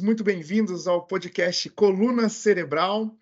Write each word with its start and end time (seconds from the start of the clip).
muito 0.00 0.24
bem-vindos 0.24 0.86
ao 0.86 1.06
podcast 1.06 1.68
Coluna 1.70 2.28
Cerebral. 2.28 3.14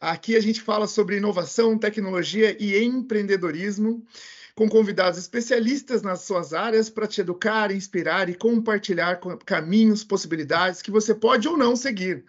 Aqui 0.00 0.36
a 0.36 0.40
gente 0.40 0.60
fala 0.60 0.86
sobre 0.86 1.16
inovação, 1.16 1.78
tecnologia 1.78 2.56
e 2.60 2.82
empreendedorismo, 2.82 4.04
com 4.54 4.68
convidados 4.68 5.18
especialistas 5.18 6.02
nas 6.02 6.22
suas 6.22 6.52
áreas 6.52 6.90
para 6.90 7.06
te 7.06 7.20
educar, 7.20 7.70
inspirar 7.70 8.28
e 8.28 8.34
compartilhar 8.34 9.18
caminhos, 9.44 10.04
possibilidades 10.04 10.82
que 10.82 10.90
você 10.90 11.14
pode 11.14 11.48
ou 11.48 11.56
não 11.56 11.74
seguir. 11.74 12.24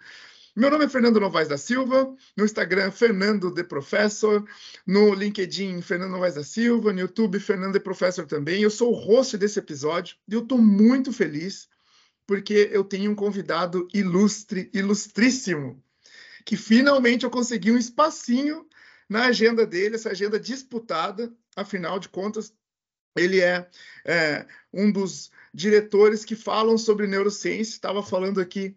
Meu 0.56 0.70
nome 0.70 0.86
é 0.86 0.88
Fernando 0.88 1.20
Novaes 1.20 1.48
da 1.48 1.58
Silva, 1.58 2.14
no 2.36 2.44
Instagram 2.44 2.90
Fernando 2.90 3.50
de 3.50 3.62
Professor, 3.62 4.44
no 4.86 5.12
LinkedIn 5.12 5.82
Fernando 5.82 6.12
Novaes 6.12 6.34
da 6.34 6.44
Silva, 6.44 6.92
no 6.92 7.00
YouTube 7.00 7.38
Fernando 7.38 7.74
de 7.74 7.80
Professor 7.80 8.26
também. 8.26 8.62
Eu 8.62 8.70
sou 8.70 8.90
o 8.90 8.96
host 8.96 9.36
desse 9.36 9.58
episódio 9.58 10.16
e 10.26 10.34
eu 10.34 10.40
estou 10.40 10.58
muito 10.58 11.12
feliz 11.12 11.68
porque 12.28 12.68
eu 12.70 12.84
tenho 12.84 13.10
um 13.10 13.14
convidado 13.14 13.88
ilustre, 13.94 14.70
ilustríssimo, 14.74 15.82
que 16.44 16.58
finalmente 16.58 17.24
eu 17.24 17.30
consegui 17.30 17.72
um 17.72 17.78
espacinho 17.78 18.68
na 19.08 19.24
agenda 19.28 19.66
dele, 19.66 19.94
essa 19.94 20.10
agenda 20.10 20.38
disputada, 20.38 21.32
afinal 21.56 21.98
de 21.98 22.10
contas, 22.10 22.52
ele 23.16 23.40
é, 23.40 23.66
é 24.04 24.46
um 24.70 24.92
dos 24.92 25.30
diretores 25.54 26.22
que 26.22 26.36
falam 26.36 26.76
sobre 26.76 27.06
neurociência, 27.06 27.72
estava 27.72 28.02
falando 28.02 28.42
aqui 28.42 28.76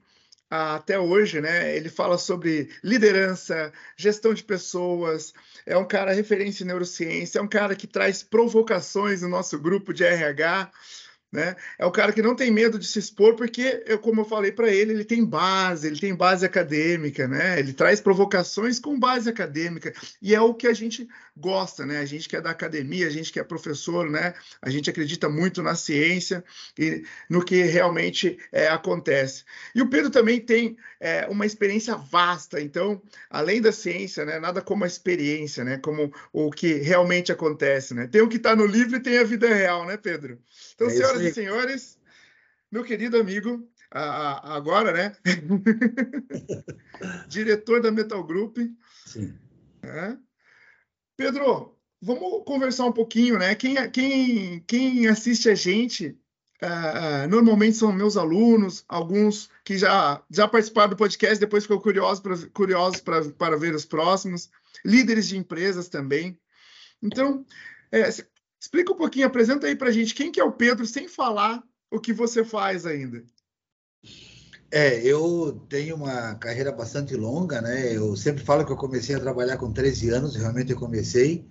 ah, 0.50 0.76
até 0.76 0.98
hoje, 0.98 1.42
né? 1.42 1.76
Ele 1.76 1.90
fala 1.90 2.18
sobre 2.18 2.70
liderança, 2.82 3.74
gestão 3.98 4.34
de 4.34 4.46
pessoas, 4.46 5.34
é 5.66 5.76
um 5.76 5.86
cara 5.86 6.14
referência 6.14 6.64
em 6.64 6.68
neurociência, 6.68 7.40
é 7.40 7.42
um 7.42 7.50
cara 7.50 7.76
que 7.76 7.86
traz 7.86 8.24
provocações 8.24 9.22
no 9.22 9.28
nosso 9.28 9.60
grupo 9.60 9.94
de 9.94 10.06
RH. 10.06 10.72
Né? 11.32 11.56
É 11.80 11.86
o 11.86 11.92
cara 11.92 12.12
que 12.12 12.22
não 12.22 12.36
tem 12.36 12.52
medo 12.52 12.78
de 12.78 12.86
se 12.86 13.00
expor, 13.00 13.36
porque, 13.38 13.82
eu, 13.86 13.98
como 14.00 14.20
eu 14.20 14.26
falei 14.26 14.52
para 14.52 14.70
ele, 14.70 14.92
ele 14.92 15.06
tem 15.06 15.24
base, 15.24 15.88
ele 15.88 15.98
tem 15.98 16.14
base 16.14 16.46
acadêmica, 16.46 17.26
né? 17.26 17.58
ele 17.58 17.72
traz 17.72 18.02
provocações 18.02 18.80
com 18.80 19.00
base 19.00 19.30
acadêmica, 19.30 19.94
e 20.22 20.36
é 20.36 20.42
o 20.42 20.54
que 20.54 20.68
a 20.68 20.74
gente 20.74 21.08
gosta, 21.38 21.86
né? 21.86 22.00
a 22.00 22.06
gente 22.06 22.28
que 22.28 22.36
é 22.36 22.42
da 22.42 22.50
academia, 22.50 23.08
a 23.08 23.10
gente 23.10 23.32
que 23.32 23.40
é 23.40 23.44
professor, 23.46 24.10
né? 24.10 24.34
a 24.62 24.70
gente 24.70 24.90
acredita 24.90 25.30
muito 25.30 25.64
na 25.64 25.74
ciência 25.74 26.44
e 26.78 27.06
no 27.30 27.46
que 27.46 27.64
realmente 27.64 28.38
é, 28.52 28.68
acontece. 28.68 29.46
E 29.74 29.82
o 29.82 29.88
Pedro 29.88 30.10
também 30.10 30.38
tem 30.38 30.76
é, 31.00 31.28
uma 31.30 31.46
experiência 31.46 31.96
vasta, 31.96 32.60
então, 32.60 33.02
além 33.30 33.62
da 33.62 33.72
ciência, 33.72 34.26
né? 34.26 34.38
nada 34.38 34.62
como 34.62 34.84
a 34.84 34.88
experiência, 34.88 35.64
né? 35.64 35.78
como 35.78 36.14
o 36.34 36.52
que 36.52 36.74
realmente 36.74 37.32
acontece. 37.32 37.94
Né? 37.94 38.08
Tem 38.08 38.22
o 38.22 38.28
que 38.28 38.36
está 38.36 38.54
no 38.54 38.66
livro 38.66 38.98
e 38.98 39.02
tem 39.02 39.18
a 39.18 39.24
vida 39.24 39.48
real, 39.48 39.86
né, 39.86 39.96
Pedro? 39.96 40.38
Então, 40.76 40.88
é 40.88 40.90
senhoras 40.90 41.21
e 41.30 41.34
senhores, 41.34 42.00
meu 42.72 42.84
querido 42.84 43.18
amigo, 43.18 43.68
agora, 43.92 44.92
né? 44.92 45.16
Diretor 47.28 47.82
da 47.82 47.92
Metal 47.92 48.24
Group. 48.24 48.58
Sim. 49.06 49.38
É. 49.84 50.16
Pedro, 51.18 51.78
vamos 52.02 52.44
conversar 52.46 52.86
um 52.86 52.94
pouquinho, 52.94 53.38
né? 53.38 53.54
Quem, 53.56 53.76
quem, 53.92 54.62
quem 54.62 55.08
assiste 55.08 55.50
a 55.50 55.56
gente 55.56 56.18
Uh, 56.64 57.28
normalmente 57.28 57.76
são 57.76 57.92
meus 57.92 58.16
alunos, 58.16 58.86
alguns 58.88 59.50
que 59.66 59.80
já, 59.80 60.22
já 60.30 60.48
participaram 60.48 60.92
do 60.92 60.96
podcast, 60.96 61.40
depois 61.40 61.64
ficou 61.64 61.82
curiosos 61.82 62.20
para 62.20 62.38
curiosos 62.54 63.02
para 63.02 63.58
ver 63.58 63.74
os 63.74 63.84
próximos, 63.84 64.48
líderes 64.86 65.28
de 65.28 65.38
empresas 65.38 65.90
também. 65.90 66.40
Então, 67.02 67.44
é, 67.92 68.08
Explica 68.62 68.94
um 68.94 68.96
pouquinho, 68.96 69.26
apresenta 69.26 69.66
aí 69.66 69.76
para 69.76 69.90
a 69.90 69.92
gente 69.92 70.14
quem 70.14 70.32
que 70.32 70.40
é 70.40 70.44
o 70.44 70.52
Pedro, 70.52 70.86
sem 70.86 71.08
falar 71.08 71.64
o 71.90 72.00
que 72.00 72.14
você 72.14 72.44
faz 72.44 72.86
ainda. 72.86 73.24
É, 74.70 75.04
eu 75.04 75.66
tenho 75.68 75.96
uma 75.96 76.36
carreira 76.36 76.72
bastante 76.72 77.16
longa, 77.16 77.60
né? 77.60 77.98
Eu 77.98 78.16
sempre 78.16 78.44
falo 78.44 78.64
que 78.64 78.72
eu 78.72 78.78
comecei 78.78 79.16
a 79.16 79.20
trabalhar 79.20 79.58
com 79.58 79.74
13 79.74 80.12
anos, 80.12 80.36
realmente 80.36 80.72
eu 80.72 80.78
comecei. 80.78 81.44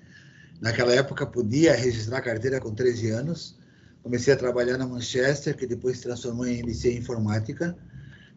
Naquela 0.61 0.95
época 0.95 1.27
podia 1.27 1.75
registrar 1.75 2.23
carteira 2.23 2.61
com 2.61 2.73
13 2.73 3.11
anos. 3.11 3.59
Comecei 4.05 4.33
a 4.33 4.37
trabalhar 4.37 4.79
na 4.79 4.87
Manchester, 4.87 5.57
que 5.57 5.67
depois 5.67 5.97
se 5.97 6.05
transformou 6.05 6.47
em 6.47 6.61
MC 6.61 6.97
Informática. 6.97 7.77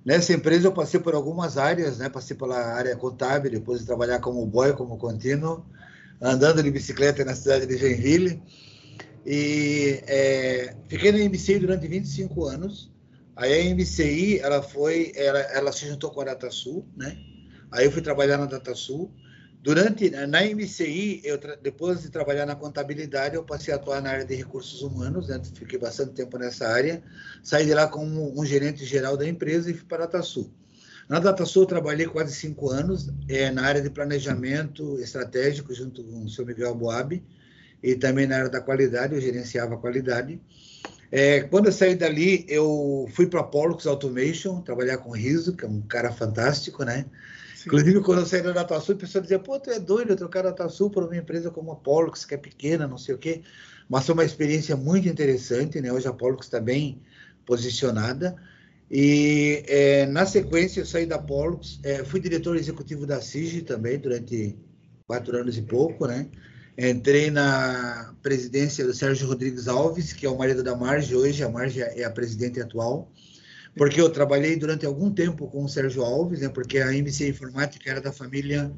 Nessa 0.04 0.34
empresa 0.34 0.68
eu 0.68 0.74
passei 0.74 1.00
por 1.00 1.14
algumas 1.14 1.60
áreas, 1.60 2.00
né? 2.00 2.10
Passei 2.10 2.36
pela 2.36 2.58
área 2.58 2.96
contábil, 2.96 3.52
depois 3.52 3.82
de 3.82 3.86
trabalhar 3.86 4.20
como 4.20 4.44
boy, 4.48 4.74
como 4.74 4.98
contínuo 4.98 5.64
andando 6.22 6.64
de 6.64 6.72
bicicleta 6.72 7.24
na 7.24 7.36
cidade 7.36 7.66
de 7.66 7.78
Joinville. 7.78 8.42
E 9.26 10.02
é, 10.08 10.76
fiquei 10.88 11.12
na 11.12 11.30
MCI 11.30 11.60
durante 11.60 11.88
25 11.88 12.46
anos. 12.46 12.92
Aí 13.36 13.54
a 13.54 13.76
MCI, 13.76 14.40
ela 14.40 14.62
foi, 14.62 15.12
ela, 15.16 15.40
ela 15.40 15.72
se 15.72 15.88
juntou 15.88 16.12
com 16.12 16.22
a 16.22 16.26
DataSul, 16.26 16.86
né? 16.96 17.18
Aí 17.72 17.86
eu 17.86 17.92
fui 17.92 18.02
trabalhar 18.02 18.38
na 18.38 18.46
DataSul. 18.46 19.12
Durante, 19.64 20.10
na 20.10 20.42
MCI, 20.44 21.22
eu, 21.24 21.40
depois 21.62 22.02
de 22.02 22.10
trabalhar 22.10 22.46
na 22.46 22.56
contabilidade, 22.56 23.36
eu 23.36 23.44
passei 23.46 23.74
a 23.74 23.78
atuar 23.78 24.02
na 24.02 24.10
área 24.10 24.26
de 24.26 24.36
recursos 24.36 24.82
humanos, 24.82 25.30
né? 25.30 25.42
fiquei 25.54 25.80
bastante 25.80 26.12
tempo 26.12 26.38
nessa 26.38 26.68
área. 26.68 27.02
Saí 27.42 27.66
de 27.66 27.74
lá 27.74 27.88
como 27.88 28.38
um 28.40 28.46
gerente 28.46 28.86
geral 28.86 29.16
da 29.16 29.28
empresa 29.28 29.72
e 29.72 29.74
fui 29.74 29.86
para 29.86 30.04
a 30.04 30.08
DataSul. 30.08 30.54
Na 31.10 31.20
DataSul, 31.20 31.64
eu 31.64 31.68
trabalhei 31.68 32.06
quase 32.06 32.34
cinco 32.34 32.70
anos 32.70 33.10
é, 33.28 33.52
na 33.52 33.64
área 33.64 33.82
de 33.82 33.90
planejamento 33.90 35.00
estratégico, 35.00 35.74
junto 35.74 36.04
com 36.04 36.24
o 36.24 36.30
seu 36.30 36.46
Miguel 36.46 36.74
Boab, 36.76 37.22
e 37.82 37.96
também 37.96 38.26
na 38.26 38.38
área 38.38 38.50
da 38.50 38.62
qualidade, 38.62 39.14
eu 39.14 39.22
gerenciava 39.22 39.76
a 39.76 39.78
qualidade. 39.78 40.40
É, 41.12 41.42
quando 41.42 41.68
eu 41.68 41.72
saí 41.72 41.96
dali, 41.96 42.46
eu 42.48 43.08
fui 43.14 43.28
para 43.28 43.42
a 43.42 43.44
Pollux 43.44 43.86
Automation, 43.86 44.62
trabalhar 44.62 44.98
com 44.98 45.10
o 45.10 45.14
Riso, 45.14 45.56
que 45.56 45.66
é 45.66 45.68
um 45.68 45.82
cara 45.82 46.12
fantástico, 46.12 46.84
né? 46.84 47.06
Sim. 47.56 47.64
Inclusive, 47.68 48.02
quando 48.02 48.20
eu 48.20 48.26
saí 48.26 48.42
da 48.42 48.52
DataSul, 48.52 48.96
a 48.96 48.98
pessoa 48.98 49.22
dizia, 49.22 49.38
pô, 49.38 49.60
tu 49.60 49.70
é 49.70 49.80
doido 49.80 50.16
trocar 50.16 50.40
a 50.40 50.50
DataSul 50.50 50.90
para 50.90 51.06
uma 51.06 51.16
empresa 51.16 51.52
como 51.52 51.72
a 51.72 51.76
Pollux, 51.76 52.26
que 52.26 52.34
é 52.34 52.38
pequena, 52.38 52.88
não 52.88 52.98
sei 52.98 53.14
o 53.14 53.18
quê. 53.18 53.44
Mas 53.88 54.06
foi 54.06 54.14
uma 54.14 54.26
experiência 54.26 54.76
muito 54.76 55.08
interessante, 55.08 55.80
né? 55.80 55.92
Hoje 55.92 56.08
a 56.08 56.14
Pollux 56.14 56.46
está 56.46 56.60
bem 56.60 57.02
posicionada. 57.46 58.36
E 58.90 59.64
é, 59.68 60.06
na 60.06 60.26
sequência 60.26 60.82
eu 60.82 60.86
saí 60.86 61.06
da 61.06 61.18
Pollux, 61.18 61.80
é, 61.84 62.04
fui 62.04 62.20
diretor 62.20 62.56
executivo 62.56 63.06
da 63.06 63.22
CIG 63.22 63.62
também 63.62 63.98
durante 63.98 64.56
quatro 65.08 65.36
anos 65.38 65.58
e 65.58 65.62
pouco, 65.62 66.06
né? 66.06 66.28
Entrei 66.78 67.30
na 67.30 68.16
presidência 68.22 68.86
do 68.86 68.94
Sérgio 68.94 69.28
Rodrigues 69.28 69.68
Alves, 69.68 70.12
que 70.12 70.26
é 70.26 70.30
o 70.30 70.38
marido 70.38 70.64
da 70.64 70.76
Marge 70.76 71.16
hoje, 71.16 71.44
a 71.44 71.50
Marge 71.50 71.82
é 71.82 72.04
a 72.04 72.10
presidente 72.10 72.60
atual, 72.60 73.12
porque 73.76 74.02
eu 74.02 74.10
trabalhei 74.10 74.56
durante 74.56 74.86
algum 74.86 75.12
tempo 75.12 75.48
com 75.48 75.64
o 75.64 75.70
Sérgio 75.70 76.04
Alves, 76.04 76.42
né? 76.42 76.50
Porque 76.50 76.80
a 76.80 76.96
MC 76.96 77.30
Informática 77.30 77.90
era 77.90 78.02
da 78.02 78.12
família 78.12 78.72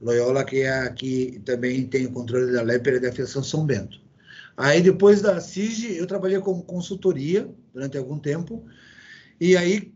Loyola, 0.00 0.44
que 0.44 0.62
é 0.62 0.80
aqui 0.80 1.40
também 1.44 1.86
tem 1.86 2.06
o 2.06 2.10
controle 2.10 2.52
da 2.52 2.62
Lepera 2.62 2.98
da 2.98 3.08
Afiação 3.08 3.42
São 3.42 3.64
Bento. 3.64 4.00
Aí 4.56 4.82
depois 4.82 5.22
da 5.22 5.40
CIG, 5.40 5.96
eu 5.96 6.06
trabalhei 6.06 6.38
como 6.40 6.62
consultoria 6.62 7.48
durante 7.72 7.96
algum 7.96 8.18
tempo, 8.18 8.64
e 9.40 9.56
aí 9.56 9.92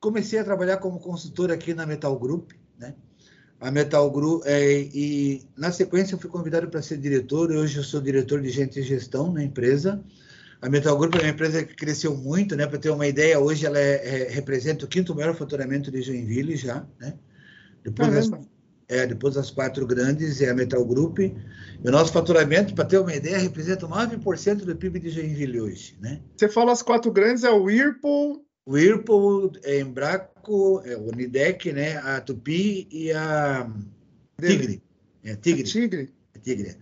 comecei 0.00 0.38
a 0.38 0.44
trabalhar 0.44 0.76
como 0.78 1.00
consultor 1.00 1.50
aqui 1.50 1.74
na 1.74 1.86
Metal 1.86 2.16
Group, 2.18 2.52
né? 2.78 2.94
A 3.58 3.70
Metal 3.70 4.10
Group, 4.10 4.42
é, 4.44 4.80
e 4.92 5.42
na 5.56 5.72
sequência 5.72 6.14
eu 6.14 6.18
fui 6.18 6.28
convidado 6.28 6.68
para 6.68 6.82
ser 6.82 6.98
diretor, 6.98 7.50
hoje 7.50 7.78
eu 7.78 7.84
sou 7.84 8.00
diretor 8.00 8.40
de 8.42 8.50
gente 8.50 8.78
e 8.78 8.82
gestão 8.82 9.32
na 9.32 9.42
empresa. 9.42 10.02
A 10.60 10.68
Metal 10.68 10.96
Group 10.96 11.14
é 11.16 11.22
uma 11.22 11.30
empresa 11.30 11.64
que 11.64 11.74
cresceu 11.74 12.16
muito, 12.16 12.54
né? 12.54 12.66
Para 12.66 12.78
ter 12.78 12.90
uma 12.90 13.06
ideia, 13.06 13.38
hoje 13.40 13.66
ela 13.66 13.78
é, 13.78 14.24
é, 14.24 14.28
representa 14.30 14.84
o 14.84 14.88
quinto 14.88 15.14
maior 15.14 15.34
faturamento 15.34 15.90
de 15.90 16.02
Joinville 16.02 16.56
já, 16.56 16.86
né? 17.00 17.14
Depois 17.82 18.12
das, 18.12 18.30
é, 18.88 19.06
depois 19.06 19.34
das 19.34 19.50
quatro 19.50 19.86
grandes 19.86 20.40
é 20.40 20.50
a 20.50 20.54
Metal 20.54 20.84
Group. 20.84 21.18
E 21.18 21.34
o 21.84 21.90
nosso 21.90 22.12
faturamento, 22.12 22.74
para 22.74 22.84
ter 22.84 22.98
uma 22.98 23.14
ideia, 23.14 23.38
representa 23.38 23.86
9% 23.86 24.64
do 24.64 24.76
PIB 24.76 25.00
de 25.00 25.10
Joinville 25.10 25.60
hoje, 25.60 25.96
né? 26.00 26.20
Você 26.36 26.48
fala 26.48 26.72
as 26.72 26.82
quatro 26.82 27.10
grandes, 27.10 27.42
é 27.42 27.50
o 27.50 27.64
Whirlpool, 27.64 28.45
Whirlpool, 28.66 29.52
é, 29.62 29.80
Embraco, 29.80 30.82
é, 30.84 30.96
Unidec, 30.96 31.72
né? 31.72 31.98
A 31.98 32.20
Tupi 32.20 32.88
e 32.90 33.12
a 33.12 33.70
Tigre. 34.40 34.82
É, 35.22 35.36
Tigre. 35.36 35.62
A 35.62 35.64
Tigre. 35.64 36.14
É, 36.34 36.38
Tigre. 36.38 36.76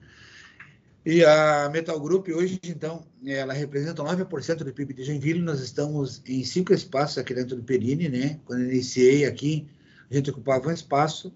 E 1.06 1.22
a 1.22 1.68
Metal 1.70 2.00
Group 2.00 2.28
hoje, 2.28 2.58
então, 2.64 3.04
ela 3.26 3.52
representa 3.52 4.02
9% 4.02 4.56
do 4.56 4.72
PIB 4.72 4.94
de 4.94 5.04
Joinville. 5.04 5.42
Nós 5.42 5.60
estamos 5.60 6.22
em 6.26 6.42
cinco 6.42 6.72
espaços 6.72 7.18
aqui 7.18 7.34
dentro 7.34 7.56
do 7.56 7.62
Perini, 7.62 8.08
né? 8.08 8.40
Quando 8.46 8.62
iniciei 8.62 9.26
aqui, 9.26 9.68
a 10.10 10.14
gente 10.14 10.30
ocupava 10.30 10.68
um 10.68 10.72
espaço. 10.72 11.30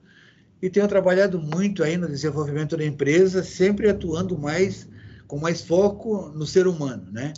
E 0.63 0.71
tenho 0.71 0.89
trabalhado 0.89 1.39
muito 1.39 1.85
aí 1.85 1.99
no 1.99 2.09
desenvolvimento 2.09 2.79
da 2.79 2.85
empresa, 2.85 3.45
sempre 3.45 3.91
atuando 3.91 4.39
mais, 4.39 4.89
com 5.27 5.39
mais 5.39 5.61
foco 5.61 6.31
no 6.31 6.47
ser 6.47 6.67
humano, 6.67 7.13
né? 7.13 7.35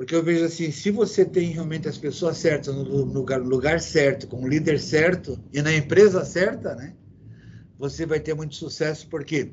Porque 0.00 0.14
eu 0.14 0.22
vejo 0.22 0.46
assim, 0.46 0.70
se 0.72 0.90
você 0.90 1.26
tem 1.26 1.50
realmente 1.50 1.86
as 1.86 1.98
pessoas 1.98 2.38
certas 2.38 2.74
no 2.74 3.04
lugar, 3.04 3.38
no 3.38 3.50
lugar 3.50 3.78
certo, 3.82 4.26
com 4.26 4.42
o 4.42 4.48
líder 4.48 4.80
certo 4.80 5.38
e 5.52 5.60
na 5.60 5.74
empresa 5.74 6.24
certa, 6.24 6.74
né? 6.74 6.94
Você 7.78 8.06
vai 8.06 8.18
ter 8.18 8.32
muito 8.32 8.54
sucesso, 8.54 9.06
por 9.08 9.22
quê? 9.26 9.52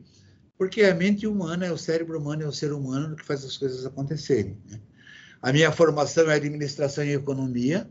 Porque 0.57 0.83
a 0.83 0.95
mente 0.95 1.27
humana, 1.27 1.65
é 1.65 1.71
o 1.73 1.77
cérebro 1.77 2.17
humano, 2.17 2.43
é 2.43 2.47
o 2.47 2.53
ser 2.53 2.71
humano 2.71 3.17
que 3.17 3.25
faz 3.25 3.43
as 3.43 3.57
coisas 3.57 3.85
acontecerem. 3.85 4.57
Né? 4.69 4.79
A 5.41 5.51
minha 5.51 5.69
formação 5.69 6.31
é 6.31 6.35
administração 6.35 7.03
e 7.03 7.11
economia. 7.11 7.85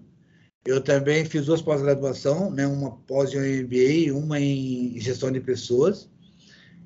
Eu 0.64 0.80
também 0.80 1.26
fiz 1.26 1.44
duas 1.44 1.60
pós-graduação, 1.60 2.50
né? 2.50 2.66
uma 2.66 2.96
pós 3.00 3.34
em 3.34 3.64
MBA, 3.64 4.18
uma 4.18 4.40
em 4.40 4.98
gestão 4.98 5.30
de 5.30 5.40
pessoas 5.40 6.08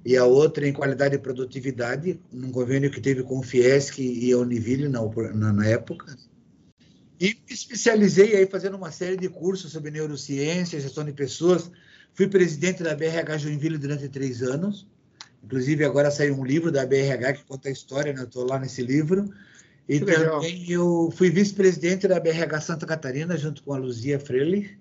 e 0.05 0.17
a 0.17 0.25
outra 0.25 0.67
em 0.67 0.73
qualidade 0.73 1.15
e 1.15 1.19
produtividade, 1.19 2.21
num 2.33 2.51
convênio 2.51 2.91
que 2.91 3.01
teve 3.01 3.23
com 3.23 3.39
o 3.39 3.43
Fiesc 3.43 3.99
e 4.01 4.33
a 4.33 4.39
Univille 4.39 4.89
na, 4.89 5.01
na, 5.35 5.53
na 5.53 5.67
época. 5.67 6.17
E 7.21 7.35
me 7.35 7.55
especializei 7.55 8.35
aí 8.35 8.47
fazendo 8.47 8.79
uma 8.79 8.91
série 8.91 9.17
de 9.17 9.29
cursos 9.29 9.73
sobre 9.73 9.91
neurociência, 9.91 10.81
gestão 10.81 11.05
de 11.05 11.13
pessoas. 11.13 11.71
Fui 12.15 12.27
presidente 12.27 12.83
da 12.83 12.95
BRH 12.95 13.37
Joinville 13.39 13.77
durante 13.77 14.09
três 14.09 14.43
anos. 14.43 14.87
Inclusive, 15.45 15.85
agora 15.85 16.11
saiu 16.11 16.35
um 16.35 16.45
livro 16.45 16.73
da 16.73 16.87
BRH 16.87 17.35
que 17.35 17.45
conta 17.45 17.69
a 17.69 17.73
história, 17.73 18.13
né? 18.15 18.23
Estou 18.23 18.47
lá 18.47 18.59
nesse 18.59 18.83
livro. 18.83 19.31
E 19.87 19.99
que 19.99 20.07
também 20.07 20.23
legal. 20.23 20.43
eu 20.69 21.13
fui 21.15 21.29
vice-presidente 21.29 22.09
da 22.09 22.19
BRH 22.19 22.61
Santa 22.63 22.87
Catarina, 22.87 23.37
junto 23.37 23.63
com 23.63 23.75
a 23.75 23.79
Luzia 23.79 24.19
Freire. 24.19 24.79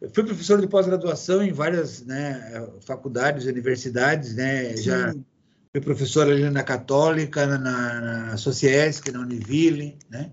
Eu 0.00 0.10
fui 0.10 0.24
professor 0.24 0.60
de 0.60 0.68
pós-graduação 0.68 1.42
em 1.42 1.52
várias 1.52 2.04
né, 2.04 2.68
faculdades, 2.80 3.46
universidades, 3.46 4.34
né? 4.34 4.76
Sim. 4.76 4.82
Já 4.82 5.12
fui 5.72 5.80
professor 5.80 6.30
ali 6.30 6.48
na 6.50 6.62
Católica, 6.62 7.46
na, 7.46 7.58
na 7.58 8.36
Sociesc, 8.36 9.10
na 9.10 9.20
Univille, 9.20 9.98
né? 10.08 10.32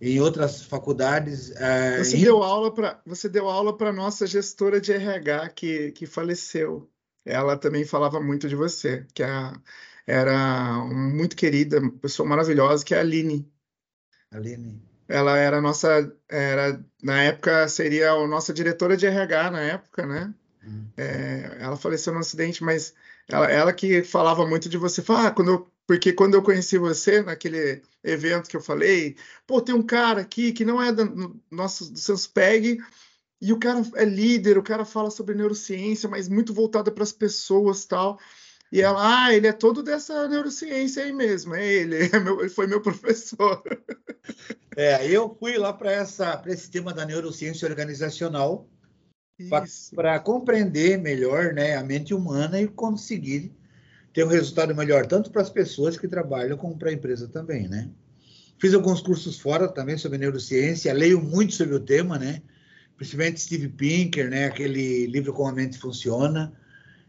Em 0.00 0.20
outras 0.20 0.62
faculdades. 0.62 1.52
Eh, 1.56 2.04
você, 2.04 2.18
deu 2.18 2.42
aula 2.42 2.72
pra, 2.72 3.00
você 3.04 3.28
deu 3.28 3.48
aula 3.48 3.76
para 3.76 3.92
nossa 3.92 4.26
gestora 4.26 4.80
de 4.80 4.92
RH 4.92 5.48
que, 5.50 5.92
que 5.92 6.06
faleceu. 6.06 6.88
Ela 7.24 7.56
também 7.56 7.84
falava 7.84 8.20
muito 8.20 8.48
de 8.48 8.54
você, 8.54 9.04
que 9.12 9.22
a, 9.22 9.58
era 10.06 10.84
muito 10.84 11.34
querida, 11.34 11.80
pessoa 12.00 12.28
maravilhosa, 12.28 12.84
que 12.84 12.94
é 12.94 12.98
a 12.98 13.00
Aline. 13.00 13.50
Aline. 14.30 14.85
Ela 15.08 15.36
era 15.38 15.60
nossa, 15.60 16.12
era 16.28 16.82
na 17.02 17.22
época 17.22 17.68
seria 17.68 18.10
a 18.10 18.26
nossa 18.26 18.52
diretora 18.52 18.96
de 18.96 19.06
RH 19.06 19.50
na 19.50 19.60
época, 19.60 20.06
né? 20.06 20.34
Hum. 20.64 20.86
É, 20.96 21.58
ela 21.60 21.76
faleceu 21.76 22.12
no 22.12 22.18
acidente, 22.18 22.64
mas 22.64 22.94
ela, 23.28 23.50
ela 23.50 23.72
que 23.72 24.02
falava 24.02 24.46
muito 24.46 24.68
de 24.68 24.76
você. 24.76 25.02
Fala, 25.02 25.28
ah, 25.28 25.30
quando 25.30 25.50
eu, 25.50 25.70
porque 25.86 26.12
quando 26.12 26.34
eu 26.34 26.42
conheci 26.42 26.78
você 26.78 27.22
naquele 27.22 27.82
evento 28.02 28.48
que 28.48 28.56
eu 28.56 28.60
falei, 28.60 29.16
pô, 29.46 29.60
tem 29.60 29.74
um 29.74 29.82
cara 29.82 30.20
aqui 30.20 30.52
que 30.52 30.64
não 30.64 30.82
é 30.82 30.92
do 30.92 31.40
nosso 31.50 31.92
do 31.92 31.98
Sanspeg 31.98 32.78
e 33.40 33.52
o 33.52 33.58
cara 33.58 33.82
é 33.94 34.04
líder, 34.04 34.58
o 34.58 34.62
cara 34.62 34.84
fala 34.84 35.10
sobre 35.10 35.34
neurociência, 35.34 36.08
mas 36.08 36.28
muito 36.28 36.54
voltada 36.54 36.90
para 36.90 37.04
as 37.04 37.12
pessoas 37.12 37.84
tal. 37.84 38.18
E 38.72 38.80
ela, 38.80 39.26
ah, 39.26 39.34
ele 39.34 39.46
é 39.46 39.52
todo 39.52 39.82
dessa 39.82 40.28
neurociência 40.28 41.04
aí 41.04 41.12
mesmo, 41.12 41.54
é 41.54 41.66
ele, 41.66 41.96
é 42.12 42.18
meu, 42.18 42.40
ele 42.40 42.50
foi 42.50 42.66
meu 42.66 42.80
professor. 42.80 43.62
É, 44.78 45.10
eu 45.10 45.34
fui 45.40 45.56
lá 45.56 45.72
para 45.72 46.02
esse 46.48 46.70
tema 46.70 46.92
da 46.92 47.06
neurociência 47.06 47.66
organizacional 47.66 48.68
para 49.94 50.20
compreender 50.20 50.98
melhor 50.98 51.54
né, 51.54 51.76
a 51.76 51.82
mente 51.82 52.12
humana 52.12 52.60
e 52.60 52.68
conseguir 52.68 53.54
ter 54.12 54.24
um 54.24 54.28
resultado 54.28 54.74
melhor, 54.74 55.06
tanto 55.06 55.30
para 55.30 55.40
as 55.40 55.48
pessoas 55.48 55.96
que 55.96 56.06
trabalham, 56.06 56.58
como 56.58 56.76
para 56.76 56.90
a 56.90 56.92
empresa 56.92 57.26
também, 57.26 57.66
né? 57.68 57.88
Fiz 58.58 58.74
alguns 58.74 59.00
cursos 59.00 59.38
fora 59.38 59.66
também 59.66 59.96
sobre 59.96 60.18
neurociência, 60.18 60.92
leio 60.92 61.22
muito 61.22 61.54
sobre 61.54 61.74
o 61.74 61.80
tema, 61.80 62.18
né? 62.18 62.42
Principalmente 62.98 63.40
Steve 63.40 63.68
Pinker, 63.68 64.28
né? 64.28 64.44
Aquele 64.44 65.06
livro 65.06 65.32
Como 65.32 65.48
a 65.48 65.54
Mente 65.54 65.78
Funciona 65.78 66.52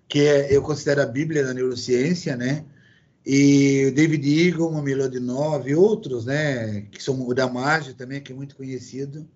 que 0.08 0.20
é, 0.20 0.56
eu 0.56 0.62
considero 0.62 1.02
a 1.02 1.06
Bíblia 1.06 1.44
da 1.44 1.54
neurociência, 1.54 2.36
né? 2.36 2.66
E 3.26 3.92
David 3.92 4.48
Eagle, 4.48 4.72
Mamilo 4.72 5.10
de 5.10 5.20
Nove, 5.20 5.76
outros, 5.76 6.26
né? 6.26 6.82
Que 6.92 7.04
são 7.04 7.28
o 7.28 7.34
Damasio 7.34 7.94
também, 7.94 8.22
que 8.22 8.32
é 8.32 8.36
muito 8.36 8.56
conhecido. 8.56 9.28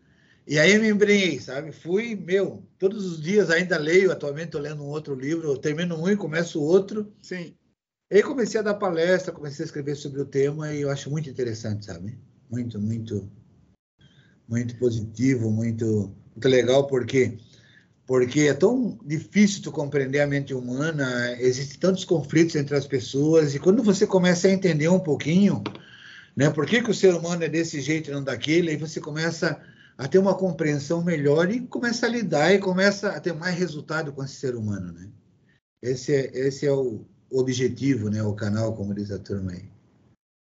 E 0.47 0.57
aí 0.57 0.73
eu 0.73 0.81
me 0.81 0.89
embrenhei, 0.89 1.39
sabe? 1.39 1.71
Fui, 1.71 2.15
meu, 2.15 2.63
todos 2.79 3.06
os 3.06 3.21
dias 3.21 3.50
ainda 3.50 3.77
leio, 3.77 4.12
atualmente 4.12 4.45
estou 4.47 4.62
lendo 4.62 4.83
um 4.83 4.88
outro 4.88 5.13
livro, 5.13 5.50
eu 5.50 5.57
termino 5.57 5.95
um 5.95 6.09
e 6.09 6.15
começo 6.15 6.59
o 6.59 6.63
outro. 6.63 7.12
Sim. 7.21 7.53
E 8.09 8.15
aí 8.15 8.23
comecei 8.23 8.59
a 8.59 8.63
dar 8.63 8.73
palestra, 8.73 9.31
comecei 9.31 9.63
a 9.63 9.68
escrever 9.68 9.95
sobre 9.95 10.21
o 10.21 10.25
tema 10.25 10.73
e 10.73 10.81
eu 10.81 10.89
acho 10.89 11.09
muito 11.09 11.29
interessante, 11.29 11.85
sabe? 11.85 12.18
Muito, 12.50 12.79
muito, 12.79 13.29
muito 14.47 14.77
positivo, 14.77 15.50
muito, 15.50 16.13
muito 16.35 16.47
legal, 16.50 16.88
porque 16.88 17.38
porque 18.11 18.41
é 18.41 18.53
tão 18.53 18.99
difícil 19.05 19.63
tu 19.63 19.71
compreender 19.71 20.19
a 20.19 20.27
mente 20.27 20.53
humana, 20.53 21.33
existem 21.39 21.79
tantos 21.79 22.03
conflitos 22.03 22.57
entre 22.57 22.75
as 22.75 22.85
pessoas, 22.85 23.55
e 23.55 23.59
quando 23.59 23.81
você 23.81 24.05
começa 24.05 24.49
a 24.49 24.51
entender 24.51 24.89
um 24.89 24.99
pouquinho, 24.99 25.63
né, 26.35 26.49
por 26.49 26.65
que, 26.65 26.83
que 26.83 26.91
o 26.91 26.93
ser 26.93 27.15
humano 27.15 27.45
é 27.45 27.47
desse 27.47 27.79
jeito 27.79 28.09
e 28.09 28.13
não 28.13 28.21
daquele, 28.21 28.69
aí 28.69 28.75
você 28.75 28.99
começa 28.99 29.63
a 29.97 30.09
ter 30.09 30.19
uma 30.19 30.35
compreensão 30.35 31.01
melhor 31.01 31.49
e 31.49 31.61
começa 31.61 32.05
a 32.05 32.09
lidar 32.09 32.53
e 32.53 32.59
começa 32.59 33.11
a 33.11 33.19
ter 33.21 33.33
mais 33.33 33.57
resultado 33.57 34.11
com 34.11 34.21
esse 34.21 34.35
ser 34.35 34.57
humano, 34.57 34.91
né? 34.91 35.07
Esse 35.81 36.13
é, 36.13 36.37
esse 36.37 36.67
é 36.67 36.71
o 36.73 37.05
objetivo, 37.31 38.09
né, 38.09 38.21
o 38.21 38.35
canal, 38.35 38.75
como 38.75 38.93
diz 38.93 39.09
a 39.09 39.19
turma 39.19 39.53
aí. 39.53 39.63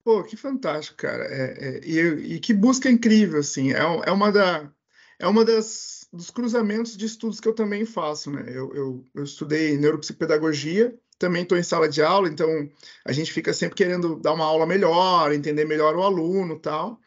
Pô, 0.06 0.24
que 0.24 0.38
fantástico, 0.38 0.96
cara. 0.96 1.26
É, 1.26 1.58
é, 1.60 1.82
e, 1.84 2.36
e, 2.36 2.40
que 2.40 2.54
busca 2.54 2.90
incrível, 2.90 3.42
assim. 3.42 3.74
É, 3.74 3.80
é, 4.06 4.12
uma, 4.14 4.32
da, 4.32 4.72
é 5.20 5.28
uma 5.28 5.44
das 5.44 5.97
dos 6.12 6.30
cruzamentos 6.30 6.96
de 6.96 7.06
estudos 7.06 7.40
que 7.40 7.48
eu 7.48 7.54
também 7.54 7.86
faço, 7.86 8.32
né? 8.32 8.44
Eu, 8.48 8.74
eu, 8.74 9.06
eu 9.14 9.24
estudei 9.24 9.78
neuropsicopedagogia, 9.78 10.98
também 11.20 11.44
estou 11.44 11.58
em 11.58 11.64
sala 11.64 11.90
de 11.90 12.02
aula, 12.02 12.30
então 12.30 12.48
a 13.06 13.12
gente 13.12 13.32
fica 13.34 13.54
sempre 13.54 13.76
querendo 13.76 14.16
dar 14.20 14.34
uma 14.34 14.46
aula 14.46 14.66
melhor, 14.66 15.32
entender 15.32 15.66
melhor 15.66 15.96
o 15.96 16.04
aluno 16.04 16.60
tal. 16.60 17.00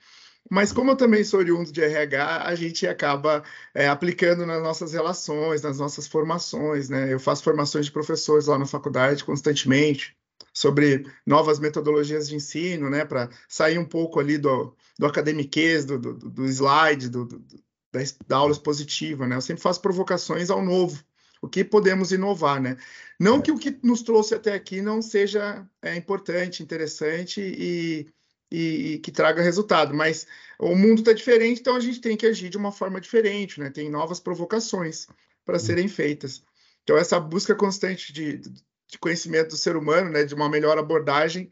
Mas 0.50 0.72
como 0.72 0.90
eu 0.90 0.96
também 0.96 1.22
sou 1.22 1.40
oriundo 1.40 1.70
de 1.70 1.80
RH, 1.80 2.42
a 2.44 2.54
gente 2.54 2.86
acaba 2.86 3.44
é, 3.74 3.88
aplicando 3.88 4.44
nas 4.44 4.62
nossas 4.62 4.92
relações, 4.92 5.62
nas 5.62 5.78
nossas 5.78 6.08
formações, 6.08 6.88
né? 6.88 7.12
Eu 7.12 7.20
faço 7.20 7.44
formações 7.44 7.86
de 7.86 7.92
professores 7.92 8.46
lá 8.46 8.58
na 8.58 8.66
faculdade 8.66 9.24
constantemente 9.24 10.16
sobre 10.52 11.06
novas 11.26 11.60
metodologias 11.60 12.28
de 12.28 12.34
ensino, 12.34 12.90
né? 12.90 13.04
Para 13.04 13.30
sair 13.48 13.78
um 13.78 13.84
pouco 13.84 14.18
ali 14.18 14.38
do, 14.38 14.74
do 14.98 15.06
academiquez, 15.06 15.84
do, 15.84 15.98
do, 15.98 16.14
do 16.14 16.44
slide, 16.46 17.08
do, 17.08 17.26
do 17.26 17.44
da, 17.92 18.00
da 18.26 18.36
aula 18.36 18.52
expositiva, 18.52 19.26
né? 19.26 19.36
Eu 19.36 19.40
sempre 19.40 19.62
faço 19.62 19.80
provocações 19.80 20.50
ao 20.50 20.64
novo, 20.64 21.02
o 21.42 21.48
que 21.48 21.64
podemos 21.64 22.12
inovar, 22.12 22.60
né? 22.60 22.76
Não 23.18 23.38
é. 23.38 23.42
que 23.42 23.52
o 23.52 23.58
que 23.58 23.78
nos 23.82 24.02
trouxe 24.02 24.34
até 24.34 24.54
aqui 24.54 24.80
não 24.80 25.02
seja 25.02 25.66
é, 25.82 25.96
importante, 25.96 26.62
interessante 26.62 27.40
e, 27.40 28.08
e, 28.50 28.94
e, 28.94 28.98
que 28.98 29.10
traga 29.10 29.42
resultado, 29.42 29.94
mas 29.94 30.26
o 30.58 30.74
mundo 30.74 31.00
está 31.00 31.12
diferente, 31.12 31.60
então 31.60 31.76
a 31.76 31.80
gente 31.80 32.00
tem 32.00 32.16
que 32.16 32.26
agir 32.26 32.48
de 32.48 32.56
uma 32.56 32.72
forma 32.72 33.00
diferente, 33.00 33.60
né? 33.60 33.70
Tem 33.70 33.90
novas 33.90 34.20
provocações 34.20 35.06
para 35.44 35.58
serem 35.58 35.88
feitas. 35.88 36.42
Então 36.82 36.96
essa 36.96 37.18
busca 37.18 37.54
constante 37.54 38.12
de, 38.12 38.38
de, 38.38 38.98
conhecimento 38.98 39.50
do 39.50 39.56
ser 39.56 39.76
humano, 39.76 40.10
né? 40.10 40.24
De 40.24 40.34
uma 40.34 40.48
melhor 40.48 40.78
abordagem 40.78 41.50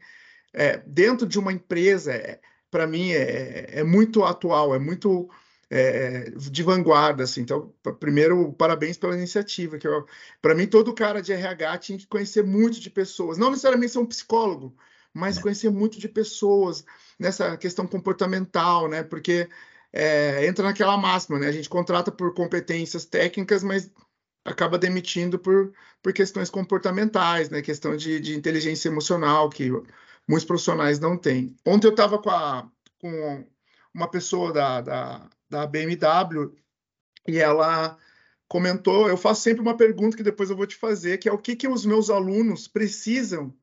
é, 0.53 0.77
dentro 0.85 1.27
de 1.27 1.39
uma 1.39 1.53
empresa, 1.53 2.13
é, 2.13 2.39
para 2.71 2.87
mim 2.87 3.11
é, 3.11 3.79
é 3.79 3.83
muito 3.83 4.23
atual, 4.23 4.73
é 4.73 4.79
muito 4.79 5.29
é, 5.69 6.31
de 6.31 6.63
vanguarda, 6.63 7.23
assim. 7.23 7.41
Então, 7.41 7.73
primeiro, 7.99 8.51
parabéns 8.53 8.97
pela 8.97 9.15
iniciativa, 9.15 9.77
que 9.77 9.87
para 10.41 10.55
mim 10.55 10.67
todo 10.67 10.93
cara 10.93 11.21
de 11.21 11.31
RH 11.31 11.77
tinha 11.79 11.97
que 11.97 12.07
conhecer 12.07 12.43
muito 12.43 12.79
de 12.79 12.89
pessoas, 12.89 13.37
não 13.37 13.51
necessariamente 13.51 13.91
ser 13.91 13.99
um 13.99 14.05
psicólogo, 14.05 14.75
mas 15.13 15.37
é. 15.37 15.41
conhecer 15.41 15.69
muito 15.69 15.99
de 15.99 16.09
pessoas 16.09 16.83
nessa 17.19 17.55
questão 17.57 17.85
comportamental, 17.85 18.87
né? 18.87 19.03
Porque 19.03 19.47
é, 19.93 20.45
entra 20.45 20.65
naquela 20.65 20.97
máxima, 20.97 21.39
né? 21.39 21.47
A 21.47 21.51
gente 21.51 21.69
contrata 21.69 22.11
por 22.11 22.33
competências 22.33 23.05
técnicas, 23.05 23.63
mas 23.63 23.91
acaba 24.45 24.77
demitindo 24.77 25.37
por, 25.37 25.73
por 26.01 26.13
questões 26.13 26.49
comportamentais, 26.49 27.49
né? 27.49 27.61
Questão 27.61 27.95
de, 27.95 28.19
de 28.19 28.35
inteligência 28.35 28.89
emocional 28.89 29.49
que 29.49 29.69
muitos 30.27 30.45
profissionais 30.45 30.99
não 30.99 31.17
têm. 31.17 31.55
Ontem 31.65 31.87
eu 31.87 31.91
estava 31.91 32.17
com, 32.19 32.71
com 32.99 33.47
uma 33.93 34.09
pessoa 34.09 34.53
da, 34.53 34.81
da 34.81 35.29
da 35.49 35.65
BMW, 35.65 36.53
e 37.27 37.37
ela 37.37 37.97
comentou, 38.47 39.07
eu 39.07 39.17
faço 39.17 39.41
sempre 39.41 39.61
uma 39.61 39.77
pergunta 39.77 40.17
que 40.17 40.23
depois 40.23 40.49
eu 40.49 40.57
vou 40.57 40.65
te 40.65 40.75
fazer, 40.75 41.17
que 41.17 41.29
é 41.29 41.31
o 41.31 41.37
que, 41.37 41.55
que 41.55 41.67
os 41.67 41.85
meus 41.85 42.09
alunos 42.09 42.67
precisam 42.67 43.53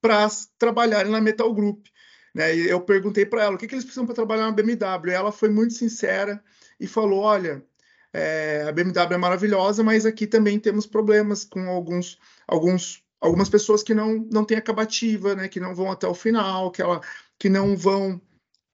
para 0.00 0.28
trabalharem 0.58 1.10
na 1.10 1.20
Metal 1.20 1.52
Group. 1.52 1.86
Né? 2.34 2.54
E 2.56 2.68
eu 2.68 2.80
perguntei 2.80 3.24
para 3.24 3.44
ela 3.44 3.54
o 3.54 3.58
que, 3.58 3.66
que 3.66 3.74
eles 3.74 3.84
precisam 3.84 4.04
para 4.04 4.14
trabalhar 4.14 4.44
na 4.46 4.52
BMW. 4.52 5.10
E 5.10 5.14
ela 5.14 5.32
foi 5.32 5.48
muito 5.48 5.72
sincera 5.72 6.42
e 6.78 6.86
falou: 6.86 7.20
olha, 7.20 7.64
é, 8.12 8.66
a 8.68 8.72
BMW 8.72 9.14
é 9.14 9.16
maravilhosa, 9.16 9.82
mas 9.82 10.04
aqui 10.04 10.26
também 10.26 10.58
temos 10.58 10.86
problemas 10.86 11.44
com 11.44 11.68
alguns, 11.70 12.18
alguns, 12.46 13.02
algumas 13.20 13.48
pessoas 13.48 13.82
que 13.82 13.94
não, 13.94 14.26
não 14.30 14.44
têm 14.44 14.58
acabativa, 14.58 15.34
né? 15.34 15.48
que 15.48 15.58
não 15.58 15.74
vão 15.74 15.90
até 15.90 16.06
o 16.06 16.14
final, 16.14 16.70
que, 16.70 16.82
ela, 16.82 17.00
que 17.38 17.48
não 17.48 17.76
vão 17.76 18.20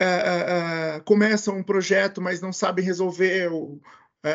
uh, 0.00 0.98
uh, 0.98 1.04
começam 1.04 1.56
um 1.56 1.62
projeto, 1.62 2.20
mas 2.20 2.40
não 2.40 2.52
sabem 2.52 2.84
resolver 2.84 3.52
uh, 3.52 3.80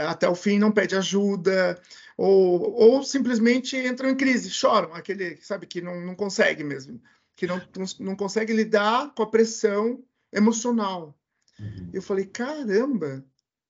até 0.07 0.27
o 0.29 0.35
fim, 0.35 0.59
não 0.59 0.71
pede 0.71 0.95
ajuda, 0.95 1.81
ou, 2.17 2.73
ou 2.73 3.03
simplesmente 3.03 3.77
entram 3.77 4.09
em 4.09 4.15
crise, 4.15 4.49
choram, 4.49 4.93
aquele, 4.93 5.37
sabe, 5.37 5.65
que 5.65 5.81
não, 5.81 5.99
não 6.01 6.15
consegue 6.15 6.63
mesmo, 6.63 7.01
que 7.35 7.47
não, 7.47 7.61
não 7.99 8.15
consegue 8.15 8.53
lidar 8.53 9.13
com 9.13 9.23
a 9.23 9.29
pressão 9.29 10.03
emocional. 10.31 11.17
Uhum. 11.59 11.89
Eu 11.93 12.01
falei, 12.01 12.25
caramba, 12.25 13.23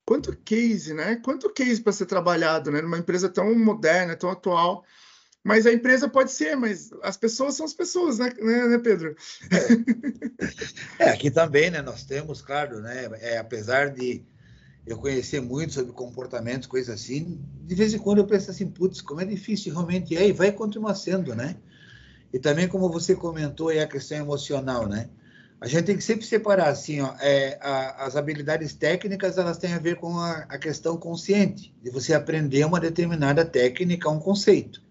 quanto 0.06 0.36
case, 0.38 0.94
né? 0.94 1.16
Quanto 1.18 1.52
case 1.52 1.82
para 1.82 1.94
ser 1.94 2.06
trabalhado, 2.06 2.72
né? 2.72 2.82
Numa 2.82 2.98
empresa 2.98 3.30
tão 3.30 3.54
moderna, 3.58 4.16
tão 4.16 4.30
atual. 4.30 4.84
Mas 5.46 5.68
a 5.68 5.72
empresa 5.72 6.10
pode 6.10 6.32
ser, 6.32 6.56
mas 6.56 6.90
as 7.04 7.16
pessoas 7.16 7.54
são 7.54 7.68
as 7.68 7.74
pessoas, 7.74 8.18
né, 8.18 8.34
né, 8.42 8.68
né 8.68 8.78
Pedro? 8.80 9.16
É. 10.98 11.04
é. 11.06 11.10
aqui 11.12 11.30
também, 11.30 11.70
né? 11.70 11.84
Nós 11.84 12.04
temos, 12.04 12.42
claro, 12.42 12.82
né? 12.82 13.08
É, 13.22 13.38
apesar 13.38 13.92
de 13.92 14.26
eu 14.88 14.98
conhecer 14.98 15.40
muito 15.40 15.74
sobre 15.74 15.94
comportamentos, 15.94 16.68
coisas 16.68 17.00
assim, 17.00 17.40
de 17.62 17.76
vez 17.76 17.94
em 17.94 18.00
quando 18.00 18.18
eu 18.18 18.26
penso 18.26 18.50
assim, 18.50 18.66
putz, 18.66 19.02
como 19.02 19.22
é 19.22 19.26
difícil 19.26 19.72
realmente 19.72 20.18
é, 20.18 20.28
e 20.28 20.32
vai 20.32 20.52
continuar 20.52 20.96
sendo, 20.96 21.36
né? 21.36 21.56
E 22.34 22.40
também, 22.40 22.68
como 22.68 22.90
você 22.90 23.14
comentou, 23.14 23.72
é 23.72 23.82
a 23.82 23.88
questão 23.88 24.18
emocional, 24.18 24.88
né? 24.88 25.12
A 25.62 25.68
gente 25.68 25.86
tem 25.86 25.96
que 25.96 26.04
sempre 26.04 26.26
separar, 26.26 26.70
assim, 26.70 27.02
ó, 27.02 27.14
é, 27.20 27.60
a, 27.62 28.06
as 28.06 28.16
habilidades 28.16 28.74
técnicas, 28.74 29.38
elas 29.38 29.60
têm 29.60 29.74
a 29.74 29.80
ver 29.80 29.98
com 29.98 30.18
a, 30.18 30.40
a, 30.50 30.58
questão 30.58 30.98
consciente, 30.98 31.72
de 31.84 31.92
você 31.92 32.16
aprender 32.16 32.66
uma 32.66 32.80
determinada 32.80 33.46
técnica, 33.46 34.10
um 34.10 34.20
conceito. 34.20 34.85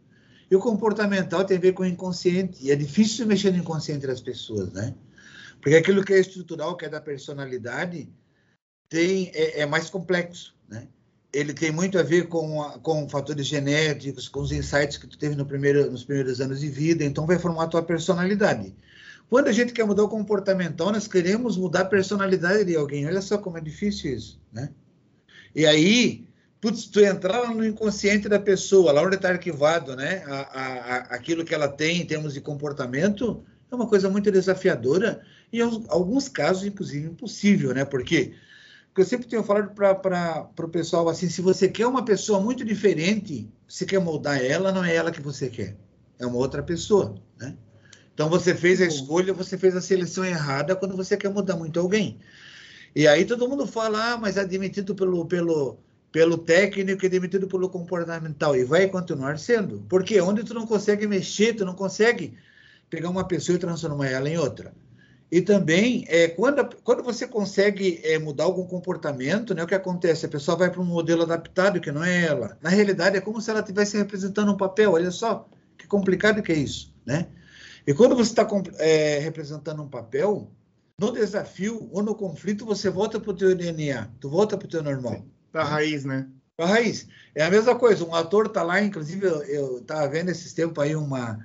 E 0.51 0.57
o 0.57 0.61
comportamental 0.61 1.45
tem 1.45 1.57
a 1.57 1.61
ver 1.61 1.73
com 1.73 1.83
o 1.83 1.87
inconsciente, 1.87 2.65
e 2.65 2.71
é 2.71 2.77
difícil 2.77 3.27
mexer 3.27 3.51
no 3.51 3.59
inconsciente 3.59 4.07
das 4.07 4.21
pessoas, 4.21 4.73
né? 4.73 4.95
Porque 5.61 5.77
aquilo 5.77 6.05
que 6.05 6.13
é 6.13 6.21
estrutural, 6.21 6.77
que 6.77 6.85
é 6.85 6.89
da 6.89 7.01
personalidade, 7.01 8.09
tem, 8.89 9.31
é, 9.35 9.61
é 9.61 9.67
mais 9.67 9.89
complexo, 9.89 10.55
né? 10.69 10.87
Ele 11.33 11.53
tem 11.53 11.73
muito 11.73 11.99
a 11.99 12.03
ver 12.03 12.29
com, 12.29 12.63
a, 12.63 12.79
com 12.79 13.09
fatores 13.09 13.47
genéticos, 13.47 14.29
com 14.29 14.41
os 14.41 14.53
insights 14.53 14.99
que 14.99 15.07
tu 15.07 15.19
teve 15.19 15.35
no 15.35 15.45
primeiro, 15.45 15.91
nos 15.91 16.05
primeiros 16.05 16.41
anos 16.41 16.61
de 16.61 16.69
vida, 16.69 17.03
então 17.03 17.27
vai 17.27 17.39
formar 17.39 17.65
a 17.65 17.69
tua 17.69 17.83
personalidade. 17.83 18.75
Quando 19.29 19.49
a 19.49 19.53
gente 19.53 19.73
quer 19.73 19.85
mudar 19.85 20.05
o 20.05 20.09
comportamental, 20.09 20.93
nós 20.93 21.09
queremos 21.09 21.57
mudar 21.57 21.81
a 21.81 21.87
personalidade 21.87 22.67
de 22.67 22.77
alguém. 22.77 23.07
Olha 23.07 23.21
só 23.21 23.39
como 23.39 23.59
é 23.59 23.61
difícil 23.61 24.15
isso, 24.15 24.41
né? 24.53 24.71
E 25.55 25.67
aí, 25.67 26.29
putz, 26.65 26.87
tu 26.87 26.99
entrar 27.01 27.41
lá 27.41 27.55
no 27.55 27.63
inconsciente 27.63 28.27
da 28.27 28.41
pessoa, 28.41 28.91
lá 28.91 29.03
onde 29.03 29.17
está 29.17 29.29
arquivado, 29.29 29.95
né? 29.95 30.25
A, 30.27 30.39
a, 30.39 30.97
aquilo 31.15 31.45
que 31.45 31.55
ela 31.55 31.69
tem 31.69 32.01
em 32.01 32.07
termos 32.07 32.33
de 32.33 32.41
comportamento, 32.41 33.45
é 33.71 33.75
uma 33.75 33.87
coisa 33.87 34.09
muito 34.09 34.33
desafiadora 34.33 35.21
e, 35.53 35.61
em 35.61 35.85
alguns 35.89 36.27
casos, 36.27 36.65
inclusive, 36.65 37.07
impossível, 37.07 37.75
né? 37.75 37.85
Porque, 37.85 38.33
porque 38.87 39.03
eu 39.03 39.05
sempre 39.05 39.27
tenho 39.29 39.45
falado 39.45 39.75
para 39.75 40.49
o 40.59 40.69
pessoal 40.71 41.07
assim: 41.11 41.29
se 41.29 41.43
você 41.43 41.69
quer 41.69 41.87
uma 41.87 42.03
pessoa 42.03 42.41
muito 42.41 42.65
diferente, 42.65 43.47
você 43.69 43.85
quer 43.85 44.01
moldar 44.01 44.43
ela, 44.43 44.73
não 44.73 44.83
é 44.83 44.97
ela 44.97 45.13
que 45.13 45.21
você 45.21 45.51
quer, 45.51 45.77
é 46.19 46.25
uma 46.25 46.39
outra 46.39 46.63
pessoa, 46.63 47.15
né? 47.39 47.55
Então 48.15 48.31
você 48.31 48.55
fez 48.55 48.81
a 48.81 48.87
escolha, 48.87 49.35
você 49.35 49.59
fez 49.59 49.77
a 49.77 49.83
seleção 49.83 50.25
errada 50.25 50.75
quando 50.75 50.97
você 50.97 51.15
quer 51.15 51.29
mudar 51.29 51.57
muito 51.57 51.79
alguém. 51.79 52.19
E 52.97 53.07
aí 53.07 53.27
todo 53.27 53.47
mundo 53.47 53.67
fala, 53.67 54.13
ah, 54.13 54.17
mas 54.17 54.39
é 54.39 54.47
demitido 54.47 54.95
pelo, 54.95 55.27
pelo, 55.27 55.79
pelo 56.15 56.39
técnico 56.39 57.05
e 57.05 57.09
demitido 57.09 57.49
pelo 57.49 57.69
comportamental. 57.69 58.55
E 58.55 58.63
vai 58.63 58.87
continuar 58.87 59.37
sendo. 59.37 59.85
Porque 59.89 60.21
onde 60.21 60.45
tu 60.45 60.55
não 60.55 60.65
consegue 60.65 61.09
mexer, 61.09 61.55
tu 61.55 61.65
não 61.65 61.75
consegue 61.75 62.35
pegar 62.89 63.11
uma 63.11 63.27
pessoa 63.27 63.57
e 63.57 63.59
transformar 63.59 64.07
ela 64.07 64.31
em 64.31 64.39
outra. 64.39 64.73
E 65.29 65.41
também, 65.41 66.05
é, 66.07 66.29
quando, 66.29 66.65
quando 66.85 67.03
você 67.03 67.27
consegue 67.27 68.01
é, 68.05 68.17
mudar 68.17 68.45
algum 68.45 68.65
comportamento, 68.65 69.57
né, 69.57 69.65
o 69.65 69.67
que 69.67 69.75
acontece? 69.75 70.25
A 70.25 70.29
pessoa 70.29 70.57
vai 70.57 70.71
para 70.71 70.81
um 70.81 70.85
modelo 70.85 71.25
adaptado, 71.25 71.81
que 71.81 71.91
não 71.91 72.05
é 72.05 72.27
ela. 72.27 72.57
Na 72.63 72.71
realidade, 72.71 73.17
é 73.17 73.21
como 73.21 73.41
se 73.41 73.51
ela 73.51 73.59
estivesse 73.59 73.97
representando 73.97 74.53
um 74.53 74.57
papel. 74.57 74.93
Olha 74.93 75.11
só, 75.11 75.49
que 75.77 75.89
complicado 75.89 76.41
que 76.45 76.53
é 76.53 76.57
isso, 76.57 76.95
né? 77.05 77.27
E 77.85 77.93
quando 77.93 78.15
você 78.15 78.31
está 78.31 78.49
é, 78.79 79.19
representando 79.19 79.83
um 79.83 79.89
papel, 79.89 80.49
no 80.97 81.11
desafio 81.11 81.89
ou 81.91 82.05
no 82.05 82.15
conflito, 82.15 82.65
você 82.65 82.89
volta 82.89 83.19
para 83.19 83.33
o 83.33 83.35
teu 83.35 83.53
DNA, 83.53 84.11
tu 84.21 84.31
volta 84.31 84.57
para 84.57 84.67
o 84.67 84.71
teu 84.71 84.81
normal. 84.81 85.34
Para 85.55 85.63
a 85.63 85.67
raiz, 85.67 86.05
né? 86.05 86.27
Para 86.57 86.67
a 86.67 86.69
raiz. 86.69 87.07
É 87.33 87.45
a 87.45 87.51
mesma 87.51 87.77
coisa, 87.77 88.05
um 88.05 88.13
ator 88.13 88.47
está 88.47 88.65
lá, 88.65 88.83
inclusive 88.83 89.25
eu 89.25 89.79
estava 89.79 90.09
vendo 90.09 90.29
esses 90.29 90.53
tempos 90.53 90.83
aí 90.83 90.97
uma, 90.97 91.39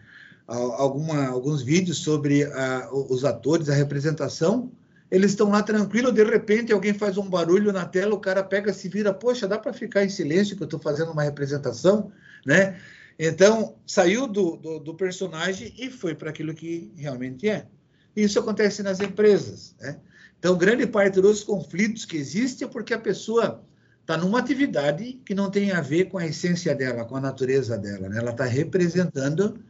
alguma, 0.48 1.28
alguns 1.28 1.62
vídeos 1.62 2.00
sobre 2.00 2.44
a, 2.44 2.90
os 2.92 3.24
atores, 3.24 3.70
a 3.70 3.76
representação, 3.76 4.72
eles 5.12 5.30
estão 5.30 5.52
lá 5.52 5.62
tranquilo, 5.62 6.12
de 6.12 6.24
repente 6.24 6.74
alguém 6.74 6.92
faz 6.92 7.20
um 7.20 7.30
barulho 7.30 7.72
na 7.72 7.86
tela, 7.86 8.16
o 8.16 8.20
cara 8.20 8.44
pega, 8.44 8.74
se 8.74 8.90
vira, 8.90 9.14
poxa, 9.14 9.48
dá 9.48 9.60
para 9.60 9.74
ficar 9.74 10.04
em 10.04 10.10
silêncio 10.10 10.58
que 10.58 10.64
eu 10.64 10.66
estou 10.66 10.80
fazendo 10.80 11.12
uma 11.12 11.22
representação, 11.22 12.12
né? 12.44 12.80
Então, 13.20 13.76
saiu 13.86 14.26
do, 14.26 14.56
do, 14.56 14.80
do 14.80 14.96
personagem 14.96 15.72
e 15.78 15.92
foi 15.92 16.16
para 16.16 16.32
aquilo 16.32 16.56
que 16.56 16.92
realmente 16.98 17.48
é. 17.48 17.68
Isso 18.16 18.40
acontece 18.40 18.82
nas 18.82 19.00
empresas. 19.02 19.76
Né? 19.80 20.00
Então, 20.40 20.58
grande 20.58 20.88
parte 20.88 21.22
dos 21.22 21.44
conflitos 21.44 22.06
que 22.06 22.18
existem 22.18 22.68
é 22.68 22.72
porque 22.72 22.92
a 22.92 23.00
pessoa 23.00 23.69
está 24.10 24.18
numa 24.18 24.40
atividade 24.40 25.22
que 25.24 25.36
não 25.36 25.52
tem 25.52 25.72
a 25.72 25.82
ver 25.82 26.06
com 26.06 26.18
a 26.18 26.26
essência 26.26 26.74
dela, 26.74 27.06
com 27.06 27.16
a 27.16 27.22
natureza 27.22 27.78
dela. 27.78 28.10
Né? 28.10 28.18
Ela 28.18 28.32
está 28.32 28.44
representando 28.44 29.64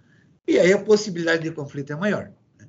e 0.48 0.58
aí 0.58 0.72
a 0.72 0.82
possibilidade 0.82 1.44
de 1.44 1.52
conflito 1.52 1.92
é 1.92 1.96
maior. 1.98 2.32
Né? 2.58 2.68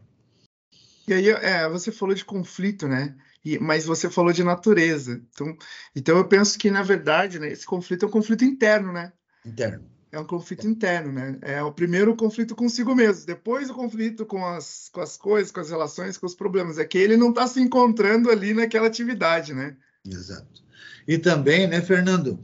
E 1.07 1.15
aí, 1.15 1.29
é, 1.29 1.69
você 1.69 1.93
falou 1.93 2.13
de 2.13 2.25
conflito, 2.25 2.89
né? 2.89 3.15
E, 3.45 3.57
mas 3.61 3.87
você 3.87 4.11
falou 4.11 4.33
de 4.33 4.43
natureza. 4.43 5.23
Então, 5.31 5.57
então 5.95 6.17
eu 6.19 6.27
penso 6.27 6.59
que, 6.59 6.73
na 6.73 6.83
verdade, 6.83 7.39
né, 7.39 7.49
esse 7.53 7.65
conflito 7.65 8.05
é 8.05 8.09
um 8.09 8.11
conflito 8.11 8.45
interno, 8.45 8.93
né? 8.93 9.13
Interno 9.47 9.89
é 10.13 10.19
um 10.19 10.27
conflito 10.27 10.67
interno, 10.67 11.13
né? 11.13 11.39
É 11.41 11.63
o 11.63 11.73
primeiro 11.73 12.17
conflito 12.17 12.57
consigo 12.57 12.97
mesmo, 12.97 13.27
depois 13.27 13.71
o 13.71 13.75
conflito 13.75 14.27
com 14.27 14.45
as, 14.45 14.89
com 14.93 15.01
as 15.01 15.17
coisas, 15.17 15.53
com 15.53 15.61
as 15.61 15.71
relações, 15.71 16.19
com 16.19 16.27
os 16.27 16.35
problemas. 16.35 16.79
É 16.79 16.85
que 16.85 16.99
ele 16.99 17.17
não 17.17 17.31
está 17.31 17.47
se 17.47 17.61
encontrando 17.61 18.29
ali 18.29 18.53
naquela 18.53 18.89
atividade, 18.89 19.55
né? 19.55 19.77
Exato. 20.05 20.69
E 21.11 21.19
também, 21.19 21.67
né, 21.67 21.81
Fernando, 21.83 22.39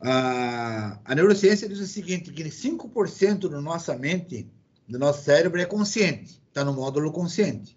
a, 0.00 0.98
a 1.04 1.14
neurociência 1.14 1.68
diz 1.68 1.78
o 1.80 1.86
seguinte, 1.86 2.32
que 2.32 2.44
5% 2.44 3.46
da 3.46 3.60
nossa 3.60 3.94
mente, 3.94 4.50
do 4.88 4.98
nosso 4.98 5.22
cérebro 5.22 5.60
é 5.60 5.66
consciente, 5.66 6.40
está 6.48 6.64
no 6.64 6.72
módulo 6.72 7.12
consciente. 7.12 7.76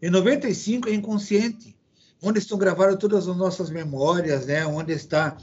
E 0.00 0.08
95% 0.08 0.86
é 0.86 0.94
inconsciente, 0.94 1.76
onde 2.22 2.38
estão 2.38 2.56
gravadas 2.56 2.96
todas 2.96 3.26
as 3.26 3.36
nossas 3.36 3.70
memórias, 3.70 4.46
né? 4.46 4.64
Onde 4.64 4.92
está 4.92 5.36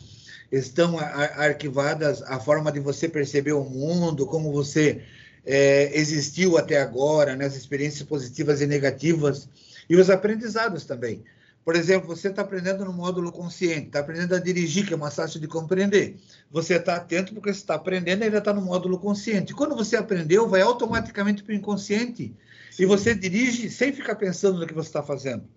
estão 0.50 0.98
arquivadas 0.98 2.22
a 2.22 2.39
forma 2.39 2.72
de 2.72 2.79
você 2.79 3.10
perceber 3.10 3.51
o 3.51 3.65
mundo, 3.65 4.25
como 4.25 4.53
você 4.53 5.01
é, 5.46 5.91
existiu 6.00 6.58
até 6.58 6.79
agora, 6.79 7.36
né, 7.36 7.43
as 7.43 7.58
experiências 7.58 8.08
positivas 8.08 8.62
e 8.62 8.65
negativas, 8.65 9.50
e 9.89 9.98
os 9.98 10.10
aprendizados 10.10 10.86
também. 10.86 11.25
Por 11.63 11.75
exemplo, 11.75 12.08
você 12.08 12.30
está 12.30 12.42
aprendendo 12.42 12.86
no 12.86 12.94
módulo 12.94 13.32
consciente, 13.32 13.88
está 13.88 14.00
aprendendo 14.00 14.34
a 14.34 14.39
dirigir, 14.39 14.88
que 14.88 14.94
é 14.94 14.98
mais 14.98 15.16
fácil 15.16 15.39
de 15.39 15.48
compreender. 15.48 16.18
Você 16.50 16.75
está 16.75 16.96
atento 16.96 17.34
porque 17.34 17.54
você 17.54 17.60
está 17.60 17.75
aprendendo 17.75 18.22
e 18.22 18.25
ainda 18.25 18.39
está 18.39 18.54
no 18.54 18.62
módulo 18.62 18.98
consciente. 18.98 19.54
Quando 19.54 19.75
você 19.75 19.96
aprendeu, 19.96 20.48
vai 20.48 20.62
automaticamente 20.62 21.44
para 21.44 21.51
o 21.51 21.56
inconsciente. 21.56 22.36
Sim. 22.72 22.84
E 22.84 22.86
você 22.86 23.13
dirige 23.13 23.70
sem 23.70 23.94
ficar 23.94 24.16
pensando 24.16 24.60
no 24.60 24.66
que 24.66 24.74
você 24.74 24.89
está 24.89 25.04
fazendo. 25.04 25.48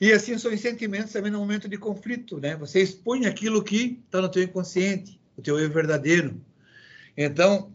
E 0.00 0.12
assim 0.12 0.38
são 0.38 0.52
os 0.52 0.60
sentimentos 0.60 1.12
também 1.12 1.32
no 1.32 1.40
momento 1.40 1.68
de 1.68 1.76
conflito, 1.76 2.38
né? 2.38 2.54
Você 2.56 2.80
expõe 2.80 3.26
aquilo 3.26 3.64
que 3.64 4.00
está 4.04 4.20
no 4.20 4.28
teu 4.28 4.42
inconsciente, 4.44 5.20
o 5.36 5.42
teu 5.42 5.58
eu 5.58 5.68
verdadeiro. 5.70 6.40
Então, 7.16 7.72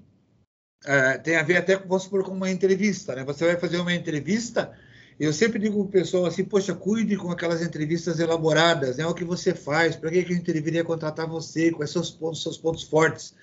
é, 0.85 1.17
tem 1.17 1.35
a 1.35 1.43
ver 1.43 1.57
até, 1.57 1.75
vamos 1.75 2.03
supor, 2.03 2.23
com 2.23 2.31
uma 2.31 2.49
entrevista, 2.49 3.13
né? 3.13 3.25
Você 3.25 3.45
vai 3.45 3.57
fazer 3.57 3.77
uma 3.77 3.93
entrevista, 3.93 4.71
eu 5.19 5.31
sempre 5.31 5.59
digo 5.59 5.75
para 5.75 5.83
o 5.83 6.01
pessoal 6.01 6.25
assim, 6.25 6.43
poxa, 6.43 6.73
cuide 6.73 7.15
com 7.17 7.31
aquelas 7.31 7.61
entrevistas 7.61 8.19
elaboradas, 8.19 8.97
né? 8.97 9.05
O 9.05 9.13
que 9.13 9.23
você 9.23 9.53
faz, 9.53 9.95
para 9.95 10.09
que, 10.09 10.23
que 10.23 10.33
a 10.33 10.35
gente 10.35 10.51
deveria 10.51 10.83
contratar 10.83 11.27
você, 11.27 11.71
quais 11.71 11.91
são 11.91 12.01
os 12.01 12.11
pontos, 12.11 12.41
seus 12.41 12.57
pontos 12.57 12.83
fortes. 12.83 13.35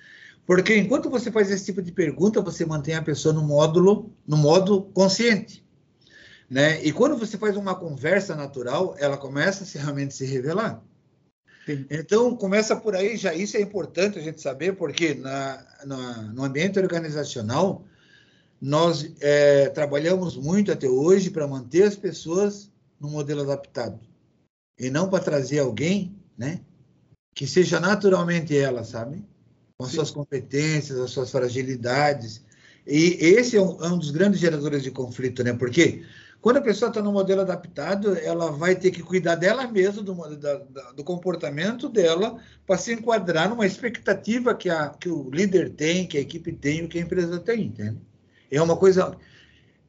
Porque 0.45 0.75
enquanto 0.75 1.09
você 1.09 1.31
faz 1.31 1.49
esse 1.51 1.65
tipo 1.65 1.81
de 1.81 1.91
pergunta, 1.91 2.41
você 2.41 2.65
mantém 2.65 2.95
a 2.95 3.01
pessoa 3.01 3.33
no 3.33 3.41
módulo, 3.41 4.11
no 4.27 4.37
modo 4.37 4.81
consciente. 4.93 5.63
Né? 6.49 6.83
E 6.83 6.91
quando 6.91 7.17
você 7.17 7.37
faz 7.37 7.55
uma 7.55 7.75
conversa 7.75 8.35
natural, 8.35 8.95
ela 8.99 9.17
começa 9.17 9.63
a 9.63 9.65
se, 9.65 9.77
realmente 9.77 10.13
se 10.13 10.25
revelar. 10.25 10.83
Sim. 11.65 11.85
Então, 11.89 12.35
começa 12.35 12.75
por 12.75 12.95
aí, 12.95 13.15
já 13.15 13.33
isso 13.33 13.55
é 13.55 13.61
importante 13.61 14.19
a 14.19 14.21
gente 14.21 14.41
saber, 14.41 14.75
porque 14.75 15.13
na, 15.13 15.63
na 15.85 16.21
no 16.33 16.43
ambiente 16.43 16.79
organizacional, 16.79 17.85
nós 18.61 19.11
é, 19.19 19.69
trabalhamos 19.69 20.37
muito 20.37 20.71
até 20.71 20.87
hoje 20.87 21.31
para 21.31 21.47
manter 21.47 21.83
as 21.83 21.95
pessoas 21.95 22.71
no 22.99 23.09
modelo 23.09 23.41
adaptado. 23.41 23.99
E 24.79 24.91
não 24.91 25.09
para 25.09 25.23
trazer 25.23 25.59
alguém 25.59 26.15
né, 26.37 26.61
que 27.33 27.47
seja 27.47 27.79
naturalmente 27.79 28.55
ela, 28.55 28.83
sabe? 28.83 29.25
Com 29.77 29.85
as 29.85 29.91
suas 29.91 30.11
competências, 30.11 30.99
as 30.99 31.09
suas 31.09 31.31
fragilidades. 31.31 32.45
E 32.85 33.17
esse 33.19 33.57
é 33.57 33.61
um, 33.61 33.83
é 33.83 33.87
um 33.87 33.97
dos 33.97 34.11
grandes 34.11 34.39
geradores 34.39 34.83
de 34.83 34.91
conflito, 34.91 35.43
né? 35.43 35.53
Porque 35.53 36.03
quando 36.39 36.57
a 36.57 36.61
pessoa 36.61 36.89
está 36.89 37.01
no 37.01 37.11
modelo 37.11 37.41
adaptado, 37.41 38.15
ela 38.15 38.51
vai 38.51 38.75
ter 38.75 38.91
que 38.91 39.01
cuidar 39.01 39.35
dela 39.35 39.67
mesma, 39.67 40.03
do, 40.03 40.15
do 40.95 41.03
comportamento 41.03 41.89
dela, 41.89 42.39
para 42.65 42.77
se 42.77 42.93
enquadrar 42.93 43.49
numa 43.49 43.65
expectativa 43.65 44.53
que, 44.53 44.69
a, 44.69 44.89
que 44.89 45.09
o 45.09 45.29
líder 45.31 45.71
tem, 45.71 46.07
que 46.07 46.17
a 46.17 46.21
equipe 46.21 46.51
tem, 46.51 46.87
que 46.87 46.99
a 46.99 47.01
empresa 47.01 47.39
tem, 47.39 47.65
entende? 47.65 48.10
É 48.51 48.61
uma 48.61 48.75
coisa, 48.75 49.17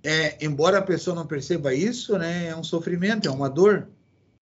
é, 0.05 0.39
embora 0.45 0.79
a 0.79 0.83
pessoa 0.83 1.17
não 1.17 1.27
perceba 1.27 1.75
isso, 1.75 2.17
né, 2.17 2.49
é 2.49 2.57
um 2.57 2.63
sofrimento, 2.63 3.29
é 3.29 3.31
uma 3.31 3.51
dor. 3.51 3.89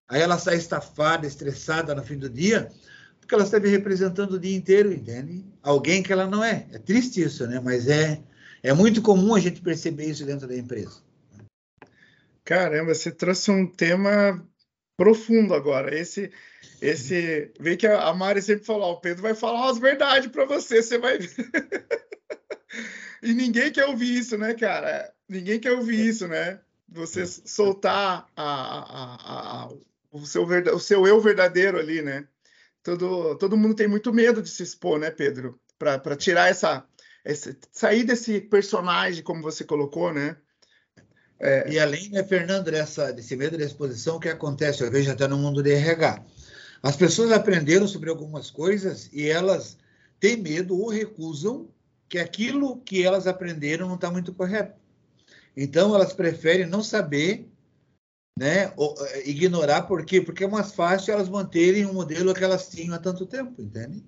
Aí 0.06 0.20
ela 0.20 0.38
sai 0.38 0.56
estafada, 0.56 1.26
estressada 1.26 1.94
no 1.94 2.02
fim 2.02 2.18
do 2.18 2.28
dia, 2.28 2.70
porque 3.18 3.34
ela 3.34 3.44
esteve 3.44 3.68
representando 3.68 4.32
o 4.32 4.38
dia 4.38 4.56
inteiro, 4.56 4.92
entende? 4.92 5.44
Alguém 5.62 6.02
que 6.02 6.12
ela 6.12 6.26
não 6.26 6.44
é. 6.44 6.66
É 6.72 6.78
triste 6.78 7.22
isso, 7.22 7.46
né? 7.46 7.60
Mas 7.60 7.88
é, 7.88 8.20
é 8.62 8.72
muito 8.72 9.00
comum 9.00 9.34
a 9.34 9.40
gente 9.40 9.60
perceber 9.60 10.06
isso 10.06 10.26
dentro 10.26 10.48
da 10.48 10.56
empresa. 10.56 11.00
Caramba, 12.44 12.92
você 12.92 13.12
trouxe 13.12 13.50
um 13.50 13.66
tema 13.66 14.44
profundo 14.96 15.54
agora. 15.54 15.96
Esse, 15.96 16.32
esse, 16.82 17.52
vê 17.60 17.76
que 17.76 17.86
a 17.86 18.12
Mari 18.12 18.42
sempre 18.42 18.66
falou, 18.66 18.92
o 18.92 19.00
Pedro 19.00 19.22
vai 19.22 19.34
falar 19.34 19.62
umas 19.62 19.78
verdades 19.78 20.30
para 20.30 20.44
você, 20.44 20.82
você 20.82 20.98
vai 20.98 21.18
e 23.22 23.32
ninguém 23.32 23.70
quer 23.70 23.86
ouvir 23.86 24.18
isso, 24.18 24.36
né, 24.38 24.54
cara? 24.54 25.12
Ninguém 25.28 25.60
quer 25.60 25.72
ouvir 25.72 26.06
isso, 26.06 26.26
né? 26.26 26.60
Você 26.88 27.26
soltar 27.26 28.26
a, 28.36 28.44
a, 28.44 29.64
a, 29.64 29.68
o, 30.10 30.26
seu, 30.26 30.44
o 30.44 30.80
seu 30.80 31.06
eu 31.06 31.20
verdadeiro 31.20 31.78
ali, 31.78 32.02
né? 32.02 32.26
Todo, 32.82 33.36
todo 33.36 33.56
mundo 33.56 33.74
tem 33.74 33.86
muito 33.86 34.12
medo 34.12 34.42
de 34.42 34.48
se 34.48 34.62
expor, 34.62 34.98
né, 34.98 35.10
Pedro? 35.10 35.60
Para 35.78 36.16
tirar 36.16 36.48
essa, 36.48 36.84
essa. 37.24 37.56
sair 37.70 38.04
desse 38.04 38.40
personagem, 38.40 39.22
como 39.22 39.42
você 39.42 39.64
colocou, 39.64 40.12
né? 40.12 40.36
É... 41.38 41.72
E 41.72 41.78
além, 41.78 42.10
né, 42.10 42.24
Fernando, 42.24 42.70
dessa, 42.70 43.12
desse 43.12 43.36
medo 43.36 43.56
da 43.56 43.64
exposição, 43.64 44.16
o 44.16 44.20
que 44.20 44.28
acontece? 44.28 44.82
Eu 44.82 44.90
vejo 44.90 45.10
até 45.10 45.28
no 45.28 45.38
mundo 45.38 45.62
de 45.62 45.72
RH. 45.72 46.24
As 46.82 46.96
pessoas 46.96 47.30
aprenderam 47.30 47.86
sobre 47.86 48.08
algumas 48.08 48.50
coisas 48.50 49.10
e 49.12 49.28
elas 49.28 49.76
têm 50.18 50.38
medo 50.38 50.78
ou 50.78 50.88
recusam 50.88 51.68
que 52.10 52.18
aquilo 52.18 52.78
que 52.78 53.04
elas 53.04 53.28
aprenderam 53.28 53.86
não 53.86 53.94
está 53.94 54.10
muito 54.10 54.34
correto. 54.34 54.74
Então, 55.56 55.94
elas 55.94 56.12
preferem 56.12 56.66
não 56.66 56.82
saber, 56.82 57.48
né, 58.36 58.72
ou, 58.76 58.96
eh, 59.06 59.30
ignorar, 59.30 59.82
por 59.82 60.04
quê? 60.04 60.20
Porque 60.20 60.42
é 60.42 60.48
mais 60.48 60.72
fácil 60.72 61.14
elas 61.14 61.28
manterem 61.28 61.86
o 61.86 61.94
modelo 61.94 62.34
que 62.34 62.42
elas 62.42 62.68
tinham 62.68 62.94
há 62.96 62.98
tanto 62.98 63.26
tempo, 63.26 63.62
entende? 63.62 64.04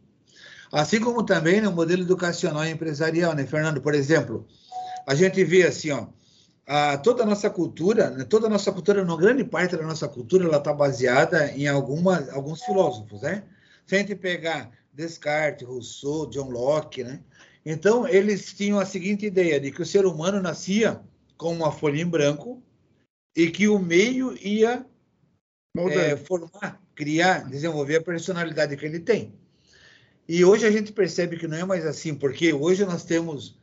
Assim 0.73 0.99
como 1.00 1.23
também 1.23 1.61
no 1.61 1.71
né, 1.71 1.76
modelo 1.76 2.02
educacional 2.02 2.64
e 2.64 2.71
empresarial, 2.71 3.35
né, 3.35 3.47
Fernando? 3.47 3.80
Por 3.80 3.94
exemplo, 3.94 4.49
a 5.06 5.14
gente 5.14 5.44
vê 5.44 5.62
assim, 5.64 5.92
ó, 5.92 6.09
a, 6.66 6.99
toda 6.99 7.23
a 7.23 7.26
nossa 7.26 7.50
cultura, 7.50 8.11
né, 8.11 8.25
toda 8.25 8.49
a 8.49 8.50
nossa 8.50 8.73
cultura, 8.73 9.04
uma 9.04 9.16
grande 9.16 9.44
parte 9.44 9.76
da 9.76 9.82
nossa 9.85 10.09
cultura, 10.09 10.44
ela 10.44 10.56
está 10.56 10.73
baseada 10.73 11.52
em 11.52 11.68
alguma, 11.68 12.28
alguns 12.32 12.62
filósofos, 12.64 13.23
né? 13.23 13.44
Se 13.87 13.94
a 13.94 13.99
gente 13.99 14.16
pegar 14.16 14.71
Descartes, 14.92 15.66
Rousseau, 15.68 16.26
John 16.30 16.50
Locke, 16.50 17.04
né? 17.04 17.21
Então, 17.64 18.07
eles 18.09 18.52
tinham 18.52 18.78
a 18.78 18.85
seguinte 18.85 19.26
ideia 19.26 19.61
de 19.61 19.71
que 19.71 19.83
o 19.83 19.87
ser 19.87 20.04
humano 20.04 20.40
nascia 20.40 21.00
com 21.37 21.52
uma 21.52 21.71
folha 21.71 22.00
em 22.00 22.07
branco 22.07 22.62
e 23.37 23.50
que 23.50 23.69
o 23.69 23.78
meio 23.78 24.37
ia 24.45 24.85
é, 25.76 26.16
formar, 26.16 26.81
criar, 26.95 27.49
desenvolver 27.49 27.97
a 27.97 28.02
personalidade 28.02 28.76
que 28.76 28.85
ele 28.85 29.00
tem. 29.00 29.33
E 30.28 30.45
hoje 30.45 30.66
a 30.66 30.71
gente 30.71 30.92
percebe 30.92 31.37
que 31.37 31.49
não 31.49 31.57
é 31.57 31.64
mais 31.64 31.87
assim, 31.87 32.14
porque 32.14 32.52
hoje 32.52 32.85
nós 32.85 33.04
temos 33.04 33.59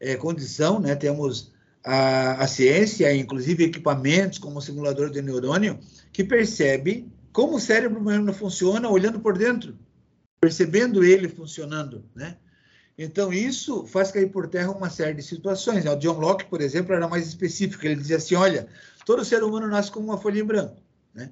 é, 0.00 0.16
condição, 0.16 0.80
né? 0.80 0.94
temos 0.94 1.52
a, 1.84 2.42
a 2.42 2.46
ciência, 2.46 3.14
inclusive 3.14 3.64
equipamentos 3.64 4.38
como 4.38 4.58
o 4.58 4.62
simulador 4.62 5.10
de 5.10 5.22
neurônio, 5.22 5.78
que 6.12 6.24
percebe 6.24 7.08
como 7.32 7.56
o 7.56 7.60
cérebro 7.60 8.00
humano 8.00 8.32
funciona 8.32 8.88
olhando 8.90 9.18
por 9.20 9.38
dentro, 9.38 9.78
percebendo 10.40 11.02
ele 11.02 11.28
funcionando, 11.28 12.04
né? 12.14 12.36
Então, 12.96 13.32
isso 13.32 13.86
faz 13.86 14.10
cair 14.10 14.30
por 14.30 14.48
terra 14.48 14.70
uma 14.70 14.90
série 14.90 15.14
de 15.14 15.22
situações. 15.22 15.86
O 15.86 15.96
John 15.96 16.18
Locke, 16.18 16.44
por 16.44 16.60
exemplo, 16.60 16.94
era 16.94 17.08
mais 17.08 17.26
específico. 17.26 17.84
Ele 17.84 17.96
dizia 17.96 18.16
assim, 18.16 18.34
olha, 18.34 18.68
todo 19.06 19.24
ser 19.24 19.42
humano 19.42 19.66
nasce 19.66 19.90
com 19.90 20.00
uma 20.00 20.18
folha 20.18 20.40
em 20.40 20.44
branco, 20.44 20.76
né? 21.14 21.30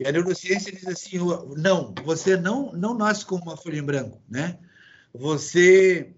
E 0.00 0.06
a 0.06 0.12
neurociência 0.12 0.72
diz 0.72 0.86
assim, 0.86 1.18
não, 1.56 1.94
você 2.04 2.36
não, 2.36 2.72
não 2.72 2.94
nasce 2.94 3.26
com 3.26 3.36
uma 3.36 3.56
folha 3.56 3.78
em 3.78 3.82
branco, 3.82 4.20
né? 4.28 4.58
Você, 5.14 6.14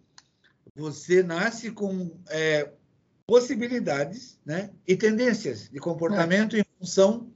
você 0.77 1.23
nasce 1.23 1.73
com 1.73 2.17
é, 2.29 2.71
possibilidades 3.27 4.39
né, 4.45 4.71
e 4.87 4.97
tendências 4.97 5.69
de 5.69 5.81
comportamento 5.81 6.57
é. 6.57 6.61
em 6.61 6.65
função 6.79 7.34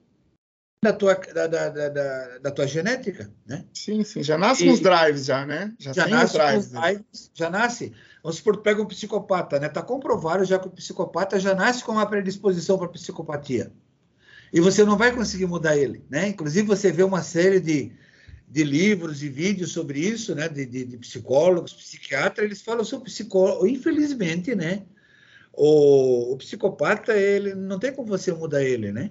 da 0.80 0.92
tua, 0.92 1.14
da, 1.14 1.46
da, 1.48 1.68
da, 1.70 2.38
da, 2.38 2.50
tua 2.52 2.66
genética, 2.66 3.28
né? 3.44 3.64
Sim, 3.74 4.04
sim, 4.04 4.22
já 4.22 4.38
nasce 4.38 4.62
e, 4.62 4.68
com 4.68 4.74
os 4.74 4.80
drives 4.80 5.24
já, 5.24 5.44
né? 5.44 5.74
Já, 5.78 5.92
já 5.92 6.06
nasce 6.06 6.36
os 6.36 6.44
drives, 6.44 6.66
os 6.66 6.70
drives, 6.70 7.30
já 7.34 7.50
nasce. 7.50 7.92
Vamos 8.22 8.36
supor, 8.36 8.58
pega 8.58 8.80
um 8.80 8.86
psicopata, 8.86 9.58
né? 9.58 9.68
Tá 9.68 9.82
comprovado 9.82 10.44
já 10.44 10.58
que 10.58 10.68
o 10.68 10.70
psicopata 10.70 11.40
já 11.40 11.52
nasce 11.54 11.82
com 11.82 11.92
uma 11.92 12.06
predisposição 12.06 12.78
para 12.78 12.88
psicopatia. 12.88 13.72
E 14.52 14.60
você 14.60 14.84
não 14.84 14.96
vai 14.96 15.12
conseguir 15.12 15.46
mudar 15.46 15.76
ele, 15.76 16.04
né? 16.08 16.28
Inclusive 16.28 16.66
você 16.66 16.92
vê 16.92 17.02
uma 17.02 17.22
série 17.22 17.58
de, 17.58 17.92
de 18.46 18.62
livros 18.62 19.22
e 19.22 19.28
vídeos 19.28 19.72
sobre 19.72 19.98
isso, 19.98 20.32
né? 20.32 20.48
De, 20.48 20.64
de, 20.64 20.84
de 20.84 20.96
psicólogos, 20.96 21.72
psiquiatras, 21.72 22.46
eles 22.46 22.62
falam 22.62 22.84
sobre 22.84 23.10
psicólogo. 23.10 23.66
Infelizmente, 23.66 24.54
né? 24.54 24.84
O, 25.52 26.34
o, 26.34 26.36
psicopata, 26.36 27.16
ele 27.16 27.52
não 27.52 27.80
tem 27.80 27.92
como 27.92 28.06
você 28.06 28.32
mudar 28.32 28.62
ele, 28.62 28.92
né? 28.92 29.10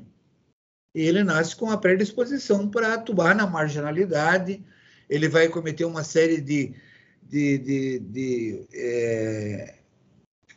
Ele 0.94 1.24
nasce 1.24 1.56
com 1.56 1.70
a 1.70 1.78
predisposição 1.78 2.70
para 2.70 2.94
atuar 2.96 3.36
na 3.36 3.46
marginalidade, 3.46 4.64
ele 5.10 5.30
vai 5.30 5.48
cometer 5.48 5.86
uma 5.86 6.04
série 6.04 6.42
de. 6.42 6.74
de, 7.22 7.58
de, 7.58 8.00
de 8.00 8.68
é, 8.74 9.76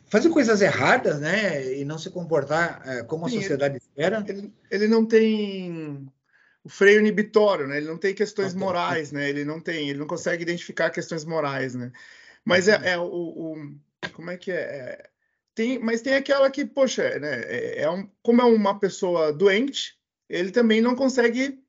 fazer 0.07 0.29
coisas 0.29 0.61
erradas, 0.61 1.19
né? 1.19 1.77
E 1.77 1.85
não 1.85 1.97
se 1.97 2.09
comportar 2.09 2.81
é, 2.85 3.03
como 3.03 3.25
a 3.25 3.29
Sim, 3.29 3.41
sociedade 3.41 3.75
ele, 3.75 3.83
espera. 3.83 4.25
Ele, 4.27 4.53
ele, 4.69 4.87
não 4.87 5.05
tem 5.05 6.07
o 6.63 6.69
freio 6.69 6.99
inibitório, 6.99 7.67
né? 7.67 7.77
Ele 7.77 7.87
não 7.87 7.97
tem 7.97 8.13
questões 8.13 8.53
morais, 8.53 9.11
né? 9.11 9.29
Ele 9.29 9.45
não 9.45 9.59
tem, 9.59 9.89
ele 9.89 9.99
não 9.99 10.07
consegue 10.07 10.43
identificar 10.43 10.89
questões 10.89 11.23
morais, 11.23 11.75
né? 11.75 11.91
Mas 12.43 12.67
é, 12.67 12.93
é 12.93 12.97
o, 12.97 13.05
o, 13.05 13.75
como 14.13 14.31
é 14.31 14.37
que 14.37 14.51
é? 14.51 14.55
é 14.55 15.09
tem, 15.53 15.79
mas 15.79 16.01
tem 16.01 16.15
aquela 16.15 16.49
que, 16.49 16.65
poxa, 16.65 17.19
né, 17.19 17.41
é, 17.43 17.81
é 17.81 17.89
um, 17.89 18.09
como 18.21 18.41
é 18.41 18.45
uma 18.45 18.79
pessoa 18.79 19.33
doente, 19.33 19.97
ele 20.31 20.49
também 20.49 20.81
não 20.81 20.95
consegue 20.95 21.59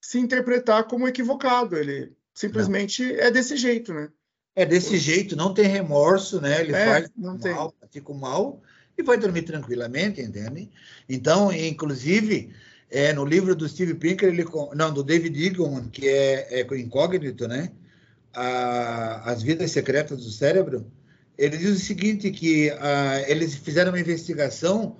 se 0.00 0.18
interpretar 0.18 0.84
como 0.84 1.06
equivocado. 1.06 1.76
Ele 1.76 2.12
simplesmente 2.34 3.04
não. 3.04 3.20
é 3.20 3.30
desse 3.30 3.56
jeito, 3.56 3.94
né? 3.94 4.08
É 4.56 4.66
desse 4.66 4.98
jeito, 4.98 5.36
não 5.36 5.54
tem 5.54 5.66
remorso, 5.66 6.40
né? 6.40 6.60
Ele 6.60 6.74
é, 6.74 6.84
faz 6.84 7.10
não 7.16 7.38
mal, 7.38 7.72
fica 7.90 8.12
mal 8.12 8.60
e 8.96 9.02
vai 9.04 9.16
dormir 9.16 9.42
tranquilamente, 9.42 10.20
entende? 10.20 10.68
Então, 11.08 11.52
inclusive, 11.52 12.52
é, 12.90 13.12
no 13.12 13.24
livro 13.24 13.54
do 13.54 13.68
Steve 13.68 13.94
Pinker, 13.94 14.28
ele, 14.28 14.44
não, 14.74 14.92
do 14.92 15.04
David 15.04 15.40
Eagleman, 15.40 15.88
que 15.88 16.08
é, 16.08 16.60
é 16.60 16.76
incógnito, 16.76 17.46
né? 17.46 17.70
A, 18.34 19.30
as 19.30 19.42
vidas 19.42 19.70
secretas 19.70 20.24
do 20.24 20.30
cérebro, 20.30 20.90
ele 21.36 21.56
diz 21.56 21.76
o 21.76 21.84
seguinte, 21.84 22.32
que 22.32 22.70
ah, 22.80 23.22
eles 23.28 23.54
fizeram 23.54 23.92
uma 23.92 24.00
investigação 24.00 24.96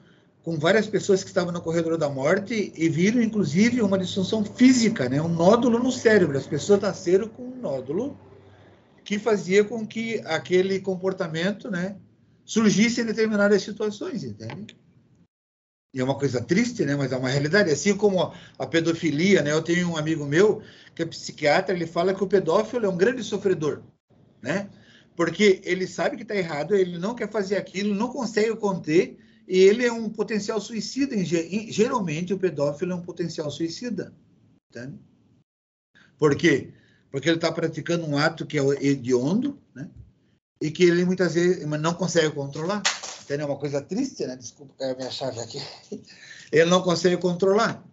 com 0.48 0.58
várias 0.58 0.86
pessoas 0.86 1.22
que 1.22 1.28
estavam 1.28 1.52
no 1.52 1.60
corredor 1.60 1.98
da 1.98 2.08
morte 2.08 2.72
e 2.74 2.88
viram, 2.88 3.20
inclusive, 3.20 3.82
uma 3.82 3.98
disfunção 3.98 4.42
física, 4.42 5.06
né? 5.06 5.20
um 5.20 5.28
nódulo 5.28 5.78
no 5.78 5.92
cérebro. 5.92 6.38
As 6.38 6.46
pessoas 6.46 6.80
nasceram 6.80 7.28
com 7.28 7.42
um 7.42 7.60
nódulo 7.60 8.18
que 9.04 9.18
fazia 9.18 9.62
com 9.62 9.86
que 9.86 10.22
aquele 10.24 10.80
comportamento 10.80 11.70
né, 11.70 11.98
surgisse 12.46 13.02
em 13.02 13.04
determinadas 13.04 13.62
situações, 13.62 14.24
entende? 14.24 14.74
E 15.92 16.00
é 16.00 16.04
uma 16.04 16.16
coisa 16.18 16.42
triste, 16.42 16.82
né? 16.82 16.96
Mas 16.96 17.12
é 17.12 17.18
uma 17.18 17.28
realidade. 17.28 17.70
Assim 17.70 17.94
como 17.94 18.32
a 18.58 18.66
pedofilia, 18.66 19.42
né? 19.42 19.52
Eu 19.52 19.60
tenho 19.60 19.90
um 19.90 19.98
amigo 19.98 20.24
meu 20.24 20.62
que 20.94 21.02
é 21.02 21.04
psiquiatra, 21.04 21.74
ele 21.74 21.86
fala 21.86 22.14
que 22.14 22.24
o 22.24 22.26
pedófilo 22.26 22.86
é 22.86 22.88
um 22.88 22.96
grande 22.96 23.22
sofredor, 23.22 23.82
né? 24.40 24.70
porque 25.18 25.60
ele 25.64 25.84
sabe 25.88 26.16
que 26.16 26.22
está 26.22 26.36
errado, 26.36 26.76
ele 26.76 26.96
não 26.96 27.12
quer 27.12 27.28
fazer 27.28 27.56
aquilo, 27.56 27.92
não 27.92 28.06
consegue 28.06 28.54
conter, 28.54 29.18
ele 29.48 29.84
é 29.84 29.92
um 29.92 30.10
potencial 30.10 30.60
suicida. 30.60 31.16
Geralmente, 31.24 32.34
o 32.34 32.38
pedófilo 32.38 32.92
é 32.92 32.94
um 32.94 33.02
potencial 33.02 33.50
suicida. 33.50 34.14
Entende? 34.70 34.98
Por 36.18 36.36
quê? 36.36 36.74
Porque 37.10 37.28
ele 37.28 37.36
está 37.36 37.50
praticando 37.50 38.06
um 38.06 38.18
ato 38.18 38.46
que 38.46 38.58
é 38.58 38.62
hediondo, 38.84 39.58
né? 39.74 39.88
e 40.60 40.70
que 40.70 40.84
ele 40.84 41.04
muitas 41.04 41.34
vezes 41.34 41.66
não 41.66 41.94
consegue 41.94 42.34
controlar. 42.34 42.82
Entende? 43.22 43.42
É 43.42 43.46
uma 43.46 43.58
coisa 43.58 43.80
triste, 43.80 44.26
né? 44.26 44.36
Desculpa 44.36 44.74
cair 44.78 44.92
a 44.92 44.96
minha 44.96 45.10
chave 45.10 45.40
aqui. 45.40 45.60
Ele 46.50 46.64
não 46.64 46.82
consegue 46.82 47.18
controlar. 47.18 47.84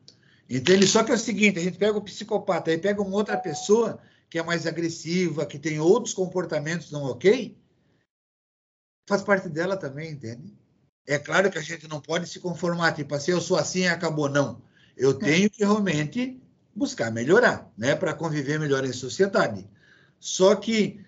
Entende? 0.50 0.88
Só 0.88 1.04
que 1.04 1.12
é 1.12 1.16
o 1.16 1.20
seguinte, 1.20 1.60
a 1.60 1.62
gente 1.62 1.78
pega 1.78 1.98
o 1.98 2.02
psicopata, 2.02 2.72
aí 2.72 2.78
pega 2.78 3.02
uma 3.02 3.16
outra 3.16 3.38
pessoa 3.38 4.00
que 4.30 4.40
é 4.40 4.44
mais 4.44 4.66
agressiva, 4.66 5.46
que 5.46 5.60
tem 5.60 5.80
outros 5.80 6.14
comportamentos 6.14 6.92
não 6.92 7.04
ok, 7.04 7.58
faz 9.08 9.22
parte 9.24 9.50
dela 9.50 9.76
também, 9.76 10.12
entende? 10.12 10.55
É 11.08 11.20
claro 11.20 11.52
que 11.52 11.58
a 11.58 11.62
gente 11.62 11.88
não 11.88 12.02
pode 12.02 12.28
se 12.28 12.40
conformar, 12.40 12.94
tipo 12.94 13.14
assim, 13.14 13.32
eu 13.32 13.42
sou 13.42 13.58
assim 13.58 13.82
e 13.82 13.88
acabou. 13.88 14.30
Não. 14.30 14.62
Eu 14.98 15.12
é. 15.12 15.14
tenho 15.14 15.50
que 15.50 15.64
realmente 15.64 16.40
buscar 16.76 17.12
melhorar, 17.12 17.72
né, 17.78 17.96
para 17.96 18.14
conviver 18.14 18.60
melhor 18.60 18.84
em 18.84 18.92
sociedade. 18.92 19.68
Só 20.20 20.56
que 20.56 21.00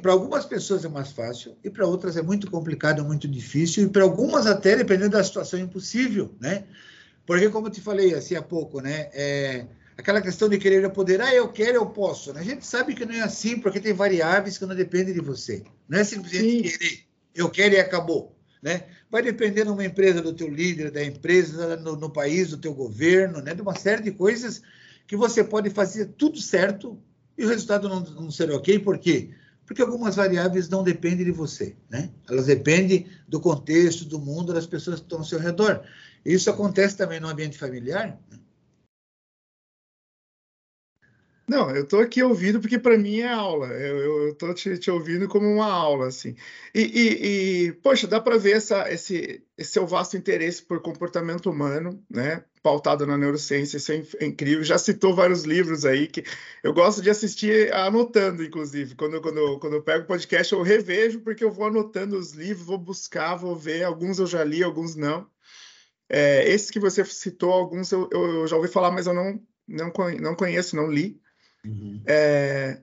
para 0.00 0.12
algumas 0.12 0.44
pessoas 0.44 0.84
é 0.84 0.88
mais 0.88 1.12
fácil 1.12 1.56
e 1.62 1.70
para 1.70 1.86
outras 1.86 2.16
é 2.16 2.22
muito 2.22 2.50
complicado, 2.50 3.04
muito 3.04 3.28
difícil 3.28 3.84
e 3.84 3.88
para 3.88 4.02
algumas 4.02 4.46
até 4.46 4.76
dependendo 4.76 5.10
da 5.10 5.24
situação 5.24 5.58
impossível, 5.58 6.34
né? 6.40 6.64
Porque 7.26 7.48
como 7.50 7.66
eu 7.66 7.70
te 7.70 7.80
falei 7.80 8.14
assim 8.14 8.34
há 8.36 8.42
pouco, 8.42 8.80
né, 8.80 9.10
é, 9.12 9.66
aquela 9.96 10.20
questão 10.20 10.48
de 10.48 10.58
querer 10.58 10.88
poder, 10.90 11.20
ah, 11.20 11.34
eu 11.34 11.48
quero, 11.48 11.76
eu 11.76 11.86
posso. 11.86 12.32
Né? 12.32 12.40
A 12.40 12.44
gente 12.44 12.66
sabe 12.66 12.94
que 12.94 13.04
não 13.04 13.14
é 13.14 13.20
assim, 13.20 13.58
porque 13.58 13.80
tem 13.80 13.92
variáveis 13.92 14.58
que 14.58 14.66
não 14.66 14.74
dependem 14.74 15.14
de 15.14 15.20
você. 15.20 15.62
Não 15.88 15.98
é 15.98 16.04
simplesmente 16.04 16.70
Sim. 16.70 16.78
querer, 16.78 17.00
eu 17.34 17.50
quero 17.50 17.74
e 17.74 17.80
acabou. 17.80 18.33
Né? 18.64 18.84
Vai 19.10 19.20
depender 19.20 19.64
de 19.64 19.70
uma 19.70 19.84
empresa, 19.84 20.22
do 20.22 20.32
teu 20.32 20.48
líder, 20.48 20.90
da 20.90 21.04
empresa, 21.04 21.76
no, 21.76 21.96
no 21.96 22.08
país, 22.08 22.48
do 22.48 22.56
teu 22.56 22.72
governo, 22.72 23.42
né? 23.42 23.54
de 23.54 23.60
uma 23.60 23.76
série 23.76 24.02
de 24.02 24.10
coisas 24.10 24.62
que 25.06 25.14
você 25.14 25.44
pode 25.44 25.68
fazer 25.68 26.06
tudo 26.16 26.40
certo 26.40 26.98
e 27.36 27.44
o 27.44 27.48
resultado 27.48 27.90
não, 27.90 28.00
não 28.00 28.30
ser 28.30 28.50
ok. 28.50 28.78
Por 28.78 28.96
quê? 28.96 29.28
Porque 29.66 29.82
algumas 29.82 30.16
variáveis 30.16 30.66
não 30.70 30.82
dependem 30.82 31.26
de 31.26 31.30
você, 31.30 31.76
né? 31.90 32.10
Elas 32.28 32.46
dependem 32.46 33.06
do 33.28 33.38
contexto, 33.38 34.06
do 34.06 34.18
mundo, 34.18 34.52
das 34.52 34.66
pessoas 34.66 34.98
que 34.98 35.04
estão 35.04 35.18
ao 35.18 35.24
seu 35.24 35.38
redor. 35.38 35.82
Isso 36.24 36.48
acontece 36.48 36.96
também 36.96 37.20
no 37.20 37.28
ambiente 37.28 37.58
familiar. 37.58 38.18
Né? 38.30 38.38
Não, 41.46 41.70
eu 41.70 41.84
estou 41.84 42.00
aqui 42.00 42.22
ouvindo 42.22 42.58
porque 42.58 42.78
para 42.78 42.96
mim 42.96 43.20
é 43.20 43.30
aula. 43.30 43.66
Eu 43.68 44.30
estou 44.30 44.54
te, 44.54 44.78
te, 44.78 44.90
ouvindo 44.90 45.28
como 45.28 45.46
uma 45.46 45.66
aula, 45.70 46.06
assim. 46.08 46.34
E, 46.74 46.80
e, 46.80 47.66
e 47.66 47.72
poxa, 47.74 48.06
dá 48.06 48.18
para 48.18 48.38
ver 48.38 48.56
essa, 48.56 48.90
esse, 48.90 49.44
esse 49.56 49.72
seu 49.72 49.86
vasto 49.86 50.16
interesse 50.16 50.62
por 50.62 50.80
comportamento 50.80 51.50
humano, 51.50 52.02
né? 52.08 52.44
Pautado 52.62 53.06
na 53.06 53.18
neurociência, 53.18 53.76
isso 53.76 53.92
é, 53.92 54.02
é 54.20 54.26
incrível. 54.26 54.64
Já 54.64 54.78
citou 54.78 55.14
vários 55.14 55.42
livros 55.42 55.84
aí 55.84 56.06
que 56.06 56.24
eu 56.62 56.72
gosto 56.72 57.02
de 57.02 57.10
assistir 57.10 57.70
anotando, 57.74 58.42
inclusive. 58.42 58.94
Quando, 58.94 59.20
quando, 59.20 59.58
quando 59.58 59.74
eu 59.74 59.82
pego 59.82 60.04
o 60.04 60.06
podcast, 60.06 60.50
eu 60.50 60.62
revejo 60.62 61.20
porque 61.20 61.44
eu 61.44 61.52
vou 61.52 61.66
anotando 61.66 62.16
os 62.16 62.32
livros, 62.32 62.66
vou 62.66 62.78
buscar, 62.78 63.34
vou 63.36 63.54
ver. 63.54 63.82
Alguns 63.84 64.18
eu 64.18 64.26
já 64.26 64.42
li, 64.42 64.62
alguns 64.62 64.96
não. 64.96 65.28
É, 66.08 66.48
esses 66.48 66.70
que 66.70 66.80
você 66.80 67.04
citou, 67.04 67.52
alguns 67.52 67.92
eu, 67.92 68.08
eu 68.10 68.46
já 68.46 68.56
ouvi 68.56 68.68
falar, 68.68 68.90
mas 68.90 69.06
eu 69.06 69.12
não, 69.14 69.40
não, 69.68 69.92
não 70.20 70.34
conheço, 70.34 70.76
não 70.76 70.90
li. 70.90 71.20
Uhum. 71.64 72.02
É, 72.06 72.80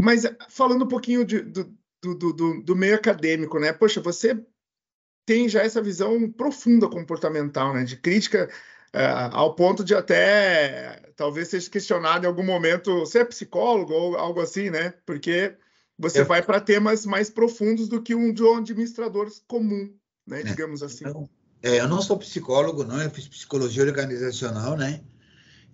mas 0.00 0.24
falando 0.48 0.84
um 0.84 0.88
pouquinho 0.88 1.24
de, 1.24 1.40
do, 1.40 1.76
do, 2.02 2.32
do, 2.32 2.62
do, 2.62 2.76
meio 2.76 2.96
acadêmico, 2.96 3.58
né? 3.58 3.72
Poxa, 3.72 4.00
você 4.00 4.36
tem 5.26 5.48
já 5.48 5.62
essa 5.62 5.80
visão 5.80 6.30
profunda 6.30 6.88
comportamental, 6.88 7.72
né? 7.72 7.84
De 7.84 7.96
crítica 7.96 8.50
é, 8.92 9.06
ao 9.32 9.54
ponto 9.54 9.84
de 9.84 9.94
até 9.94 11.00
talvez 11.16 11.48
seja 11.48 11.70
questionado 11.70 12.24
em 12.24 12.28
algum 12.28 12.44
momento, 12.44 13.00
você 13.00 13.20
é 13.20 13.24
psicólogo 13.24 13.92
ou 13.92 14.16
algo 14.16 14.40
assim, 14.40 14.70
né? 14.70 14.92
Porque 15.06 15.56
você 15.98 16.20
eu... 16.20 16.26
vai 16.26 16.42
para 16.42 16.60
temas 16.60 17.06
mais 17.06 17.30
profundos 17.30 17.88
do 17.88 18.02
que 18.02 18.14
um 18.14 18.32
de 18.32 18.42
um 18.42 18.56
administrador 18.56 19.30
comum, 19.46 19.94
né? 20.26 20.40
É. 20.40 20.44
Digamos 20.44 20.82
assim. 20.82 21.04
Então, 21.06 21.28
é, 21.62 21.78
eu 21.78 21.88
não 21.88 22.02
sou 22.02 22.18
psicólogo, 22.18 22.82
não, 22.82 23.00
eu 23.00 23.10
fiz 23.10 23.28
psicologia 23.28 23.84
organizacional, 23.84 24.76
né? 24.76 25.00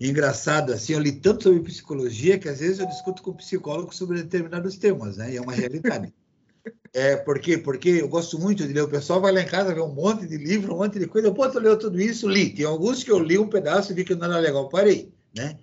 Engraçado, 0.01 0.73
assim, 0.73 0.93
eu 0.93 1.01
li 1.01 1.13
tanto 1.13 1.45
sobre 1.45 1.61
psicologia 1.61 2.39
que 2.39 2.49
às 2.49 2.61
vezes 2.61 2.79
eu 2.79 2.87
discuto 2.87 3.23
com 3.23 3.33
psicólogos 3.33 3.97
sobre 3.97 4.23
determinados 4.23 4.77
temas, 4.77 5.17
né? 5.17 5.33
E 5.33 5.37
é 5.37 5.41
uma 5.41 5.53
realidade. 5.53 6.13
É, 6.93 7.17
por 7.17 7.39
quê? 7.39 7.59
Porque 7.59 7.89
eu 7.89 8.09
gosto 8.09 8.39
muito 8.39 8.67
de 8.67 8.73
ler. 8.73 8.83
O 8.83 8.89
pessoal 8.89 9.21
vai 9.21 9.33
lá 9.33 9.41
em 9.41 9.47
casa 9.47 9.75
ver 9.75 9.81
um 9.81 9.93
monte 9.93 10.27
de 10.27 10.37
livro, 10.37 10.75
um 10.75 10.79
monte 10.79 10.99
de 10.99 11.07
coisa. 11.07 11.29
Eu, 11.29 11.35
pô, 11.35 11.49
tu 11.49 11.59
leu 11.59 11.79
tudo 11.79 12.01
isso? 12.01 12.29
Li. 12.29 12.51
Tem 12.51 12.65
alguns 12.65 13.03
que 13.03 13.11
eu 13.11 13.19
li 13.19 13.39
um 13.39 13.49
pedaço 13.49 13.93
e 13.93 13.95
vi 13.95 14.05
que 14.05 14.15
não 14.15 14.27
era 14.27 14.39
legal, 14.39 14.69
parei, 14.69 15.13
né? 15.35 15.59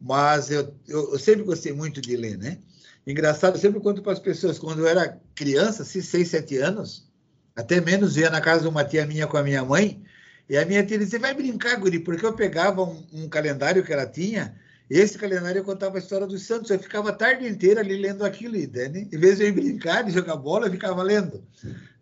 Mas 0.00 0.50
eu, 0.50 0.74
eu, 0.86 1.12
eu 1.12 1.18
sempre 1.18 1.44
gostei 1.44 1.72
muito 1.72 2.00
de 2.00 2.16
ler, 2.16 2.36
né? 2.36 2.58
Engraçado, 3.06 3.56
eu 3.56 3.60
sempre 3.60 3.80
conto 3.80 4.02
para 4.02 4.12
as 4.12 4.18
pessoas, 4.18 4.58
quando 4.58 4.80
eu 4.80 4.88
era 4.88 5.20
criança, 5.34 5.82
assim, 5.82 6.00
seis, 6.00 6.28
sete 6.28 6.56
anos, 6.56 7.06
até 7.54 7.80
menos, 7.80 8.16
ia 8.16 8.30
na 8.30 8.40
casa 8.40 8.62
de 8.62 8.68
uma 8.68 8.84
tia 8.84 9.06
minha 9.06 9.26
com 9.26 9.36
a 9.36 9.42
minha 9.42 9.64
mãe, 9.64 10.02
e 10.48 10.56
a 10.56 10.64
minha 10.64 10.84
tia 10.84 10.98
disse, 10.98 11.18
vai 11.18 11.34
brincar, 11.34 11.76
guri, 11.76 11.98
porque 11.98 12.24
eu 12.24 12.34
pegava 12.34 12.82
um, 12.82 13.02
um 13.12 13.28
calendário 13.28 13.82
que 13.82 13.92
ela 13.92 14.06
tinha, 14.06 14.54
esse 14.88 15.16
calendário 15.16 15.60
eu 15.60 15.64
contava 15.64 15.96
a 15.96 15.98
história 15.98 16.26
dos 16.26 16.42
Santos, 16.42 16.70
eu 16.70 16.78
ficava 16.78 17.08
a 17.08 17.12
tarde 17.12 17.48
inteira 17.48 17.80
ali 17.80 17.96
lendo 17.96 18.24
aquilo, 18.24 18.54
né? 18.54 19.06
Em 19.10 19.18
vez 19.18 19.38
de 19.38 19.44
eu 19.44 19.48
ir 19.48 19.52
brincar, 19.52 20.02
de 20.02 20.12
jogar 20.12 20.36
bola, 20.36 20.66
eu 20.66 20.72
ficava 20.72 21.02
lendo. 21.02 21.42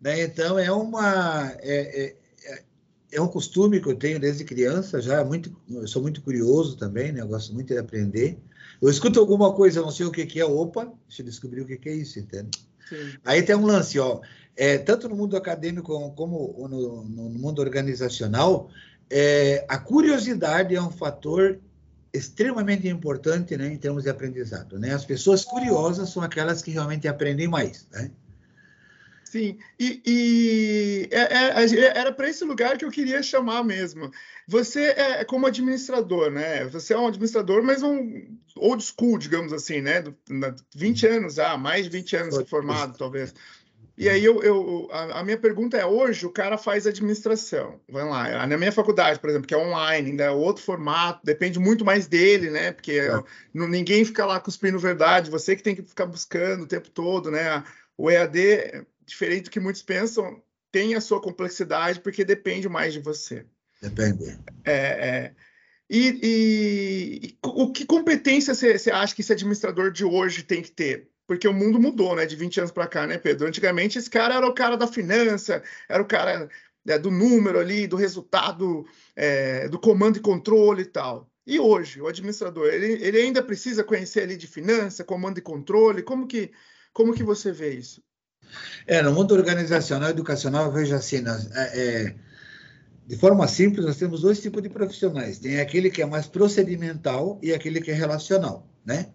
Né? 0.01 0.23
Então, 0.23 0.59
é 0.59 0.71
uma... 0.71 1.53
É, 1.59 2.03
é, 2.03 2.63
é, 3.13 3.21
um 3.21 3.27
costume 3.27 3.79
que 3.79 3.87
eu 3.87 3.95
tenho 3.95 4.19
desde 4.19 4.43
criança, 4.43 4.99
já 4.99 5.23
muito, 5.23 5.55
eu 5.69 5.87
sou 5.87 6.01
muito 6.01 6.21
curioso 6.21 6.75
também, 6.75 7.11
né? 7.11 7.21
Eu 7.21 7.27
gosto 7.27 7.53
muito 7.53 7.67
de 7.67 7.77
aprender. 7.77 8.37
Eu 8.81 8.89
escuto 8.89 9.19
alguma 9.19 9.53
coisa, 9.53 9.81
não 9.81 9.91
sei 9.91 10.05
o 10.05 10.11
que, 10.11 10.25
que 10.25 10.41
é, 10.41 10.45
opa, 10.45 10.91
deixa 11.07 11.21
eu 11.21 11.25
descobrir 11.25 11.61
o 11.61 11.65
que, 11.65 11.77
que 11.77 11.89
é 11.89 11.95
isso, 11.95 12.19
entende? 12.19 12.49
Sim. 12.89 13.13
Aí 13.23 13.41
tem 13.43 13.55
um 13.55 13.65
lance, 13.65 13.97
ó 13.97 14.19
é, 14.55 14.77
tanto 14.77 15.09
no 15.09 15.15
mundo 15.15 15.35
acadêmico 15.35 16.11
como 16.11 16.67
no, 16.69 17.03
no 17.03 17.29
mundo 17.29 17.59
organizacional, 17.59 18.69
é, 19.09 19.65
a 19.67 19.77
curiosidade 19.77 20.75
é 20.75 20.81
um 20.81 20.91
fator 20.91 21.59
extremamente 22.13 22.87
importante 22.87 23.57
né, 23.57 23.67
em 23.67 23.77
termos 23.77 24.03
de 24.03 24.09
aprendizado. 24.09 24.77
Né? 24.77 24.93
As 24.93 25.03
pessoas 25.03 25.43
curiosas 25.43 26.09
são 26.09 26.21
aquelas 26.21 26.61
que 26.61 26.71
realmente 26.71 27.07
aprendem 27.07 27.47
mais. 27.47 27.87
Né? 27.91 28.11
Sim, 29.33 29.57
e, 29.79 29.99
e 30.05 31.09
é, 31.11 31.63
é, 31.63 31.97
era 31.97 32.11
para 32.11 32.29
esse 32.29 32.43
lugar 32.43 32.77
que 32.77 32.85
eu 32.85 32.91
queria 32.91 33.23
chamar 33.23 33.63
mesmo. 33.63 34.11
Você 34.47 34.81
é 34.91 35.25
como 35.25 35.47
administrador, 35.47 36.29
né? 36.29 36.65
Você 36.65 36.93
é 36.93 36.99
um 36.99 37.07
administrador, 37.07 37.63
mas 37.63 37.81
um 37.81 38.37
old 38.55 38.83
school, 38.83 39.17
digamos 39.17 39.51
assim, 39.51 39.81
né? 39.81 40.03
20 40.75 41.07
anos, 41.07 41.39
ah, 41.39 41.57
mais 41.57 41.85
de 41.85 41.89
20 41.89 42.15
anos 42.15 42.47
formado, 42.47 42.95
talvez. 42.95 43.33
E 43.95 44.09
aí 44.09 44.25
eu, 44.25 44.41
eu 44.41 44.89
a, 44.91 45.19
a, 45.19 45.23
minha 45.23 45.37
pergunta 45.37 45.77
é, 45.77 45.85
hoje 45.85 46.25
o 46.25 46.31
cara 46.31 46.57
faz 46.57 46.87
administração, 46.87 47.79
vamos 47.87 48.11
lá, 48.11 48.47
na 48.47 48.57
minha 48.57 48.71
faculdade, 48.71 49.19
por 49.19 49.29
exemplo, 49.29 49.47
que 49.47 49.53
é 49.53 49.57
online, 49.57 50.09
ainda 50.09 50.23
é 50.23 50.31
outro 50.31 50.63
formato, 50.63 51.23
depende 51.23 51.59
muito 51.59 51.85
mais 51.85 52.07
dele, 52.07 52.49
né? 52.49 52.71
Porque 52.71 52.93
é. 52.93 53.23
não, 53.53 53.67
ninguém 53.67 54.03
fica 54.03 54.25
lá 54.25 54.39
cuspindo 54.39 54.79
verdade, 54.79 55.29
você 55.29 55.55
que 55.55 55.61
tem 55.61 55.75
que 55.75 55.83
ficar 55.83 56.07
buscando 56.07 56.63
o 56.63 56.67
tempo 56.67 56.89
todo, 56.89 57.29
né? 57.29 57.63
O 57.95 58.09
EAD, 58.09 58.83
diferente 59.05 59.43
do 59.43 59.51
que 59.51 59.59
muitos 59.59 59.83
pensam, 59.83 60.41
tem 60.71 60.95
a 60.95 61.01
sua 61.01 61.21
complexidade 61.21 61.99
porque 61.99 62.25
depende 62.25 62.67
mais 62.67 62.93
de 62.93 62.99
você. 62.99 63.45
Depende. 63.79 64.39
É, 64.65 64.73
é. 64.73 65.35
E, 65.87 66.19
e, 66.23 67.27
e, 67.27 67.37
o 67.43 67.71
que 67.71 67.85
competência 67.85 68.55
você 68.55 68.89
acha 68.89 69.13
que 69.13 69.21
esse 69.21 69.31
administrador 69.31 69.91
de 69.91 70.03
hoje 70.03 70.41
tem 70.41 70.63
que 70.63 70.71
ter? 70.71 71.12
Porque 71.33 71.47
o 71.47 71.53
mundo 71.53 71.79
mudou, 71.79 72.15
né, 72.15 72.27
de 72.27 72.35
20 72.35 72.59
anos 72.59 72.71
para 72.71 72.85
cá, 72.85 73.07
né, 73.07 73.17
Pedro? 73.17 73.47
Antigamente 73.47 73.97
esse 73.97 74.09
cara 74.09 74.35
era 74.35 74.47
o 74.47 74.53
cara 74.53 74.77
da 74.77 74.85
finança, 74.85 75.63
era 75.89 76.01
o 76.01 76.05
cara 76.05 76.47
é, 76.87 76.99
do 76.99 77.09
número 77.09 77.59
ali, 77.59 77.87
do 77.87 77.95
resultado, 77.95 78.85
é, 79.15 79.67
do 79.67 79.79
comando 79.79 80.17
e 80.17 80.21
controle 80.21 80.83
e 80.83 80.85
tal. 80.85 81.27
E 81.45 81.59
hoje, 81.59 81.99
o 81.99 82.07
administrador, 82.07 82.67
ele, 82.67 83.03
ele 83.03 83.17
ainda 83.17 83.41
precisa 83.41 83.83
conhecer 83.83 84.21
ali 84.21 84.37
de 84.37 84.45
finança, 84.45 85.03
comando 85.03 85.39
e 85.39 85.41
controle? 85.41 86.03
Como 86.03 86.27
que, 86.27 86.51
como 86.93 87.13
que 87.13 87.23
você 87.23 87.51
vê 87.51 87.73
isso? 87.73 88.01
É, 88.85 89.01
no 89.01 89.11
mundo 89.11 89.33
organizacional 89.33 90.09
e 90.09 90.11
educacional, 90.11 90.65
eu 90.65 90.71
vejo 90.71 90.93
assim, 90.93 91.19
nós, 91.21 91.49
é, 91.51 91.79
é, 91.79 92.15
de 93.07 93.17
forma 93.17 93.47
simples, 93.47 93.85
nós 93.85 93.97
temos 93.97 94.21
dois 94.21 94.39
tipos 94.39 94.61
de 94.61 94.69
profissionais. 94.69 95.39
Tem 95.39 95.59
aquele 95.59 95.89
que 95.89 96.03
é 96.03 96.05
mais 96.05 96.27
procedimental 96.27 97.39
e 97.41 97.51
aquele 97.51 97.81
que 97.81 97.89
é 97.89 97.95
relacional, 97.95 98.69
né? 98.85 99.11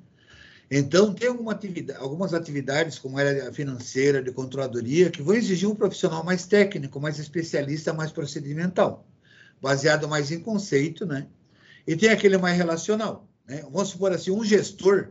Então, 0.71 1.15
tem 1.15 1.29
atividade, 1.51 1.99
algumas 1.99 2.35
atividades, 2.35 2.99
como 2.99 3.17
a 3.17 3.23
área 3.23 3.53
financeira, 3.53 4.23
de 4.23 4.31
controladoria, 4.31 5.11
que 5.11 5.23
vão 5.23 5.35
exigir 5.35 5.69
um 5.69 5.75
profissional 5.75 6.23
mais 6.23 6.47
técnico, 6.47 7.01
mais 7.01 7.19
especialista, 7.19 7.95
mais 7.95 8.13
procedimental, 8.13 9.07
baseado 9.63 10.07
mais 10.07 10.31
em 10.31 10.41
conceito, 10.41 11.07
né? 11.07 11.27
E 11.87 11.97
tem 11.97 12.11
aquele 12.11 12.37
mais 12.37 12.57
relacional, 12.57 13.27
né? 13.47 13.63
Vamos 13.73 13.89
supor 13.89 14.13
assim, 14.13 14.31
um 14.31 14.45
gestor 14.45 15.09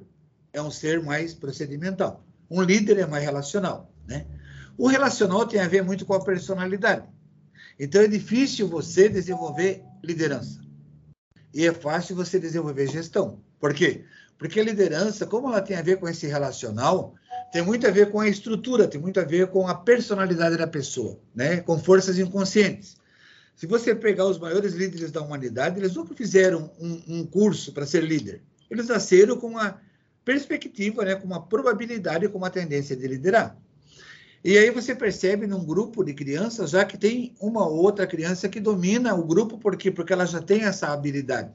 é 0.53 0.61
um 0.61 0.69
ser 0.69 1.01
mais 1.01 1.33
procedimental, 1.33 2.23
um 2.49 2.61
líder 2.61 2.99
é 2.99 3.07
mais 3.07 3.23
relacional, 3.23 3.91
né? 4.07 4.27
O 4.77 4.87
relacional 4.87 5.47
tem 5.47 5.59
a 5.59 5.67
ver 5.67 5.83
muito 5.83 6.05
com 6.05 6.13
a 6.13 6.23
personalidade. 6.23 7.07
Então, 7.79 8.01
é 8.01 8.07
difícil 8.07 8.67
você 8.67 9.09
desenvolver 9.09 9.83
liderança. 10.03 10.61
E 11.51 11.65
é 11.65 11.73
fácil 11.73 12.15
você 12.15 12.39
desenvolver 12.39 12.87
gestão. 12.87 13.41
Por 13.59 13.73
quê? 13.73 14.05
Porque 14.37 14.59
a 14.59 14.63
liderança, 14.63 15.25
como 15.25 15.47
ela 15.47 15.61
tem 15.61 15.75
a 15.75 15.81
ver 15.81 15.97
com 15.97 16.07
esse 16.07 16.27
relacional, 16.27 17.15
tem 17.51 17.61
muito 17.61 17.87
a 17.87 17.91
ver 17.91 18.11
com 18.11 18.19
a 18.19 18.27
estrutura, 18.27 18.87
tem 18.87 18.99
muito 18.99 19.19
a 19.19 19.23
ver 19.23 19.47
com 19.47 19.67
a 19.67 19.75
personalidade 19.75 20.57
da 20.57 20.67
pessoa, 20.67 21.19
né? 21.33 21.61
com 21.61 21.79
forças 21.79 22.19
inconscientes. 22.19 22.97
Se 23.55 23.65
você 23.65 23.95
pegar 23.95 24.25
os 24.25 24.37
maiores 24.37 24.73
líderes 24.73 25.11
da 25.11 25.21
humanidade, 25.21 25.79
eles 25.79 25.95
nunca 25.95 26.13
fizeram 26.13 26.71
um, 26.79 27.01
um 27.07 27.25
curso 27.25 27.73
para 27.73 27.85
ser 27.85 28.03
líder. 28.03 28.43
Eles 28.69 28.87
nasceram 28.87 29.37
com 29.37 29.47
uma 29.47 29.81
perspectiva, 30.23 31.03
né? 31.03 31.15
com 31.15 31.25
uma 31.25 31.41
probabilidade, 31.41 32.27
com 32.27 32.37
uma 32.37 32.51
tendência 32.51 32.95
de 32.95 33.07
liderar. 33.07 33.57
E 34.43 34.55
aí 34.57 34.69
você 34.69 34.93
percebe 34.93 35.47
num 35.47 35.65
grupo 35.65 36.03
de 36.03 36.13
crianças 36.13 36.69
já 36.69 36.85
que 36.85 36.97
tem 36.97 37.35
uma 37.41 37.65
ou 37.67 37.77
outra 37.77 38.05
criança 38.05 38.47
que 38.47 38.59
domina 38.59 39.15
o 39.15 39.25
grupo, 39.25 39.57
por 39.57 39.75
quê? 39.75 39.89
Porque 39.89 40.13
ela 40.13 40.25
já 40.25 40.41
tem 40.41 40.63
essa 40.63 40.89
habilidade, 40.89 41.51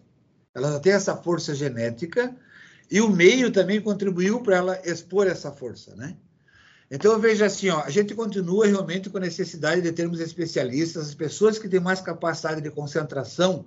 ela 0.53 0.73
já 0.73 0.81
tem 0.81 0.93
essa 0.93 1.17
força 1.17 1.55
genética 1.55 2.37
e 2.91 3.01
o 3.01 3.09
meio 3.09 3.51
também 3.51 3.81
contribuiu 3.81 4.41
para 4.41 4.57
ela 4.57 4.81
expor 4.85 5.27
essa 5.27 5.51
força, 5.51 5.95
né? 5.97 6.17
Então, 6.95 7.13
eu 7.13 7.19
vejo 7.19 7.43
assim, 7.43 7.71
ó, 7.71 7.81
a 7.81 7.89
gente 7.89 8.15
continua 8.15 8.67
realmente 8.67 9.09
com 9.09 9.17
a 9.17 9.21
necessidade 9.23 9.81
de 9.81 9.91
termos 9.93 10.21
especialistas, 10.21 11.09
as 11.09 11.15
pessoas 11.15 11.59
que 11.59 11.67
têm 11.67 11.81
mais 11.81 12.03
capacidade 12.03 12.61
de 12.61 12.71
concentração 12.71 13.65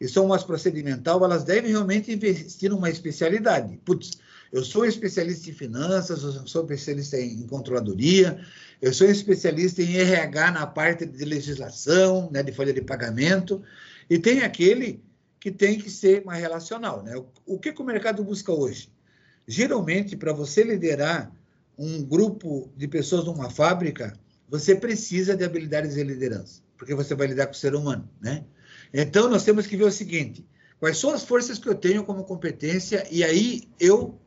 e 0.00 0.06
são 0.06 0.26
umas 0.26 0.44
procedimental, 0.44 1.24
elas 1.24 1.42
devem 1.42 1.72
realmente 1.72 2.12
investir 2.12 2.70
numa 2.70 2.88
especialidade. 2.88 3.76
Putz, 3.84 4.12
eu 4.52 4.62
sou 4.64 4.86
especialista 4.86 5.50
em 5.50 5.52
finanças, 5.52 6.22
eu 6.22 6.46
sou 6.46 6.62
especialista 6.62 7.20
em 7.20 7.46
controladoria, 7.48 8.40
eu 8.80 8.94
sou 8.94 9.08
especialista 9.08 9.82
em 9.82 9.96
RH 9.96 10.52
na 10.52 10.64
parte 10.64 11.04
de 11.04 11.24
legislação, 11.24 12.30
né, 12.32 12.44
de 12.44 12.52
folha 12.52 12.72
de 12.72 12.80
pagamento, 12.80 13.60
e 14.08 14.20
tem 14.20 14.42
aquele 14.42 15.02
que 15.40 15.50
tem 15.50 15.78
que 15.78 15.90
ser 15.90 16.24
mais 16.24 16.40
relacional. 16.40 17.02
Né? 17.02 17.14
O 17.46 17.58
que, 17.58 17.72
que 17.72 17.82
o 17.82 17.84
mercado 17.84 18.22
busca 18.24 18.52
hoje? 18.52 18.90
Geralmente, 19.46 20.16
para 20.16 20.32
você 20.32 20.62
liderar 20.62 21.32
um 21.78 22.02
grupo 22.02 22.72
de 22.76 22.88
pessoas 22.88 23.24
numa 23.24 23.50
fábrica, 23.50 24.18
você 24.48 24.74
precisa 24.74 25.36
de 25.36 25.44
habilidades 25.44 25.94
de 25.94 26.02
liderança, 26.02 26.62
porque 26.76 26.94
você 26.94 27.14
vai 27.14 27.28
lidar 27.28 27.46
com 27.46 27.52
o 27.52 27.56
ser 27.56 27.74
humano, 27.74 28.08
né? 28.20 28.44
Então, 28.92 29.28
nós 29.28 29.44
temos 29.44 29.66
que 29.66 29.76
ver 29.76 29.84
o 29.84 29.92
seguinte, 29.92 30.46
quais 30.80 30.98
são 30.98 31.10
as 31.10 31.22
forças 31.22 31.58
que 31.58 31.68
eu 31.68 31.74
tenho 31.74 32.04
como 32.04 32.24
competência 32.24 33.06
e 33.10 33.22
aí 33.22 33.68
eu 33.78 34.18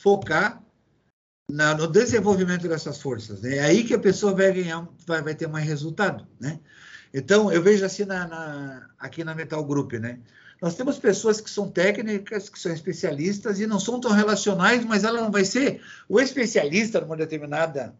focar 0.00 0.62
na, 1.48 1.74
no 1.74 1.86
desenvolvimento 1.86 2.68
dessas 2.68 3.00
forças. 3.00 3.42
Né? 3.42 3.56
É 3.56 3.60
aí 3.60 3.84
que 3.84 3.94
a 3.94 3.98
pessoa 3.98 4.34
vai 4.34 4.52
ganhar, 4.52 4.88
vai, 5.06 5.22
vai 5.22 5.34
ter 5.34 5.46
mais 5.46 5.66
resultado, 5.66 6.26
né? 6.40 6.58
Então, 7.14 7.52
eu 7.52 7.62
vejo 7.62 7.84
assim 7.84 8.04
na, 8.04 8.26
na, 8.26 8.90
aqui 8.98 9.22
na 9.22 9.34
Metal 9.34 9.62
Group, 9.62 9.92
né? 9.94 10.18
Nós 10.62 10.76
temos 10.76 10.96
pessoas 10.96 11.40
que 11.40 11.50
são 11.50 11.68
técnicas, 11.68 12.48
que 12.48 12.56
são 12.56 12.72
especialistas 12.72 13.58
e 13.58 13.66
não 13.66 13.80
são 13.80 13.98
tão 13.98 14.12
relacionais, 14.12 14.84
mas 14.84 15.02
ela 15.02 15.20
não 15.20 15.30
vai 15.32 15.44
ser 15.44 15.82
o 16.08 16.20
especialista 16.20 17.00
numa 17.00 17.16
determinada 17.16 17.92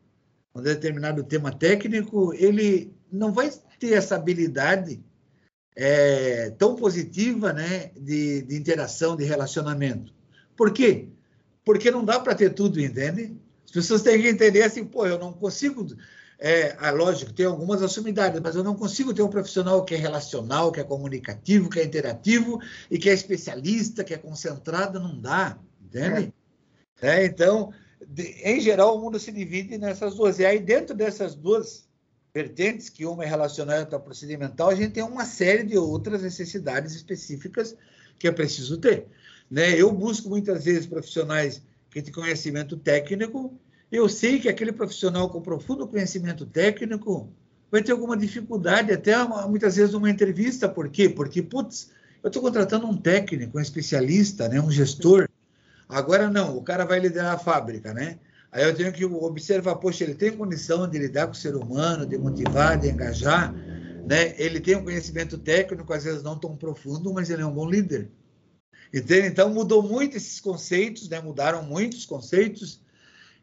um 0.54 0.60
determinado 0.60 1.24
tema 1.24 1.50
técnico, 1.50 2.32
ele 2.34 2.94
não 3.10 3.32
vai 3.32 3.50
ter 3.80 3.94
essa 3.94 4.16
habilidade 4.16 5.02
é, 5.74 6.50
tão 6.50 6.76
positiva 6.76 7.52
né, 7.52 7.90
de, 7.96 8.42
de 8.42 8.54
interação, 8.54 9.16
de 9.16 9.24
relacionamento. 9.24 10.14
Por 10.54 10.72
quê? 10.72 11.08
Porque 11.64 11.90
não 11.90 12.04
dá 12.04 12.20
para 12.20 12.34
ter 12.34 12.50
tudo, 12.50 12.78
entende? 12.78 13.34
As 13.64 13.72
pessoas 13.72 14.02
têm 14.02 14.20
que 14.20 14.28
entender 14.28 14.62
assim, 14.62 14.84
pô, 14.84 15.06
eu 15.06 15.18
não 15.18 15.32
consigo. 15.32 15.86
É, 16.44 16.76
ah, 16.80 16.90
lógico, 16.90 17.32
tem 17.32 17.46
algumas 17.46 17.84
assumidades, 17.84 18.40
mas 18.40 18.56
eu 18.56 18.64
não 18.64 18.74
consigo 18.74 19.14
ter 19.14 19.22
um 19.22 19.28
profissional 19.28 19.84
que 19.84 19.94
é 19.94 19.96
relacional, 19.96 20.72
que 20.72 20.80
é 20.80 20.84
comunicativo, 20.84 21.70
que 21.70 21.78
é 21.78 21.84
interativo 21.84 22.60
e 22.90 22.98
que 22.98 23.08
é 23.08 23.12
especialista, 23.12 24.02
que 24.02 24.12
é 24.12 24.18
concentrado, 24.18 24.98
não 24.98 25.20
dá, 25.20 25.56
entende? 25.80 26.34
É. 27.00 27.20
É, 27.20 27.24
então, 27.24 27.72
de, 28.04 28.24
em 28.42 28.60
geral, 28.60 28.96
o 28.96 29.00
mundo 29.00 29.20
se 29.20 29.30
divide 29.30 29.78
nessas 29.78 30.16
duas. 30.16 30.40
E 30.40 30.44
aí, 30.44 30.58
dentro 30.58 30.96
dessas 30.96 31.36
duas 31.36 31.88
vertentes, 32.34 32.88
que 32.88 33.06
uma 33.06 33.22
é 33.22 33.28
relacionada 33.28 33.78
e 33.78 33.84
outra 33.84 34.00
procedimental, 34.00 34.70
a 34.70 34.74
gente 34.74 34.94
tem 34.94 35.04
uma 35.04 35.24
série 35.24 35.62
de 35.62 35.78
outras 35.78 36.22
necessidades 36.22 36.92
específicas 36.92 37.76
que 38.18 38.26
é 38.26 38.32
preciso 38.32 38.78
ter. 38.78 39.06
Né? 39.48 39.80
Eu 39.80 39.92
busco 39.92 40.28
muitas 40.28 40.64
vezes 40.64 40.86
profissionais 40.86 41.62
que 41.88 42.02
têm 42.02 42.12
conhecimento 42.12 42.76
técnico. 42.76 43.56
Eu 43.92 44.08
sei 44.08 44.40
que 44.40 44.48
aquele 44.48 44.72
profissional 44.72 45.28
com 45.28 45.42
profundo 45.42 45.86
conhecimento 45.86 46.46
técnico 46.46 47.30
vai 47.70 47.82
ter 47.82 47.92
alguma 47.92 48.16
dificuldade, 48.16 48.90
até 48.90 49.12
muitas 49.46 49.76
vezes 49.76 49.92
numa 49.92 50.08
entrevista. 50.08 50.66
Por 50.66 50.88
quê? 50.88 51.10
Porque, 51.10 51.42
putz, 51.42 51.90
eu 52.22 52.28
estou 52.28 52.40
contratando 52.40 52.86
um 52.86 52.96
técnico, 52.96 53.58
um 53.58 53.60
especialista, 53.60 54.48
né? 54.48 54.58
um 54.58 54.70
gestor. 54.70 55.28
Agora 55.86 56.30
não, 56.30 56.56
o 56.56 56.62
cara 56.62 56.86
vai 56.86 57.00
liderar 57.00 57.34
a 57.34 57.38
fábrica, 57.38 57.92
né? 57.92 58.18
Aí 58.50 58.64
eu 58.64 58.74
tenho 58.74 58.92
que 58.94 59.04
observar, 59.04 59.76
poxa, 59.76 60.04
ele 60.04 60.14
tem 60.14 60.32
condição 60.32 60.88
de 60.88 60.98
lidar 60.98 61.26
com 61.26 61.32
o 61.32 61.36
ser 61.36 61.54
humano, 61.54 62.06
de 62.06 62.16
motivar, 62.16 62.78
de 62.78 62.88
engajar, 62.88 63.52
né? 63.52 64.34
Ele 64.38 64.58
tem 64.58 64.74
um 64.74 64.84
conhecimento 64.84 65.36
técnico, 65.36 65.92
às 65.92 66.04
vezes 66.04 66.22
não 66.22 66.38
tão 66.38 66.56
profundo, 66.56 67.12
mas 67.12 67.28
ele 67.28 67.42
é 67.42 67.46
um 67.46 67.52
bom 67.52 67.68
líder. 67.68 68.10
Entende? 68.92 69.26
Então 69.26 69.52
mudou 69.52 69.82
muito 69.82 70.16
esses 70.16 70.40
conceitos, 70.40 71.10
né? 71.10 71.20
Mudaram 71.20 71.62
muitos 71.62 72.06
conceitos 72.06 72.80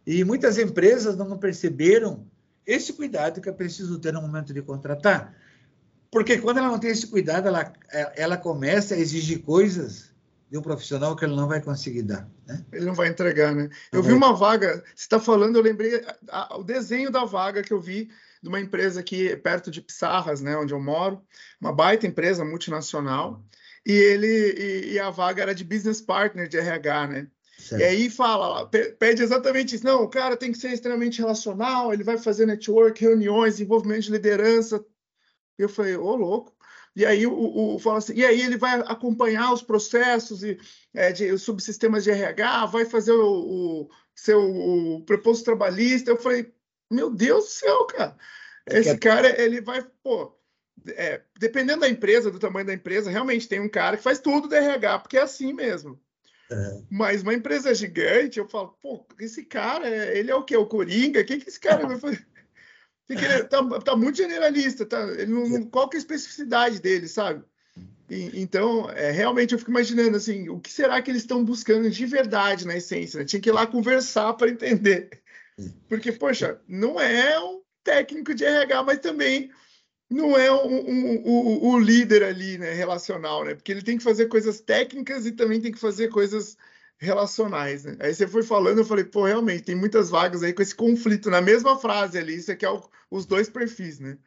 e 0.06 0.24
muitas 0.24 0.58
empresas 0.58 1.16
não 1.16 1.38
perceberam 1.38 2.26
esse 2.66 2.94
cuidado 2.94 3.42
que 3.42 3.50
é 3.50 3.52
preciso 3.52 4.00
ter 4.00 4.14
no 4.14 4.22
momento 4.22 4.54
de 4.54 4.62
contratar. 4.62 5.36
Porque 6.12 6.38
quando 6.38 6.58
ela 6.58 6.70
não 6.70 6.80
tem 6.80 6.92
esse 6.92 7.08
cuidado, 7.08 7.48
ela, 7.48 7.74
ela 8.16 8.38
começa 8.38 8.96
a 8.96 8.98
exigir 8.98 9.44
coisas 9.44 10.10
de 10.50 10.58
um 10.58 10.62
profissional 10.62 11.16
que 11.16 11.24
ele 11.24 11.36
não 11.36 11.48
vai 11.48 11.62
conseguir 11.62 12.02
dar. 12.02 12.28
Né? 12.48 12.66
Ele 12.72 12.86
não 12.86 12.96
vai 12.96 13.08
entregar, 13.08 13.54
né? 13.54 13.70
Eu 13.92 14.02
vi 14.02 14.14
uma 14.14 14.34
vaga, 14.34 14.84
você 14.96 15.04
está 15.04 15.20
falando, 15.20 15.56
eu 15.56 15.62
lembrei 15.62 16.04
a, 16.30 16.54
a, 16.54 16.58
o 16.58 16.64
desenho 16.64 17.12
da 17.12 17.24
vaga 17.24 17.62
que 17.62 17.72
eu 17.72 17.80
vi 17.80 18.10
de 18.42 18.50
uma 18.50 18.60
empresa 18.60 19.00
aqui 19.00 19.36
perto 19.38 19.70
de 19.70 19.82
Pissarras, 19.82 20.42
né, 20.42 20.56
onde 20.58 20.74
eu 20.74 20.80
moro, 20.80 21.22
uma 21.60 21.74
baita 21.74 22.08
empresa 22.08 22.44
multinacional, 22.46 23.44
e 23.86 23.92
ele 23.92 24.28
e, 24.28 24.94
e 24.94 25.00
a 25.00 25.10
vaga 25.10 25.42
era 25.42 25.54
de 25.54 25.64
business 25.64 26.02
partner 26.02 26.48
de 26.48 26.58
RH, 26.58 27.08
né? 27.08 27.28
Certo. 27.60 27.82
E 27.82 27.84
aí 27.84 28.10
fala, 28.10 28.67
pede 28.67 29.22
exatamente 29.22 29.76
isso. 29.76 29.86
Não, 29.86 30.04
o 30.04 30.10
cara 30.10 30.38
tem 30.38 30.52
que 30.52 30.58
ser 30.58 30.72
extremamente 30.72 31.19
relacional, 31.19 31.93
ele 31.93 32.04
vai 32.04 32.17
fazer 32.17 32.45
network, 32.45 33.02
reuniões, 33.02 33.60
envolvimento 33.60 34.02
de 34.02 34.12
liderança. 34.12 34.84
Eu 35.58 35.67
falei, 35.67 35.95
ô 35.95 36.15
louco. 36.15 36.56
E 36.95 37.06
aí 37.06 37.28
o, 37.28 37.76
o 37.76 37.80
fala 37.80 38.00
assim, 38.00 38.13
e 38.15 38.26
aí 38.26 38.41
ele 38.41 38.58
vai 38.58 38.80
acompanhar 38.82 39.54
os 39.54 39.62
processos 39.62 40.43
e 40.43 40.58
é, 40.93 41.12
de 41.12 41.32
os 41.32 41.43
subsistemas 41.43 42.04
de 42.04 42.12
RH, 42.12 42.65
vai 42.67 42.86
fazer 42.86 43.12
o, 43.12 43.84
o 43.84 43.89
seu 44.15 44.41
o 44.41 45.04
preposto 45.06 45.43
trabalhista. 45.45 46.12
Eu 46.12 46.17
falei, 46.17 46.52
meu 46.89 47.10
Deus 47.12 47.45
do 47.45 47.52
céu, 47.52 47.86
cara. 47.86 48.17
Esse 48.65 48.98
cara, 48.98 49.41
ele 49.41 49.62
vai, 49.62 49.84
pô, 50.04 50.36
é, 50.89 51.22
dependendo 51.38 51.82
da 51.82 51.89
empresa, 51.89 52.32
do 52.32 52.39
tamanho 52.39 52.65
da 52.65 52.74
empresa, 52.74 53.10
realmente 53.10 53.48
tem 53.48 53.60
um 53.60 53.69
cara 53.69 53.98
que 53.98 54.04
faz 54.04 54.19
tudo 54.19 54.48
do 54.48 54.56
RH, 54.56 55.00
porque 55.00 55.17
é 55.17 55.22
assim 55.22 55.54
mesmo. 55.54 56.00
É. 56.52 56.82
Mas 56.90 57.22
uma 57.22 57.34
empresa 57.34 57.74
gigante, 57.76 58.40
eu 58.40 58.48
falo, 58.48 58.76
pô, 58.82 59.06
esse 59.20 59.44
cara, 59.44 59.88
ele 59.88 60.32
é 60.32 60.36
o 60.36 60.44
quê? 60.44 60.58
O 60.58 60.66
Coringa? 60.66 61.22
O 61.22 61.26
que, 61.26 61.38
que 61.38 61.50
esse 61.50 61.60
cara 61.60 61.86
vai 61.86 62.00
fazer? 62.00 62.26
tá, 63.50 63.80
tá, 63.80 63.96
muito 63.96 64.18
generalista, 64.18 64.86
tá? 64.86 65.02
Ele 65.14 65.32
não, 65.32 65.64
qual 65.66 65.88
que 65.90 65.98
é 65.98 66.00
a 66.00 66.02
especificidade 66.02 66.80
dele, 66.80 67.08
sabe? 67.08 67.44
E, 68.10 68.42
então, 68.42 68.90
é, 68.92 69.12
realmente 69.12 69.54
eu 69.54 69.60
fico 69.60 69.72
imaginando 69.72 70.18
assim, 70.18 70.50
o 70.50 70.60
que 70.60 70.72
será 70.72 71.02
que 71.02 71.12
eles 71.12 71.22
estão 71.22 71.44
buscando 71.44 71.90
de 71.90 72.06
verdade 72.06 72.66
na 72.66 72.78
essência? 72.78 73.20
Né? 73.20 73.26
Tinha 73.26 73.42
que 73.42 73.50
ir 73.50 73.54
lá 73.54 73.68
conversar 73.68 74.34
para 74.34 74.50
entender. 74.50 75.10
Porque, 75.88 76.12
poxa, 76.12 76.60
não 76.68 77.00
é 77.00 77.40
um 77.40 77.62
técnico 77.84 78.34
de 78.34 78.46
RH, 78.46 78.84
mas 78.84 79.00
também 79.00 79.52
não 80.10 80.38
é 80.38 80.52
um, 80.52 80.89
um, 80.89 81.22
um, 81.26 81.69
o 81.69 81.80
líder 81.80 82.24
ali, 82.24 82.58
né, 82.58 82.74
relacional, 82.74 83.45
né? 83.45 83.54
Porque 83.54 83.72
ele 83.72 83.84
tem 83.84 83.98
que 83.98 84.04
fazer 84.04 84.26
coisas 84.26 84.60
técnicas 84.60 85.26
e 85.26 85.32
também 85.32 85.62
tem 85.62 85.72
que 85.72 85.80
fazer 85.80 86.08
coisas 86.08 86.58
relacionais, 86.98 87.84
né? 87.86 87.95
Aí 88.00 88.13
você 88.13 88.28
foi 88.28 88.43
falando, 88.43 88.80
eu 88.80 88.86
falei, 88.86 89.06
pô, 89.06 89.26
realmente, 89.26 89.63
tem 89.63 89.76
muitas 89.76 90.10
vagas 90.10 90.41
aí 90.41 90.52
com 90.52 90.62
esse 90.62 90.76
conflito 90.76 91.30
na 91.30 91.41
mesma 91.41 91.80
frase 91.80 92.17
ali, 92.17 92.36
isso 92.36 92.52
aqui 92.52 92.65
é 92.65 92.69
o, 92.69 92.82
os 93.12 93.26
dois 93.26 93.50
perfis, 93.50 94.00
né? 94.00 94.17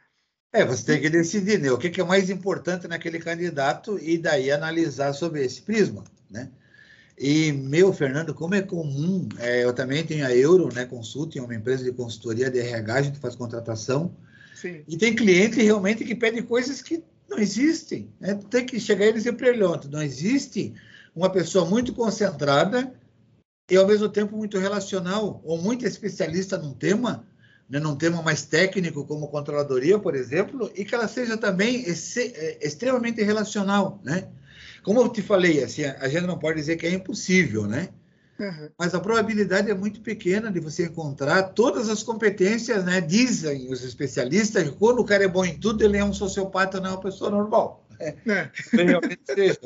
É, 0.53 0.65
você 0.65 0.85
tem 0.85 1.01
que 1.01 1.11
decidir, 1.11 1.59
né? 1.59 1.73
O 1.73 1.79
que, 1.79 2.01
é 2.01 2.05
mais 2.05 2.31
importante 2.31 2.87
naquele 2.87 3.19
candidato 3.19 3.99
e 3.99 4.19
daí 4.19 4.51
analisar 4.51 5.13
sobre 5.15 5.45
esse 5.45 5.63
prisma, 5.63 6.05
né? 6.31 6.51
E, 7.19 7.53
meu, 7.53 7.93
Fernando, 7.93 8.35
como 8.35 8.55
é 8.55 8.63
comum, 8.63 9.29
é, 9.39 9.65
eu 9.65 9.73
também 9.73 10.05
tenho 10.05 10.27
a 10.27 10.35
Euro, 10.35 10.73
né, 10.75 10.85
Consulting, 10.85 11.41
uma 11.41 11.55
empresa 11.55 11.85
de 11.85 11.93
consultoria 11.93 12.51
de 12.51 12.59
RH, 12.59 12.95
a 12.95 13.03
gente 13.03 13.19
faz 13.19 13.37
contratação, 13.37 14.15
Sim. 14.63 14.85
e 14.87 14.97
tem 14.97 15.15
cliente 15.15 15.61
realmente 15.61 16.05
que 16.05 16.15
pede 16.15 16.41
coisas 16.41 16.81
que 16.81 17.03
não 17.29 17.37
existem, 17.39 18.09
né? 18.21 18.39
Tem 18.49 18.65
que 18.65 18.79
chegar 18.79 19.07
e 19.07 19.13
dizer 19.13 19.33
para 19.33 19.49
ele, 19.49 19.65
não 19.91 20.01
existe 20.01 20.73
uma 21.15 21.29
pessoa 21.29 21.65
muito 21.65 21.93
concentrada 21.93 22.95
e, 23.69 23.77
ao 23.77 23.87
mesmo 23.87 24.09
tempo, 24.09 24.37
muito 24.37 24.59
relacional, 24.59 25.41
ou 25.45 25.61
muito 25.61 25.85
especialista 25.85 26.57
num 26.57 26.75
tema, 26.75 27.27
né, 27.69 27.81
num 27.81 27.97
tema 27.97 28.23
mais 28.23 28.45
técnico, 28.45 29.05
como 29.05 29.29
controladoria, 29.29 29.99
por 29.99 30.15
exemplo, 30.15 30.71
e 30.77 30.85
que 30.85 30.95
ela 30.95 31.09
seja 31.09 31.37
também 31.37 31.85
é, 31.85 32.67
extremamente 32.67 33.21
relacional, 33.23 34.01
né? 34.05 34.29
Como 34.85 35.01
eu 35.01 35.09
te 35.09 35.23
falei, 35.23 35.63
assim, 35.63 35.85
a 35.85 36.09
gente 36.09 36.27
não 36.27 36.39
pode 36.39 36.59
dizer 36.59 36.77
que 36.77 36.87
é 36.87 36.93
impossível, 36.93 37.67
né? 37.67 37.89
Uhum. 38.43 38.71
Mas 38.77 38.93
a 38.93 38.99
probabilidade 38.99 39.71
é 39.71 39.75
muito 39.75 40.01
pequena 40.01 40.51
de 40.51 40.59
você 40.59 40.87
encontrar 40.87 41.45
todas 41.45 41.89
as 41.89 42.03
competências, 42.03 42.85
né? 42.85 43.01
Dizem 43.01 43.73
os 43.73 43.85
especialistas 43.85 44.65
que 44.65 44.77
quando 44.77 44.99
o 44.99 45.05
cara 45.05 45.23
é 45.23 45.29
bom 45.29 45.45
em 45.45 45.57
tudo, 45.57 45.85
ele 45.85 45.97
é 45.97 46.05
um 46.05 46.13
sociopata, 46.13 46.81
não 46.81 46.91
é 46.91 46.93
uma 46.95 47.01
pessoa 47.01 47.31
normal. 47.31 47.87
É. 48.01 48.17
é. 48.27 48.51
Realmente 48.73 49.21
seja. 49.27 49.61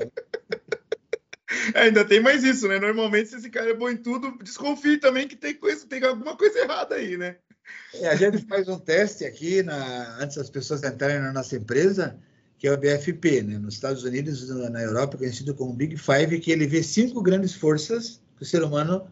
É, 1.72 1.80
ainda 1.82 2.04
tem 2.04 2.20
mais 2.20 2.44
isso, 2.44 2.68
né? 2.68 2.78
Normalmente, 2.78 3.30
se 3.30 3.36
esse 3.36 3.48
cara 3.48 3.70
é 3.70 3.74
bom 3.74 3.88
em 3.88 3.96
tudo, 3.96 4.36
desconfie 4.42 4.98
também 4.98 5.26
que 5.26 5.36
tem, 5.36 5.54
coisa, 5.54 5.86
tem 5.86 6.04
alguma 6.04 6.36
coisa 6.36 6.58
errada 6.58 6.96
aí, 6.96 7.16
né? 7.16 7.36
É, 7.94 8.08
a 8.08 8.14
gente 8.14 8.44
faz 8.46 8.68
um 8.68 8.78
teste 8.78 9.24
aqui, 9.24 9.62
na, 9.62 10.18
antes 10.20 10.36
das 10.36 10.50
pessoas 10.50 10.82
entrarem 10.82 11.20
na 11.20 11.32
nossa 11.32 11.56
empresa, 11.56 12.18
que 12.58 12.68
é 12.68 12.72
o 12.72 12.76
BFP, 12.76 13.42
né? 13.42 13.58
Nos 13.58 13.74
Estados 13.74 14.04
Unidos, 14.04 14.46
na 14.70 14.82
Europa, 14.82 15.16
conhecido 15.16 15.54
como 15.54 15.72
Big 15.72 15.96
Five, 15.96 16.40
que 16.40 16.52
ele 16.52 16.66
vê 16.66 16.82
cinco 16.82 17.22
grandes 17.22 17.54
forças 17.54 18.20
que 18.36 18.42
o 18.42 18.46
ser 18.46 18.62
humano 18.62 19.06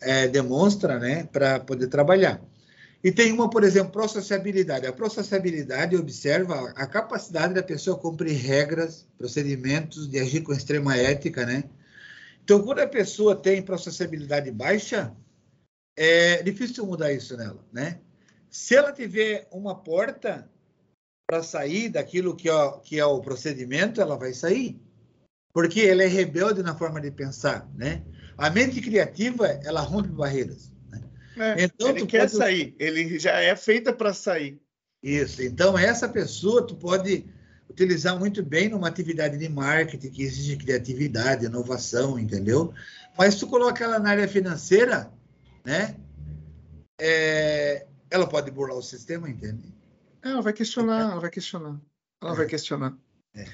é, 0.00 0.28
demonstra, 0.28 0.98
né, 0.98 1.24
para 1.24 1.60
poder 1.60 1.88
trabalhar. 1.88 2.40
E 3.02 3.12
tem 3.12 3.32
uma, 3.32 3.50
por 3.50 3.62
exemplo, 3.62 3.92
processabilidade. 3.92 4.86
A 4.86 4.92
processabilidade 4.92 5.94
observa 5.94 6.70
a 6.74 6.86
capacidade 6.86 7.52
da 7.52 7.62
pessoa 7.62 7.98
cumprir 7.98 8.32
regras, 8.32 9.06
procedimentos, 9.18 10.08
de 10.08 10.18
agir 10.18 10.40
com 10.40 10.54
extrema 10.54 10.96
ética, 10.96 11.44
né? 11.44 11.64
Então, 12.42 12.62
quando 12.62 12.78
a 12.78 12.86
pessoa 12.86 13.36
tem 13.36 13.62
processabilidade 13.62 14.50
baixa, 14.50 15.14
é 15.96 16.42
difícil 16.42 16.86
mudar 16.86 17.12
isso 17.12 17.36
nela, 17.36 17.62
né? 17.70 18.00
Se 18.50 18.74
ela 18.74 18.90
tiver 18.90 19.48
uma 19.50 19.74
porta 19.74 20.48
para 21.26 21.42
sair 21.42 21.90
daquilo 21.90 22.34
que 22.34 22.48
é, 22.48 22.72
que 22.82 22.98
é 22.98 23.04
o 23.04 23.20
procedimento, 23.20 24.00
ela 24.00 24.16
vai 24.16 24.32
sair. 24.32 24.80
Porque 25.52 25.82
ela 25.82 26.02
é 26.02 26.06
rebelde 26.06 26.62
na 26.62 26.74
forma 26.74 27.00
de 27.00 27.10
pensar, 27.10 27.68
né? 27.74 28.02
A 28.36 28.50
mente 28.50 28.80
criativa, 28.80 29.46
ela 29.64 29.80
rompe 29.80 30.08
barreiras. 30.08 30.72
É, 31.36 31.64
então, 31.64 31.90
ele 31.90 32.06
quer 32.06 32.30
pode... 32.30 32.36
sair, 32.36 32.74
ele 32.78 33.18
já 33.18 33.32
é 33.40 33.54
feita 33.56 33.92
para 33.92 34.14
sair. 34.14 34.60
Isso. 35.02 35.42
Então, 35.42 35.76
essa 35.76 36.08
pessoa 36.08 36.66
tu 36.66 36.76
pode 36.76 37.26
utilizar 37.68 38.18
muito 38.18 38.42
bem 38.42 38.68
numa 38.68 38.88
atividade 38.88 39.36
de 39.36 39.48
marketing 39.48 40.10
que 40.10 40.22
exige 40.22 40.56
criatividade, 40.56 41.46
inovação, 41.46 42.18
entendeu? 42.18 42.72
Mas 43.18 43.36
tu 43.36 43.46
coloca 43.46 43.82
ela 43.82 43.98
na 43.98 44.10
área 44.10 44.28
financeira, 44.28 45.12
né? 45.64 45.96
É... 47.00 47.86
ela 48.10 48.26
pode 48.28 48.50
burlar 48.50 48.76
o 48.76 48.82
sistema, 48.82 49.28
entende? 49.28 49.74
É, 50.22 50.30
ela 50.30 50.42
vai 50.42 50.52
questionar, 50.52 51.10
ela 51.10 51.20
vai 51.20 51.30
questionar. 51.30 51.80
Ela 52.22 52.32
é. 52.32 52.36
vai 52.36 52.46
questionar. 52.46 52.96
É. 53.34 53.44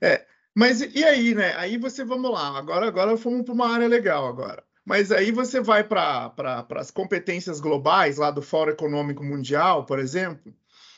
é. 0.00 0.26
Mas 0.56 0.80
e 0.80 1.04
aí, 1.04 1.34
né? 1.34 1.54
Aí 1.56 1.76
você, 1.76 2.02
vamos 2.02 2.30
lá. 2.30 2.56
Agora, 2.56 2.86
agora 2.86 3.16
fomos 3.18 3.42
para 3.42 3.52
uma 3.52 3.68
área 3.68 3.86
legal 3.86 4.26
agora. 4.26 4.64
Mas 4.86 5.12
aí 5.12 5.30
você 5.30 5.60
vai 5.60 5.84
para 5.84 6.30
pra, 6.30 6.66
as 6.76 6.90
competências 6.90 7.60
globais, 7.60 8.16
lá 8.16 8.30
do 8.30 8.40
Fórum 8.40 8.70
Econômico 8.70 9.22
Mundial, 9.22 9.84
por 9.84 9.98
exemplo, 9.98 10.54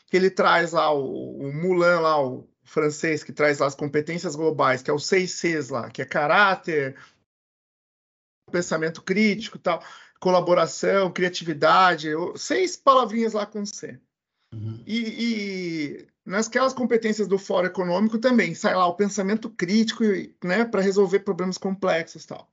que 0.07 0.17
ele 0.17 0.31
traz 0.31 0.73
lá 0.73 0.93
o, 0.93 1.39
o 1.39 1.53
Mulan, 1.53 1.99
lá, 1.99 2.23
o 2.23 2.49
francês, 2.63 3.25
que 3.25 3.33
traz 3.33 3.59
lá 3.59 3.67
as 3.67 3.75
competências 3.75 4.37
globais, 4.37 4.81
que 4.81 4.91
é 4.91 4.93
o 4.93 4.99
6 4.99 5.31
Cs 5.33 5.71
lá, 5.71 5.91
que 5.91 6.03
é 6.03 6.05
caráter, 6.05 6.97
pensamento 8.53 9.03
crítico 9.03 9.59
tal, 9.59 9.83
colaboração, 10.21 11.11
criatividade, 11.11 12.11
seis 12.37 12.77
palavrinhas 12.77 13.33
lá 13.33 13.45
com 13.45 13.65
C. 13.65 13.99
Uhum. 14.55 14.83
E, 14.87 14.99
e 14.99 16.09
nasquelas 16.29 16.73
competências 16.73 17.27
do 17.27 17.39
Fórum 17.39 17.67
Econômico 17.67 18.19
também 18.19 18.55
sai 18.55 18.75
lá 18.75 18.87
o 18.87 18.95
pensamento 18.95 19.51
crítico 19.51 20.05
né, 20.45 20.65
para 20.65 20.81
resolver 20.81 21.21
problemas 21.21 21.59
complexos 21.59 22.25
tal 22.27 22.49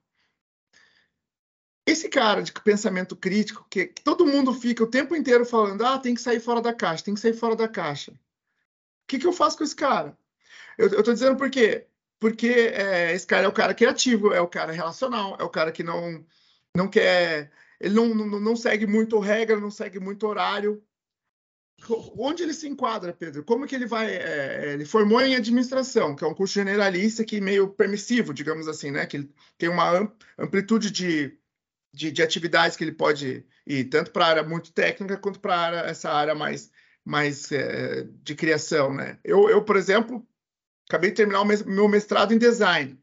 esse 1.86 2.10
cara 2.10 2.42
de 2.42 2.52
pensamento 2.52 3.16
crítico, 3.16 3.66
que, 3.70 3.86
que, 3.88 4.02
todo 4.02 4.26
mundo 4.26 4.54
fica 4.54 4.84
o 4.84 4.90
tempo 4.90 5.16
inteiro 5.16 5.46
falando, 5.46 5.86
ah, 5.86 6.00
tem 6.00 6.16
que 6.16 6.22
sair 6.22 6.40
fora 6.40 6.62
da 6.62 6.74
caixa, 6.74 7.04
tem 7.04 7.14
que 7.14 7.20
sair 7.20 7.34
fora 7.34 7.56
da 7.56 7.68
caixa. 7.68 8.12
O 8.12 8.16
que, 9.08 9.20
que 9.20 9.28
eu 9.28 9.34
faço 9.34 9.58
com 9.58 9.64
esse 9.64 9.76
cara? 9.76 10.18
Eu, 10.78 11.04
tô 11.04 11.14
dizendo 11.14 11.38
por 11.38 11.50
quê? 11.50 11.86
Porque 12.20 12.48
é, 12.48 13.14
esse 13.14 13.28
cara 13.28 13.46
é 13.46 13.48
o 13.48 13.54
cara 13.54 13.74
criativo, 13.74 14.34
é 14.34 14.42
o 14.42 14.48
cara 14.48 14.72
relacional, 14.72 15.38
é 15.40 15.44
o 15.44 15.50
cara 15.50 15.72
que 15.72 15.84
não, 15.84 16.26
não 16.76 16.88
quer. 16.88 17.52
Ele 17.80 17.94
não, 17.94 18.08
não, 18.16 18.40
não 18.40 18.56
segue 18.56 18.88
muito 18.88 19.20
regra, 19.20 19.60
não 19.60 19.70
segue 19.70 20.00
muito 20.00 20.26
horário. 20.26 20.84
Onde 22.18 22.44
ele 22.44 22.54
se 22.54 22.68
enquadra, 22.68 23.14
Pedro? 23.14 23.44
Como 23.44 23.68
que 23.68 23.76
ele 23.76 23.86
vai? 23.86 24.08
É, 24.12 24.74
ele 24.74 24.86
formou 24.86 25.22
em 25.22 25.36
administração, 25.36 26.16
que 26.16 26.24
é 26.24 26.28
um 26.28 26.34
curso 26.34 26.56
generalista 26.56 27.24
que 27.24 27.40
meio 27.40 27.68
permissivo, 27.70 28.34
digamos 28.34 28.68
assim, 28.68 28.92
né? 28.92 29.06
Que 29.06 29.30
tem 29.58 29.70
uma 29.70 30.12
amplitude 30.38 30.90
de 30.90 31.38
de, 31.96 32.12
de 32.12 32.22
atividades 32.22 32.76
que 32.76 32.84
ele 32.84 32.92
pode 32.92 33.46
ir, 33.66 33.86
tanto 33.86 34.12
para 34.12 34.26
a 34.26 34.30
área 34.30 34.44
muito 34.44 34.74
técnica 34.74 35.18
quanto 35.18 35.40
para 35.40 35.88
essa 35.88 36.12
área 36.12 36.36
mais, 36.36 36.70
mais 37.04 37.52
é, 37.52 38.06
de 38.22 38.36
criação. 38.36 38.94
Né? 38.94 39.18
Eu, 39.24 39.50
eu, 39.50 39.64
por 39.64 39.78
exemplo, 39.78 40.28
acabei 40.88 41.12
de 41.12 41.16
terminar 41.16 41.42
o 41.42 41.46
meu 41.46 41.88
mestrado 41.88 42.34
em 42.34 42.38
design. 42.38 43.00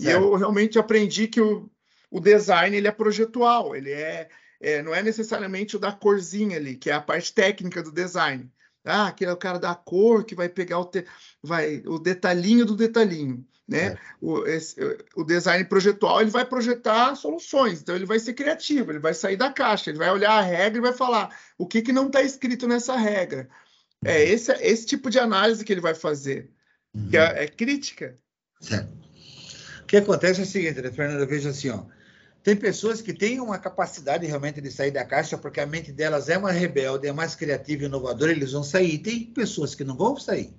E 0.00 0.08
eu 0.08 0.34
realmente 0.34 0.78
aprendi 0.78 1.28
que 1.28 1.40
o, 1.40 1.70
o 2.10 2.18
design 2.18 2.76
ele 2.76 2.88
é 2.88 2.92
projetual, 2.92 3.76
ele 3.76 3.92
é, 3.92 4.28
é, 4.62 4.82
não 4.82 4.94
é 4.94 5.02
necessariamente 5.02 5.76
o 5.76 5.78
da 5.78 5.92
corzinha 5.92 6.56
ali, 6.56 6.76
que 6.76 6.88
é 6.88 6.92
a 6.92 7.00
parte 7.00 7.34
técnica 7.34 7.82
do 7.82 7.92
design. 7.92 8.50
Ah, 8.84 9.08
aquele 9.08 9.30
é 9.30 9.34
o 9.34 9.38
cara 9.38 9.58
da 9.58 9.74
cor 9.74 10.24
que 10.24 10.34
vai 10.34 10.48
pegar 10.48 10.78
o, 10.78 10.84
te, 10.84 11.04
vai, 11.42 11.82
o 11.86 11.98
detalhinho 11.98 12.64
do 12.64 12.76
detalhinho. 12.76 13.44
Né? 13.68 13.86
É. 13.86 13.98
O, 14.20 14.44
esse, 14.46 14.76
o 15.14 15.24
design 15.24 15.64
projetual 15.64 16.20
ele 16.20 16.30
vai 16.30 16.44
projetar 16.44 17.14
soluções, 17.14 17.80
então 17.80 17.94
ele 17.94 18.04
vai 18.04 18.18
ser 18.18 18.34
criativo, 18.34 18.90
ele 18.90 18.98
vai 18.98 19.14
sair 19.14 19.36
da 19.36 19.52
caixa, 19.52 19.90
ele 19.90 19.98
vai 19.98 20.10
olhar 20.10 20.32
a 20.32 20.40
regra 20.40 20.78
e 20.78 20.82
vai 20.82 20.92
falar 20.92 21.34
o 21.56 21.66
que, 21.66 21.80
que 21.80 21.92
não 21.92 22.06
está 22.06 22.22
escrito 22.22 22.66
nessa 22.66 22.96
regra. 22.96 23.48
É 24.04 24.16
uhum. 24.16 24.32
esse, 24.32 24.52
esse 24.52 24.86
tipo 24.86 25.08
de 25.08 25.18
análise 25.18 25.64
que 25.64 25.72
ele 25.72 25.80
vai 25.80 25.94
fazer, 25.94 26.50
uhum. 26.92 27.08
que 27.08 27.16
é, 27.16 27.44
é, 27.44 27.48
crítica. 27.48 28.18
Certo. 28.60 28.92
O 29.82 29.86
que 29.86 29.96
acontece 29.96 30.40
é 30.40 30.42
o 30.42 30.46
seguinte, 30.46 30.80
né, 30.80 30.90
Fernando, 30.90 31.20
eu 31.20 31.28
vejo 31.28 31.48
assim, 31.48 31.70
ó, 31.70 31.84
tem 32.42 32.56
pessoas 32.56 33.00
que 33.00 33.12
têm 33.12 33.40
uma 33.40 33.58
capacidade 33.58 34.26
realmente 34.26 34.60
de 34.60 34.70
sair 34.70 34.90
da 34.90 35.04
caixa, 35.04 35.38
porque 35.38 35.60
a 35.60 35.66
mente 35.66 35.92
delas 35.92 36.28
é 36.28 36.36
mais 36.38 36.58
rebelde, 36.58 37.06
é 37.06 37.12
mais 37.12 37.34
criativa 37.34 37.84
e 37.84 37.86
inovadora, 37.86 38.32
eles 38.32 38.52
vão 38.52 38.64
sair. 38.64 38.98
Tem 38.98 39.26
pessoas 39.26 39.74
que 39.74 39.84
não 39.84 39.96
vão 39.96 40.16
sair. 40.16 40.52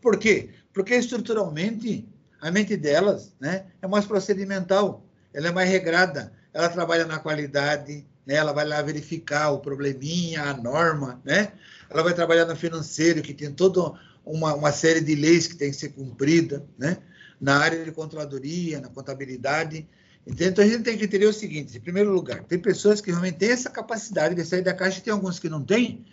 Por 0.00 0.16
quê? 0.16 0.50
Porque 0.72 0.94
estruturalmente 0.94 2.08
a 2.40 2.50
mente 2.52 2.76
delas 2.76 3.34
né, 3.40 3.66
é 3.82 3.88
mais 3.88 4.04
procedimental, 4.04 5.04
ela 5.34 5.48
é 5.48 5.52
mais 5.52 5.68
regrada, 5.68 6.32
ela 6.54 6.68
trabalha 6.68 7.04
na 7.04 7.18
qualidade, 7.18 8.06
né, 8.24 8.34
ela 8.34 8.52
vai 8.52 8.64
lá 8.64 8.80
verificar 8.80 9.50
o 9.50 9.58
probleminha, 9.58 10.44
a 10.44 10.54
norma, 10.54 11.20
né? 11.24 11.52
ela 11.90 12.02
vai 12.02 12.14
trabalhar 12.14 12.44
no 12.44 12.54
financeiro, 12.54 13.22
que 13.22 13.34
tem 13.34 13.52
toda 13.52 13.98
uma, 14.24 14.54
uma 14.54 14.70
série 14.70 15.00
de 15.00 15.14
leis 15.14 15.46
que 15.46 15.56
tem 15.56 15.70
que 15.70 15.76
ser 15.76 15.88
cumprida, 15.90 16.64
né? 16.78 16.98
na 17.40 17.58
área 17.58 17.84
de 17.84 17.90
controladoria, 17.92 18.80
na 18.80 18.88
contabilidade. 18.88 19.88
Então, 20.28 20.64
a 20.64 20.68
gente 20.68 20.82
tem 20.82 20.98
que 20.98 21.04
entender 21.04 21.26
o 21.26 21.32
seguinte: 21.32 21.78
em 21.78 21.80
primeiro 21.80 22.12
lugar, 22.12 22.42
tem 22.44 22.58
pessoas 22.58 23.00
que 23.00 23.10
realmente 23.10 23.38
têm 23.38 23.50
essa 23.50 23.70
capacidade 23.70 24.34
de 24.34 24.44
sair 24.44 24.62
da 24.62 24.74
caixa, 24.74 24.98
e 24.98 25.02
tem 25.02 25.12
alguns 25.12 25.38
que 25.38 25.48
não 25.48 25.64
têm. 25.64 26.04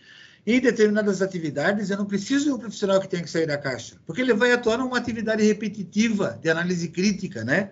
Em 0.48 0.60
determinadas 0.60 1.24
atividades, 1.24 1.90
eu 1.90 1.98
não 1.98 2.06
preciso 2.06 2.46
de 2.46 2.52
um 2.52 2.60
profissional 2.60 3.00
que 3.02 3.08
tenha 3.08 3.24
que 3.24 3.30
sair 3.30 3.48
da 3.48 3.58
caixa, 3.58 3.96
porque 4.06 4.22
ele 4.22 4.34
vai 4.34 4.52
atuar 4.52 4.78
numa 4.78 4.98
atividade 4.98 5.44
repetitiva 5.44 6.40
de 6.40 6.50
análise 6.50 6.88
crítica, 6.90 7.44
né? 7.44 7.72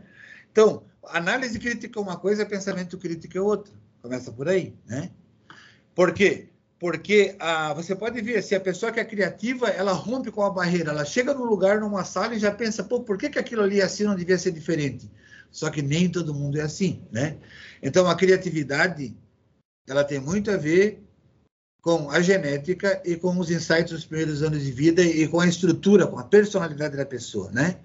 Então, 0.52 0.84
análise 1.06 1.60
crítica 1.60 2.00
é 2.00 2.02
uma 2.02 2.18
coisa, 2.18 2.46
pensamento 2.46 2.98
crítico 2.98 3.38
é 3.38 3.42
outra. 3.42 3.74
Começa 4.02 4.32
por 4.32 4.50
aí, 4.50 4.74
né? 4.88 5.12
Por 5.94 6.14
quê? 6.14 6.50
Porque 6.80 7.36
ah, 7.40 7.74
você 7.74 7.96
pode 7.96 8.20
ver, 8.22 8.42
se 8.42 8.56
a 8.56 8.60
pessoa 8.60 8.92
que 8.92 9.00
é 9.00 9.06
criativa, 9.06 9.70
ela 9.70 9.94
rompe 9.94 10.32
com 10.32 10.44
a 10.44 10.50
barreira, 10.50 10.90
ela 10.90 11.06
chega 11.06 11.34
num 11.34 11.46
lugar, 11.46 11.80
numa 11.80 12.04
sala 12.04 12.36
e 12.36 12.40
já 12.40 12.52
pensa, 12.52 12.84
pô, 12.84 13.02
por 13.02 13.18
que, 13.18 13.30
que 13.30 13.40
aquilo 13.40 13.62
ali 13.62 13.82
assim 13.82 14.04
não 14.04 14.16
devia 14.16 14.38
ser 14.38 14.52
diferente? 14.52 15.10
Só 15.54 15.70
que 15.70 15.84
nem 15.84 16.10
todo 16.10 16.34
mundo 16.34 16.60
é 16.60 16.62
assim, 16.62 17.04
né? 17.12 17.38
Então, 17.82 18.10
a 18.10 18.16
criatividade, 18.16 19.16
ela 19.88 20.04
tem 20.04 20.20
muito 20.20 20.50
a 20.50 20.58
ver 20.58 21.04
com 21.80 22.10
a 22.10 22.20
genética 22.22 23.00
e 23.06 23.16
com 23.16 23.38
os 23.38 23.52
insights 23.52 23.92
dos 23.92 24.04
primeiros 24.04 24.42
anos 24.42 24.63
de 24.63 24.72
vida 24.72 25.04
e 25.04 25.28
com 25.28 25.39
a 25.39 25.48
estrutura, 25.48 26.08
com 26.08 26.18
a 26.18 26.24
personalidade 26.24 26.98
da 26.98 27.06
pessoa, 27.06 27.52
né? 27.52 27.78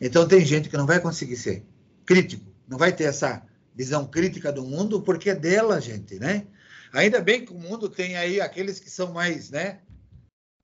Então, 0.00 0.26
tem 0.26 0.44
gente 0.44 0.68
que 0.68 0.76
não 0.76 0.86
vai 0.86 0.98
conseguir 0.98 1.36
ser 1.36 1.64
crítico, 2.04 2.44
não 2.66 2.76
vai 2.76 2.92
ter 2.92 3.04
essa 3.04 3.46
visão 3.72 4.04
crítica 4.06 4.50
do 4.50 4.64
mundo, 4.64 5.00
porque 5.00 5.30
é 5.30 5.36
dela, 5.36 5.80
gente, 5.80 6.18
né? 6.18 6.48
Ainda 6.92 7.20
bem 7.20 7.44
que 7.44 7.52
o 7.52 7.58
mundo 7.58 7.88
tem 7.88 8.16
aí 8.16 8.40
aqueles 8.40 8.80
que 8.80 8.90
são 8.90 9.12
mais, 9.12 9.50
né? 9.50 9.78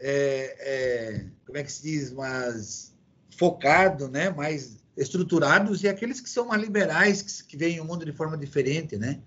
É, 0.01 0.57
é, 0.59 1.27
como 1.47 1.59
é 1.59 1.63
que 1.63 1.71
se 1.71 1.83
diz? 1.83 2.11
Mais 2.11 2.93
focado, 3.37 4.09
né? 4.09 4.31
Mais 4.31 4.80
estruturados 5.01 5.83
e 5.83 5.89
aqueles 5.89 6.21
que 6.21 6.29
são 6.29 6.47
mais 6.47 6.63
liberais, 6.63 7.23
que, 7.23 7.45
que 7.45 7.57
veem 7.57 7.81
o 7.81 7.85
mundo 7.85 8.05
de 8.05 8.13
forma 8.13 8.37
diferente, 8.37 8.97
né? 8.97 9.21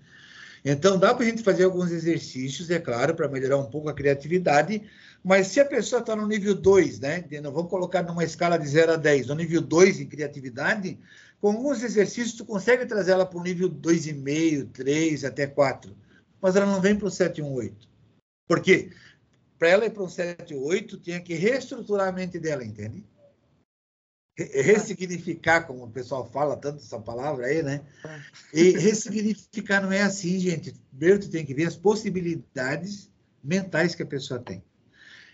Então, 0.64 0.98
dá 0.98 1.12
para 1.12 1.26
a 1.26 1.28
gente 1.28 1.42
fazer 1.42 1.64
alguns 1.64 1.90
exercícios, 1.90 2.70
é 2.70 2.78
claro, 2.78 3.14
para 3.14 3.28
melhorar 3.28 3.58
um 3.58 3.68
pouco 3.68 3.90
a 3.90 3.92
criatividade, 3.92 4.82
mas 5.22 5.48
se 5.48 5.60
a 5.60 5.64
pessoa 5.64 6.00
está 6.00 6.16
no 6.16 6.26
nível 6.26 6.54
2, 6.54 7.00
né? 7.00 7.22
Vamos 7.42 7.68
colocar 7.68 8.02
numa 8.02 8.24
escala 8.24 8.58
de 8.58 8.66
0 8.66 8.92
a 8.92 8.96
10, 8.96 9.26
no 9.26 9.34
nível 9.34 9.60
2 9.60 10.00
em 10.00 10.06
criatividade, 10.06 10.98
com 11.38 11.48
alguns 11.48 11.82
exercícios 11.82 12.32
tu 12.32 12.46
consegue 12.46 12.86
trazer 12.86 13.12
ela 13.12 13.26
para 13.26 13.38
o 13.38 13.42
nível 13.42 13.68
2,5, 13.68 14.70
3, 14.72 15.24
até 15.24 15.46
4. 15.46 15.94
Mas 16.40 16.56
ela 16.56 16.66
não 16.66 16.80
vem 16.80 16.96
para 16.96 17.08
o 17.08 17.10
7 17.10 17.42
1, 17.42 17.52
8. 17.52 17.88
Por 18.48 18.60
quê? 18.62 18.90
Para 19.58 19.68
ela 19.68 19.84
ir 19.84 19.90
para 19.90 20.02
um 20.02 20.08
7 20.08 20.54
8, 20.54 20.98
tinha 20.98 21.20
que 21.20 21.34
reestruturar 21.34 22.08
a 22.08 22.12
mente 22.12 22.38
dela, 22.38 22.64
entende? 22.64 23.04
Ressignificar, 24.36 25.62
como 25.62 25.84
o 25.84 25.90
pessoal 25.90 26.28
fala 26.32 26.56
tanto 26.56 26.78
essa 26.78 26.98
palavra 26.98 27.46
aí, 27.46 27.62
né? 27.62 27.82
E 28.52 28.70
ressignificar 28.70 29.80
não 29.80 29.92
é 29.92 30.02
assim, 30.02 30.38
gente. 30.40 30.74
Primeiro 30.90 31.20
tu 31.20 31.30
tem 31.30 31.44
que 31.44 31.54
ver 31.54 31.66
as 31.66 31.76
possibilidades 31.76 33.10
mentais 33.42 33.94
que 33.94 34.02
a 34.02 34.06
pessoa 34.06 34.40
tem. 34.40 34.62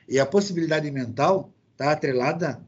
E 0.07 0.18
a 0.18 0.26
possibilidade 0.26 0.90
mental 0.90 1.53
está 1.72 1.92
atrelada 1.92 2.61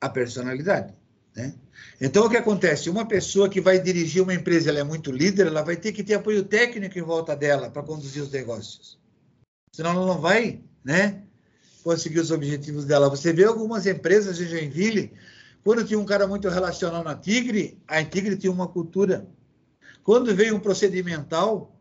à 0.00 0.08
personalidade, 0.08 0.94
né? 1.36 1.54
Então 2.00 2.24
o 2.24 2.30
que 2.30 2.36
acontece? 2.36 2.88
Uma 2.88 3.06
pessoa 3.06 3.48
que 3.48 3.60
vai 3.60 3.78
dirigir 3.78 4.22
uma 4.22 4.32
empresa, 4.32 4.70
ela 4.70 4.78
é 4.78 4.84
muito 4.84 5.12
líder, 5.12 5.48
ela 5.48 5.62
vai 5.62 5.76
ter 5.76 5.92
que 5.92 6.04
ter 6.04 6.14
apoio 6.14 6.44
técnico 6.44 6.98
em 6.98 7.02
volta 7.02 7.36
dela 7.36 7.68
para 7.68 7.82
conduzir 7.82 8.22
os 8.22 8.30
negócios. 8.30 8.98
senão 9.72 9.90
ela 9.90 10.06
não 10.06 10.20
vai, 10.20 10.60
né, 10.84 11.24
conseguir 11.82 12.20
os 12.20 12.30
objetivos 12.30 12.84
dela. 12.84 13.10
Você 13.10 13.32
vê 13.32 13.44
algumas 13.44 13.86
empresas 13.86 14.36
de 14.36 14.48
Joinville, 14.48 15.12
quando 15.64 15.84
tinha 15.84 15.98
um 15.98 16.04
cara 16.04 16.26
muito 16.26 16.48
relacional 16.48 17.02
na 17.02 17.16
Tigre, 17.16 17.82
a 17.88 18.04
Tigre 18.04 18.36
tinha 18.36 18.52
uma 18.52 18.68
cultura. 18.68 19.26
Quando 20.02 20.34
veio 20.34 20.54
um 20.54 20.60
procedimental, 20.60 21.74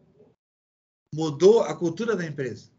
mudou 1.14 1.62
a 1.62 1.76
cultura 1.76 2.16
da 2.16 2.26
empresa. 2.26 2.70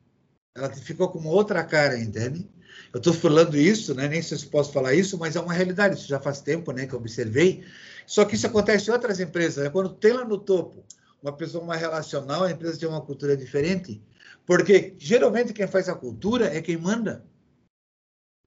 Ela 0.57 0.71
ficou 0.71 1.11
com 1.11 1.23
outra 1.27 1.63
cara, 1.63 1.99
entende? 1.99 2.49
Eu 2.93 2.99
estou 2.99 3.13
falando 3.13 3.57
isso, 3.57 3.95
né? 3.95 4.09
nem 4.09 4.23
sei 4.23 4.39
se 4.39 4.47
posso 4.47 4.73
falar 4.73 4.95
isso, 4.95 5.19
mas 5.19 5.37
é 5.37 5.41
uma 5.41 5.53
realidade. 5.53 5.97
Isso 5.97 6.09
já 6.09 6.19
faz 6.19 6.41
tempo 6.41 6.73
né, 6.73 6.87
que 6.87 6.95
eu 6.95 6.99
observei. 6.99 7.65
Só 8.07 8.25
que 8.25 8.35
isso 8.35 8.47
acontece 8.47 8.89
em 8.89 8.93
outras 8.93 9.21
empresas. 9.21 9.63
Né? 9.63 9.71
Quando 9.71 9.91
tem 9.91 10.13
lá 10.13 10.25
no 10.25 10.39
topo 10.39 10.85
uma 11.23 11.33
pessoa 11.33 11.65
mais 11.65 11.81
relacional, 11.81 12.45
a 12.45 12.51
empresa 12.51 12.79
tem 12.79 12.89
uma 12.89 13.01
cultura 13.01 13.37
diferente. 13.37 14.01
Porque 14.47 14.95
geralmente 14.99 15.53
quem 15.53 15.67
faz 15.67 15.89
a 15.89 15.95
cultura 15.95 16.47
é 16.47 16.63
quem 16.63 16.79
manda. 16.79 17.25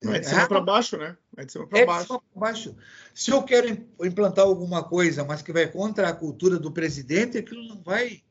É 0.03 0.19
de 0.19 0.27
cima 0.27 0.43
é, 0.43 0.47
para 0.47 0.61
baixo, 0.61 0.97
né? 0.97 1.17
É 1.35 1.45
de 1.45 1.51
cima 1.51 1.67
para 1.67 1.79
é 1.79 1.85
baixo. 1.85 2.21
baixo. 2.35 2.75
Se 3.13 3.31
eu 3.31 3.41
quero 3.43 3.67
implantar 4.03 4.45
alguma 4.45 4.83
coisa, 4.83 5.23
mas 5.23 5.41
que 5.41 5.51
vai 5.51 5.67
contra 5.67 6.09
a 6.09 6.13
cultura 6.13 6.59
do 6.59 6.71
presidente, 6.71 7.37
aquilo 7.37 7.67
não 7.67 7.81
vai 7.81 8.21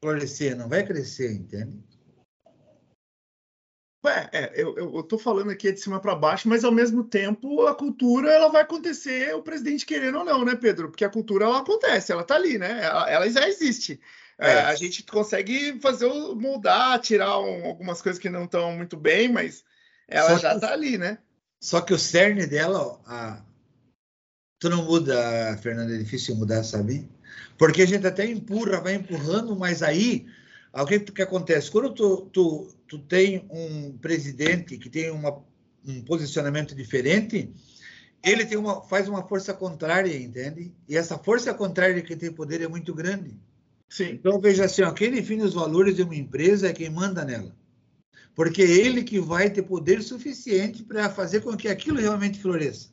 florescer, 0.00 0.56
não 0.56 0.68
vai 0.68 0.84
crescer, 0.84 1.32
entende? 1.32 1.78
É, 4.02 4.30
é 4.32 4.52
eu, 4.62 5.02
tô 5.02 5.18
falando 5.18 5.50
aqui 5.50 5.70
de 5.70 5.78
cima 5.78 6.00
para 6.00 6.14
baixo, 6.14 6.48
mas 6.48 6.64
ao 6.64 6.72
mesmo 6.72 7.04
tempo 7.04 7.66
a 7.66 7.74
cultura 7.74 8.32
ela 8.32 8.48
vai 8.48 8.62
acontecer, 8.62 9.34
o 9.34 9.42
presidente 9.42 9.84
querendo 9.84 10.18
ou 10.18 10.24
não, 10.24 10.42
né, 10.42 10.54
Pedro? 10.54 10.88
Porque 10.88 11.04
a 11.04 11.10
cultura 11.10 11.44
ela 11.44 11.58
acontece, 11.58 12.10
ela 12.10 12.24
tá 12.24 12.34
ali, 12.34 12.56
né? 12.56 12.82
Ela, 12.82 13.10
ela 13.10 13.30
já 13.30 13.46
existe. 13.46 14.00
É. 14.38 14.52
É, 14.52 14.60
a 14.62 14.74
gente 14.74 15.02
consegue 15.02 15.78
fazer 15.80 16.08
moldar, 16.08 16.98
tirar 16.98 17.38
um, 17.40 17.66
algumas 17.66 18.00
coisas 18.00 18.18
que 18.18 18.30
não 18.30 18.44
estão 18.44 18.72
muito 18.72 18.96
bem, 18.96 19.30
mas 19.30 19.62
ela 20.10 20.38
já 20.38 20.54
está 20.54 20.72
ali, 20.72 20.98
né? 20.98 21.18
Só 21.62 21.80
que 21.80 21.94
o 21.94 21.98
cerne 21.98 22.46
dela, 22.46 23.00
a... 23.06 23.42
tu 24.58 24.68
não 24.68 24.84
muda, 24.84 25.56
Fernanda, 25.62 25.94
é 25.94 25.98
difícil 25.98 26.34
mudar, 26.34 26.64
sabe? 26.64 27.08
Porque 27.56 27.82
a 27.82 27.86
gente 27.86 28.06
até 28.06 28.26
empurra, 28.26 28.80
vai 28.80 28.94
empurrando, 28.94 29.54
mas 29.56 29.82
aí 29.82 30.26
o 30.72 30.86
que, 30.86 31.00
que 31.00 31.22
acontece? 31.22 31.70
Quando 31.70 31.92
tu, 31.94 32.28
tu, 32.32 32.68
tu 32.86 32.98
tem 32.98 33.46
um 33.50 33.96
presidente 33.98 34.78
que 34.78 34.88
tem 34.88 35.10
uma, 35.10 35.42
um 35.86 36.02
posicionamento 36.02 36.74
diferente, 36.74 37.52
ele 38.22 38.44
tem 38.44 38.58
uma, 38.58 38.82
faz 38.82 39.08
uma 39.08 39.26
força 39.26 39.52
contrária, 39.52 40.16
entende? 40.16 40.72
E 40.88 40.96
essa 40.96 41.18
força 41.18 41.52
contrária 41.54 42.02
que 42.02 42.16
tem 42.16 42.32
poder 42.32 42.60
é 42.60 42.68
muito 42.68 42.94
grande. 42.94 43.38
Sim. 43.88 44.10
Então, 44.12 44.40
veja 44.40 44.64
assim, 44.64 44.82
ó, 44.82 44.92
quem 44.92 45.10
define 45.10 45.42
os 45.42 45.54
valores 45.54 45.96
de 45.96 46.02
uma 46.02 46.14
empresa 46.14 46.68
é 46.68 46.72
quem 46.72 46.88
manda 46.88 47.24
nela. 47.24 47.54
Porque 48.34 48.62
é 48.62 48.70
ele 48.70 49.02
que 49.02 49.20
vai 49.20 49.50
ter 49.50 49.62
poder 49.62 50.02
suficiente 50.02 50.82
para 50.82 51.10
fazer 51.10 51.40
com 51.40 51.56
que 51.56 51.68
aquilo 51.68 52.00
realmente 52.00 52.40
floresça. 52.40 52.88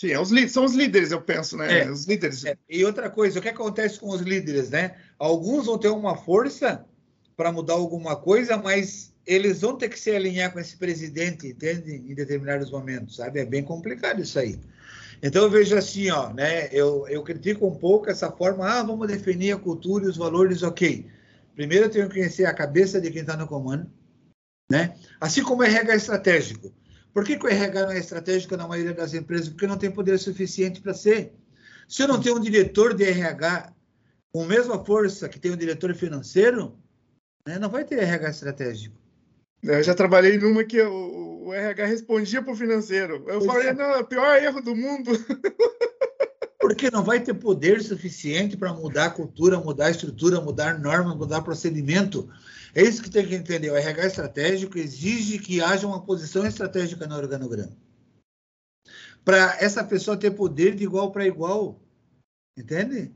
Sim, 0.00 0.12
é 0.12 0.48
são 0.48 0.64
os 0.64 0.74
líderes, 0.74 1.10
eu 1.10 1.20
penso, 1.20 1.56
né? 1.56 1.80
É, 1.80 1.90
os 1.90 2.06
líderes. 2.06 2.44
É. 2.44 2.56
E 2.68 2.84
outra 2.84 3.10
coisa, 3.10 3.38
o 3.38 3.42
que 3.42 3.48
acontece 3.48 3.98
com 3.98 4.10
os 4.10 4.20
líderes, 4.20 4.70
né? 4.70 4.94
Alguns 5.18 5.66
vão 5.66 5.76
ter 5.76 5.88
uma 5.88 6.16
força 6.16 6.84
para 7.36 7.50
mudar 7.50 7.74
alguma 7.74 8.14
coisa, 8.14 8.56
mas 8.56 9.12
eles 9.26 9.60
vão 9.60 9.76
ter 9.76 9.88
que 9.88 9.98
se 9.98 10.10
alinhar 10.12 10.52
com 10.52 10.60
esse 10.60 10.76
presidente, 10.76 11.48
entende? 11.48 11.96
Em 11.96 12.14
determinados 12.14 12.70
momentos, 12.70 13.16
sabe? 13.16 13.40
É 13.40 13.44
bem 13.44 13.62
complicado 13.62 14.22
isso 14.22 14.38
aí. 14.38 14.58
Então 15.22 15.42
eu 15.42 15.50
vejo 15.50 15.76
assim, 15.76 16.10
ó, 16.10 16.32
né? 16.32 16.68
Eu, 16.70 17.06
eu 17.08 17.22
critico 17.24 17.66
um 17.66 17.74
pouco 17.74 18.08
essa 18.08 18.30
forma, 18.30 18.68
ah, 18.68 18.82
vamos 18.84 19.08
definir 19.08 19.52
a 19.52 19.58
cultura 19.58 20.04
e 20.04 20.08
os 20.08 20.16
valores, 20.16 20.62
ok. 20.62 21.06
Primeiro 21.56 21.86
eu 21.86 21.90
tenho 21.90 22.08
que 22.08 22.14
conhecer 22.14 22.44
a 22.44 22.54
cabeça 22.54 23.00
de 23.00 23.10
quem 23.10 23.22
está 23.22 23.36
no 23.36 23.48
comando, 23.48 23.90
né? 24.70 24.94
Assim 25.20 25.42
como 25.42 25.62
o 25.62 25.64
RH 25.64 25.96
estratégico. 25.96 26.72
Por 27.12 27.24
que, 27.24 27.36
que 27.36 27.46
o 27.46 27.48
RH 27.48 27.82
não 27.86 27.92
é 27.92 27.98
estratégico 27.98 28.56
na 28.56 28.68
maioria 28.68 28.94
das 28.94 29.14
empresas? 29.14 29.48
Porque 29.48 29.66
não 29.66 29.78
tem 29.78 29.90
poder 29.90 30.18
suficiente 30.18 30.80
para 30.80 30.94
ser. 30.94 31.32
Se 31.88 32.02
eu 32.02 32.08
não 32.08 32.20
tenho 32.20 32.36
um 32.36 32.40
diretor 32.40 32.94
de 32.94 33.04
RH 33.04 33.72
com 34.30 34.42
a 34.42 34.46
mesma 34.46 34.84
força 34.84 35.28
que 35.28 35.40
tem 35.40 35.50
o 35.50 35.56
diretor 35.56 35.94
financeiro, 35.94 36.78
né, 37.46 37.58
não 37.58 37.70
vai 37.70 37.84
ter 37.84 37.98
RH 37.98 38.30
estratégico. 38.30 38.96
Eu 39.62 39.82
já 39.82 39.94
trabalhei 39.94 40.38
numa 40.38 40.62
que 40.62 40.80
o, 40.80 41.46
o 41.46 41.54
RH 41.54 41.86
respondia 41.86 42.42
para 42.42 42.52
o 42.52 42.56
financeiro. 42.56 43.24
Eu 43.26 43.38
pois 43.38 43.46
falei, 43.46 43.68
é. 43.68 43.74
não, 43.74 43.86
é 43.86 43.98
o 43.98 44.06
pior 44.06 44.36
erro 44.36 44.60
do 44.60 44.76
mundo. 44.76 45.10
Porque 46.60 46.90
não 46.90 47.02
vai 47.02 47.20
ter 47.20 47.34
poder 47.34 47.80
suficiente 47.80 48.56
para 48.56 48.72
mudar 48.72 49.06
a 49.06 49.10
cultura, 49.10 49.58
mudar 49.58 49.86
a 49.86 49.90
estrutura, 49.90 50.40
mudar 50.40 50.78
norma, 50.78 51.14
mudar 51.14 51.40
procedimento. 51.40 52.28
É 52.78 52.82
isso 52.82 53.02
que 53.02 53.10
tem 53.10 53.26
que 53.26 53.34
entender. 53.34 53.72
O 53.72 53.76
RH 53.76 54.06
estratégico 54.06 54.78
exige 54.78 55.40
que 55.40 55.60
haja 55.60 55.84
uma 55.84 56.00
posição 56.00 56.46
estratégica 56.46 57.08
no 57.08 57.16
organograma. 57.16 57.76
Para 59.24 59.56
essa 59.58 59.82
pessoa 59.82 60.16
ter 60.16 60.30
poder 60.30 60.76
de 60.76 60.84
igual 60.84 61.10
para 61.10 61.26
igual. 61.26 61.82
Entende? 62.56 63.12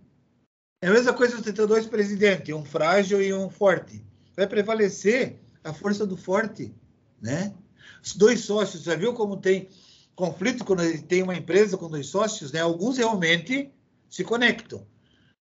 É 0.83 0.89
a 0.89 0.93
mesma 0.93 1.15
coisa 1.15 1.37
você 1.37 1.53
ter 1.53 1.65
dois 1.65 1.87
presidentes, 1.87 2.53
um 2.53 2.65
frágil 2.65 3.23
e 3.23 3.33
um 3.33 3.49
forte. 3.49 4.05
Vai 4.37 4.49
prevalecer 4.49 5.39
a 5.63 5.73
força 5.73 6.05
do 6.05 6.17
forte, 6.17 6.75
né? 7.21 7.55
Os 8.03 8.17
dois 8.17 8.41
sócios, 8.41 8.83
já 8.83 8.97
viu 8.97 9.15
como 9.15 9.37
tem 9.37 9.69
conflito 10.17 10.65
quando 10.65 10.83
tem 11.03 11.23
uma 11.23 11.37
empresa 11.37 11.79
com 11.79 11.89
dois 11.89 12.09
sócios, 12.09 12.51
né? 12.51 12.59
Alguns 12.59 12.99
realmente 12.99 13.73
se 14.11 14.25
conectam, 14.25 14.85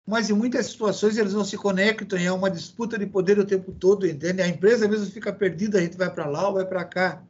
mas 0.06 0.30
em 0.30 0.32
muitas 0.32 0.66
situações 0.66 1.16
eles 1.16 1.34
não 1.34 1.44
se 1.44 1.56
conectam 1.56 2.18
e 2.18 2.24
é 2.24 2.32
uma 2.32 2.50
disputa 2.50 2.98
de 2.98 3.06
poder 3.06 3.38
o 3.38 3.46
tempo 3.46 3.72
todo, 3.72 4.06
entende? 4.06 4.42
A 4.42 4.48
empresa 4.48 4.88
mesmo 4.88 5.06
fica 5.06 5.32
perdida, 5.32 5.78
a 5.78 5.82
gente 5.82 5.96
vai 5.96 6.10
para 6.10 6.26
lá 6.26 6.48
ou 6.48 6.54
vai 6.54 6.64
para 6.64 6.84
cá. 6.84 7.22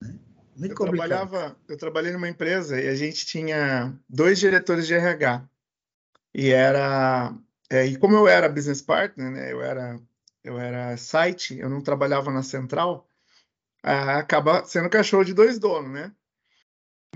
Né? 0.00 0.18
Muito 0.56 0.72
eu 0.72 0.76
complicado. 0.76 1.08
trabalhava, 1.08 1.56
eu 1.68 1.76
trabalhei 1.76 2.12
numa 2.12 2.28
empresa 2.28 2.80
e 2.80 2.88
a 2.88 2.94
gente 2.94 3.26
tinha 3.26 3.92
dois 4.08 4.38
diretores 4.38 4.86
de 4.86 4.94
RH 4.94 5.48
e 6.32 6.50
era 6.50 7.34
é, 7.70 7.86
e 7.86 7.96
como 7.96 8.16
eu 8.16 8.28
era 8.28 8.48
business 8.48 8.82
partner, 8.82 9.30
né? 9.30 9.52
Eu 9.52 9.62
era 9.62 9.98
eu 10.44 10.58
era 10.58 10.96
site, 10.96 11.58
eu 11.58 11.70
não 11.70 11.80
trabalhava 11.80 12.30
na 12.30 12.42
central, 12.42 13.08
acaba 13.82 14.64
sendo 14.64 14.90
cachorro 14.90 15.24
de 15.24 15.32
dois 15.32 15.58
donos, 15.58 15.90
né? 15.90 16.12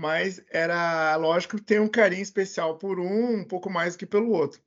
Mas 0.01 0.41
era 0.49 1.15
lógico 1.17 1.57
que 1.57 1.63
tem 1.63 1.79
um 1.79 1.87
carinho 1.87 2.23
especial 2.23 2.77
por 2.77 2.99
um, 2.99 3.39
um 3.39 3.43
pouco 3.43 3.69
mais 3.69 3.95
que 3.95 4.05
pelo 4.05 4.31
outro. 4.31 4.61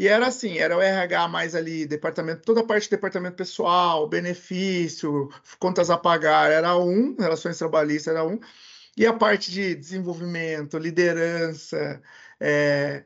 E 0.00 0.08
era 0.08 0.28
assim, 0.28 0.56
era 0.56 0.74
o 0.74 0.80
RH 0.80 1.28
mais 1.28 1.54
ali, 1.54 1.84
departamento, 1.84 2.40
toda 2.40 2.62
a 2.62 2.64
parte 2.64 2.84
de 2.84 2.90
departamento 2.92 3.36
pessoal, 3.36 4.08
benefício, 4.08 5.28
contas 5.58 5.90
a 5.90 5.98
pagar, 5.98 6.50
era 6.50 6.74
um, 6.74 7.14
relações 7.18 7.58
trabalhistas 7.58 8.14
era 8.14 8.24
um, 8.24 8.40
e 8.96 9.04
a 9.04 9.12
parte 9.12 9.50
de 9.50 9.74
desenvolvimento, 9.74 10.78
liderança, 10.78 12.00
é, 12.40 13.04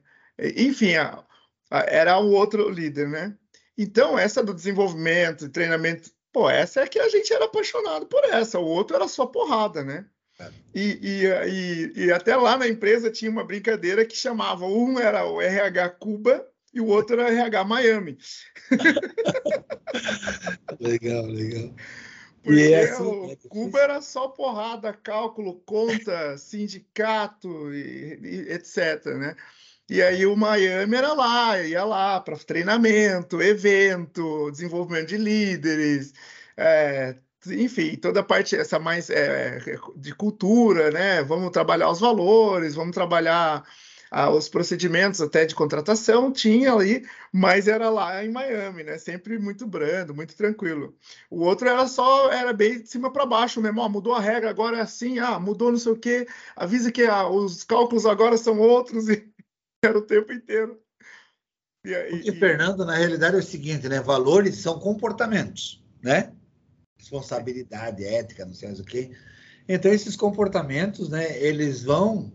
enfim, 0.56 0.94
a, 0.94 1.24
a, 1.68 1.80
era 1.80 2.16
o 2.20 2.30
outro 2.30 2.68
líder, 2.70 3.08
né? 3.08 3.36
Então, 3.76 4.16
essa 4.16 4.40
do 4.40 4.54
desenvolvimento, 4.54 5.48
treinamento, 5.48 6.12
pô, 6.32 6.48
essa 6.48 6.82
é 6.82 6.86
que 6.86 7.00
a 7.00 7.08
gente 7.08 7.32
era 7.32 7.46
apaixonado 7.46 8.06
por 8.06 8.22
essa, 8.26 8.60
o 8.60 8.66
outro 8.68 8.94
era 8.94 9.08
só 9.08 9.26
porrada, 9.26 9.82
né? 9.82 10.06
É. 10.38 10.48
E, 10.72 10.98
e, 11.02 11.24
e, 11.26 12.04
e, 12.04 12.12
até 12.12 12.36
lá 12.36 12.56
na 12.56 12.68
empresa 12.68 13.10
tinha 13.10 13.32
uma 13.32 13.42
brincadeira 13.42 14.06
que 14.06 14.14
chamava, 14.16 14.64
um 14.64 14.96
era 15.00 15.26
o 15.26 15.42
RH 15.42 15.88
Cuba 15.90 16.53
e 16.74 16.80
o 16.80 16.86
outro 16.86 17.20
era 17.20 17.30
RH 17.30 17.64
Miami. 17.64 18.18
legal, 20.80 21.26
legal. 21.26 21.74
Porque 22.42 22.60
e 22.60 22.72
é 22.74 22.90
assim, 22.90 23.02
o 23.02 23.30
é 23.30 23.36
Cuba 23.48 23.80
era 23.80 24.02
só 24.02 24.28
porrada, 24.28 24.92
cálculo, 24.92 25.62
conta, 25.64 26.36
sindicato, 26.40 27.72
e, 27.72 28.48
etc, 28.50 29.06
né? 29.16 29.34
E 29.88 30.02
aí 30.02 30.26
o 30.26 30.36
Miami 30.36 30.96
era 30.96 31.12
lá, 31.12 31.60
ia 31.60 31.84
lá 31.84 32.20
para 32.20 32.36
treinamento, 32.36 33.40
evento, 33.40 34.50
desenvolvimento 34.50 35.08
de 35.08 35.18
líderes, 35.18 36.12
é, 36.56 37.16
enfim, 37.46 37.96
toda 37.96 38.20
a 38.20 38.24
parte 38.24 38.56
essa 38.56 38.78
mais 38.78 39.10
é, 39.10 39.58
de 39.96 40.14
cultura, 40.14 40.90
né? 40.90 41.22
Vamos 41.22 41.50
trabalhar 41.50 41.90
os 41.90 42.00
valores, 42.00 42.74
vamos 42.74 42.94
trabalhar 42.94 43.62
ah, 44.16 44.30
os 44.30 44.48
procedimentos 44.48 45.20
até 45.20 45.44
de 45.44 45.56
contratação, 45.56 46.30
tinha 46.30 46.72
ali, 46.72 47.04
mas 47.32 47.66
era 47.66 47.90
lá 47.90 48.24
em 48.24 48.30
Miami, 48.30 48.84
né? 48.84 48.96
Sempre 48.96 49.40
muito 49.40 49.66
brando, 49.66 50.14
muito 50.14 50.36
tranquilo. 50.36 50.96
O 51.28 51.40
outro 51.40 51.68
era 51.68 51.84
só, 51.88 52.30
era 52.30 52.52
bem 52.52 52.80
de 52.80 52.88
cima 52.88 53.12
para 53.12 53.26
baixo 53.26 53.60
mesmo, 53.60 53.80
ó, 53.80 53.88
mudou 53.88 54.14
a 54.14 54.20
regra, 54.20 54.48
agora 54.48 54.78
é 54.78 54.82
assim, 54.82 55.18
ah, 55.18 55.40
mudou 55.40 55.72
não 55.72 55.78
sei 55.78 55.90
o 55.90 55.96
quê, 55.96 56.28
avisa 56.54 56.92
que 56.92 57.02
ah, 57.02 57.28
os 57.28 57.64
cálculos 57.64 58.06
agora 58.06 58.36
são 58.36 58.58
outros. 58.60 59.06
E 59.82 59.86
era 59.86 59.98
o 59.98 60.02
tempo 60.02 60.32
inteiro. 60.32 60.80
E, 61.84 61.92
Porque, 61.92 62.30
e... 62.30 62.38
Fernando, 62.38 62.86
na 62.86 62.94
realidade 62.94 63.36
é 63.36 63.40
o 63.40 63.42
seguinte, 63.42 63.86
né? 63.86 64.00
Valores 64.00 64.56
são 64.56 64.78
comportamentos, 64.78 65.84
né? 66.02 66.32
Responsabilidade, 66.98 68.02
ética, 68.02 68.46
não 68.46 68.54
sei 68.54 68.68
mais 68.68 68.80
o 68.80 68.84
quê. 68.84 69.10
Então, 69.68 69.92
esses 69.92 70.16
comportamentos, 70.16 71.10
né? 71.10 71.38
Eles 71.38 71.82
vão 71.82 72.32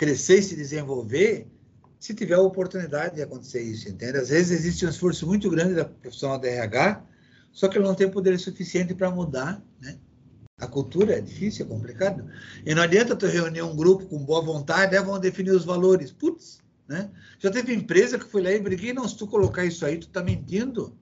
crescer 0.00 0.38
e 0.38 0.42
se 0.42 0.56
desenvolver 0.56 1.46
se 1.98 2.14
tiver 2.14 2.36
a 2.36 2.40
oportunidade 2.40 3.16
de 3.16 3.22
acontecer 3.22 3.60
isso, 3.60 3.86
entende? 3.86 4.16
Às 4.16 4.30
vezes 4.30 4.58
existe 4.58 4.86
um 4.86 4.88
esforço 4.88 5.26
muito 5.26 5.50
grande 5.50 5.74
da 5.74 5.84
profissional 5.84 6.38
da 6.38 6.48
RH 6.48 7.04
só 7.52 7.68
que 7.68 7.76
ele 7.76 7.84
não 7.84 7.94
tem 7.94 8.10
poder 8.10 8.38
suficiente 8.38 8.94
para 8.94 9.10
mudar, 9.10 9.62
né? 9.78 9.98
A 10.58 10.66
cultura 10.66 11.18
é 11.18 11.20
difícil, 11.20 11.66
é 11.66 11.68
complicado. 11.68 12.24
E 12.64 12.74
não 12.74 12.82
adianta 12.82 13.14
tu 13.14 13.26
reunir 13.26 13.60
um 13.60 13.76
grupo 13.76 14.06
com 14.06 14.24
boa 14.24 14.42
vontade, 14.42 14.92
né? 14.92 15.02
vão 15.02 15.18
definir 15.18 15.50
os 15.50 15.66
valores. 15.66 16.10
Putz, 16.10 16.60
né? 16.88 17.10
Já 17.38 17.50
teve 17.50 17.74
empresa 17.74 18.18
que 18.18 18.24
foi 18.24 18.42
lá 18.42 18.52
e 18.52 18.58
briguei, 18.58 18.94
não, 18.94 19.06
se 19.06 19.18
tu 19.18 19.26
colocar 19.26 19.66
isso 19.66 19.84
aí, 19.84 19.98
tu 19.98 20.08
tá 20.08 20.22
mentindo. 20.22 20.96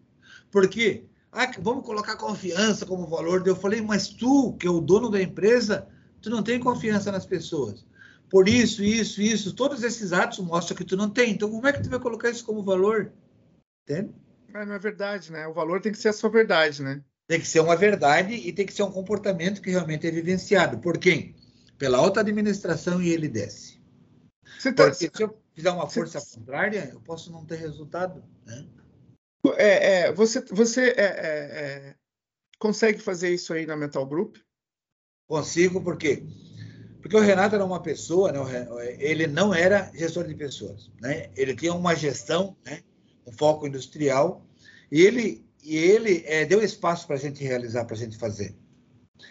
Por 0.51 0.69
quê? 0.69 1.05
Ah, 1.31 1.49
vamos 1.61 1.85
colocar 1.85 2.17
confiança 2.17 2.85
como 2.85 3.07
valor. 3.07 3.47
Eu 3.47 3.55
falei, 3.55 3.81
mas 3.81 4.09
tu, 4.09 4.55
que 4.55 4.67
é 4.67 4.71
o 4.71 4.81
dono 4.81 5.09
da 5.09 5.23
empresa, 5.23 5.87
tu 6.21 6.31
não 6.31 6.43
tem 6.43 6.59
confiança 6.59 7.13
nas 7.13 7.27
pessoas. 7.27 7.85
Por 8.31 8.49
isso, 8.49 8.83
isso, 8.83 9.23
isso, 9.23 9.55
todos 9.55 9.83
esses 9.83 10.13
atos 10.13 10.39
mostram 10.41 10.77
que 10.77 10.85
tu 10.85 10.97
não 10.97 11.09
tem. 11.09 11.31
Então, 11.31 11.51
como 11.51 11.67
é 11.67 11.73
que 11.73 11.83
tu 11.83 11.89
vai 11.89 11.99
colocar 11.99 12.29
isso 12.31 12.45
como 12.45 12.63
valor? 12.63 13.13
Entende? 13.83 14.15
Mas 14.53 14.67
não 14.67 14.75
é 14.75 14.79
verdade, 14.79 15.33
né? 15.33 15.47
O 15.47 15.55
valor 15.55 15.81
tem 15.81 15.93
que 15.93 15.99
ser 15.99 16.09
a 16.09 16.13
sua 16.13 16.31
verdade, 16.31 16.83
né? 16.83 17.03
Tem 17.27 17.41
que 17.41 17.47
ser 17.47 17.61
uma 17.61 17.77
verdade 17.77 18.35
e 18.35 18.53
tem 18.53 18.67
que 18.67 18.73
ser 18.73 18.83
um 18.83 18.91
comportamento 18.91 19.61
que 19.61 19.71
realmente 19.71 20.07
é 20.07 20.11
vivenciado. 20.11 20.79
Por 20.79 20.99
quem? 20.99 21.37
Pela 21.77 21.99
alta 21.99 22.21
administração 22.21 23.03
e 23.03 23.11
ele 23.11 23.29
desce. 23.29 23.81
Você 24.59 24.73
tá... 24.73 24.85
Porque 24.85 25.11
se 25.15 25.23
eu 25.23 25.39
fizer 25.55 25.71
uma 25.71 25.89
força 25.89 26.21
você... 26.21 26.37
contrária, 26.37 26.89
eu 26.93 27.01
posso 27.01 27.31
não 27.31 27.45
ter 27.45 27.57
resultado. 27.57 28.25
Né? 28.47 28.67
É, 29.57 30.01
é, 30.01 30.13
você 30.13 30.41
você 30.41 30.91
é, 30.91 31.03
é, 31.03 31.05
é, 31.05 31.95
consegue 32.59 32.99
fazer 32.99 33.33
isso 33.33 33.53
aí 33.53 33.67
na 33.67 33.77
Mental 33.77 34.07
Group? 34.07 34.37
Consigo, 35.29 35.83
por 35.83 35.97
quê? 35.97 36.23
Porque 37.01 37.17
o 37.17 37.21
Renato 37.21 37.55
era 37.55 37.65
uma 37.65 37.81
pessoa, 37.81 38.33
né? 38.33 38.67
ele 38.99 39.27
não 39.27 39.55
era 39.55 39.91
gestor 39.95 40.27
de 40.27 40.35
pessoas. 40.35 40.91
Né? 41.01 41.31
Ele 41.37 41.55
tinha 41.55 41.73
uma 41.73 41.95
gestão, 41.95 42.57
né? 42.65 42.81
um 43.27 43.33
foco 43.33 43.67
industrial, 43.67 44.45
e 44.91 45.03
ele, 45.03 45.45
e 45.63 45.77
ele 45.77 46.25
é, 46.27 46.45
deu 46.45 46.63
espaço 46.63 47.07
para 47.07 47.17
a 47.17 47.19
gente 47.19 47.45
realizar, 47.45 47.85
para 47.85 47.95
a 47.95 47.99
gente 47.99 48.17
fazer. 48.17 48.55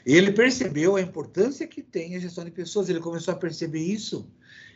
E 0.06 0.16
ele 0.16 0.32
percebeu 0.32 0.96
a 0.96 1.02
importância 1.02 1.68
que 1.68 1.82
tem 1.82 2.16
a 2.16 2.20
gestão 2.20 2.46
de 2.46 2.52
pessoas, 2.52 2.90
ele 2.90 3.00
começou 3.00 3.34
a 3.34 3.38
perceber 3.38 3.80
isso. 3.80 4.30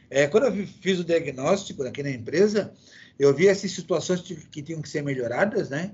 É, 0.09 0.27
quando 0.27 0.47
eu 0.47 0.67
fiz 0.81 0.99
o 0.99 1.05
diagnóstico 1.05 1.83
aqui 1.83 2.03
na 2.03 2.11
empresa, 2.11 2.73
eu 3.17 3.33
vi 3.33 3.47
essas 3.47 3.71
situações 3.71 4.21
que 4.21 4.61
tinham 4.61 4.81
que 4.81 4.89
ser 4.89 5.01
melhoradas, 5.01 5.69
né? 5.69 5.93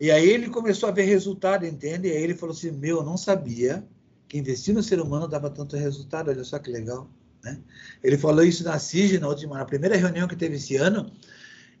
E 0.00 0.10
aí 0.10 0.28
ele 0.28 0.50
começou 0.50 0.88
a 0.88 0.92
ver 0.92 1.04
resultado, 1.04 1.64
entende? 1.64 2.08
E 2.08 2.12
aí 2.12 2.22
ele 2.22 2.34
falou 2.34 2.54
assim: 2.54 2.72
Meu, 2.72 2.98
eu 2.98 3.04
não 3.04 3.16
sabia 3.16 3.86
que 4.34 4.38
investir 4.38 4.74
no 4.74 4.82
ser 4.82 5.00
humano 5.00 5.28
dava 5.28 5.48
tanto 5.48 5.76
resultado, 5.76 6.28
olha 6.28 6.42
só 6.42 6.58
que 6.58 6.68
legal. 6.68 7.08
Né? 7.44 7.60
Ele 8.02 8.18
falou 8.18 8.42
isso 8.42 8.64
na 8.64 8.80
CIG, 8.80 9.20
na, 9.20 9.28
última, 9.28 9.56
na 9.56 9.64
primeira 9.64 9.96
reunião 9.96 10.26
que 10.26 10.34
teve 10.34 10.56
esse 10.56 10.76
ano, 10.76 11.12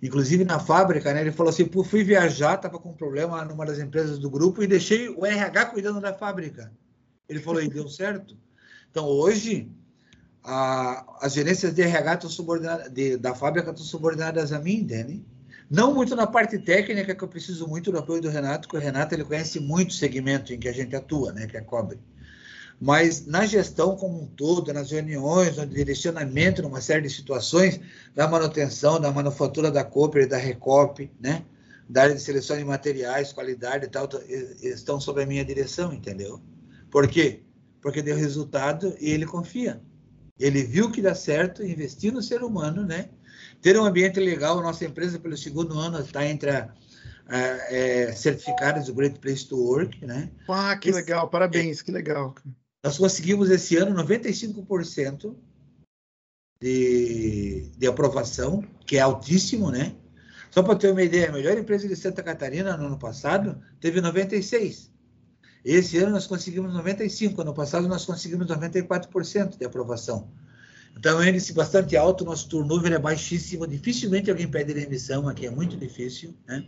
inclusive 0.00 0.44
na 0.44 0.60
fábrica, 0.60 1.12
né? 1.12 1.22
Ele 1.22 1.32
falou 1.32 1.50
assim: 1.50 1.64
Pô, 1.64 1.82
fui 1.82 2.04
viajar, 2.04 2.54
estava 2.54 2.78
com 2.78 2.90
um 2.90 2.94
problema 2.94 3.44
numa 3.44 3.66
das 3.66 3.80
empresas 3.80 4.20
do 4.20 4.30
grupo 4.30 4.62
e 4.62 4.68
deixei 4.68 5.08
o 5.08 5.26
RH 5.26 5.66
cuidando 5.66 6.00
da 6.00 6.14
fábrica. 6.14 6.70
Ele 7.28 7.40
falou: 7.40 7.60
E 7.60 7.68
deu 7.68 7.88
certo. 7.88 8.36
Então, 8.88 9.06
hoje, 9.06 9.68
a, 10.44 11.04
as 11.26 11.32
gerências 11.32 11.74
de 11.74 11.82
RH 11.82 12.20
de, 12.92 13.16
da 13.16 13.34
fábrica 13.34 13.70
estão 13.70 13.84
subordinadas 13.84 14.52
a 14.52 14.60
mim, 14.60 14.76
entende? 14.76 15.24
Não 15.68 15.92
muito 15.92 16.14
na 16.14 16.26
parte 16.26 16.56
técnica, 16.58 17.16
que 17.16 17.24
eu 17.24 17.28
preciso 17.28 17.66
muito 17.66 17.90
do 17.90 17.98
apoio 17.98 18.22
do 18.22 18.28
Renato, 18.28 18.68
porque 18.68 18.76
o 18.76 18.80
Renato 18.80 19.12
ele 19.12 19.24
conhece 19.24 19.58
muito 19.58 19.90
o 19.90 19.94
segmento 19.94 20.52
em 20.52 20.58
que 20.60 20.68
a 20.68 20.72
gente 20.72 20.94
atua, 20.94 21.32
né, 21.32 21.48
que 21.48 21.56
é 21.56 21.60
cobre. 21.60 21.98
Mas 22.84 23.24
na 23.24 23.46
gestão 23.46 23.96
como 23.96 24.20
um 24.20 24.26
todo, 24.26 24.70
nas 24.70 24.90
reuniões, 24.90 25.56
no 25.56 25.64
direcionamento, 25.64 26.60
numa 26.60 26.82
série 26.82 27.00
de 27.00 27.08
situações, 27.08 27.80
da 28.14 28.28
manutenção, 28.28 29.00
da 29.00 29.10
manufatura 29.10 29.70
da 29.70 29.82
Cooper 29.82 30.24
e 30.24 30.26
da 30.26 30.36
Recop, 30.36 31.10
né? 31.18 31.46
da 31.88 32.02
área 32.02 32.14
de 32.14 32.20
seleção 32.20 32.58
de 32.58 32.64
materiais, 32.64 33.32
qualidade 33.32 33.86
e 33.86 33.88
tal, 33.88 34.06
estão 34.62 35.00
sob 35.00 35.22
a 35.22 35.26
minha 35.26 35.42
direção, 35.42 35.94
entendeu? 35.94 36.42
Por 36.90 37.08
quê? 37.08 37.40
Porque 37.80 38.02
deu 38.02 38.16
resultado 38.16 38.94
e 39.00 39.12
ele 39.12 39.24
confia. 39.24 39.80
Ele 40.38 40.62
viu 40.62 40.90
que 40.90 41.00
dá 41.00 41.14
certo 41.14 41.64
investir 41.64 42.12
no 42.12 42.22
ser 42.22 42.42
humano, 42.42 42.84
né? 42.84 43.08
Ter 43.62 43.78
um 43.78 43.84
ambiente 43.86 44.20
legal. 44.20 44.60
Nossa 44.60 44.84
empresa, 44.84 45.18
pelo 45.18 45.38
segundo 45.38 45.78
ano, 45.78 46.00
está 46.00 46.26
entre 46.26 46.50
a, 46.50 46.68
a, 47.28 47.38
é, 47.38 48.12
certificadas 48.12 48.86
do 48.86 48.94
Great 48.94 49.18
Place 49.20 49.48
to 49.48 49.56
Work, 49.56 50.04
né? 50.04 50.30
Ah, 50.46 50.76
que 50.76 50.90
esse, 50.90 50.98
legal! 50.98 51.30
Parabéns, 51.30 51.80
é, 51.80 51.84
que 51.84 51.90
legal. 51.90 52.34
Nós 52.84 52.98
conseguimos 52.98 53.48
esse 53.48 53.78
ano 53.78 53.96
95% 53.96 55.34
de, 56.60 57.70
de 57.78 57.86
aprovação, 57.86 58.62
que 58.86 58.98
é 58.98 59.00
altíssimo, 59.00 59.70
né? 59.70 59.96
Só 60.50 60.62
para 60.62 60.76
ter 60.76 60.92
uma 60.92 61.02
ideia, 61.02 61.30
a 61.30 61.32
melhor 61.32 61.56
empresa 61.56 61.88
de 61.88 61.96
Santa 61.96 62.22
Catarina 62.22 62.76
no 62.76 62.84
ano 62.84 62.98
passado 62.98 63.58
teve 63.80 64.02
96. 64.02 64.92
Esse 65.64 65.96
ano 65.96 66.10
nós 66.10 66.26
conseguimos 66.26 66.74
95, 66.74 67.40
ano 67.40 67.54
passado 67.54 67.88
nós 67.88 68.04
conseguimos 68.04 68.46
94% 68.46 69.56
de 69.56 69.64
aprovação. 69.64 70.30
Então, 70.94 71.22
é 71.22 71.30
um 71.32 71.54
bastante 71.54 71.96
alto, 71.96 72.22
nosso 72.22 72.50
turnover 72.50 72.92
é 72.92 72.98
baixíssimo, 72.98 73.66
dificilmente 73.66 74.30
alguém 74.30 74.46
pede 74.46 74.74
demissão, 74.74 75.26
aqui 75.26 75.46
é 75.46 75.50
muito 75.50 75.74
difícil, 75.74 76.36
né? 76.46 76.62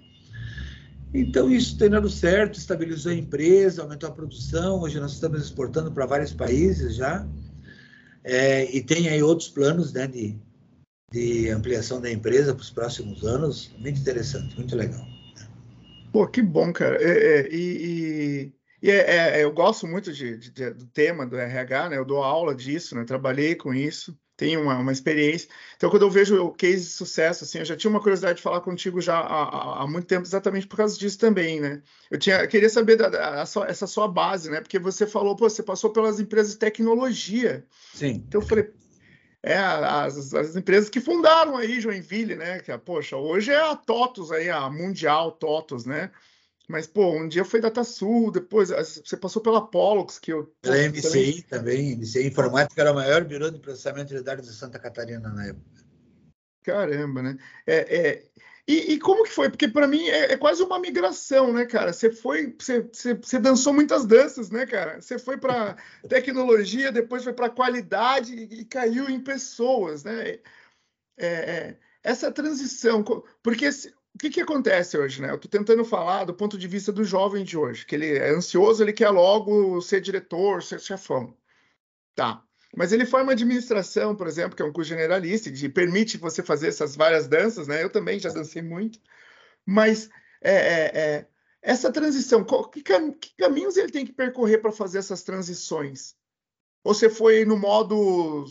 Então, 1.19 1.51
isso 1.51 1.79
tem 1.79 1.89
dado 1.89 2.11
certo, 2.11 2.59
estabilizou 2.59 3.11
a 3.11 3.15
empresa, 3.15 3.81
aumentou 3.81 4.11
a 4.11 4.13
produção, 4.13 4.83
hoje 4.83 5.01
nós 5.01 5.13
estamos 5.13 5.41
exportando 5.41 5.91
para 5.91 6.05
vários 6.05 6.35
países 6.35 6.95
já, 6.95 7.27
é, 8.23 8.71
e 8.71 8.83
tem 8.83 9.09
aí 9.09 9.23
outros 9.23 9.49
planos 9.49 9.95
né, 9.95 10.07
de, 10.07 10.39
de 11.11 11.49
ampliação 11.49 12.03
da 12.03 12.11
empresa 12.11 12.55
para 12.55 12.61
os 12.61 12.69
próximos 12.69 13.25
anos, 13.25 13.75
muito 13.79 13.99
interessante, 13.99 14.55
muito 14.57 14.77
legal. 14.77 15.07
Pô, 16.13 16.27
que 16.27 16.43
bom, 16.43 16.71
cara. 16.71 17.03
É, 17.03 17.41
é, 17.41 17.49
e, 17.51 18.53
e 18.83 18.91
é, 18.91 19.43
eu 19.43 19.53
gosto 19.55 19.87
muito 19.87 20.13
de, 20.13 20.37
de, 20.37 20.71
do 20.71 20.87
tema 20.87 21.27
do 21.27 21.37
RH, 21.37 21.89
né? 21.89 21.97
Eu 21.97 22.05
dou 22.05 22.23
aula 22.23 22.55
disso, 22.55 22.95
né? 22.95 23.05
Trabalhei 23.05 23.55
com 23.55 23.73
isso, 23.73 24.15
tenho 24.37 24.63
uma, 24.63 24.77
uma 24.79 24.93
experiência. 24.93 25.49
Então, 25.77 25.89
quando 25.89 26.03
eu 26.03 26.11
vejo 26.11 26.37
o 26.43 26.53
case 26.53 26.85
de 26.85 26.91
sucesso, 26.91 27.45
assim, 27.45 27.59
eu 27.59 27.65
já 27.65 27.77
tinha 27.77 27.91
uma 27.91 28.01
curiosidade 28.01 28.37
de 28.37 28.43
falar 28.43 28.61
contigo 28.61 29.01
já 29.01 29.19
há, 29.19 29.83
há 29.83 29.87
muito 29.87 30.07
tempo, 30.07 30.27
exatamente 30.27 30.67
por 30.67 30.77
causa 30.77 30.99
disso 30.99 31.19
também, 31.19 31.61
né? 31.61 31.83
Eu 32.11 32.19
tinha, 32.19 32.43
eu 32.43 32.49
queria 32.49 32.69
saber 32.69 32.97
da, 32.97 33.09
da, 33.09 33.45
essa 33.67 33.87
sua 33.87 34.07
base, 34.07 34.51
né? 34.51 34.61
Porque 34.61 34.79
você 34.79 35.07
falou, 35.07 35.35
pô, 35.35 35.49
você 35.49 35.63
passou 35.63 35.91
pelas 35.91 36.21
empresas 36.21 36.53
de 36.53 36.59
tecnologia. 36.59 37.65
Sim. 37.95 38.25
Então, 38.29 38.41
eu 38.41 38.47
falei, 38.47 38.71
é, 39.43 39.57
as, 39.57 40.35
as 40.35 40.57
empresas 40.57 40.91
que 40.91 41.01
fundaram 41.01 41.57
aí 41.57 41.81
Joinville, 41.81 42.37
né? 42.37 42.59
Que, 42.59 42.77
poxa, 42.79 43.17
hoje 43.17 43.53
é 43.53 43.61
a 43.61 43.75
TOTUS 43.75 44.33
aí, 44.33 44.51
a 44.51 44.69
Mundial 44.69 45.33
TOTUS, 45.33 45.87
né? 45.87 46.11
Mas, 46.69 46.87
pô, 46.87 47.13
um 47.13 47.29
dia 47.29 47.45
foi 47.45 47.61
DataSul, 47.61 48.33
depois 48.33 48.71
você 48.71 49.17
passou 49.17 49.41
pela 49.41 49.65
Pollux, 49.65 50.19
que 50.19 50.33
eu. 50.33 50.53
Pela 50.61 50.77
MCI 50.89 51.43
também, 51.43 51.97
MCI 51.97 52.27
Informática 52.27 52.81
era 52.81 52.91
o 52.91 52.95
maior 52.95 53.25
birô 53.25 53.51
de 53.51 53.61
processamento 53.61 54.13
de 54.13 54.23
dados 54.23 54.47
de 54.47 54.55
Santa 54.55 54.79
Catarina 54.79 55.29
na 55.29 55.47
época. 55.47 55.65
Caramba, 56.65 57.23
né? 57.23 57.39
É, 57.65 57.97
é... 57.97 58.25
E, 58.69 58.95
e, 58.95 58.99
como 58.99 59.23
que 59.23 59.31
foi? 59.31 59.49
Porque 59.49 59.69
para 59.69 59.87
mim 59.87 60.09
é, 60.09 60.33
é, 60.33 60.37
quase 60.37 60.61
uma 60.61 60.81
migração, 60.81 61.53
né, 61.53 61.67
cara? 61.67 61.93
Você 61.93 62.11
foi, 62.11 62.53
você, 62.59 62.81
você, 62.83 63.15
você 63.15 63.39
dançou 63.39 63.73
muitas 63.73 64.05
danças, 64.05 64.51
né, 64.51 64.67
cara? 64.67 65.01
Você 65.01 65.21
foi 65.21 65.39
para 65.39 65.77
tecnologia, 66.09 66.91
depois 66.91 67.23
foi 67.23 67.33
para 67.33 67.49
qualidade 67.49 68.35
e, 68.35 68.63
e, 68.63 68.65
caiu 68.65 69.09
em 69.09 69.21
pessoas, 69.23 70.03
né? 70.03 70.41
É, 71.17 71.27
é 71.27 71.79
essa 72.03 72.31
transição, 72.33 73.05
porque 73.43 73.69
o 74.17 74.19
que, 74.19 74.31
que 74.31 74.41
acontece 74.41 74.97
hoje, 74.97 75.21
né? 75.21 75.31
Eu 75.31 75.35
estou 75.35 75.51
tentando 75.51 75.85
falar 75.85 76.25
do 76.25 76.33
ponto 76.33 76.57
de 76.57 76.67
vista 76.67 76.91
do 76.91 77.05
jovem 77.05 77.45
de 77.45 77.55
hoje, 77.55 77.85
que 77.85 77.95
ele 77.95 78.17
é 78.17 78.31
ansioso, 78.31 78.83
ele 78.83 78.95
quer 78.95 79.11
logo 79.11 79.79
ser 79.83 80.01
diretor, 80.01 80.63
ser 80.63 80.81
chefão. 80.81 81.37
Tá. 82.15 82.43
Mas 82.75 82.93
ele 82.93 83.05
forma 83.05 83.33
administração, 83.33 84.17
por 84.17 84.27
exemplo, 84.27 84.57
que 84.57 84.63
é 84.63 84.65
um 84.65 84.73
curso 84.73 84.89
generalista, 84.89 85.53
que 85.53 85.69
permite 85.69 86.17
você 86.17 86.43
fazer 86.43 86.69
essas 86.69 86.97
várias 86.97 87.29
danças, 87.29 87.69
né? 87.69 87.85
Eu 87.85 87.91
também 87.91 88.19
já 88.19 88.31
dancei 88.31 88.63
muito. 88.63 88.99
Mas 89.67 90.09
é, 90.41 90.55
é, 90.55 90.93
é, 90.95 91.27
essa 91.61 91.93
transição, 91.93 92.43
que, 92.73 92.83
cam 92.83 93.13
que 93.13 93.37
caminhos 93.37 93.77
ele 93.77 93.93
tem 93.93 94.07
que 94.07 94.15
percorrer 94.15 94.63
para 94.63 94.73
fazer 94.73 94.97
essas 94.97 95.23
transições? 95.23 96.15
Ou 96.83 96.95
você 96.95 97.11
foi 97.11 97.45
no 97.45 97.59
modo 97.59 98.47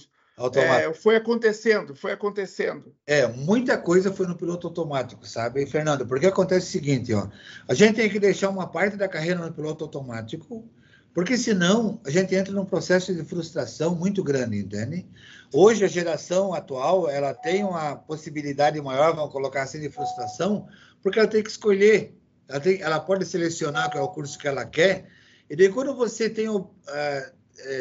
é, 0.55 0.93
foi 0.93 1.15
acontecendo, 1.15 1.95
foi 1.95 2.11
acontecendo. 2.11 2.93
É, 3.07 3.25
muita 3.25 3.77
coisa 3.77 4.11
foi 4.11 4.27
no 4.27 4.35
piloto 4.35 4.67
automático, 4.67 5.25
sabe, 5.25 5.65
Fernando? 5.65 6.05
Porque 6.05 6.25
acontece 6.25 6.67
o 6.67 6.71
seguinte, 6.71 7.13
ó, 7.13 7.27
a 7.67 7.73
gente 7.73 7.95
tem 7.95 8.09
que 8.09 8.19
deixar 8.19 8.49
uma 8.49 8.67
parte 8.67 8.97
da 8.97 9.07
carreira 9.07 9.39
no 9.39 9.53
piloto 9.53 9.85
automático, 9.85 10.67
porque 11.13 11.37
senão 11.37 12.01
a 12.05 12.09
gente 12.09 12.35
entra 12.35 12.53
num 12.53 12.65
processo 12.65 13.15
de 13.15 13.23
frustração 13.23 13.95
muito 13.95 14.21
grande, 14.21 14.57
entende? 14.57 15.05
Hoje 15.53 15.85
a 15.85 15.87
geração 15.87 16.53
atual, 16.53 17.09
ela 17.09 17.33
tem 17.33 17.63
uma 17.63 17.95
possibilidade 17.95 18.81
maior, 18.81 19.15
vamos 19.15 19.31
colocar 19.31 19.63
assim, 19.63 19.79
de 19.79 19.89
frustração, 19.89 20.67
porque 21.01 21.17
ela 21.17 21.29
tem 21.29 21.41
que 21.41 21.49
escolher, 21.49 22.13
ela, 22.49 22.59
tem, 22.59 22.81
ela 22.81 22.99
pode 22.99 23.25
selecionar 23.25 23.89
qual 23.89 24.03
é 24.03 24.05
o 24.05 24.11
curso 24.11 24.37
que 24.37 24.49
ela 24.49 24.65
quer, 24.65 25.05
e 25.49 25.55
daí 25.55 25.69
quando 25.69 25.95
você 25.95 26.29
tem, 26.29 26.49
uh, 26.49 26.65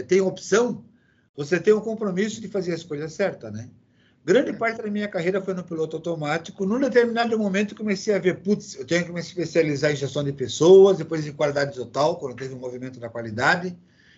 tem 0.06 0.20
opção, 0.20 0.84
você 1.36 1.58
tem 1.58 1.72
o 1.72 1.80
compromisso 1.80 2.40
de 2.40 2.48
fazer 2.48 2.72
a 2.72 2.76
escolha 2.76 3.08
certa, 3.08 3.50
né? 3.50 3.68
Grande 4.24 4.54
parte 4.54 4.80
da 4.80 4.90
minha 4.90 5.06
carreira 5.06 5.42
foi 5.42 5.52
no 5.52 5.62
piloto 5.62 5.96
automático. 5.96 6.64
Num 6.64 6.80
determinado 6.80 7.38
momento, 7.38 7.74
comecei 7.74 8.14
a 8.14 8.18
ver, 8.18 8.38
putz, 8.40 8.74
eu 8.74 8.86
tenho 8.86 9.04
que 9.04 9.12
me 9.12 9.20
especializar 9.20 9.92
em 9.92 9.96
gestão 9.96 10.24
de 10.24 10.32
pessoas, 10.32 10.96
depois 10.96 11.26
em 11.26 11.32
qualidade 11.32 11.74
total, 11.74 12.16
quando 12.16 12.34
teve 12.34 12.54
o 12.54 12.56
um 12.56 12.60
movimento 12.60 12.98
da 12.98 13.10
qualidade, 13.10 13.76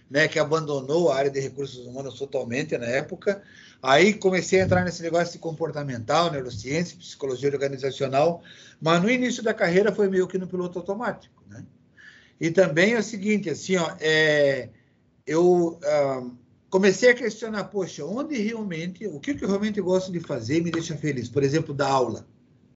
né, 0.08 0.28
que 0.28 0.38
abandonou 0.38 1.10
a 1.10 1.16
área 1.16 1.30
de 1.30 1.40
recursos 1.40 1.84
humanos 1.84 2.16
totalmente 2.16 2.78
na 2.78 2.86
época. 2.86 3.42
Aí 3.82 4.14
comecei 4.14 4.60
a 4.60 4.64
entrar 4.64 4.84
nesse 4.84 5.02
negócio 5.02 5.32
de 5.32 5.38
comportamental, 5.40 6.30
neurociência, 6.30 6.96
psicologia 6.96 7.50
organizacional, 7.50 8.42
mas 8.80 9.02
no 9.02 9.10
início 9.10 9.42
da 9.42 9.52
carreira 9.52 9.90
foi 9.90 10.08
meio 10.08 10.28
que 10.28 10.38
no 10.38 10.46
piloto 10.46 10.78
automático, 10.78 11.42
né? 11.48 11.64
E 12.40 12.52
também 12.52 12.94
é 12.94 12.98
o 12.98 13.02
seguinte, 13.02 13.50
assim, 13.50 13.76
ó, 13.76 13.90
é, 13.98 14.68
eu 15.26 15.80
ah, 15.82 16.22
comecei 16.76 17.08
a 17.08 17.14
questionar, 17.14 17.64
poxa, 17.64 18.04
onde 18.04 18.36
realmente, 18.36 19.06
o 19.06 19.18
que, 19.18 19.34
que 19.34 19.42
eu 19.42 19.48
realmente 19.48 19.80
gosto 19.80 20.12
de 20.12 20.20
fazer 20.20 20.58
e 20.58 20.60
me 20.60 20.70
deixa 20.70 20.94
feliz? 20.94 21.26
Por 21.26 21.42
exemplo, 21.42 21.72
dar 21.72 21.88
aula, 21.88 22.26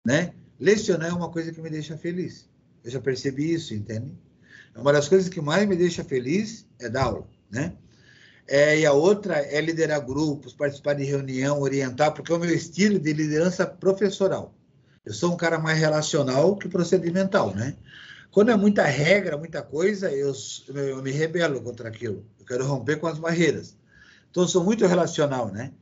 né? 0.03 0.33
Lecionar 0.59 1.11
é 1.11 1.13
uma 1.13 1.29
coisa 1.29 1.53
que 1.53 1.61
me 1.61 1.69
deixa 1.69 1.99
feliz. 1.99 2.49
Eu 2.83 2.91
já 2.91 2.99
percebi 2.99 3.53
isso, 3.53 3.75
entende? 3.75 4.17
Uma 4.75 4.91
das 4.91 5.07
coisas 5.07 5.29
que 5.29 5.43
mais 5.43 5.69
me 5.69 5.77
deixa 5.77 6.03
feliz 6.03 6.67
é 6.79 6.89
dar 6.89 7.05
aula, 7.05 7.29
né? 7.51 7.75
É, 8.49 8.79
e 8.79 8.87
a 8.87 8.93
outra 8.95 9.37
é 9.37 9.61
liderar 9.61 10.01
grupos, 10.01 10.55
participar 10.55 10.95
de 10.95 11.05
reunião, 11.05 11.61
orientar, 11.61 12.15
porque 12.15 12.33
é 12.33 12.35
o 12.35 12.39
meu 12.39 12.55
estilo 12.55 12.99
de 12.99 13.13
liderança 13.13 13.67
professoral. 13.67 14.55
Eu 15.05 15.13
sou 15.13 15.31
um 15.31 15.37
cara 15.37 15.59
mais 15.59 15.79
relacional 15.79 16.57
que 16.57 16.71
procedimental, 16.71 17.55
né? 17.55 17.77
Quando 18.31 18.51
é 18.51 18.57
muita 18.57 18.83
regra, 18.85 19.37
muita 19.37 19.61
coisa, 19.61 20.11
eu, 20.11 20.33
eu 20.69 21.03
me 21.03 21.11
rebelo 21.11 21.61
contra 21.61 21.91
aquilo. 21.91 22.25
Eu 22.39 22.47
quero 22.47 22.67
romper 22.67 22.97
com 22.97 23.07
as 23.07 23.19
barreiras. 23.19 23.79
Então, 24.31 24.47
sou 24.47 24.63
muito 24.65 24.87
relacional, 24.87 25.51
né? 25.51 25.73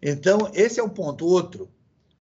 Então, 0.00 0.50
esse 0.54 0.80
é 0.80 0.82
um 0.82 0.88
ponto. 0.88 1.24
Outro, 1.26 1.68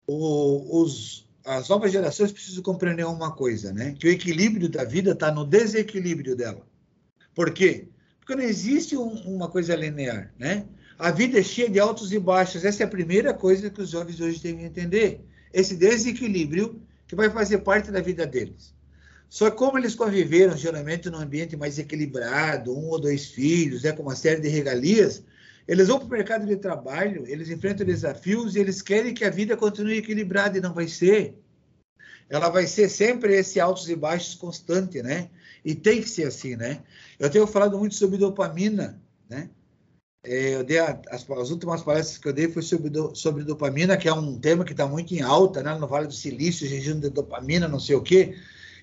o, 0.06 0.82
os, 0.82 1.28
as 1.44 1.68
novas 1.68 1.92
gerações 1.92 2.32
precisam 2.32 2.62
compreender 2.62 3.06
uma 3.06 3.32
coisa, 3.32 3.72
né? 3.72 3.94
Que 3.98 4.08
o 4.08 4.10
equilíbrio 4.10 4.68
da 4.68 4.84
vida 4.84 5.12
está 5.12 5.30
no 5.30 5.44
desequilíbrio 5.44 6.36
dela. 6.36 6.66
Por 7.34 7.52
quê? 7.52 7.88
Porque 8.18 8.34
não 8.34 8.42
existe 8.42 8.96
um, 8.96 9.08
uma 9.34 9.48
coisa 9.48 9.74
linear, 9.74 10.32
né? 10.38 10.66
A 10.98 11.10
vida 11.10 11.38
é 11.38 11.42
cheia 11.42 11.70
de 11.70 11.80
altos 11.80 12.12
e 12.12 12.18
baixos. 12.18 12.64
Essa 12.64 12.82
é 12.82 12.86
a 12.86 12.90
primeira 12.90 13.32
coisa 13.32 13.70
que 13.70 13.80
os 13.80 13.88
jovens 13.88 14.20
hoje 14.20 14.40
têm 14.40 14.58
que 14.58 14.64
entender. 14.64 15.24
Esse 15.52 15.74
desequilíbrio 15.74 16.80
que 17.08 17.16
vai 17.16 17.30
fazer 17.30 17.58
parte 17.58 17.90
da 17.90 18.00
vida 18.00 18.26
deles. 18.26 18.74
Só 19.28 19.50
como 19.50 19.78
eles 19.78 19.94
conviveram 19.94 20.56
geralmente 20.56 21.08
num 21.08 21.18
ambiente 21.18 21.56
mais 21.56 21.78
equilibrado, 21.78 22.76
um 22.76 22.88
ou 22.88 23.00
dois 23.00 23.26
filhos, 23.26 23.84
né, 23.84 23.92
com 23.92 24.02
uma 24.02 24.14
série 24.14 24.40
de 24.40 24.48
regalias, 24.48 25.24
eles 25.66 25.88
vão 25.88 25.98
para 25.98 26.06
o 26.06 26.10
mercado 26.10 26.46
de 26.46 26.56
trabalho, 26.56 27.24
eles 27.26 27.50
enfrentam 27.50 27.86
desafios 27.86 28.56
e 28.56 28.58
eles 28.58 28.82
querem 28.82 29.14
que 29.14 29.24
a 29.24 29.30
vida 29.30 29.56
continue 29.56 29.98
equilibrada 29.98 30.58
e 30.58 30.60
não 30.60 30.74
vai 30.74 30.88
ser. 30.88 31.38
Ela 32.28 32.48
vai 32.48 32.66
ser 32.66 32.88
sempre 32.88 33.34
esse 33.34 33.58
altos 33.58 33.88
e 33.88 33.96
baixos 33.96 34.34
constante, 34.34 35.02
né? 35.02 35.30
E 35.64 35.74
tem 35.74 36.00
que 36.00 36.08
ser 36.08 36.24
assim, 36.24 36.56
né? 36.56 36.82
Eu 37.18 37.28
tenho 37.28 37.46
falado 37.46 37.78
muito 37.78 37.94
sobre 37.94 38.18
dopamina, 38.18 39.00
né? 39.28 39.50
É, 40.22 40.54
eu 40.54 40.64
dei 40.64 40.78
a, 40.78 41.00
as, 41.08 41.28
as, 41.28 41.50
últimas 41.50 41.82
palestras 41.82 42.18
que 42.18 42.28
eu 42.28 42.32
dei 42.32 42.46
foi 42.48 42.62
sobre, 42.62 42.90
do, 42.90 43.14
sobre 43.14 43.42
dopamina, 43.42 43.96
que 43.96 44.06
é 44.06 44.12
um 44.12 44.38
tema 44.38 44.64
que 44.64 44.72
está 44.72 44.86
muito 44.86 45.12
em 45.14 45.22
alta, 45.22 45.62
né? 45.62 45.74
No 45.76 45.88
Vale 45.88 46.06
do 46.06 46.12
Silício, 46.12 46.68
jejum 46.68 47.00
de 47.00 47.10
dopamina, 47.10 47.66
não 47.66 47.80
sei 47.80 47.96
o 47.96 48.02
quê. 48.02 48.36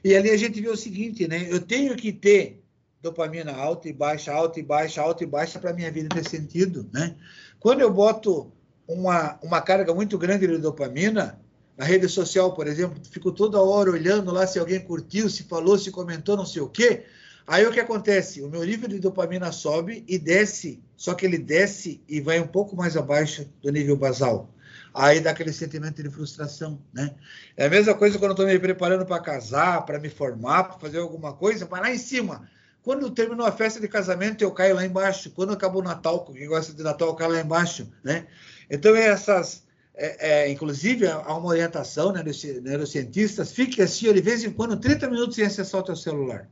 E 0.04 0.16
ali 0.16 0.30
a 0.30 0.38
gente 0.38 0.60
vê 0.60 0.70
o 0.70 0.78
seguinte, 0.78 1.28
né? 1.28 1.48
Eu 1.50 1.62
tenho 1.62 1.96
que 1.96 2.12
ter 2.12 2.64
dopamina 3.08 3.54
alta 3.54 3.88
e 3.88 3.94
baixa, 3.94 4.32
alta 4.32 4.60
e 4.60 4.64
baixa, 4.64 5.02
alta 5.02 5.24
e 5.24 5.28
baixa 5.28 5.60
para 5.60 5.74
minha 5.74 5.92
vida 5.92 6.10
ter 6.10 6.28
sentido, 6.28 6.90
né? 6.94 7.16
Quando 7.60 7.82
eu 7.82 7.92
boto 7.92 8.52
uma, 8.88 9.40
uma 9.42 9.62
carga 9.62 9.94
muito 9.94 10.18
grande 10.18 10.46
de 10.46 10.58
dopamina, 10.58 11.40
na 11.78 11.86
rede 11.86 12.10
social, 12.10 12.54
por 12.54 12.68
exemplo, 12.68 13.00
fico 13.10 13.32
toda 13.32 13.62
hora 13.62 13.92
olhando 13.92 14.32
lá 14.32 14.48
se 14.48 14.60
alguém 14.60 14.80
curtiu, 14.80 15.30
se 15.30 15.44
falou, 15.44 15.78
se 15.78 15.92
comentou, 15.92 16.36
não 16.36 16.46
sei 16.46 16.62
o 16.62 16.70
quê. 16.70 17.06
Aí 17.46 17.66
o 17.66 17.72
que 17.72 17.80
acontece? 17.80 18.42
O 18.42 18.50
meu 18.50 18.64
nível 18.64 18.90
de 18.90 19.00
dopamina 19.00 19.52
sobe 19.52 20.04
e 20.08 20.18
desce, 20.18 20.82
só 20.96 21.14
que 21.14 21.26
ele 21.26 21.38
desce 21.38 22.02
e 22.08 22.20
vai 22.20 22.40
um 22.40 22.48
pouco 22.48 22.76
mais 22.76 22.98
abaixo 22.98 23.48
do 23.62 23.72
nível 23.72 23.96
basal 23.96 24.50
aí 24.98 25.20
dá 25.20 25.30
aquele 25.30 25.54
sentimento 25.54 26.02
de 26.02 26.10
frustração, 26.10 26.82
né? 26.92 27.14
É 27.56 27.68
a 27.68 27.70
mesma 27.70 27.94
coisa 27.94 28.18
quando 28.18 28.32
eu 28.32 28.34
estou 28.34 28.48
me 28.48 28.60
preparando 28.60 29.06
para 29.06 29.22
casar, 29.22 29.86
para 29.86 30.00
me 30.00 30.10
formar, 30.10 30.64
para 30.64 30.80
fazer 30.80 30.98
alguma 30.98 31.34
coisa, 31.34 31.66
vai 31.66 31.82
lá 31.82 31.92
em 31.92 31.98
cima. 31.98 32.50
Quando 32.88 33.12
terminou 33.12 33.46
a 33.46 33.52
festa 33.52 33.82
de 33.82 33.88
casamento, 33.90 34.42
eu 34.42 34.52
caio 34.54 34.74
lá 34.74 34.86
embaixo. 34.86 35.30
Quando 35.32 35.52
acabou 35.52 35.82
o 35.82 35.84
Natal, 35.84 36.24
quem 36.24 36.48
gosta 36.48 36.72
de 36.72 36.82
Natal, 36.82 37.10
eu 37.10 37.16
caio 37.16 37.32
lá 37.34 37.42
embaixo, 37.42 37.92
né? 38.02 38.28
Então, 38.70 38.96
essas... 38.96 39.68
É, 39.94 40.46
é, 40.46 40.50
inclusive, 40.50 41.06
há 41.06 41.36
uma 41.36 41.50
orientação 41.50 42.14
né, 42.14 42.24
dos 42.24 42.42
neurocientistas, 42.42 43.52
fique 43.52 43.82
assim, 43.82 44.14
de 44.14 44.22
vez 44.22 44.42
em 44.46 44.52
quando, 44.52 44.80
30 44.80 45.10
minutos 45.10 45.36
sem 45.36 45.46
acessar 45.46 45.82
o 45.82 45.84
teu 45.84 45.98
celular. 45.98 46.48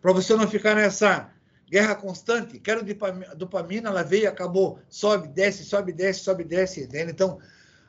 Para 0.00 0.12
você 0.12 0.34
não 0.34 0.48
ficar 0.48 0.76
nessa 0.76 1.30
guerra 1.68 1.94
constante, 1.94 2.58
quero 2.58 2.82
dopamina, 3.36 3.90
ela 3.90 4.02
veio, 4.02 4.30
acabou, 4.30 4.78
sobe, 4.88 5.28
desce, 5.28 5.62
sobe, 5.62 5.92
desce, 5.92 6.20
sobe, 6.20 6.42
desce, 6.42 6.84
entende? 6.84 7.12
Então, 7.12 7.38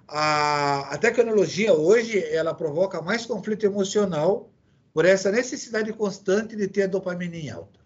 a, 0.06 0.93
a 0.93 0.97
tecnologia 0.97 1.74
hoje, 1.74 2.22
ela 2.34 2.53
provoca 2.53 3.01
mais 3.01 3.26
conflito 3.26 3.66
emocional 3.66 4.51
por 4.96 5.04
essa 5.04 5.30
necessidade 5.30 5.91
constante 5.91 6.56
de 6.56 6.70
ter 6.70 6.84
a 6.84 6.88
dopamina 6.88 7.36
em 7.36 7.50
alta. 7.50 7.82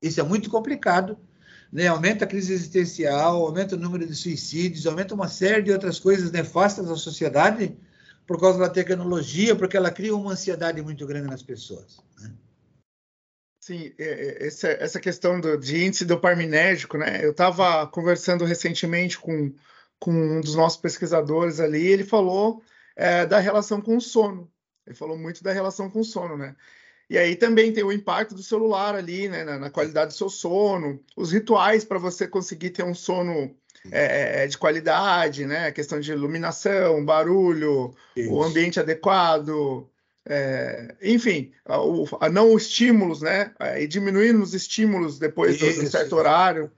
Isso 0.00 0.18
é 0.18 0.22
muito 0.22 0.48
complicado, 0.48 1.18
né? 1.70 1.86
aumenta 1.86 2.24
a 2.24 2.26
crise 2.26 2.54
existencial, 2.54 3.44
aumenta 3.44 3.76
o 3.76 3.78
número 3.78 4.06
de 4.06 4.14
suicídios, 4.14 4.86
aumenta 4.86 5.14
uma 5.14 5.28
série 5.28 5.64
de 5.64 5.70
outras 5.70 6.00
coisas 6.00 6.32
nefastas 6.32 6.90
à 6.90 6.96
sociedade 6.96 7.76
por 8.26 8.40
causa 8.40 8.58
da 8.58 8.70
tecnologia, 8.70 9.54
porque 9.54 9.76
ela 9.76 9.90
cria 9.90 10.16
uma 10.16 10.32
ansiedade 10.32 10.80
muito 10.80 11.06
grande 11.06 11.28
nas 11.28 11.42
pessoas. 11.42 12.02
Né? 12.18 12.32
Sim, 13.60 13.92
é, 13.98 14.38
é, 14.38 14.46
essa, 14.46 14.98
questão 14.98 15.38
do, 15.38 15.58
de 15.58 15.84
índice 15.84 16.06
dopaminérgico, 16.06 16.96
né? 16.96 17.22
Eu 17.22 17.32
estava 17.32 17.86
conversando 17.86 18.46
recentemente 18.46 19.18
com, 19.18 19.52
com 19.98 20.10
um 20.10 20.40
dos 20.40 20.54
nossos 20.54 20.80
pesquisadores 20.80 21.60
ali, 21.60 21.86
ele 21.86 22.04
falou 22.04 22.62
é, 22.96 23.26
da 23.26 23.38
relação 23.38 23.78
com 23.78 23.98
o 23.98 24.00
sono. 24.00 24.50
Ele 24.86 24.94
falou 24.94 25.18
muito 25.18 25.42
da 25.42 25.52
relação 25.52 25.90
com 25.90 26.00
o 26.00 26.04
sono, 26.04 26.36
né? 26.36 26.54
E 27.08 27.16
aí 27.16 27.36
também 27.36 27.72
tem 27.72 27.84
o 27.84 27.92
impacto 27.92 28.34
do 28.34 28.42
celular 28.42 28.94
ali, 28.94 29.28
né, 29.28 29.44
na, 29.44 29.58
na 29.58 29.70
qualidade 29.70 30.12
do 30.12 30.16
seu 30.16 30.28
sono, 30.28 31.00
os 31.16 31.30
rituais 31.30 31.84
para 31.84 31.98
você 31.98 32.26
conseguir 32.26 32.70
ter 32.70 32.82
um 32.82 32.94
sono 32.94 33.54
é, 33.92 34.42
é, 34.42 34.46
de 34.46 34.58
qualidade, 34.58 35.46
né? 35.46 35.66
A 35.68 35.72
questão 35.72 36.00
de 36.00 36.10
iluminação, 36.10 37.04
barulho, 37.04 37.94
Isso. 38.16 38.32
o 38.32 38.42
ambiente 38.42 38.80
adequado, 38.80 39.88
é, 40.28 40.96
enfim, 41.00 41.52
a, 41.64 41.76
a, 42.26 42.28
não 42.28 42.56
estímulos, 42.56 43.22
né? 43.22 43.52
É, 43.60 43.82
e 43.82 43.86
diminuindo 43.86 44.42
os 44.42 44.54
estímulos 44.54 45.18
depois 45.18 45.56
de 45.56 45.64
um 45.64 45.86
certo 45.86 46.16
horário, 46.16 46.70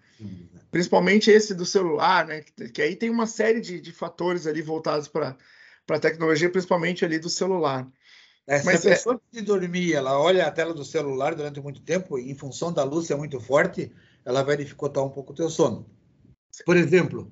principalmente 0.70 1.30
esse 1.30 1.54
do 1.54 1.64
celular, 1.64 2.26
né? 2.26 2.42
Que, 2.42 2.68
que 2.68 2.82
aí 2.82 2.94
tem 2.94 3.08
uma 3.08 3.26
série 3.26 3.60
de, 3.60 3.80
de 3.80 3.92
fatores 3.92 4.46
ali 4.46 4.60
voltados 4.60 5.08
para 5.08 5.36
a 5.88 5.98
tecnologia, 5.98 6.50
principalmente 6.50 7.04
ali 7.04 7.18
do 7.18 7.30
celular. 7.30 7.88
É, 8.48 8.62
Mas 8.62 8.80
se 8.80 8.88
a 8.88 8.92
é 8.92 8.94
pessoa 8.94 9.20
é... 9.32 9.36
de 9.36 9.42
dormir, 9.42 9.92
ela 9.92 10.18
olha 10.18 10.46
a 10.46 10.50
tela 10.50 10.72
do 10.72 10.82
celular 10.82 11.34
durante 11.34 11.60
muito 11.60 11.82
tempo, 11.82 12.18
em 12.18 12.34
função 12.34 12.72
da 12.72 12.82
luz 12.82 13.06
ser 13.06 13.14
muito 13.14 13.38
forte, 13.38 13.92
ela 14.24 14.42
vai 14.42 14.56
dificultar 14.56 15.04
um 15.04 15.10
pouco 15.10 15.32
o 15.32 15.36
teu 15.36 15.50
sono. 15.50 15.86
Por 16.64 16.74
exemplo, 16.74 17.30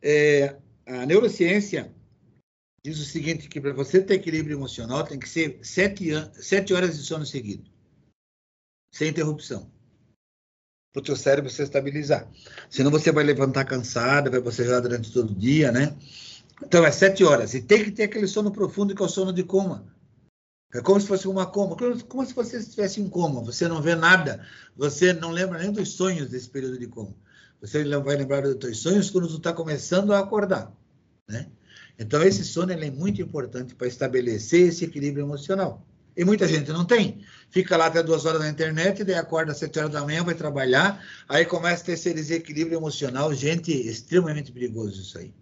é, 0.00 0.56
a 0.86 1.04
neurociência 1.04 1.94
diz 2.82 2.98
o 2.98 3.04
seguinte, 3.04 3.46
que 3.46 3.60
para 3.60 3.74
você 3.74 4.00
ter 4.00 4.14
equilíbrio 4.14 4.56
emocional 4.56 5.04
tem 5.04 5.18
que 5.18 5.28
ser 5.28 5.58
sete, 5.62 6.08
sete 6.32 6.72
horas 6.72 6.96
de 6.96 7.04
sono 7.04 7.26
seguido, 7.26 7.70
sem 8.94 9.08
interrupção, 9.10 9.70
para 10.94 11.00
o 11.00 11.04
teu 11.04 11.14
cérebro 11.14 11.50
se 11.50 11.62
estabilizar. 11.62 12.26
Senão 12.70 12.90
você 12.90 13.12
vai 13.12 13.22
levantar 13.22 13.66
cansado, 13.66 14.30
vai 14.30 14.40
bocejar 14.40 14.80
durante 14.80 15.12
todo 15.12 15.32
o 15.32 15.38
dia, 15.38 15.70
né? 15.70 15.94
Então 16.62 16.86
é 16.86 16.90
sete 16.90 17.22
horas. 17.22 17.52
E 17.52 17.60
tem 17.60 17.84
que 17.84 17.92
ter 17.92 18.04
aquele 18.04 18.26
sono 18.26 18.50
profundo 18.50 18.94
que 18.94 19.02
é 19.02 19.04
o 19.04 19.08
sono 19.08 19.30
de 19.30 19.44
coma. 19.44 19.97
É 20.74 20.80
como 20.82 21.00
se 21.00 21.06
fosse 21.06 21.26
uma 21.26 21.46
coma, 21.46 21.76
como 22.08 22.26
se 22.26 22.34
você 22.34 22.58
estivesse 22.58 23.00
em 23.00 23.08
coma. 23.08 23.42
Você 23.42 23.66
não 23.66 23.80
vê 23.80 23.94
nada, 23.94 24.46
você 24.76 25.12
não 25.12 25.30
lembra 25.30 25.58
nem 25.58 25.72
dos 25.72 25.90
sonhos 25.90 26.28
desse 26.28 26.48
período 26.48 26.78
de 26.78 26.86
coma. 26.86 27.14
Você 27.60 27.82
vai 27.84 28.16
lembrar 28.16 28.42
dos 28.42 28.58
seus 28.60 28.78
sonhos 28.78 29.10
quando 29.10 29.28
você 29.28 29.36
está 29.38 29.52
começando 29.52 30.12
a 30.12 30.18
acordar, 30.20 30.72
né? 31.28 31.48
Então, 31.98 32.22
esse 32.22 32.44
sono 32.44 32.70
é 32.70 32.90
muito 32.90 33.20
importante 33.20 33.74
para 33.74 33.88
estabelecer 33.88 34.68
esse 34.68 34.84
equilíbrio 34.84 35.24
emocional. 35.24 35.84
E 36.16 36.24
muita 36.24 36.46
gente 36.46 36.70
não 36.70 36.84
tem. 36.84 37.24
Fica 37.50 37.76
lá 37.76 37.86
até 37.86 38.02
duas 38.02 38.24
horas 38.24 38.40
na 38.40 38.48
internet, 38.48 39.02
daí 39.02 39.16
acorda 39.16 39.52
às 39.52 39.58
sete 39.58 39.78
horas 39.78 39.92
da 39.92 40.04
manhã, 40.04 40.22
vai 40.22 40.34
trabalhar, 40.34 41.04
aí 41.28 41.44
começa 41.44 41.82
a 41.82 41.86
ter 41.86 41.92
esse 41.92 42.14
desequilíbrio 42.14 42.78
emocional. 42.78 43.34
Gente, 43.34 43.72
extremamente 43.72 44.52
perigoso 44.52 45.00
isso 45.00 45.18
aí. 45.18 45.32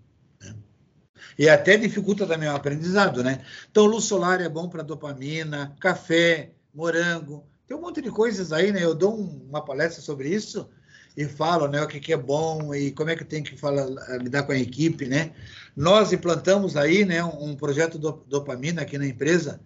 E 1.38 1.48
até 1.48 1.76
dificulta 1.76 2.26
também 2.26 2.48
o 2.48 2.54
aprendizado, 2.56 3.22
né? 3.22 3.40
Então, 3.70 3.84
luz 3.84 4.04
solar 4.04 4.40
é 4.40 4.48
bom 4.48 4.68
para 4.68 4.82
dopamina, 4.82 5.76
café, 5.80 6.52
morango, 6.72 7.44
tem 7.66 7.76
um 7.76 7.80
monte 7.80 8.00
de 8.00 8.10
coisas 8.10 8.52
aí, 8.52 8.72
né? 8.72 8.82
Eu 8.82 8.94
dou 8.94 9.18
um, 9.18 9.46
uma 9.48 9.64
palestra 9.64 10.00
sobre 10.00 10.28
isso 10.28 10.68
e 11.16 11.24
falam 11.24 11.68
né, 11.68 11.82
o 11.82 11.88
que, 11.88 11.98
que 11.98 12.12
é 12.12 12.16
bom 12.16 12.74
e 12.74 12.92
como 12.92 13.10
é 13.10 13.16
que 13.16 13.24
tem 13.24 13.42
que 13.42 13.56
falar, 13.56 13.86
lidar 14.18 14.44
com 14.44 14.52
a 14.52 14.58
equipe, 14.58 15.06
né? 15.06 15.32
Nós 15.74 16.12
implantamos 16.12 16.76
aí 16.76 17.04
né, 17.04 17.24
um 17.24 17.56
projeto 17.56 17.98
do 17.98 18.12
dopamina 18.28 18.82
aqui 18.82 18.96
na 18.98 19.06
empresa. 19.06 19.60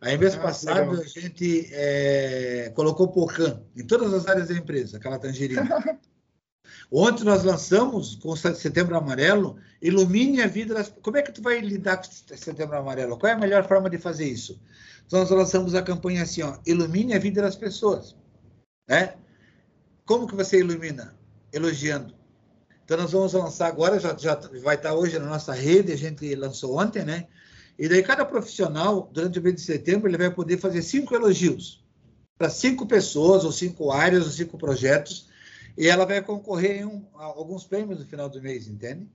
Aí, 0.00 0.18
mês 0.18 0.34
ah, 0.34 0.40
passado, 0.40 0.90
legal. 0.90 1.04
a 1.04 1.06
gente 1.06 1.70
é, 1.72 2.72
colocou 2.74 3.08
Pocan 3.08 3.62
em 3.76 3.86
todas 3.86 4.12
as 4.12 4.26
áreas 4.26 4.48
da 4.48 4.54
empresa, 4.54 4.96
aquela 4.96 5.18
tangerina. 5.20 6.00
Ontem 6.90 7.24
nós 7.24 7.42
lançamos 7.42 8.16
com 8.16 8.36
Setembro 8.36 8.96
Amarelo, 8.96 9.56
ilumine 9.80 10.42
a 10.42 10.46
vida 10.46 10.74
das... 10.74 10.92
Como 11.02 11.16
é 11.16 11.22
que 11.22 11.32
tu 11.32 11.42
vai 11.42 11.60
lidar 11.60 11.96
com 11.96 12.04
Setembro 12.36 12.76
Amarelo? 12.76 13.18
Qual 13.18 13.30
é 13.30 13.34
a 13.34 13.38
melhor 13.38 13.66
forma 13.66 13.90
de 13.90 13.98
fazer 13.98 14.26
isso? 14.26 14.60
Então 15.06 15.20
nós 15.20 15.30
lançamos 15.30 15.74
a 15.74 15.82
campanha 15.82 16.22
assim, 16.22 16.42
ó, 16.42 16.56
ilumine 16.66 17.14
a 17.14 17.18
vida 17.18 17.42
das 17.42 17.56
pessoas, 17.56 18.16
né? 18.88 19.14
Como 20.06 20.26
que 20.26 20.34
você 20.34 20.60
ilumina? 20.60 21.14
Elogiando. 21.52 22.14
Então 22.84 22.96
nós 22.96 23.12
vamos 23.12 23.32
lançar 23.32 23.66
agora, 23.68 23.98
já, 23.98 24.16
já 24.16 24.34
vai 24.62 24.76
estar 24.76 24.94
hoje 24.94 25.18
na 25.18 25.26
nossa 25.26 25.52
rede, 25.52 25.92
a 25.92 25.96
gente 25.96 26.34
lançou 26.34 26.78
ontem, 26.78 27.04
né? 27.04 27.26
E 27.78 27.88
daí 27.88 28.02
cada 28.02 28.24
profissional, 28.24 29.10
durante 29.12 29.38
o 29.38 29.42
mês 29.42 29.56
de 29.56 29.62
setembro, 29.62 30.08
ele 30.08 30.18
vai 30.18 30.30
poder 30.30 30.58
fazer 30.58 30.82
cinco 30.82 31.14
elogios 31.14 31.82
para 32.36 32.50
cinco 32.50 32.86
pessoas, 32.86 33.44
ou 33.44 33.52
cinco 33.52 33.90
áreas, 33.90 34.24
ou 34.24 34.30
cinco 34.30 34.58
projetos, 34.58 35.28
e 35.76 35.88
ela 35.88 36.06
vai 36.06 36.22
concorrer 36.22 36.86
um, 36.86 37.04
alguns 37.14 37.64
prêmios 37.64 37.98
no 37.98 38.06
final 38.06 38.28
do 38.28 38.40
mês, 38.40 38.68
entende? 38.68 39.08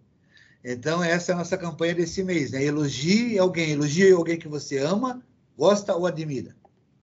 Então, 0.64 1.04
essa 1.04 1.32
é 1.32 1.36
a 1.36 1.38
nossa 1.38 1.58
campanha 1.58 1.96
desse 1.96 2.22
mês, 2.24 2.52
né? 2.52 2.64
Elogie 2.64 3.40
alguém, 3.40 3.72
elogie 3.72 4.12
alguém 4.12 4.38
que 4.38 4.48
você 4.48 4.78
ama, 4.78 5.24
gosta 5.58 5.96
ou 5.96 6.06
admira 6.06 6.56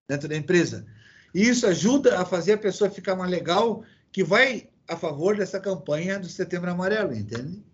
dentro 0.09 0.29
da 0.29 0.37
empresa. 0.37 0.87
E 1.35 1.49
isso 1.49 1.67
ajuda 1.67 2.21
a 2.21 2.25
fazer 2.25 2.53
a 2.53 2.59
pessoa 2.59 2.91
ficar 2.91 3.17
mais 3.17 3.31
legal, 3.31 3.83
que 4.13 4.23
vai 4.23 4.69
a 4.89 4.97
favor 4.97 5.37
dessa 5.37 5.59
campanha 5.59 6.19
do 6.19 6.29
Setembro 6.29 6.71
Amarelo, 6.71 7.15
entende? 7.15 7.65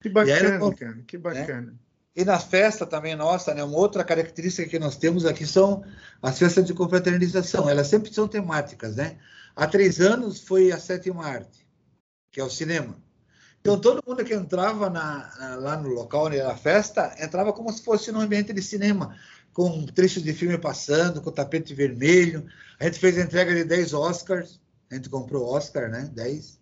Que 0.00 0.08
bacana, 0.08 0.64
aí, 0.64 0.74
cara, 0.74 1.02
que 1.06 1.18
bacana. 1.18 1.72
Né? 1.72 1.78
E 2.14 2.24
na 2.24 2.38
festa 2.38 2.86
também 2.86 3.14
nossa, 3.14 3.52
né, 3.52 3.62
uma 3.62 3.76
outra 3.76 4.02
característica 4.02 4.68
que 4.68 4.78
nós 4.78 4.96
temos 4.96 5.26
aqui 5.26 5.44
são 5.44 5.84
as 6.22 6.38
festas 6.38 6.64
de 6.64 6.72
confraternização. 6.72 7.68
Elas 7.68 7.88
sempre 7.88 8.12
são 8.12 8.26
temáticas, 8.26 8.96
né? 8.96 9.18
Há 9.56 9.66
três 9.66 10.00
anos 10.00 10.40
foi 10.40 10.70
a 10.70 10.78
sétima 10.78 11.26
arte, 11.26 11.66
que 12.30 12.38
é 12.38 12.44
o 12.44 12.50
cinema. 12.50 13.02
Então, 13.60 13.80
todo 13.80 14.04
mundo 14.06 14.22
que 14.22 14.34
entrava 14.34 14.90
na, 14.90 15.34
na, 15.38 15.54
lá 15.56 15.76
no 15.76 15.88
local 15.88 16.26
onde 16.26 16.36
era 16.36 16.52
a 16.52 16.56
festa, 16.56 17.16
entrava 17.18 17.54
como 17.54 17.72
se 17.72 17.82
fosse 17.82 18.12
num 18.12 18.20
ambiente 18.20 18.52
de 18.52 18.62
cinema, 18.62 19.16
com 19.54 19.86
trechos 19.86 20.22
de 20.22 20.34
filme 20.34 20.58
passando, 20.58 21.22
com 21.22 21.32
tapete 21.32 21.74
vermelho. 21.74 22.46
A 22.78 22.84
gente 22.84 23.00
fez 23.00 23.16
a 23.18 23.22
entrega 23.22 23.54
de 23.54 23.64
10 23.64 23.94
Oscars, 23.94 24.60
a 24.90 24.94
gente 24.94 25.08
comprou 25.08 25.48
Oscar, 25.48 25.90
né? 25.90 26.08
10. 26.12 26.60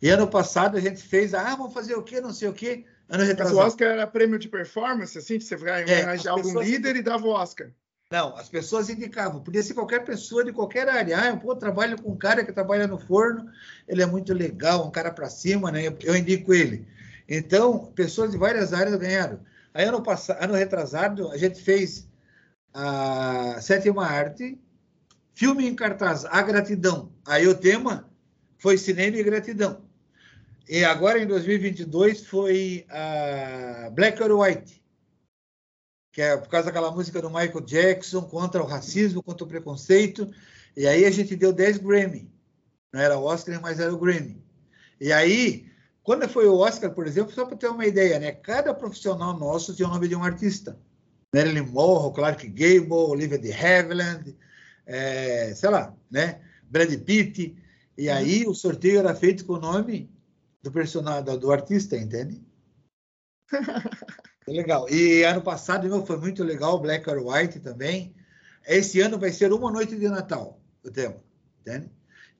E 0.00 0.08
ano 0.08 0.26
passado 0.26 0.78
a 0.78 0.80
gente 0.80 1.02
fez, 1.02 1.34
ah, 1.34 1.54
vamos 1.54 1.74
fazer 1.74 1.94
o 1.94 2.02
quê, 2.02 2.20
não 2.20 2.32
sei 2.32 2.48
o 2.48 2.52
quê. 2.52 2.86
Ano 3.08 3.24
retrasado. 3.24 3.56
Mas 3.56 3.64
o 3.64 3.68
Oscar 3.68 3.88
era 3.88 4.06
prêmio 4.06 4.38
de 4.38 4.48
performance, 4.48 5.16
assim? 5.16 5.38
Você 5.38 5.54
vai 5.54 5.84
homenagear 5.84 6.34
é, 6.34 6.38
algum 6.38 6.60
líder 6.60 6.96
e 6.96 7.02
dava 7.02 7.26
o 7.26 7.30
Oscar. 7.30 7.70
Não, 8.12 8.36
as 8.36 8.48
pessoas 8.48 8.88
indicavam. 8.88 9.42
Podia 9.42 9.62
ser 9.62 9.74
qualquer 9.74 10.04
pessoa 10.04 10.44
de 10.44 10.52
qualquer 10.52 10.88
área. 10.88 11.18
Ah, 11.18 11.40
eu 11.44 11.56
trabalho 11.56 12.00
com 12.00 12.12
um 12.12 12.16
cara 12.16 12.44
que 12.44 12.52
trabalha 12.52 12.86
no 12.86 12.98
forno, 12.98 13.50
ele 13.88 14.00
é 14.00 14.06
muito 14.06 14.32
legal, 14.32 14.86
um 14.86 14.90
cara 14.92 15.10
para 15.10 15.28
cima, 15.28 15.72
né? 15.72 15.82
Eu 16.02 16.16
indico 16.16 16.54
ele. 16.54 16.86
Então, 17.28 17.92
pessoas 17.96 18.30
de 18.30 18.38
várias 18.38 18.72
áreas 18.72 18.94
ganharam. 18.96 19.40
Aí, 19.74 19.84
ano, 19.84 20.00
passado, 20.02 20.40
ano 20.40 20.54
retrasado, 20.54 21.28
a 21.32 21.36
gente 21.36 21.60
fez 21.60 22.08
a 22.72 23.60
sétima 23.60 24.06
arte, 24.06 24.56
filme 25.34 25.66
em 25.66 25.74
cartaz, 25.74 26.24
A 26.26 26.40
Gratidão. 26.42 27.12
Aí 27.26 27.48
o 27.48 27.56
tema 27.56 28.08
foi 28.56 28.78
cinema 28.78 29.16
e 29.16 29.24
gratidão. 29.24 29.84
E 30.68 30.84
agora, 30.84 31.18
em 31.18 31.26
2022, 31.26 32.24
foi 32.24 32.86
a 32.88 33.90
Black 33.90 34.22
or 34.22 34.40
White 34.40 34.85
que 36.16 36.22
é 36.22 36.34
por 36.34 36.48
causa 36.48 36.68
daquela 36.68 36.90
música 36.90 37.20
do 37.20 37.28
Michael 37.28 37.60
Jackson 37.60 38.22
contra 38.22 38.62
o 38.62 38.66
racismo, 38.66 39.22
contra 39.22 39.44
o 39.44 39.46
preconceito. 39.46 40.32
E 40.74 40.86
aí 40.86 41.04
a 41.04 41.10
gente 41.10 41.36
deu 41.36 41.52
10 41.52 41.76
Grammy. 41.76 42.32
Não 42.90 43.02
era 43.02 43.18
o 43.18 43.24
Oscar, 43.24 43.60
mas 43.60 43.78
era 43.78 43.92
o 43.92 43.98
Grammy. 43.98 44.42
E 44.98 45.12
aí, 45.12 45.70
quando 46.02 46.26
foi 46.26 46.48
o 46.48 46.56
Oscar, 46.56 46.90
por 46.94 47.06
exemplo, 47.06 47.34
só 47.34 47.44
para 47.44 47.58
ter 47.58 47.68
uma 47.68 47.84
ideia, 47.84 48.18
né? 48.18 48.32
Cada 48.32 48.72
profissional 48.72 49.38
nosso 49.38 49.76
tinha 49.76 49.86
o 49.86 49.90
nome 49.90 50.08
de 50.08 50.16
um 50.16 50.24
artista. 50.24 50.78
Marilyn 51.34 51.66
Monroe, 51.66 52.14
Clark 52.14 52.48
Gable, 52.48 52.94
Olivia 52.94 53.38
de 53.38 53.52
Havilland, 53.52 54.34
é, 54.86 55.54
sei 55.54 55.68
lá, 55.68 55.94
né? 56.10 56.40
Brad 56.62 56.98
Pitt. 57.00 57.54
E 57.98 58.08
uhum. 58.08 58.14
aí 58.14 58.46
o 58.46 58.54
sorteio 58.54 59.00
era 59.00 59.14
feito 59.14 59.44
com 59.44 59.52
o 59.52 59.60
nome 59.60 60.10
do 60.62 60.72
personagem, 60.72 61.38
do 61.38 61.52
artista, 61.52 61.94
entende? 61.94 62.42
Legal. 64.48 64.88
E 64.88 65.24
ano 65.24 65.42
passado 65.42 65.88
meu, 65.88 66.06
foi 66.06 66.16
muito 66.18 66.44
legal, 66.44 66.80
Black 66.80 67.08
or 67.10 67.26
White 67.26 67.60
também. 67.60 68.14
Esse 68.66 69.00
ano 69.00 69.18
vai 69.18 69.32
ser 69.32 69.52
uma 69.52 69.70
noite 69.70 69.96
de 69.96 70.08
Natal, 70.08 70.60
o 70.84 70.90
tema. 70.90 71.16
Entende? 71.60 71.90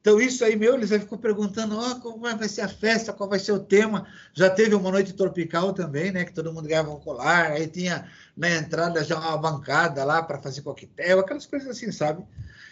Então, 0.00 0.20
isso 0.20 0.44
aí, 0.44 0.54
meu, 0.54 0.74
eles 0.74 0.90
ficam 0.90 1.18
perguntando 1.18 1.76
oh, 1.76 2.00
como 2.00 2.20
vai 2.20 2.48
ser 2.48 2.60
a 2.60 2.68
festa, 2.68 3.12
qual 3.12 3.28
vai 3.28 3.40
ser 3.40 3.50
o 3.50 3.58
tema. 3.58 4.06
Já 4.32 4.48
teve 4.48 4.72
uma 4.76 4.92
noite 4.92 5.12
tropical 5.12 5.72
também, 5.72 6.12
né? 6.12 6.24
Que 6.24 6.32
todo 6.32 6.52
mundo 6.52 6.68
ganhava 6.68 6.92
um 6.92 7.00
colar, 7.00 7.50
aí 7.50 7.66
tinha 7.66 8.08
na 8.36 8.48
entrada 8.48 9.02
já 9.02 9.18
uma 9.18 9.36
bancada 9.36 10.04
lá 10.04 10.22
para 10.22 10.40
fazer 10.40 10.62
coquetel, 10.62 11.18
aquelas 11.18 11.44
coisas 11.44 11.68
assim, 11.68 11.90
sabe? 11.90 12.24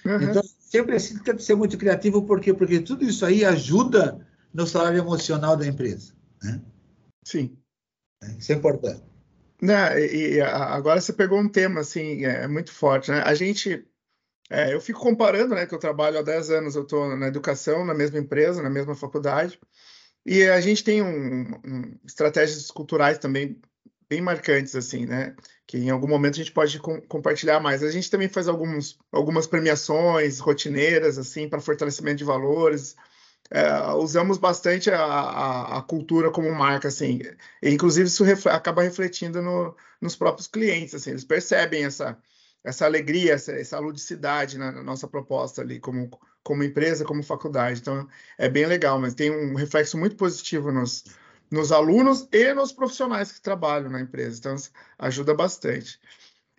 Uhum. 0.04 0.22
Então, 0.22 0.42
sempre 0.60 0.94
assim, 0.94 1.18
tem 1.18 1.34
que 1.34 1.42
ser 1.42 1.56
muito 1.56 1.76
criativo, 1.76 2.22
por 2.22 2.40
quê? 2.40 2.54
Porque 2.54 2.78
tudo 2.78 3.04
isso 3.04 3.26
aí 3.26 3.44
ajuda 3.44 4.24
no 4.52 4.64
salário 4.64 4.98
emocional 4.98 5.56
da 5.56 5.66
empresa. 5.66 6.12
Né? 6.40 6.60
Sim. 7.24 7.56
Isso 8.38 8.52
é 8.52 8.54
importante. 8.54 9.02
Né, 9.64 9.98
e 10.14 10.40
agora 10.42 11.00
você 11.00 11.10
pegou 11.10 11.40
um 11.40 11.48
tema 11.48 11.80
assim, 11.80 12.26
é, 12.26 12.44
é 12.44 12.48
muito 12.48 12.70
forte, 12.70 13.10
né? 13.10 13.22
A 13.24 13.34
gente, 13.34 13.82
é, 14.50 14.74
eu 14.74 14.80
fico 14.80 15.00
comparando, 15.00 15.54
né, 15.54 15.64
que 15.64 15.74
eu 15.74 15.78
trabalho 15.78 16.18
há 16.18 16.22
10 16.22 16.50
anos, 16.50 16.76
eu 16.76 16.82
estou 16.82 17.16
na 17.16 17.28
educação, 17.28 17.82
na 17.82 17.94
mesma 17.94 18.18
empresa, 18.18 18.62
na 18.62 18.68
mesma 18.68 18.94
faculdade, 18.94 19.58
e 20.26 20.44
a 20.44 20.60
gente 20.60 20.84
tem 20.84 21.00
um, 21.00 21.50
um, 21.64 21.98
estratégias 22.04 22.70
culturais 22.70 23.16
também 23.16 23.58
bem 24.06 24.20
marcantes, 24.20 24.76
assim, 24.76 25.06
né? 25.06 25.34
Que 25.66 25.78
em 25.78 25.88
algum 25.88 26.08
momento 26.08 26.34
a 26.34 26.38
gente 26.38 26.52
pode 26.52 26.78
com, 26.78 27.00
compartilhar 27.00 27.58
mais. 27.58 27.82
A 27.82 27.90
gente 27.90 28.10
também 28.10 28.28
faz 28.28 28.48
alguns, 28.48 28.98
algumas 29.10 29.46
premiações 29.46 30.40
rotineiras, 30.40 31.16
assim, 31.16 31.48
para 31.48 31.60
fortalecimento 31.60 32.18
de 32.18 32.24
valores 32.24 32.96
é, 33.50 33.92
usamos 33.94 34.38
bastante 34.38 34.90
a, 34.90 35.02
a, 35.04 35.78
a, 35.78 35.82
cultura 35.82 36.30
como 36.30 36.52
marca, 36.52 36.88
assim. 36.88 37.20
E, 37.62 37.70
inclusive, 37.70 38.08
isso 38.08 38.24
ref, 38.24 38.46
acaba 38.46 38.82
refletindo 38.82 39.42
no, 39.42 39.76
nos 40.00 40.16
próprios 40.16 40.46
clientes, 40.46 40.94
assim. 40.94 41.10
Eles 41.10 41.24
percebem 41.24 41.84
essa, 41.84 42.18
essa 42.64 42.84
alegria, 42.86 43.34
essa, 43.34 43.52
essa 43.52 43.78
ludicidade 43.78 44.58
na, 44.58 44.72
na, 44.72 44.82
nossa 44.82 45.06
proposta 45.06 45.62
ali, 45.62 45.78
como, 45.78 46.10
como 46.42 46.64
empresa, 46.64 47.04
como 47.04 47.22
faculdade. 47.22 47.80
Então, 47.80 48.08
é 48.38 48.48
bem 48.48 48.66
legal, 48.66 48.98
mas 48.98 49.14
tem 49.14 49.30
um 49.30 49.54
reflexo 49.54 49.98
muito 49.98 50.16
positivo 50.16 50.72
nos, 50.72 51.04
nos 51.50 51.70
alunos 51.70 52.26
e 52.32 52.54
nos 52.54 52.72
profissionais 52.72 53.30
que 53.30 53.40
trabalham 53.40 53.90
na 53.90 54.00
empresa. 54.00 54.38
Então, 54.38 54.56
ajuda 54.98 55.34
bastante. 55.34 56.00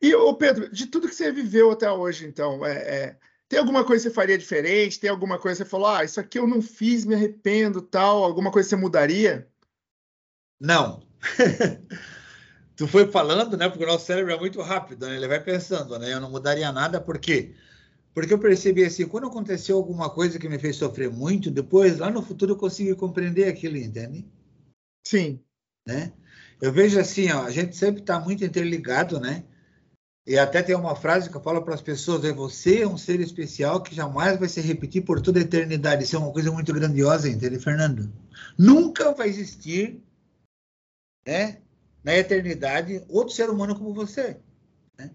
E, 0.01 0.13
ô 0.13 0.35
Pedro, 0.35 0.69
de 0.71 0.85
tudo 0.85 1.07
que 1.07 1.15
você 1.15 1.31
viveu 1.31 1.71
até 1.71 1.91
hoje, 1.91 2.27
então, 2.27 2.63
é, 2.65 2.73
é 2.73 3.17
tem 3.47 3.59
alguma 3.59 3.85
coisa 3.85 4.03
que 4.03 4.09
você 4.09 4.15
faria 4.15 4.37
diferente? 4.37 4.99
Tem 4.99 5.09
alguma 5.09 5.39
coisa 5.39 5.63
que 5.63 5.65
você 5.65 5.69
falou, 5.69 5.87
ah, 5.87 6.03
isso 6.03 6.19
aqui 6.19 6.39
eu 6.39 6.47
não 6.47 6.61
fiz, 6.61 7.05
me 7.05 7.13
arrependo, 7.15 7.81
tal? 7.81 8.23
Alguma 8.23 8.51
coisa 8.51 8.67
que 8.67 8.75
você 8.75 8.81
mudaria? 8.81 9.47
Não. 10.59 11.05
tu 12.75 12.87
foi 12.87 13.07
falando, 13.07 13.55
né? 13.55 13.69
Porque 13.69 13.83
o 13.83 13.87
nosso 13.87 14.05
cérebro 14.05 14.33
é 14.33 14.39
muito 14.39 14.61
rápido, 14.61 15.07
né? 15.07 15.15
Ele 15.15 15.27
vai 15.27 15.43
pensando, 15.43 15.97
né? 15.99 16.11
Eu 16.11 16.19
não 16.19 16.31
mudaria 16.31 16.71
nada, 16.71 16.99
por 16.99 17.19
quê? 17.19 17.53
Porque 18.15 18.33
eu 18.33 18.39
percebi 18.39 18.83
assim, 18.83 19.07
quando 19.07 19.27
aconteceu 19.27 19.77
alguma 19.77 20.09
coisa 20.09 20.39
que 20.39 20.49
me 20.49 20.57
fez 20.57 20.77
sofrer 20.77 21.11
muito, 21.11 21.51
depois, 21.51 21.99
lá 21.99 22.09
no 22.09 22.23
futuro, 22.23 22.53
eu 22.53 22.57
consegui 22.57 22.95
compreender 22.95 23.47
aquilo, 23.47 23.77
entende? 23.77 24.25
Sim. 25.05 25.39
Né? 25.85 26.13
Eu 26.61 26.71
vejo 26.71 26.99
assim, 26.99 27.29
ó, 27.31 27.43
a 27.43 27.51
gente 27.51 27.75
sempre 27.75 28.01
está 28.01 28.19
muito 28.19 28.43
interligado, 28.43 29.19
né? 29.19 29.43
E 30.27 30.39
até 30.39 30.63
tem 30.63 30.75
uma 30.75 30.95
frase 30.95 31.29
que 31.29 31.37
eu 31.37 31.41
falo 31.41 31.61
para 31.61 31.75
as 31.75 31.81
pessoas: 31.81 32.25
é 32.25 32.33
você 32.33 32.81
é 32.81 32.87
um 32.87 32.97
ser 32.97 33.19
especial 33.19 33.81
que 33.81 33.93
jamais 33.93 34.39
vai 34.39 34.49
se 34.49 34.59
repetir 34.59 35.03
por 35.03 35.21
toda 35.21 35.39
a 35.39 35.43
eternidade. 35.43 36.03
Isso 36.03 36.15
é 36.15 36.19
uma 36.19 36.31
coisa 36.31 36.51
muito 36.51 36.73
grandiosa, 36.73 37.29
entende, 37.29 37.59
Fernando? 37.59 38.11
Nunca 38.57 39.13
vai 39.13 39.29
existir, 39.29 40.01
né, 41.27 41.59
na 42.03 42.15
eternidade, 42.15 43.03
outro 43.07 43.35
ser 43.35 43.49
humano 43.49 43.75
como 43.75 43.93
você. 43.93 44.37
Né? 44.97 45.11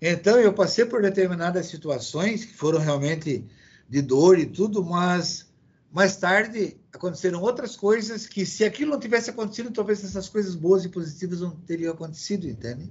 Então, 0.00 0.38
eu 0.38 0.52
passei 0.52 0.84
por 0.84 1.02
determinadas 1.02 1.66
situações 1.66 2.44
que 2.44 2.54
foram 2.54 2.78
realmente 2.78 3.44
de 3.88 4.00
dor 4.00 4.38
e 4.38 4.46
tudo, 4.46 4.84
mas 4.84 5.50
mais 5.90 6.16
tarde 6.16 6.80
aconteceram 6.92 7.42
outras 7.42 7.76
coisas 7.76 8.26
que, 8.26 8.46
se 8.46 8.64
aquilo 8.64 8.92
não 8.92 9.00
tivesse 9.00 9.28
acontecido, 9.28 9.72
talvez 9.72 10.04
essas 10.04 10.28
coisas 10.28 10.54
boas 10.54 10.84
e 10.84 10.88
positivas 10.88 11.40
não 11.40 11.50
teriam 11.50 11.92
acontecido, 11.92 12.48
entende? 12.48 12.90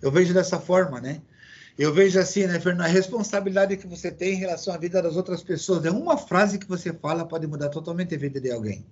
Eu 0.00 0.10
vejo 0.10 0.32
dessa 0.34 0.60
forma, 0.60 1.00
né? 1.00 1.20
Eu 1.78 1.92
vejo 1.92 2.18
assim, 2.18 2.46
né, 2.46 2.58
Fernando, 2.58 2.86
a 2.86 2.90
responsabilidade 2.90 3.76
que 3.76 3.86
você 3.86 4.10
tem 4.10 4.34
em 4.34 4.38
relação 4.38 4.72
à 4.72 4.78
vida 4.78 5.02
das 5.02 5.14
outras 5.14 5.42
pessoas. 5.42 5.84
É 5.84 5.90
uma 5.90 6.16
frase 6.16 6.58
que 6.58 6.66
você 6.66 6.92
fala 6.92 7.26
pode 7.26 7.46
mudar 7.46 7.68
totalmente 7.68 8.14
a 8.14 8.18
vida 8.18 8.40
de 8.40 8.50
alguém 8.50 8.86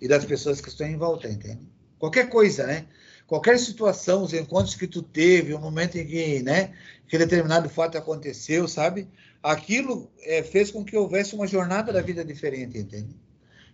e 0.00 0.06
das 0.06 0.24
pessoas 0.24 0.60
que 0.60 0.68
estão 0.68 0.86
em 0.86 0.96
volta, 0.96 1.28
entende? 1.28 1.60
Qualquer 1.98 2.28
coisa, 2.28 2.66
né? 2.66 2.86
Qualquer 3.26 3.58
situação, 3.58 4.22
os 4.22 4.32
encontros 4.32 4.74
que 4.74 4.86
tu 4.86 5.02
teve, 5.02 5.54
o 5.54 5.58
momento 5.58 5.96
em 5.96 6.06
que, 6.06 6.42
né, 6.42 6.72
que 7.06 7.18
determinado 7.18 7.68
fato 7.68 7.98
aconteceu, 7.98 8.66
sabe? 8.66 9.08
Aquilo 9.42 10.10
é, 10.22 10.42
fez 10.42 10.70
com 10.70 10.84
que 10.84 10.96
houvesse 10.96 11.34
uma 11.34 11.46
jornada 11.46 11.92
da 11.92 12.00
vida 12.00 12.24
diferente, 12.24 12.78
entende? 12.78 13.14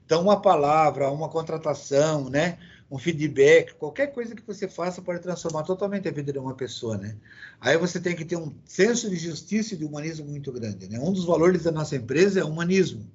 Então, 0.04 0.22
uma 0.22 0.40
palavra, 0.40 1.10
uma 1.10 1.28
contratação, 1.28 2.28
né? 2.28 2.58
Um 2.90 2.98
feedback, 2.98 3.74
qualquer 3.74 4.08
coisa 4.08 4.34
que 4.34 4.46
você 4.46 4.68
faça 4.68 5.02
pode 5.02 5.20
transformar 5.20 5.64
totalmente 5.64 6.08
a 6.08 6.12
vida 6.12 6.32
de 6.32 6.38
uma 6.38 6.54
pessoa, 6.54 6.96
né? 6.96 7.16
Aí 7.60 7.76
você 7.76 7.98
tem 7.98 8.14
que 8.14 8.24
ter 8.24 8.36
um 8.36 8.54
senso 8.64 9.10
de 9.10 9.16
justiça 9.16 9.74
e 9.74 9.76
de 9.76 9.84
humanismo 9.84 10.26
muito 10.26 10.52
grande, 10.52 10.88
né? 10.88 10.98
Um 11.00 11.12
dos 11.12 11.24
valores 11.24 11.64
da 11.64 11.72
nossa 11.72 11.96
empresa 11.96 12.40
é 12.40 12.44
o 12.44 12.48
humanismo. 12.48 13.10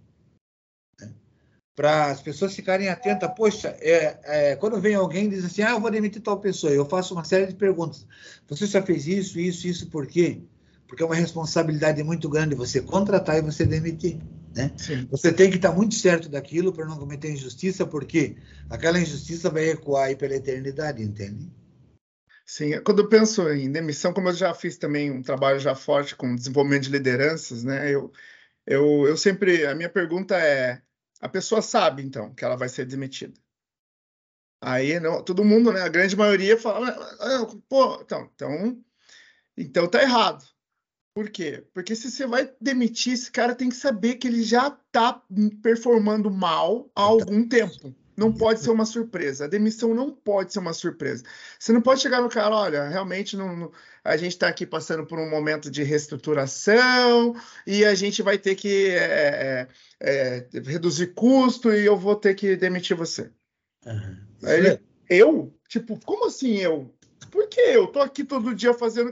Né? 0.99 1.13
Para 1.73 2.07
as 2.11 2.21
pessoas 2.21 2.53
ficarem 2.53 2.89
atentas, 2.89 3.31
poxa, 3.33 3.69
é, 3.79 4.19
é, 4.23 4.55
quando 4.57 4.79
vem 4.81 4.95
alguém 4.95 5.25
e 5.27 5.29
diz 5.29 5.45
assim, 5.45 5.61
ah, 5.61 5.71
eu 5.71 5.79
vou 5.79 5.89
demitir 5.89 6.21
tal 6.21 6.39
pessoa, 6.39 6.73
eu 6.73 6.85
faço 6.85 7.13
uma 7.13 7.23
série 7.23 7.47
de 7.47 7.55
perguntas. 7.55 8.05
Você 8.49 8.65
já 8.65 8.81
fez 8.81 9.07
isso, 9.07 9.39
isso, 9.39 9.67
isso, 9.67 9.87
por 9.87 10.05
quê? 10.05 10.41
Porque 10.85 11.01
é 11.01 11.05
uma 11.05 11.15
responsabilidade 11.15 12.03
muito 12.03 12.27
grande 12.27 12.55
você 12.55 12.81
contratar 12.81 13.37
e 13.37 13.41
você 13.41 13.65
demitir. 13.65 14.19
Né? 14.55 14.71
Você 15.09 15.31
tem 15.31 15.49
que 15.49 15.55
estar 15.55 15.71
muito 15.71 15.95
certo 15.95 16.27
daquilo 16.27 16.73
para 16.73 16.85
não 16.85 16.97
cometer 16.97 17.31
injustiça, 17.31 17.85
porque 17.85 18.35
aquela 18.69 18.99
injustiça 18.99 19.49
vai 19.49 19.69
ecoar 19.69 20.07
aí 20.07 20.15
pela 20.15 20.35
eternidade, 20.35 21.01
entende? 21.01 21.49
Sim, 22.45 22.81
quando 22.83 22.99
eu 22.99 23.07
penso 23.07 23.49
em 23.49 23.71
demissão, 23.71 24.13
como 24.13 24.27
eu 24.27 24.33
já 24.33 24.53
fiz 24.53 24.77
também 24.77 25.09
um 25.09 25.21
trabalho 25.21 25.59
já 25.59 25.73
forte 25.73 26.15
com 26.15 26.35
desenvolvimento 26.35 26.83
de 26.83 26.89
lideranças, 26.89 27.63
né? 27.63 27.89
Eu, 27.89 28.11
eu, 28.67 29.07
eu 29.07 29.15
sempre, 29.15 29.65
a 29.65 29.73
minha 29.73 29.89
pergunta 29.89 30.35
é, 30.35 30.81
a 31.21 31.29
pessoa 31.29 31.61
sabe 31.61 32.03
então 32.03 32.33
que 32.33 32.43
ela 32.43 32.57
vai 32.57 32.67
ser 32.67 32.85
demitida? 32.85 33.39
Aí 34.59 34.99
não, 34.99 35.23
todo 35.23 35.45
mundo, 35.45 35.71
né? 35.71 35.81
A 35.81 35.87
grande 35.87 36.15
maioria 36.15 36.57
fala, 36.57 36.93
pô, 37.69 38.01
então, 38.01 38.29
então, 38.35 38.83
então 39.55 39.87
tá 39.87 40.01
errado. 40.01 40.43
Por 41.13 41.29
quê? 41.29 41.63
Porque 41.73 41.95
se 41.95 42.09
você 42.09 42.25
vai 42.25 42.49
demitir, 42.59 43.13
esse 43.13 43.29
cara 43.29 43.53
tem 43.53 43.69
que 43.69 43.75
saber 43.75 44.15
que 44.15 44.27
ele 44.27 44.43
já 44.43 44.67
está 44.67 45.21
performando 45.61 46.31
mal 46.31 46.89
há 46.95 47.01
algum 47.01 47.47
tempo. 47.47 47.93
Não 48.15 48.31
pode 48.31 48.59
ser 48.59 48.69
uma 48.69 48.85
surpresa. 48.85 49.45
A 49.45 49.47
demissão 49.47 49.93
não 49.93 50.11
pode 50.11 50.53
ser 50.53 50.59
uma 50.59 50.73
surpresa. 50.73 51.23
Você 51.57 51.73
não 51.73 51.81
pode 51.81 52.01
chegar 52.01 52.21
no 52.21 52.29
cara, 52.29 52.55
olha, 52.55 52.87
realmente 52.87 53.35
não, 53.35 53.55
não 53.55 53.71
a 54.03 54.17
gente 54.17 54.31
está 54.31 54.47
aqui 54.47 54.65
passando 54.65 55.05
por 55.05 55.19
um 55.19 55.29
momento 55.29 55.69
de 55.69 55.83
reestruturação 55.83 57.35
e 57.67 57.85
a 57.85 57.93
gente 57.93 58.21
vai 58.21 58.37
ter 58.37 58.55
que 58.55 58.89
é, 58.89 59.67
é, 59.99 60.47
é, 60.53 60.61
reduzir 60.65 61.13
custo 61.13 61.71
e 61.71 61.85
eu 61.85 61.97
vou 61.97 62.15
ter 62.15 62.35
que 62.35 62.55
demitir 62.55 62.95
você. 62.95 63.31
Uhum. 63.85 64.17
Ele, 64.43 64.79
eu? 65.09 65.53
Tipo, 65.67 65.99
como 66.03 66.25
assim 66.25 66.57
eu? 66.57 66.93
Por 67.29 67.47
que 67.47 67.59
eu? 67.59 67.87
Tô 67.87 68.01
aqui 68.01 68.23
todo 68.23 68.55
dia 68.55 68.73
fazendo 68.73 69.11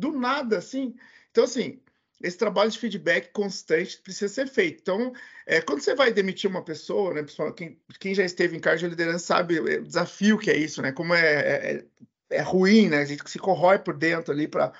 do 0.00 0.12
nada, 0.12 0.58
assim. 0.58 0.94
Então, 1.30 1.44
assim, 1.44 1.80
esse 2.22 2.36
trabalho 2.36 2.70
de 2.70 2.78
feedback 2.78 3.30
constante 3.32 3.98
precisa 3.98 4.32
ser 4.32 4.48
feito. 4.48 4.80
Então, 4.80 5.12
é, 5.46 5.60
quando 5.60 5.80
você 5.80 5.94
vai 5.94 6.12
demitir 6.12 6.50
uma 6.50 6.62
pessoa, 6.62 7.14
né, 7.14 7.24
quem, 7.56 7.78
quem 7.98 8.14
já 8.14 8.24
esteve 8.24 8.56
em 8.56 8.60
cargo 8.60 8.80
de 8.80 8.88
liderança 8.88 9.24
sabe 9.26 9.58
o 9.58 9.82
desafio 9.82 10.38
que 10.38 10.50
é 10.50 10.56
isso, 10.56 10.82
né? 10.82 10.92
Como 10.92 11.14
é, 11.14 11.20
é, 11.20 11.84
é, 12.30 12.38
é 12.38 12.42
ruim, 12.42 12.88
né? 12.88 12.98
A 12.98 13.04
gente 13.04 13.28
se 13.30 13.38
corrói 13.38 13.78
por 13.78 13.96
dentro 13.96 14.32
ali 14.32 14.46
para 14.46 14.72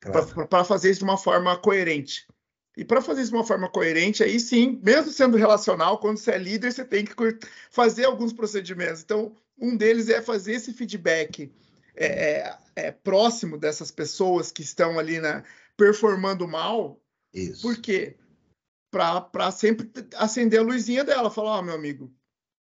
claro. 0.00 0.64
fazer 0.64 0.90
isso 0.90 1.00
de 1.00 1.04
uma 1.04 1.18
forma 1.18 1.56
coerente. 1.56 2.26
E 2.76 2.84
para 2.84 3.02
fazer 3.02 3.22
isso 3.22 3.30
de 3.30 3.36
uma 3.36 3.46
forma 3.46 3.68
coerente, 3.68 4.22
aí 4.22 4.38
sim, 4.38 4.80
mesmo 4.82 5.10
sendo 5.10 5.36
relacional, 5.36 5.98
quando 5.98 6.16
você 6.16 6.32
é 6.32 6.38
líder, 6.38 6.72
você 6.72 6.84
tem 6.84 7.04
que 7.04 7.12
fazer 7.70 8.04
alguns 8.04 8.32
procedimentos. 8.32 9.02
Então, 9.02 9.34
um 9.56 9.76
deles 9.76 10.08
é 10.08 10.22
fazer 10.22 10.52
esse 10.52 10.72
feedback 10.72 11.52
é, 11.98 12.06
é, 12.06 12.58
é, 12.76 12.92
próximo 12.92 13.58
dessas 13.58 13.90
pessoas 13.90 14.52
que 14.52 14.62
estão 14.62 14.98
ali 14.98 15.18
na, 15.18 15.42
performando 15.76 16.46
mal. 16.46 17.00
Isso. 17.34 17.62
Por 17.62 17.76
quê? 17.78 18.16
Para 18.90 19.50
sempre 19.50 19.90
acender 20.16 20.60
a 20.60 20.62
luzinha 20.62 21.04
dela. 21.04 21.30
Falar, 21.30 21.56
ó, 21.56 21.58
oh, 21.58 21.62
meu 21.62 21.74
amigo, 21.74 22.12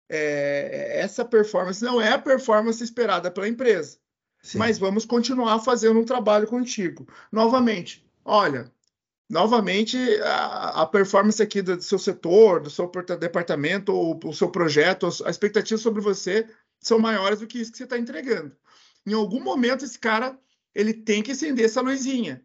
é, 0.08 1.00
essa 1.00 1.24
performance 1.24 1.82
não 1.82 2.00
é 2.00 2.12
a 2.12 2.18
performance 2.18 2.82
esperada 2.82 3.30
pela 3.30 3.48
empresa. 3.48 3.98
Sim. 4.40 4.58
Mas 4.58 4.78
vamos 4.78 5.04
continuar 5.04 5.58
fazendo 5.60 5.98
um 5.98 6.04
trabalho 6.04 6.46
contigo. 6.46 7.08
Novamente, 7.32 8.06
olha, 8.24 8.70
novamente 9.28 9.98
a, 10.22 10.82
a, 10.82 10.86
performance 10.86 11.42
aqui 11.42 11.60
do, 11.60 11.80
seu 11.82 11.98
setor, 11.98 12.60
do 12.60 12.70
seu 12.70 12.90
departamento, 13.18 13.92
ou 13.92 14.20
o 14.24 14.34
seu 14.34 14.50
projeto, 14.50 15.08
a 15.24 15.30
expectativa 15.30 15.80
sobre 15.80 16.00
você 16.00 16.46
são 16.78 16.98
maiores 16.98 17.40
do 17.40 17.46
que 17.46 17.58
isso 17.58 17.72
que 17.72 17.78
você 17.78 17.84
está 17.84 17.98
entregando 17.98 18.54
em 19.06 19.12
algum 19.12 19.42
momento 19.42 19.84
esse 19.84 19.98
cara 19.98 20.38
ele 20.74 20.92
tem 20.92 21.22
que 21.22 21.32
acender 21.32 21.64
essa 21.66 21.80
luzinha. 21.80 22.44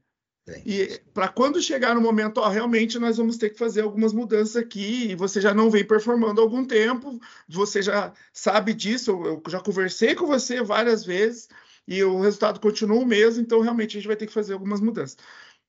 E 0.66 1.00
para 1.14 1.28
quando 1.28 1.62
chegar 1.62 1.94
no 1.94 2.02
momento, 2.02 2.40
ó, 2.40 2.50
realmente 2.50 2.98
nós 2.98 3.18
vamos 3.18 3.38
ter 3.38 3.52
que 3.52 3.58
fazer 3.58 3.82
algumas 3.82 4.14
mudanças 4.14 4.56
aqui, 4.56 5.12
e 5.12 5.16
você 5.16 5.40
já 5.40 5.54
não 5.54 5.70
vem 5.70 5.86
performando 5.86 6.42
há 6.42 6.44
algum 6.44 6.66
tempo, 6.66 7.20
você 7.48 7.82
já 7.82 8.14
sabe 8.34 8.74
disso, 8.74 9.12
eu 9.12 9.44
já 9.48 9.60
conversei 9.60 10.16
com 10.16 10.26
você 10.26 10.62
várias 10.64 11.06
vezes, 11.06 11.48
e 11.88 12.04
o 12.04 12.20
resultado 12.20 12.60
continua 12.60 12.98
o 12.98 13.06
mesmo, 13.06 13.42
então 13.42 13.62
realmente 13.62 13.98
a 13.98 14.00
gente 14.00 14.08
vai 14.08 14.16
ter 14.16 14.28
que 14.28 14.34
fazer 14.34 14.54
algumas 14.54 14.82
mudanças. 14.82 15.18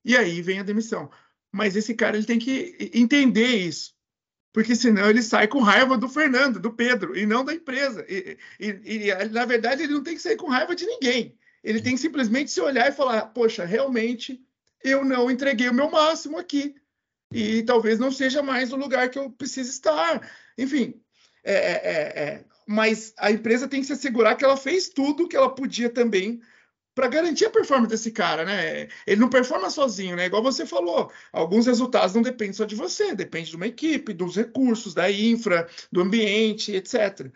E 0.05 0.16
aí 0.16 0.41
vem 0.41 0.61
a 0.61 0.62
demissão. 0.62 1.11
Mas 1.53 1.76
esse 1.76 1.95
cara 1.95 2.16
ele 2.16 2.26
tem 2.26 2.38
que 2.38 2.91
entender 2.95 3.49
isso 3.49 3.93
porque 4.53 4.74
senão 4.74 5.09
ele 5.09 5.22
sai 5.22 5.46
com 5.46 5.61
raiva 5.61 5.96
do 5.96 6.09
Fernando, 6.09 6.59
do 6.59 6.72
Pedro, 6.72 7.16
e 7.16 7.24
não 7.24 7.44
da 7.44 7.55
empresa. 7.55 8.05
E, 8.09 8.36
e, 8.59 9.09
e, 9.09 9.24
na 9.30 9.44
verdade, 9.44 9.82
ele 9.82 9.94
não 9.94 10.03
tem 10.03 10.14
que 10.14 10.22
sair 10.22 10.36
com 10.36 10.48
raiva 10.48 10.74
de 10.74 10.86
ninguém. 10.86 11.36
Ele 11.62 11.80
tem 11.80 11.94
que 11.94 12.01
simplesmente 12.01 12.51
se 12.51 12.61
olhar 12.61 12.88
e 12.88 12.92
falar: 12.92 13.26
poxa, 13.26 13.64
realmente 13.64 14.40
eu 14.82 15.05
não 15.05 15.30
entreguei 15.30 15.68
o 15.68 15.74
meu 15.74 15.90
máximo 15.90 16.38
aqui. 16.38 16.74
E 17.32 17.62
talvez 17.62 17.98
não 17.98 18.11
seja 18.11 18.42
mais 18.42 18.72
o 18.72 18.76
lugar 18.76 19.09
que 19.09 19.18
eu 19.18 19.30
preciso 19.30 19.70
estar. 19.70 20.28
Enfim, 20.59 21.01
é, 21.44 21.55
é, 21.55 21.72
é, 21.72 22.22
é 22.22 22.44
mas 22.66 23.12
a 23.18 23.30
empresa 23.32 23.66
tem 23.66 23.80
que 23.80 23.86
se 23.86 23.92
assegurar 23.92 24.36
que 24.36 24.44
ela 24.44 24.57
fez 24.57 24.88
tudo 24.88 25.26
que 25.28 25.36
ela 25.36 25.53
podia 25.53 25.90
também 25.90 26.40
para 27.01 27.09
garantir 27.09 27.46
a 27.46 27.51
performance 27.51 27.88
desse 27.88 28.11
cara, 28.11 28.44
né? 28.44 28.86
Ele 29.07 29.18
não 29.18 29.30
performa 29.30 29.70
sozinho, 29.70 30.16
né? 30.16 30.26
Igual 30.26 30.42
você 30.42 30.66
falou, 30.66 31.11
alguns 31.32 31.64
resultados 31.64 32.14
não 32.14 32.20
dependem 32.20 32.53
só 32.53 32.66
de 32.66 32.74
você, 32.74 33.14
depende 33.14 33.48
de 33.48 33.57
uma 33.57 33.66
equipe, 33.66 34.12
dos 34.12 34.36
recursos, 34.36 34.92
da 34.92 35.11
infra, 35.11 35.66
do 35.90 36.03
ambiente, 36.03 36.76
etc. 36.76 37.32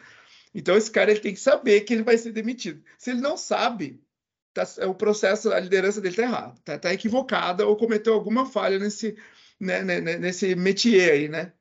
Então 0.55 0.77
esse 0.77 0.91
cara 0.91 1.11
ele 1.11 1.21
tem 1.21 1.33
que 1.33 1.41
saber 1.41 1.81
que 1.81 1.95
ele 1.95 2.03
vai 2.03 2.19
ser 2.19 2.31
demitido. 2.33 2.85
Se 2.99 3.11
ele 3.11 3.23
não 3.23 3.39
sabe, 3.39 4.03
tá, 4.53 4.65
o 4.87 4.95
processo, 4.95 5.51
a 5.51 5.59
liderança 5.59 5.99
dele 5.99 6.13
está 6.13 6.23
errado, 6.25 6.59
está 6.59 6.79
tá 6.79 6.93
equivocada 6.93 7.67
ou 7.67 7.75
cometeu 7.75 8.13
alguma 8.13 8.45
falha 8.45 8.79
nesse, 8.79 9.17
né, 9.59 9.83
né, 9.83 9.99
né, 9.99 10.19
nesse 10.19 10.55
métier 10.55 11.11
aí, 11.11 11.27
né? 11.27 11.55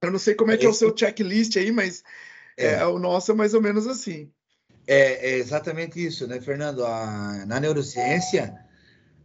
Eu 0.00 0.10
não 0.10 0.18
sei 0.18 0.34
como 0.34 0.52
é 0.52 0.56
que 0.56 0.64
é 0.64 0.68
o 0.70 0.72
seu 0.72 0.96
checklist 0.96 1.54
aí, 1.58 1.70
mas 1.70 2.02
é. 2.56 2.76
É, 2.76 2.86
o 2.86 2.98
nosso 2.98 3.30
é 3.30 3.34
mais 3.34 3.52
ou 3.52 3.60
menos 3.60 3.86
assim. 3.86 4.32
É, 4.86 5.30
é 5.30 5.38
exatamente 5.38 6.04
isso, 6.04 6.26
né, 6.26 6.40
Fernando? 6.40 6.84
A, 6.84 7.44
na 7.46 7.60
neurociência, 7.60 8.58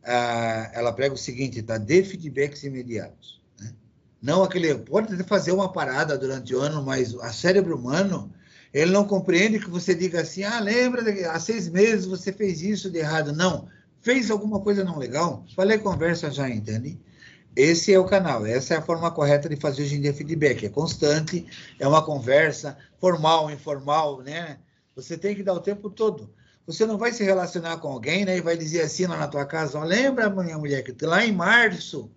a, 0.04 0.72
ela 0.74 0.94
prega 0.94 1.16
o 1.16 1.18
seguinte, 1.18 1.62
tá? 1.62 1.78
Dê 1.78 2.04
feedbacks 2.04 2.64
imediatos. 2.64 3.42
Né? 3.60 3.74
Não 4.22 4.44
aquele... 4.44 4.76
Pode 4.76 5.24
fazer 5.24 5.52
uma 5.52 5.72
parada 5.72 6.18
durante 6.18 6.54
o 6.56 6.60
ano, 6.60 6.84
mas 6.84 7.14
o 7.14 7.24
cérebro 7.32 7.76
humano, 7.76 8.32
ele 8.74 8.92
não 8.92 9.06
compreende 9.08 9.60
que 9.60 9.70
você 9.70 9.96
diga 9.96 10.22
assim, 10.22 10.44
ah, 10.44 10.60
lembra, 10.60 11.02
há 11.32 11.40
seis 11.40 11.68
meses 11.68 12.06
você 12.06 12.32
fez 12.32 12.62
isso 12.62 12.90
de 12.90 13.00
errado. 13.00 13.34
Não, 13.34 13.68
fez 14.02 14.30
alguma 14.30 14.60
coisa 14.60 14.84
não 14.84 14.98
legal? 14.98 15.44
Falei 15.56 15.80
conversa 15.80 16.30
já, 16.30 16.50
entende? 16.50 17.00
Esse 17.56 17.92
é 17.92 18.00
o 18.00 18.06
canal, 18.06 18.46
essa 18.46 18.76
é 18.76 18.78
a 18.78 18.82
forma 18.84 19.10
correta 19.10 19.50
de 19.50 19.56
fazer 19.56 19.82
hoje 19.82 19.96
em 19.96 20.02
dia 20.02 20.14
feedback. 20.14 20.64
É 20.64 20.70
constante, 20.70 21.44
é 21.80 21.88
uma 21.88 22.06
conversa 22.06 22.78
formal, 23.00 23.50
informal, 23.50 24.22
né? 24.22 24.60
Você 24.98 25.16
tem 25.16 25.36
que 25.36 25.44
dar 25.44 25.54
o 25.54 25.60
tempo 25.60 25.92
todo. 25.92 26.34
Você 26.66 26.84
não 26.84 26.98
vai 26.98 27.14
se 27.14 27.24
relacionar 27.24 27.78
com 27.78 27.88
alguém, 27.88 28.26
né? 28.26 28.36
E 28.36 28.42
vai 28.42 28.58
dizer 28.58 28.82
assim 28.82 29.06
lá 29.06 29.16
na 29.16 29.28
tua 29.28 29.46
casa, 29.46 29.80
lembra, 29.84 30.28
minha 30.28 30.58
mulher, 30.58 30.82
que 30.82 31.06
lá 31.06 31.24
em 31.24 31.32
março, 31.32 32.10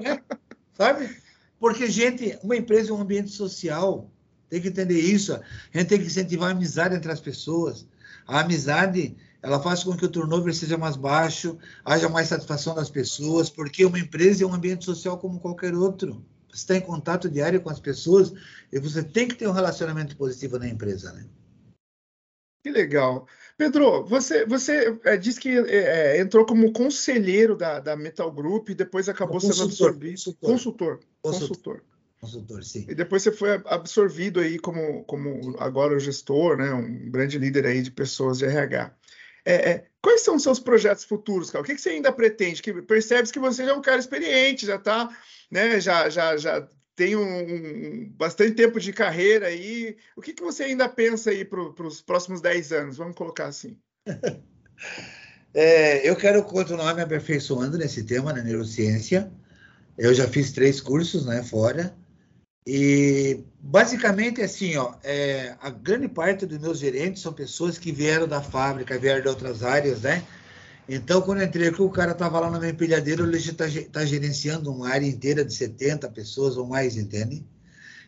né? 0.00 0.22
sabe? 0.72 1.10
Porque, 1.58 1.90
gente, 1.90 2.38
uma 2.40 2.56
empresa 2.56 2.90
é 2.90 2.94
um 2.94 3.00
ambiente 3.00 3.30
social. 3.30 4.08
Tem 4.48 4.60
que 4.60 4.68
entender 4.68 5.00
isso. 5.00 5.34
A 5.34 5.78
gente 5.78 5.88
tem 5.88 5.98
que 5.98 6.06
incentivar 6.06 6.50
a 6.50 6.52
amizade 6.52 6.94
entre 6.94 7.10
as 7.10 7.20
pessoas. 7.20 7.88
A 8.24 8.38
amizade, 8.38 9.16
ela 9.42 9.60
faz 9.60 9.82
com 9.82 9.96
que 9.96 10.04
o 10.04 10.08
turnover 10.08 10.54
seja 10.54 10.78
mais 10.78 10.94
baixo, 10.94 11.58
haja 11.84 12.08
mais 12.08 12.28
satisfação 12.28 12.72
das 12.72 12.88
pessoas, 12.88 13.50
porque 13.50 13.84
uma 13.84 13.98
empresa 13.98 14.44
é 14.44 14.46
um 14.46 14.54
ambiente 14.54 14.84
social 14.84 15.18
como 15.18 15.40
qualquer 15.40 15.74
outro. 15.74 16.24
Você 16.48 16.58
está 16.58 16.76
em 16.76 16.80
contato 16.80 17.28
diário 17.28 17.60
com 17.60 17.70
as 17.70 17.80
pessoas 17.80 18.32
e 18.72 18.78
você 18.78 19.02
tem 19.02 19.26
que 19.26 19.34
ter 19.34 19.48
um 19.48 19.52
relacionamento 19.52 20.16
positivo 20.16 20.56
na 20.56 20.68
empresa, 20.68 21.12
né? 21.12 21.26
Que 22.62 22.70
legal. 22.70 23.26
Pedro, 23.58 24.04
você, 24.04 24.46
você 24.46 24.98
é, 25.04 25.16
disse 25.16 25.40
que 25.40 25.50
é, 25.50 26.20
entrou 26.20 26.46
como 26.46 26.72
conselheiro 26.72 27.56
da, 27.56 27.80
da 27.80 27.96
Metal 27.96 28.30
Group 28.30 28.68
e 28.68 28.74
depois 28.74 29.08
acabou 29.08 29.40
sendo 29.40 29.64
absorvido. 29.64 30.12
Consultor. 30.12 30.48
Consultor. 30.50 31.00
Consultor. 31.22 31.82
Consultor, 32.20 32.62
sim. 32.62 32.86
E 32.88 32.94
depois 32.94 33.22
você 33.22 33.32
foi 33.32 33.60
absorvido 33.66 34.38
aí 34.38 34.56
como, 34.56 35.02
como 35.04 35.56
agora 35.58 35.96
o 35.96 35.98
gestor, 35.98 36.56
né? 36.56 36.72
Um 36.72 37.10
grande 37.10 37.36
líder 37.36 37.66
aí 37.66 37.82
de 37.82 37.90
pessoas 37.90 38.38
de 38.38 38.44
RH. 38.44 38.94
É, 39.44 39.70
é, 39.70 39.86
quais 40.00 40.20
são 40.20 40.36
os 40.36 40.42
seus 40.44 40.60
projetos 40.60 41.02
futuros, 41.02 41.50
cara? 41.50 41.62
O 41.62 41.66
que, 41.66 41.74
que 41.74 41.80
você 41.80 41.90
ainda 41.90 42.12
pretende? 42.12 42.62
Que 42.62 42.80
percebes 42.82 43.32
que 43.32 43.40
você 43.40 43.64
já 43.64 43.72
é 43.72 43.74
um 43.74 43.82
cara 43.82 43.98
experiente, 43.98 44.66
já 44.66 44.76
está, 44.76 45.08
né? 45.50 45.80
Já, 45.80 46.08
já, 46.08 46.36
já 46.36 46.68
tem 46.94 47.16
um, 47.16 47.22
um, 47.22 48.12
bastante 48.16 48.54
tempo 48.54 48.78
de 48.78 48.92
carreira 48.92 49.46
aí. 49.46 49.96
O 50.16 50.20
que, 50.20 50.32
que 50.32 50.42
você 50.42 50.64
ainda 50.64 50.88
pensa 50.88 51.30
aí 51.30 51.44
para 51.44 51.86
os 51.86 52.02
próximos 52.02 52.40
10 52.40 52.72
anos? 52.72 52.96
Vamos 52.96 53.16
colocar 53.16 53.46
assim. 53.46 53.78
É, 55.54 56.08
eu 56.08 56.16
quero 56.16 56.42
continuar 56.44 56.94
me 56.94 57.02
aperfeiçoando 57.02 57.76
nesse 57.76 58.04
tema, 58.04 58.32
na 58.32 58.42
neurociência. 58.42 59.30
Eu 59.98 60.14
já 60.14 60.26
fiz 60.26 60.50
três 60.50 60.80
cursos, 60.80 61.26
né, 61.26 61.42
fora. 61.42 61.94
E 62.66 63.44
basicamente 63.60 64.40
assim, 64.40 64.76
ó, 64.76 64.94
é, 65.02 65.54
a 65.60 65.68
grande 65.68 66.08
parte 66.08 66.46
dos 66.46 66.58
meus 66.58 66.78
gerentes 66.78 67.20
são 67.20 67.32
pessoas 67.32 67.76
que 67.76 67.92
vieram 67.92 68.26
da 68.26 68.40
fábrica, 68.40 68.98
vieram 68.98 69.20
de 69.20 69.28
outras 69.28 69.62
áreas, 69.62 70.02
né? 70.02 70.24
Então, 70.94 71.22
quando 71.22 71.40
eu 71.40 71.46
entrei 71.46 71.68
aqui, 71.68 71.80
o 71.80 71.88
cara 71.88 72.12
estava 72.12 72.38
lá 72.38 72.50
na 72.50 72.58
minha 72.58 72.70
empilhadeira, 72.70 73.22
ele 73.22 73.38
está 73.38 73.64
tá 73.90 74.04
gerenciando 74.04 74.70
uma 74.70 74.90
área 74.90 75.06
inteira 75.06 75.42
de 75.42 75.54
70 75.54 76.06
pessoas 76.10 76.58
ou 76.58 76.66
mais, 76.66 76.98
entende? 76.98 77.42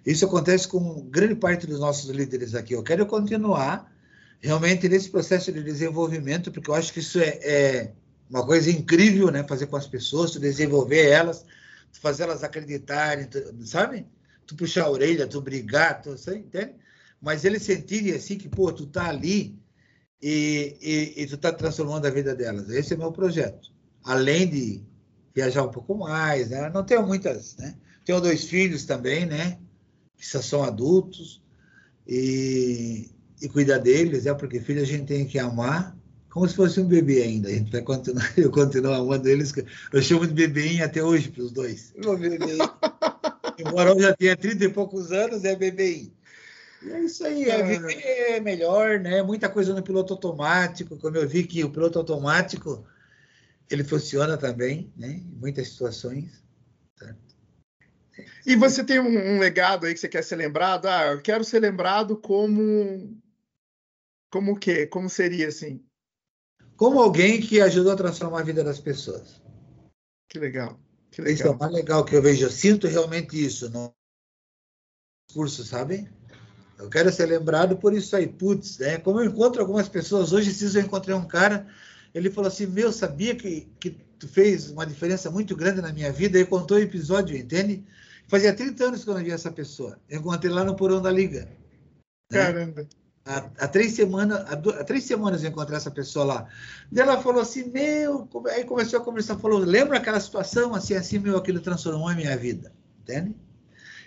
Isso 0.04 0.26
acontece 0.26 0.68
com 0.68 1.00
grande 1.08 1.34
parte 1.34 1.66
dos 1.66 1.80
nossos 1.80 2.10
líderes 2.10 2.54
aqui. 2.54 2.74
Eu 2.74 2.82
quero 2.82 3.06
continuar 3.06 3.90
realmente 4.38 4.86
nesse 4.86 5.08
processo 5.08 5.50
de 5.50 5.62
desenvolvimento, 5.62 6.52
porque 6.52 6.68
eu 6.68 6.74
acho 6.74 6.92
que 6.92 6.98
isso 6.98 7.18
é, 7.20 7.38
é 7.42 7.92
uma 8.28 8.44
coisa 8.44 8.70
incrível, 8.70 9.30
né? 9.30 9.42
Fazer 9.48 9.66
com 9.66 9.76
as 9.76 9.86
pessoas, 9.86 10.32
tu 10.32 10.38
desenvolver 10.38 11.08
elas, 11.08 11.42
fazer 11.90 12.24
elas 12.24 12.44
acreditarem, 12.44 13.26
tu, 13.28 13.40
sabe? 13.64 14.06
Tu 14.46 14.54
puxar 14.54 14.84
a 14.84 14.90
orelha, 14.90 15.26
tu 15.26 15.40
brigar, 15.40 16.02
tu, 16.02 16.10
você 16.10 16.36
entende? 16.36 16.74
Mas 17.18 17.46
eles 17.46 17.62
sentirem 17.62 18.12
assim 18.12 18.36
que, 18.36 18.46
pô, 18.46 18.70
tu 18.70 18.84
tá 18.84 19.08
ali 19.08 19.58
e, 20.22 20.76
e, 20.80 21.22
e 21.22 21.26
tu 21.26 21.34
está 21.34 21.52
transformando 21.52 22.06
a 22.06 22.10
vida 22.10 22.34
delas. 22.34 22.68
Esse 22.70 22.94
é 22.94 22.96
o 22.96 23.00
meu 23.00 23.12
projeto. 23.12 23.72
Além 24.02 24.48
de 24.48 24.82
viajar 25.34 25.64
um 25.64 25.70
pouco 25.70 25.94
mais, 25.94 26.50
né? 26.50 26.70
Não 26.72 26.84
tenho 26.84 27.06
muitas, 27.06 27.56
né? 27.56 27.74
Tenho 28.04 28.20
dois 28.20 28.44
filhos 28.44 28.84
também, 28.84 29.26
né? 29.26 29.58
Que 30.16 30.26
só 30.26 30.40
são 30.40 30.62
adultos 30.62 31.42
e, 32.06 33.10
e 33.40 33.48
cuidar 33.48 33.78
deles, 33.78 34.26
é 34.26 34.34
porque 34.34 34.60
filho 34.60 34.82
a 34.82 34.86
gente 34.86 35.06
tem 35.06 35.26
que 35.26 35.38
amar 35.38 35.96
como 36.34 36.48
se 36.48 36.56
fosse 36.56 36.80
um 36.80 36.86
bebê 36.86 37.22
ainda. 37.22 37.48
A 37.48 37.52
gente 37.52 37.70
vai 37.70 37.80
continuar, 37.80 38.32
eu 38.36 38.50
continuo 38.50 38.92
amando 38.92 39.28
eles. 39.28 39.54
Eu 39.92 40.02
chamo 40.02 40.26
de 40.26 40.34
bebêinho 40.34 40.84
até 40.84 41.02
hoje 41.02 41.30
para 41.30 41.44
os 41.44 41.52
dois. 41.52 41.92
Meu 41.96 42.18
bebê. 42.18 42.58
Embora 43.56 43.90
eu 43.90 44.00
já 44.00 44.16
tenha 44.16 44.36
30 44.36 44.64
e 44.64 44.68
poucos 44.68 45.12
anos, 45.12 45.44
é 45.44 45.54
bebêinho. 45.54 46.12
É 46.86 47.00
isso 47.00 47.24
aí, 47.24 47.48
é 47.48 47.62
viver 47.62 48.40
melhor, 48.40 49.00
né? 49.00 49.22
Muita 49.22 49.48
coisa 49.48 49.72
no 49.72 49.82
piloto 49.82 50.12
automático, 50.12 50.98
como 50.98 51.16
eu 51.16 51.28
vi 51.28 51.46
que 51.46 51.64
o 51.64 51.70
piloto 51.70 51.98
automático 51.98 52.86
ele 53.70 53.82
funciona 53.82 54.36
também, 54.36 54.92
né? 54.96 55.08
Em 55.08 55.38
muitas 55.38 55.68
situações. 55.68 56.42
Certo? 56.98 57.34
E 58.46 58.54
você 58.54 58.84
tem 58.84 59.00
um, 59.00 59.34
um, 59.34 59.38
legado 59.38 59.86
aí 59.86 59.94
que 59.94 60.00
você 60.00 60.08
quer 60.08 60.22
ser 60.22 60.36
lembrado? 60.36 60.86
Ah, 60.86 61.12
eu 61.12 61.22
quero 61.22 61.44
ser 61.44 61.60
lembrado 61.60 62.16
como. 62.16 63.18
Como 64.30 64.52
o 64.52 64.58
quê? 64.58 64.86
Como 64.86 65.08
seria 65.08 65.48
assim? 65.48 65.84
Como 66.76 67.00
alguém 67.00 67.40
que 67.40 67.60
ajudou 67.60 67.92
a 67.92 67.96
transformar 67.96 68.40
a 68.40 68.44
vida 68.44 68.64
das 68.64 68.80
pessoas. 68.80 69.40
Que 70.28 70.38
legal. 70.38 70.78
Que 71.10 71.22
legal. 71.22 71.34
Isso 71.34 71.46
é 71.46 71.50
o 71.50 71.58
mais 71.58 71.72
legal 71.72 72.04
que 72.04 72.16
eu 72.16 72.22
vejo. 72.22 72.44
Eu 72.44 72.50
sinto 72.50 72.88
realmente 72.88 73.42
isso 73.42 73.70
no 73.70 73.94
curso, 75.32 75.64
sabe? 75.64 76.10
Eu 76.84 76.90
quero 76.90 77.10
ser 77.10 77.26
lembrado 77.26 77.76
por 77.76 77.94
isso 77.94 78.14
aí. 78.14 78.28
Putz, 78.28 78.78
né? 78.78 78.98
Como 78.98 79.18
eu 79.18 79.24
encontro 79.24 79.60
algumas 79.60 79.88
pessoas, 79.88 80.32
hoje 80.32 80.54
eu 80.76 80.82
encontrei 80.82 81.14
um 81.14 81.24
cara, 81.24 81.66
ele 82.14 82.30
falou 82.30 82.48
assim, 82.48 82.66
meu, 82.66 82.92
sabia 82.92 83.34
que, 83.34 83.66
que 83.80 83.90
tu 84.18 84.28
fez 84.28 84.70
uma 84.70 84.86
diferença 84.86 85.30
muito 85.30 85.56
grande 85.56 85.80
na 85.80 85.92
minha 85.92 86.12
vida? 86.12 86.38
E 86.38 86.44
contou 86.44 86.76
o 86.76 86.80
episódio, 86.80 87.36
entende? 87.36 87.82
Fazia 88.28 88.52
30 88.52 88.84
anos 88.84 89.02
que 89.02 89.08
eu 89.08 89.14
não 89.14 89.24
via 89.24 89.34
essa 89.34 89.50
pessoa. 89.50 89.98
Eu 90.08 90.20
encontrei 90.20 90.52
lá 90.52 90.62
no 90.62 90.76
Porão 90.76 91.00
da 91.00 91.10
Liga. 91.10 91.48
Né? 92.30 92.38
Caramba. 92.38 92.86
Há, 93.24 93.50
há, 93.58 93.68
três 93.68 93.92
semanas, 93.92 94.40
há, 94.40 94.52
há, 94.52 94.84
três 94.84 95.04
semanas 95.04 95.42
eu 95.42 95.48
encontrei 95.48 95.78
essa 95.78 95.90
pessoa 95.90 96.24
lá. 96.26 96.48
E 96.92 97.00
ela 97.00 97.22
falou 97.22 97.40
assim, 97.40 97.70
meu, 97.70 98.28
aí 98.50 98.64
começou 98.64 99.00
a 99.00 99.02
conversar, 99.02 99.38
falou, 99.38 99.58
lembra 99.58 99.96
aquela 99.96 100.20
situação, 100.20 100.74
assim, 100.74 100.94
assim, 100.94 101.18
meu, 101.18 101.38
aquilo 101.38 101.60
transformou 101.60 102.08
a 102.08 102.14
minha 102.14 102.36
vida, 102.36 102.70
entende? 103.00 103.34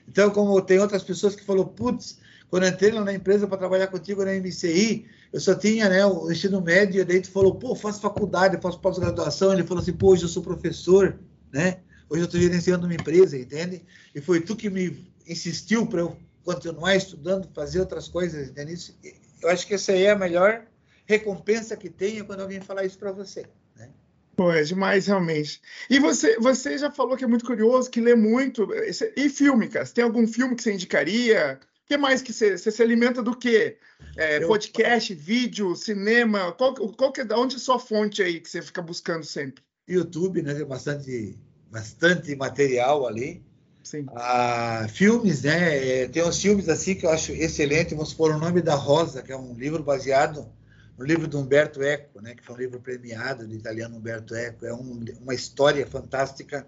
Então, 0.08 0.30
como 0.30 0.62
tem 0.62 0.78
outras 0.78 1.04
pessoas 1.04 1.36
que 1.36 1.44
falou, 1.44 1.66
putz, 1.66 2.20
quando 2.50 2.64
eu 2.64 2.70
entrei 2.70 2.92
na 2.92 3.14
empresa 3.14 3.48
para 3.48 3.58
trabalhar 3.58 3.88
contigo 3.88 4.24
na 4.24 4.34
MCI, 4.34 5.06
eu 5.34 5.40
só 5.40 5.54
tinha 5.54 5.90
né, 5.90 6.06
o 6.06 6.32
ensino 6.32 6.62
médio, 6.62 7.02
e 7.02 7.06
daí 7.06 7.22
tu 7.22 7.30
falou, 7.30 7.56
pô, 7.56 7.76
faço 7.76 8.00
faculdade, 8.00 8.62
faço 8.62 8.80
pós-graduação. 8.80 9.52
Ele 9.52 9.64
falou 9.64 9.82
assim, 9.82 9.94
pô, 9.94 10.12
hoje 10.12 10.24
eu 10.24 10.30
sou 10.30 10.42
professor, 10.42 11.20
né? 11.52 11.80
Hoje 12.10 12.22
eu 12.22 12.26
estou 12.26 12.40
gerenciando 12.40 12.86
uma 12.86 12.96
empresa, 12.96 13.38
entende? 13.38 13.84
E 14.16 14.22
foi 14.22 14.40
tu 14.40 14.56
que 14.56 14.70
me 14.70 15.12
insistiu 15.28 15.86
para 15.86 16.02
eu 16.02 16.18
continuar 16.44 16.96
estudando, 16.96 17.50
fazer 17.54 17.82
outras 17.82 18.08
coisas, 18.08 18.48
entende? 18.48 18.96
Eu 19.42 19.50
acho 19.50 19.68
que 19.68 19.74
essa 19.74 19.92
aí 19.92 20.04
é 20.04 20.12
a 20.12 20.18
melhor 20.18 20.66
recompensa 21.06 21.76
que 21.76 21.90
tem 21.90 22.24
quando 22.24 22.42
alguém 22.42 22.62
falar 22.62 22.86
isso 22.86 22.98
para 22.98 23.12
você. 23.12 23.46
Né? 23.76 23.90
Pô, 24.38 24.54
é 24.54 24.64
demais, 24.64 25.08
realmente. 25.08 25.62
E 25.90 26.00
você, 26.00 26.40
você 26.40 26.78
já 26.78 26.90
falou 26.90 27.18
que 27.18 27.26
é 27.26 27.28
muito 27.28 27.46
curioso, 27.46 27.90
que 27.90 28.00
lê 28.00 28.16
muito. 28.16 28.70
E 29.18 29.28
filme, 29.28 29.68
cara? 29.68 29.86
Tem 29.86 30.06
algum 30.06 30.26
filme 30.26 30.56
que 30.56 30.64
você 30.64 30.74
indicaria? 30.74 31.60
Que 31.88 31.98
mais 31.98 32.22
que 32.22 32.34
você, 32.34 32.58
se 32.58 32.84
alimenta 32.84 33.24
do 33.24 33.36
quê? 33.36 33.78
É, 34.18 34.44
eu... 34.44 34.48
Podcast, 34.48 35.14
vídeo, 35.14 35.76
cinema? 35.76 36.52
Qual, 36.52 36.74
qual 36.74 37.12
que 37.12 37.22
é, 37.22 37.28
onde 37.34 37.56
é 37.56 37.58
a 37.58 37.62
sua 37.62 37.80
fonte 37.80 38.22
aí 38.22 38.42
que 38.42 38.50
você 38.50 38.62
fica 38.62 38.82
buscando 38.82 39.24
sempre? 39.24 39.64
YouTube, 39.88 40.42
né? 40.42 40.54
Tem 40.54 40.66
bastante, 40.66 41.40
bastante 41.72 42.36
material 42.36 43.08
ali. 43.08 43.42
Sim. 43.84 44.06
Ah, 44.16 44.86
filmes, 44.90 45.44
né? 45.44 46.02
É, 46.02 46.08
tem 46.10 46.22
uns 46.24 46.42
filmes 46.42 46.68
assim 46.68 46.94
que 46.94 47.06
eu 47.06 47.10
acho 47.10 47.32
excelente. 47.32 47.96
Vamos 47.96 48.10
supor 48.10 48.32
o 48.32 48.38
nome 48.38 48.62
da 48.62 48.76
Rosa, 48.76 49.22
que 49.22 49.32
é 49.32 49.38
um 49.38 49.54
livro 49.54 49.82
baseado 49.82 50.52
no 50.98 51.06
livro 51.06 51.26
de 51.26 51.38
Humberto 51.38 51.82
Eco, 51.82 52.20
né? 52.22 52.36
Que 52.36 52.44
foi 52.44 52.56
um 52.56 52.60
livro 52.60 52.82
premiado 52.82 53.48
do 53.48 53.54
italiano 53.54 53.96
Humberto 53.96 54.36
Eco. 54.36 54.66
É 54.66 54.74
um, 54.74 55.06
uma 55.22 55.34
história 55.34 55.88
fantástica 55.88 56.68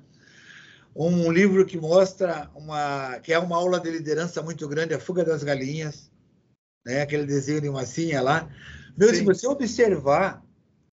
um 0.95 1.31
livro 1.31 1.65
que 1.65 1.77
mostra 1.77 2.49
uma 2.55 3.19
que 3.19 3.31
é 3.31 3.39
uma 3.39 3.55
aula 3.55 3.79
de 3.79 3.89
liderança 3.89 4.41
muito 4.41 4.67
grande, 4.67 4.93
a 4.93 4.99
fuga 4.99 5.23
das 5.23 5.43
galinhas, 5.43 6.11
né? 6.85 7.01
Aquele 7.01 7.25
desenho 7.25 7.61
de 7.61 7.69
massinha 7.69 8.21
lá. 8.21 8.49
Meu, 8.97 9.13
se 9.13 9.23
você 9.23 9.47
observar 9.47 10.43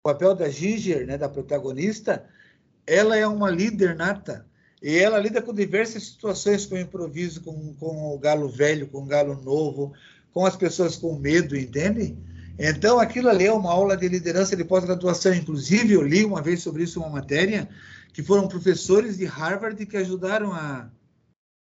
o 0.03 0.09
papel 0.09 0.33
da 0.33 0.49
Ginger, 0.49 1.05
né, 1.05 1.17
da 1.17 1.29
protagonista, 1.29 2.25
ela 2.87 3.15
é 3.15 3.27
uma 3.27 3.49
líder 3.49 3.95
nata. 3.95 4.45
E 4.81 4.97
ela 4.97 5.19
lida 5.19 5.41
com 5.41 5.53
diversas 5.53 6.07
situações, 6.07 6.65
com 6.65 6.73
o 6.73 6.79
improviso, 6.79 7.41
com, 7.41 7.75
com 7.75 8.15
o 8.15 8.17
galo 8.17 8.49
velho, 8.49 8.87
com 8.87 9.03
o 9.03 9.05
galo 9.05 9.39
novo, 9.43 9.93
com 10.33 10.43
as 10.43 10.55
pessoas 10.55 10.95
com 10.95 11.19
medo, 11.19 11.55
entende? 11.55 12.17
Então, 12.57 12.99
aquilo 12.99 13.29
ali 13.29 13.45
é 13.45 13.53
uma 13.53 13.71
aula 13.71 13.95
de 13.95 14.07
liderança 14.07 14.55
de 14.55 14.63
pós-graduação. 14.63 15.33
Inclusive, 15.33 15.93
eu 15.93 16.01
li 16.01 16.25
uma 16.25 16.41
vez 16.41 16.61
sobre 16.63 16.83
isso 16.83 16.99
uma 16.99 17.09
matéria, 17.09 17.69
que 18.13 18.23
foram 18.23 18.47
professores 18.47 19.17
de 19.17 19.25
Harvard 19.25 19.85
que 19.85 19.97
ajudaram 19.97 20.51
a, 20.53 20.89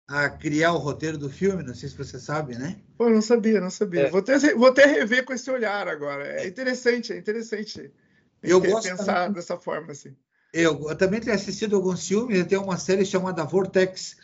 a 0.08 0.30
criar 0.30 0.74
o 0.74 0.78
roteiro 0.78 1.18
do 1.18 1.30
filme. 1.30 1.64
Não 1.64 1.76
sei 1.76 1.90
se 1.90 1.98
você 1.98 2.20
sabe, 2.20 2.58
né? 2.58 2.80
Pô, 2.98 3.10
não 3.10 3.22
sabia, 3.22 3.62
não 3.62 3.70
sabia. 3.70 4.08
É. 4.08 4.10
Vou, 4.10 4.20
até, 4.20 4.38
vou 4.56 4.68
até 4.68 4.86
rever 4.86 5.26
com 5.26 5.34
esse 5.34 5.50
olhar 5.50 5.88
agora. 5.88 6.26
É 6.42 6.48
interessante, 6.48 7.14
é 7.14 7.18
interessante. 7.18 7.92
Eu 8.42 8.60
gosto 8.60 8.90
pensar 8.90 9.26
também, 9.26 9.34
dessa 9.34 9.58
forma 9.58 9.92
assim. 9.92 10.16
Eu, 10.54 10.90
eu, 10.90 10.96
também 10.96 11.20
tenho 11.20 11.36
assistido 11.36 11.76
alguns 11.76 12.08
filmes. 12.08 12.46
Tem 12.46 12.58
uma 12.58 12.78
série 12.78 13.06
chamada 13.06 13.44
Vortex 13.44 14.18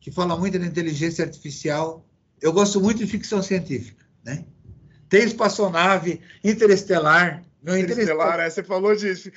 que 0.00 0.12
fala 0.12 0.36
muito 0.36 0.58
da 0.58 0.66
inteligência 0.66 1.24
artificial. 1.24 2.06
Eu 2.40 2.52
gosto 2.52 2.80
muito 2.80 2.98
de 2.98 3.06
ficção 3.06 3.42
científica, 3.42 4.04
né? 4.22 4.44
Tem 5.08 5.24
espaçonave, 5.24 6.20
interestelar. 6.42 7.42
Não, 7.64 7.78
interestelar, 7.78 8.40
é, 8.40 8.50
você 8.50 8.62
falou 8.62 8.94
disso. 8.94 9.30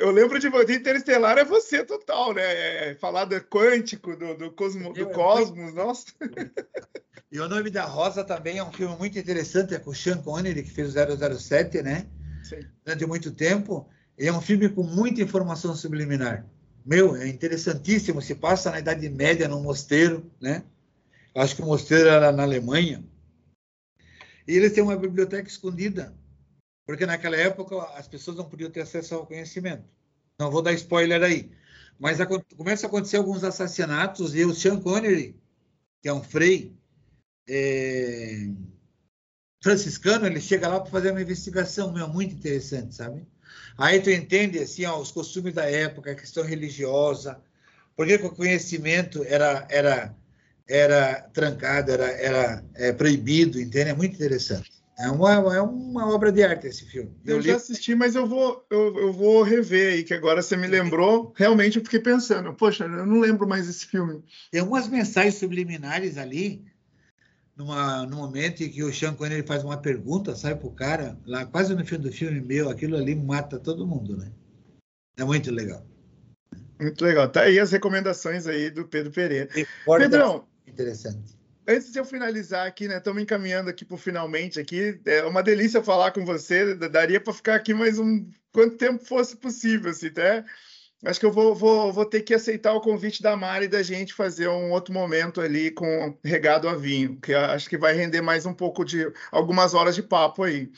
Eu 0.00 0.12
lembro 0.12 0.38
de, 0.38 0.48
de 0.48 0.74
Interestelar 0.74 1.38
é 1.38 1.44
você 1.44 1.84
total, 1.84 2.32
né? 2.32 2.42
É, 2.42 2.90
é 2.90 2.94
falar 2.94 3.24
do 3.24 3.40
quântico, 3.40 4.16
do, 4.16 4.36
do, 4.36 4.52
cosmo, 4.52 4.92
do 4.92 5.10
cosmos, 5.10 5.74
nossa. 5.74 6.06
E 7.32 7.40
o 7.40 7.48
nome 7.48 7.68
da 7.68 7.84
Rosa 7.84 8.22
também 8.22 8.58
é 8.58 8.62
um 8.64 8.72
filme 8.72 8.96
muito 8.96 9.18
interessante, 9.18 9.74
é 9.74 9.78
com 9.80 9.90
o 9.90 9.94
Sean 9.94 10.18
Connery, 10.18 10.62
que 10.62 10.70
fez 10.70 10.94
o 10.94 11.36
007, 11.36 11.82
né? 11.82 12.06
Sim. 12.44 12.60
Durante 12.84 13.06
muito 13.06 13.32
tempo. 13.32 13.88
E 14.16 14.28
é 14.28 14.32
um 14.32 14.40
filme 14.40 14.68
com 14.68 14.84
muita 14.84 15.20
informação 15.20 15.74
subliminar. 15.74 16.46
Meu, 16.86 17.16
é 17.16 17.26
interessantíssimo. 17.26 18.22
Se 18.22 18.36
passa 18.36 18.70
na 18.70 18.78
Idade 18.78 19.08
Média, 19.08 19.48
num 19.48 19.60
mosteiro, 19.60 20.30
né? 20.40 20.62
Acho 21.34 21.56
que 21.56 21.62
o 21.62 21.66
mosteiro 21.66 22.08
era 22.08 22.30
na 22.30 22.44
Alemanha. 22.44 23.04
E 24.46 24.54
eles 24.54 24.72
têm 24.72 24.84
uma 24.84 24.96
biblioteca 24.96 25.48
escondida 25.48 26.14
porque 26.86 27.06
naquela 27.06 27.36
época 27.36 27.82
as 27.96 28.08
pessoas 28.08 28.36
não 28.36 28.48
podiam 28.48 28.70
ter 28.70 28.82
acesso 28.82 29.14
ao 29.14 29.26
conhecimento. 29.26 29.84
Não 30.38 30.50
vou 30.50 30.62
dar 30.62 30.72
spoiler 30.72 31.22
aí. 31.22 31.50
Mas 31.98 32.20
a, 32.20 32.26
começa 32.26 32.86
a 32.86 32.88
acontecer 32.88 33.16
alguns 33.16 33.44
assassinatos 33.44 34.34
e 34.34 34.44
o 34.44 34.54
Sean 34.54 34.80
Connery, 34.80 35.36
que 36.02 36.08
é 36.08 36.12
um 36.12 36.22
frei 36.22 36.76
é, 37.48 38.48
franciscano, 39.62 40.26
ele 40.26 40.40
chega 40.40 40.68
lá 40.68 40.80
para 40.80 40.90
fazer 40.90 41.10
uma 41.10 41.22
investigação 41.22 41.92
meu, 41.92 42.08
muito 42.08 42.34
interessante, 42.34 42.94
sabe? 42.94 43.26
Aí 43.78 44.00
tu 44.00 44.10
entende 44.10 44.58
assim, 44.58 44.84
ó, 44.84 44.98
os 45.00 45.10
costumes 45.10 45.54
da 45.54 45.64
época, 45.64 46.12
a 46.12 46.14
questão 46.14 46.44
religiosa, 46.44 47.40
porque 47.96 48.16
o 48.16 48.30
conhecimento 48.30 49.24
era 49.24 49.66
era 49.70 50.14
era 50.68 51.22
trancado, 51.32 51.90
era 51.92 52.06
era 52.10 52.64
é, 52.74 52.92
proibido, 52.92 53.60
entende? 53.60 53.90
É 53.90 53.94
muito 53.94 54.14
interessante. 54.14 54.70
É 54.96 55.08
uma, 55.10 55.32
é 55.32 55.60
uma 55.60 56.14
obra 56.14 56.30
de 56.30 56.42
arte 56.44 56.68
esse 56.68 56.84
filme. 56.84 57.10
Eu, 57.24 57.36
eu 57.36 57.42
já 57.42 57.56
assisti, 57.56 57.94
mas 57.96 58.14
eu 58.14 58.26
vou, 58.26 58.64
eu, 58.70 58.96
eu 58.96 59.12
vou 59.12 59.42
rever 59.42 59.94
aí, 59.94 60.04
que 60.04 60.14
agora 60.14 60.40
você 60.40 60.56
me 60.56 60.68
lembrou. 60.68 61.32
Realmente 61.36 61.78
eu 61.78 61.84
fiquei 61.84 61.98
pensando, 61.98 62.54
poxa, 62.54 62.84
eu 62.84 63.04
não 63.04 63.18
lembro 63.18 63.46
mais 63.46 63.68
esse 63.68 63.86
filme. 63.86 64.22
Tem 64.52 64.60
algumas 64.60 64.86
mensagens 64.86 65.34
subliminares 65.34 66.16
ali, 66.16 66.64
numa, 67.56 68.06
no 68.06 68.18
momento 68.18 68.62
em 68.62 68.70
que 68.70 68.84
o 68.84 68.94
Sean 68.94 69.14
Connery 69.14 69.44
faz 69.44 69.64
uma 69.64 69.76
pergunta, 69.76 70.36
sai 70.36 70.54
pro 70.54 70.70
cara, 70.70 71.18
lá 71.26 71.44
quase 71.44 71.74
no 71.74 71.84
fim 71.84 71.98
do 71.98 72.12
filme 72.12 72.40
meu, 72.40 72.70
aquilo 72.70 72.96
ali 72.96 73.16
mata 73.16 73.58
todo 73.58 73.86
mundo, 73.86 74.16
né? 74.16 74.30
É 75.16 75.24
muito 75.24 75.50
legal. 75.50 75.84
Muito 76.80 77.04
legal. 77.04 77.28
Tá 77.28 77.42
aí 77.42 77.58
as 77.58 77.72
recomendações 77.72 78.46
aí 78.46 78.70
do 78.70 78.84
Pedro 78.84 79.10
Pereira. 79.10 79.48
Pedrão. 79.98 80.46
Interessante 80.66 81.43
antes 81.66 81.92
de 81.92 81.98
eu 81.98 82.04
finalizar 82.04 82.66
aqui, 82.66 82.88
né? 82.88 82.98
Estamos 82.98 83.22
encaminhando 83.22 83.70
aqui 83.70 83.84
para 83.84 83.96
finalmente 83.96 84.60
aqui. 84.60 85.00
É 85.04 85.24
uma 85.24 85.42
delícia 85.42 85.82
falar 85.82 86.12
com 86.12 86.24
você. 86.24 86.74
Daria 86.74 87.20
para 87.20 87.32
ficar 87.32 87.54
aqui 87.56 87.74
mais 87.74 87.98
um 87.98 88.30
quanto 88.52 88.76
tempo 88.76 89.04
fosse 89.04 89.36
possível, 89.36 89.90
assim, 89.90 90.08
até. 90.08 90.44
Acho 91.04 91.20
que 91.20 91.26
eu 91.26 91.32
vou, 91.32 91.54
vou, 91.54 91.92
vou 91.92 92.06
ter 92.06 92.22
que 92.22 92.32
aceitar 92.32 92.72
o 92.72 92.80
convite 92.80 93.22
da 93.22 93.36
Mari 93.36 93.68
da 93.68 93.82
gente 93.82 94.14
fazer 94.14 94.48
um 94.48 94.70
outro 94.70 94.94
momento 94.94 95.40
ali 95.40 95.70
com 95.70 96.16
regado 96.24 96.66
a 96.66 96.74
vinho, 96.74 97.20
que 97.20 97.34
acho 97.34 97.68
que 97.68 97.76
vai 97.76 97.92
render 97.94 98.22
mais 98.22 98.46
um 98.46 98.54
pouco 98.54 98.84
de 98.84 99.12
algumas 99.30 99.74
horas 99.74 99.94
de 99.94 100.02
papo 100.02 100.44
aí. 100.44 100.70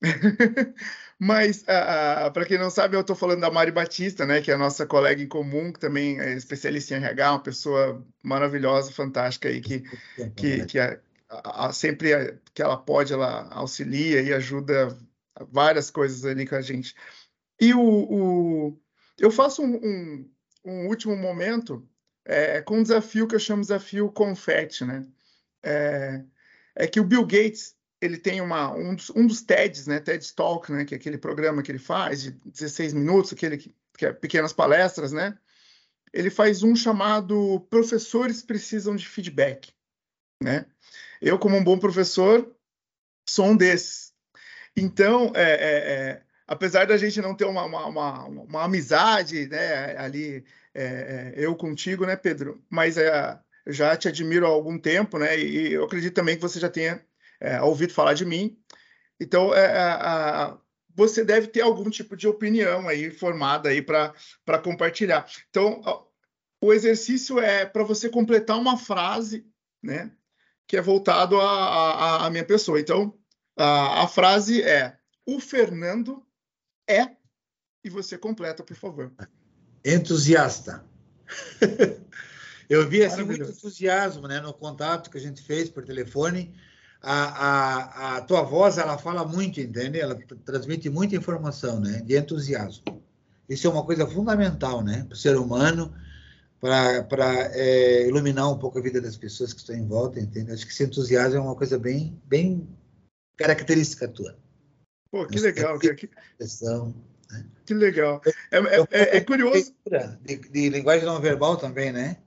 Mas, 1.24 1.62
para 1.62 2.44
quem 2.44 2.58
não 2.58 2.68
sabe, 2.68 2.96
eu 2.96 3.00
estou 3.00 3.14
falando 3.14 3.42
da 3.42 3.50
Mari 3.50 3.70
Batista, 3.70 4.26
né, 4.26 4.42
que 4.42 4.50
é 4.50 4.54
a 4.54 4.58
nossa 4.58 4.84
colega 4.84 5.22
em 5.22 5.28
comum, 5.28 5.72
que 5.72 5.78
também 5.78 6.18
é 6.20 6.32
especialista 6.32 6.94
em 6.94 6.96
RH, 6.96 7.30
uma 7.30 7.40
pessoa 7.40 8.04
maravilhosa, 8.24 8.90
fantástica 8.90 9.48
aí, 9.48 9.60
que, 9.60 9.84
que, 10.34 10.66
que 10.66 10.80
a, 10.80 10.98
a, 11.28 11.72
sempre 11.72 12.40
que 12.52 12.60
ela 12.60 12.76
pode, 12.76 13.12
ela 13.12 13.48
auxilia 13.52 14.20
e 14.20 14.32
ajuda 14.32 14.98
várias 15.48 15.92
coisas 15.92 16.24
ali 16.24 16.44
com 16.44 16.56
a 16.56 16.60
gente. 16.60 16.92
E 17.60 17.72
o, 17.72 17.80
o 17.80 18.80
eu 19.16 19.30
faço 19.30 19.62
um, 19.62 19.76
um, 19.76 20.30
um 20.64 20.88
último 20.88 21.14
momento 21.14 21.88
é, 22.24 22.60
com 22.62 22.78
um 22.78 22.82
desafio 22.82 23.28
que 23.28 23.36
eu 23.36 23.38
chamo 23.38 23.62
desafio 23.62 24.10
confete, 24.10 24.84
né? 24.84 25.06
É, 25.62 26.24
é 26.74 26.86
que 26.88 26.98
o 26.98 27.04
Bill 27.04 27.24
Gates 27.24 27.76
ele 28.02 28.18
tem 28.18 28.40
uma, 28.40 28.74
um, 28.74 28.96
dos, 28.96 29.10
um 29.10 29.24
dos 29.24 29.42
TEDs, 29.42 29.86
né, 29.86 30.00
TED 30.00 30.34
Talk, 30.34 30.72
né, 30.72 30.84
que 30.84 30.92
é 30.92 30.96
aquele 30.96 31.16
programa 31.16 31.62
que 31.62 31.70
ele 31.70 31.78
faz 31.78 32.20
de 32.20 32.32
16 32.32 32.92
minutos, 32.92 33.32
aquele 33.32 33.56
que, 33.56 33.72
que 33.96 34.04
é 34.04 34.12
pequenas 34.12 34.52
palestras, 34.52 35.12
né, 35.12 35.38
ele 36.12 36.28
faz 36.28 36.64
um 36.64 36.74
chamado 36.74 37.60
Professores 37.70 38.42
Precisam 38.42 38.96
de 38.96 39.08
Feedback. 39.08 39.72
Né? 40.42 40.66
Eu, 41.20 41.38
como 41.38 41.56
um 41.56 41.62
bom 41.62 41.78
professor, 41.78 42.52
sou 43.26 43.46
um 43.46 43.56
desses. 43.56 44.12
Então, 44.76 45.32
é, 45.36 45.52
é, 45.52 45.92
é, 45.92 46.22
apesar 46.46 46.86
da 46.86 46.96
gente 46.96 47.22
não 47.22 47.36
ter 47.36 47.44
uma, 47.44 47.64
uma, 47.64 47.86
uma, 47.86 48.24
uma 48.24 48.64
amizade 48.64 49.46
né, 49.46 49.96
ali, 49.96 50.44
é, 50.74 50.84
é, 50.84 51.34
eu 51.36 51.54
contigo, 51.54 52.04
né, 52.04 52.16
Pedro? 52.16 52.62
Mas 52.68 52.98
é, 52.98 53.38
eu 53.64 53.72
já 53.72 53.96
te 53.96 54.08
admiro 54.08 54.44
há 54.44 54.48
algum 54.48 54.76
tempo, 54.76 55.18
né? 55.18 55.38
E 55.38 55.72
eu 55.72 55.84
acredito 55.84 56.14
também 56.14 56.34
que 56.34 56.42
você 56.42 56.58
já 56.58 56.68
tenha 56.68 57.00
é, 57.42 57.60
ouvido 57.60 57.92
falar 57.92 58.14
de 58.14 58.24
mim. 58.24 58.56
Então, 59.20 59.52
é, 59.52 59.66
a, 59.66 60.56
você 60.94 61.24
deve 61.24 61.48
ter 61.48 61.62
algum 61.62 61.90
tipo 61.90 62.16
de 62.16 62.28
opinião 62.28 62.88
aí 62.88 63.10
formada 63.10 63.68
aí 63.68 63.82
para 63.82 64.58
compartilhar. 64.62 65.26
Então, 65.50 66.06
o 66.60 66.72
exercício 66.72 67.40
é 67.40 67.66
para 67.66 67.82
você 67.82 68.08
completar 68.08 68.58
uma 68.58 68.76
frase, 68.76 69.44
né, 69.82 70.12
que 70.66 70.76
é 70.76 70.80
voltado 70.80 71.38
à 71.40 72.28
minha 72.30 72.44
pessoa. 72.44 72.78
Então, 72.78 73.18
a, 73.56 74.04
a 74.04 74.08
frase 74.08 74.62
é: 74.62 74.96
o 75.26 75.40
Fernando 75.40 76.24
é, 76.88 77.10
e 77.84 77.90
você 77.90 78.16
completa, 78.16 78.62
por 78.62 78.76
favor. 78.76 79.12
Entusiasta. 79.84 80.84
Eu 82.68 82.88
vi 82.88 83.02
assim, 83.04 83.24
muito 83.24 83.50
entusiasmo 83.50 84.26
né, 84.26 84.40
no 84.40 84.54
contato 84.54 85.10
que 85.10 85.18
a 85.18 85.20
gente 85.20 85.42
fez 85.42 85.68
por 85.68 85.84
telefone 85.84 86.54
a, 87.02 87.24
a, 87.24 88.16
a 88.16 88.20
tua 88.22 88.42
voz 88.42 88.78
ela 88.78 88.96
fala 88.96 89.26
muito, 89.26 89.60
entende? 89.60 89.98
Ela 89.98 90.14
transmite 90.44 90.88
muita 90.88 91.16
informação, 91.16 91.80
né? 91.80 92.00
De 92.04 92.16
entusiasmo. 92.16 93.02
Isso 93.48 93.66
é 93.66 93.70
uma 93.70 93.84
coisa 93.84 94.06
fundamental, 94.06 94.82
né? 94.84 95.04
Para 95.04 95.14
o 95.14 95.18
ser 95.18 95.36
humano, 95.36 95.92
para 96.60 97.50
é, 97.54 98.06
iluminar 98.06 98.50
um 98.50 98.58
pouco 98.58 98.78
a 98.78 98.82
vida 98.82 99.00
das 99.00 99.16
pessoas 99.16 99.52
que 99.52 99.60
estão 99.60 99.74
em 99.74 99.86
volta, 99.86 100.20
entende? 100.20 100.52
Acho 100.52 100.64
que 100.64 100.72
esse 100.72 100.84
entusiasmo 100.84 101.38
é 101.38 101.40
uma 101.40 101.56
coisa 101.56 101.76
bem, 101.76 102.16
bem 102.24 102.68
característica 103.36 104.06
tua. 104.06 104.36
Pô, 105.10 105.26
que 105.26 105.40
legal. 105.40 105.78
Que, 105.80 105.92
que... 105.94 106.08
Né? 106.08 107.44
que 107.66 107.74
legal. 107.74 108.22
É, 108.52 108.58
é, 108.58 108.80
é, 108.90 109.16
é 109.16 109.20
curioso. 109.20 109.74
De, 110.22 110.36
de 110.36 110.68
linguagem 110.68 111.04
não 111.04 111.20
verbal 111.20 111.56
também, 111.56 111.90
né? 111.90 112.18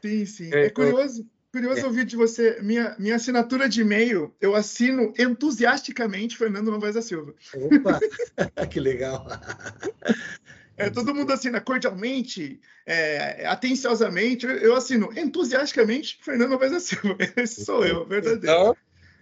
Sim, 0.00 0.24
sim. 0.24 0.50
É, 0.54 0.66
é 0.66 0.70
curioso 0.70 1.26
Curioso 1.52 1.80
é. 1.80 1.84
ouvir 1.84 2.06
de 2.06 2.16
você. 2.16 2.58
Minha, 2.62 2.96
minha 2.98 3.16
assinatura 3.16 3.68
de 3.68 3.82
e-mail, 3.82 4.34
eu 4.40 4.54
assino 4.54 5.12
entusiasticamente 5.18 6.36
Fernando 6.36 6.70
Novaes 6.70 6.94
da 6.94 7.02
Silva. 7.02 7.34
Opa, 7.54 8.00
que 8.70 8.80
legal. 8.80 9.26
É, 10.74 10.88
todo 10.88 11.14
mundo 11.14 11.30
assina 11.30 11.60
cordialmente, 11.60 12.58
é, 12.86 13.46
atenciosamente. 13.46 14.46
Eu 14.46 14.74
assino 14.74 15.12
entusiasticamente 15.14 16.18
Fernando 16.22 16.52
Novaes 16.52 16.72
da 16.72 16.80
Silva. 16.80 17.14
Esse 17.36 17.62
sou 17.62 17.84
eu, 17.84 18.06
verdadeiro. 18.06 18.40
Então, 18.40 18.76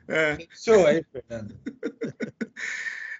é. 0.08 0.38
Show 0.54 0.86
aí, 0.86 1.04
Fernando. 1.12 1.58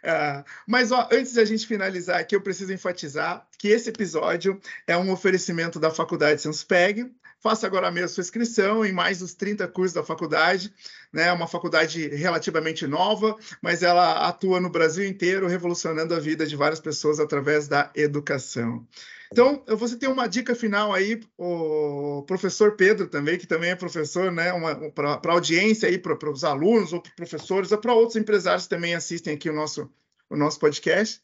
É, 0.03 0.45
mas 0.67 0.93
ó, 0.93 1.09
antes 1.13 1.35
de 1.35 1.41
a 1.41 1.45
gente 1.45 1.67
finalizar 1.67 2.21
aqui, 2.21 2.35
eu 2.35 2.41
preciso 2.41 2.73
enfatizar 2.73 3.47
que 3.59 3.69
esse 3.69 3.91
episódio 3.91 4.59
é 4.87 4.97
um 4.97 5.11
oferecimento 5.11 5.79
da 5.79 5.91
Faculdade 5.91 6.41
Sanspeg, 6.41 7.11
Faça 7.41 7.67
agora 7.67 7.91
mesmo 7.91 8.11
sua 8.11 8.21
inscrição 8.21 8.85
em 8.85 8.93
mais 8.93 9.21
dos 9.21 9.33
30 9.33 9.67
cursos 9.69 9.95
da 9.95 10.05
faculdade. 10.05 10.73
Né? 11.11 11.29
É 11.29 11.33
uma 11.33 11.47
faculdade 11.47 12.09
relativamente 12.09 12.87
nova, 12.87 13.35
mas 13.63 13.83
ela 13.83 14.29
atua 14.29 14.61
no 14.61 14.69
Brasil 14.69 15.07
inteiro, 15.07 15.49
revolucionando 15.49 16.15
a 16.15 16.21
vida 16.21 16.47
de 16.47 16.55
várias 16.55 16.81
pessoas 16.81 17.19
através 17.19 17.67
da 17.67 17.91
educação. 17.95 18.87
Então, 19.33 19.65
você 19.69 19.97
tem 19.97 20.09
uma 20.09 20.27
dica 20.27 20.55
final 20.55 20.93
aí, 20.93 21.21
o 21.39 22.23
professor 22.27 22.73
Pedro 22.73 23.07
também, 23.07 23.39
que 23.39 23.47
também 23.47 23.71
é 23.71 23.77
professor, 23.77 24.31
né, 24.31 24.53
para 24.93 25.21
a 25.25 25.33
audiência 25.33 25.89
aí, 25.89 25.99
para 25.99 26.31
os 26.31 26.43
alunos 26.43 26.93
ou 26.93 27.01
para 27.01 27.13
professores, 27.13 27.71
ou 27.73 27.79
para 27.79 27.95
outros 27.95 28.17
empresários 28.17 28.65
que 28.65 28.71
também 28.71 28.95
assistem 28.95 29.35
aqui 29.35 29.49
o 29.49 29.55
nosso, 29.55 29.89
o 30.29 30.37
nosso 30.37 30.59
podcast. 30.59 31.23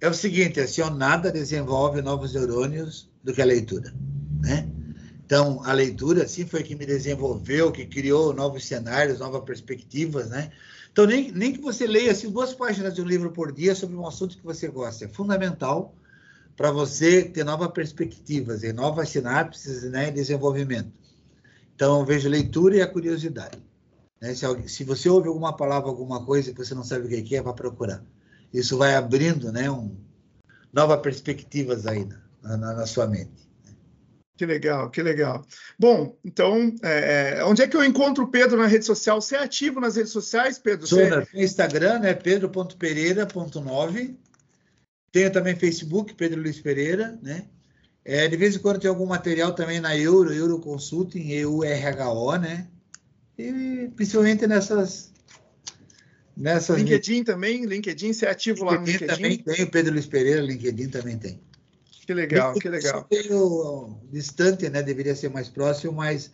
É 0.00 0.08
o 0.08 0.14
seguinte, 0.14 0.60
assim, 0.60 0.82
nada 0.90 1.30
desenvolve 1.30 2.02
novos 2.02 2.34
neurônios 2.34 3.08
do 3.22 3.32
que 3.32 3.40
a 3.40 3.46
leitura 3.46 3.94
né? 4.44 4.68
Então, 5.24 5.62
a 5.64 5.72
leitura, 5.72 6.24
assim, 6.24 6.46
foi 6.46 6.62
que 6.62 6.74
me 6.74 6.84
desenvolveu, 6.84 7.72
que 7.72 7.86
criou 7.86 8.34
novos 8.34 8.66
cenários, 8.66 9.18
novas 9.18 9.42
perspectivas, 9.42 10.28
né? 10.28 10.52
Então, 10.92 11.06
nem, 11.06 11.32
nem 11.32 11.52
que 11.52 11.60
você 11.60 11.86
leia, 11.86 12.12
assim, 12.12 12.30
duas 12.30 12.52
páginas 12.52 12.94
de 12.94 13.00
um 13.00 13.06
livro 13.06 13.30
por 13.32 13.50
dia 13.50 13.74
sobre 13.74 13.96
um 13.96 14.06
assunto 14.06 14.36
que 14.36 14.44
você 14.44 14.68
gosta. 14.68 15.06
É 15.06 15.08
fundamental 15.08 15.94
para 16.56 16.70
você 16.70 17.22
ter 17.24 17.42
novas 17.42 17.72
perspectivas, 17.72 18.62
e 18.62 18.72
novas 18.72 19.08
sinapses, 19.08 19.84
né? 19.84 20.08
E 20.08 20.12
desenvolvimento. 20.12 20.92
Então, 21.74 22.00
eu 22.00 22.06
vejo 22.06 22.28
leitura 22.28 22.76
e 22.76 22.82
a 22.82 22.86
curiosidade. 22.86 23.58
Né? 24.20 24.34
Se, 24.34 24.46
se, 24.68 24.84
você 24.84 25.08
ouve 25.08 25.28
alguma 25.28 25.56
palavra, 25.56 25.88
alguma 25.88 26.24
coisa 26.24 26.52
que 26.52 26.58
você 26.58 26.74
não 26.74 26.84
sabe 26.84 27.06
o 27.06 27.24
que 27.24 27.34
é, 27.34 27.42
vá 27.42 27.52
procurar. 27.54 28.04
Isso 28.52 28.76
vai 28.76 28.94
abrindo, 28.94 29.50
né? 29.50 29.70
Um, 29.70 29.96
novas 30.72 31.00
perspectivas 31.00 31.86
aí 31.86 32.06
na, 32.42 32.56
na, 32.56 32.74
na 32.74 32.86
sua 32.86 33.06
mente. 33.06 33.43
Que 34.36 34.44
legal, 34.44 34.90
que 34.90 35.00
legal. 35.00 35.46
Bom, 35.78 36.18
então, 36.24 36.74
é, 36.82 37.36
é, 37.38 37.44
onde 37.44 37.62
é 37.62 37.68
que 37.68 37.76
eu 37.76 37.84
encontro 37.84 38.24
o 38.24 38.28
Pedro 38.28 38.58
na 38.58 38.66
rede 38.66 38.84
social? 38.84 39.20
Você 39.20 39.36
é 39.36 39.38
ativo 39.38 39.80
nas 39.80 39.94
redes 39.94 40.12
sociais, 40.12 40.58
Pedro? 40.58 40.86
Sou 40.86 40.98
Você... 40.98 41.08
no 41.08 41.26
Instagram, 41.34 42.00
né? 42.00 42.14
pedro.pereira.9. 42.14 44.16
Tenho 45.12 45.32
também 45.32 45.54
Facebook, 45.54 46.14
Pedro 46.14 46.40
Luiz 46.40 46.60
Pereira, 46.60 47.16
né? 47.22 47.46
É, 48.04 48.26
de 48.26 48.36
vez 48.36 48.56
em 48.56 48.58
quando 48.58 48.80
tem 48.80 48.90
algum 48.90 49.06
material 49.06 49.54
também 49.54 49.80
na 49.80 49.96
Euro, 49.96 50.32
Euro 50.32 50.58
Consulting, 50.58 51.30
EURHO, 51.30 52.36
né? 52.36 52.66
E 53.38 53.88
principalmente 53.94 54.46
nessas, 54.46 55.14
Nessas 56.36 56.78
LinkedIn 56.78 57.22
também? 57.22 57.64
LinkedIn, 57.64 58.12
você 58.12 58.26
é 58.26 58.30
ativo 58.30 58.64
LinkedIn 58.64 58.74
lá 58.74 58.80
no 58.80 58.86
LinkedIn? 58.86 59.06
Também 59.06 59.38
tem, 59.38 59.64
o 59.64 59.70
Pedro 59.70 59.92
Luiz 59.92 60.06
Pereira, 60.06 60.40
LinkedIn 60.40 60.88
também 60.88 61.16
tem. 61.16 61.40
Que 62.06 62.12
legal, 62.12 62.54
que 62.54 62.68
legal. 62.68 63.06
Meio 63.10 63.98
distante, 64.12 64.68
né? 64.68 64.82
Deveria 64.82 65.14
ser 65.14 65.30
mais 65.30 65.48
próximo, 65.48 65.92
mas 65.92 66.30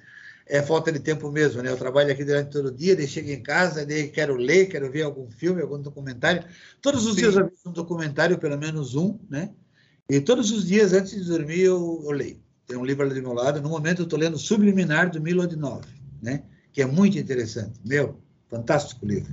é 0.47 0.61
falta 0.61 0.91
de 0.91 0.99
tempo 0.99 1.31
mesmo, 1.31 1.63
né? 1.63 1.71
Eu 1.71 1.77
trabalho 1.77 2.11
aqui 2.11 2.25
durante 2.25 2.51
todo 2.51 2.67
o 2.67 2.75
dia, 2.75 2.97
daí 2.97 3.07
chego 3.07 3.31
em 3.31 3.43
casa, 3.43 3.87
daí 3.87 4.09
quero 4.09 4.35
ler, 4.35 4.67
quero 4.67 4.91
ver 4.91 5.03
algum 5.03 5.31
filme, 5.31 5.63
algum 5.63 5.81
documentário. 5.81 6.45
Todos 6.83 7.07
os 7.07 7.15
Sim. 7.15 7.21
dias 7.21 7.37
eu 7.37 7.45
vejo 7.45 7.57
um 7.67 7.73
documentário, 7.73 8.37
pelo 8.39 8.59
menos 8.59 8.97
um, 8.97 9.19
né? 9.31 9.51
E 10.09 10.21
todos 10.21 10.51
os 10.51 10.67
dias, 10.67 10.93
antes 10.93 11.13
de 11.13 11.25
dormir, 11.25 11.61
eu, 11.61 12.03
eu 12.05 12.11
leio. 12.11 12.43
Tem 12.67 12.77
um 12.77 12.85
livro 12.85 13.05
ali 13.05 13.15
do 13.15 13.23
meu 13.23 13.33
lado. 13.33 13.61
No 13.63 13.69
momento, 13.69 14.03
eu 14.03 14.05
estou 14.05 14.19
lendo 14.19 14.39
Subliminar, 14.39 15.11
do 15.11 15.21
Milo 15.21 15.43
Adinov, 15.43 15.85
né? 16.21 16.43
Que 16.73 16.83
é 16.83 16.87
muito 16.87 17.17
interessante. 17.17 17.79
Meu, 17.85 18.21
fantástico 18.49 19.07
livro. 19.07 19.33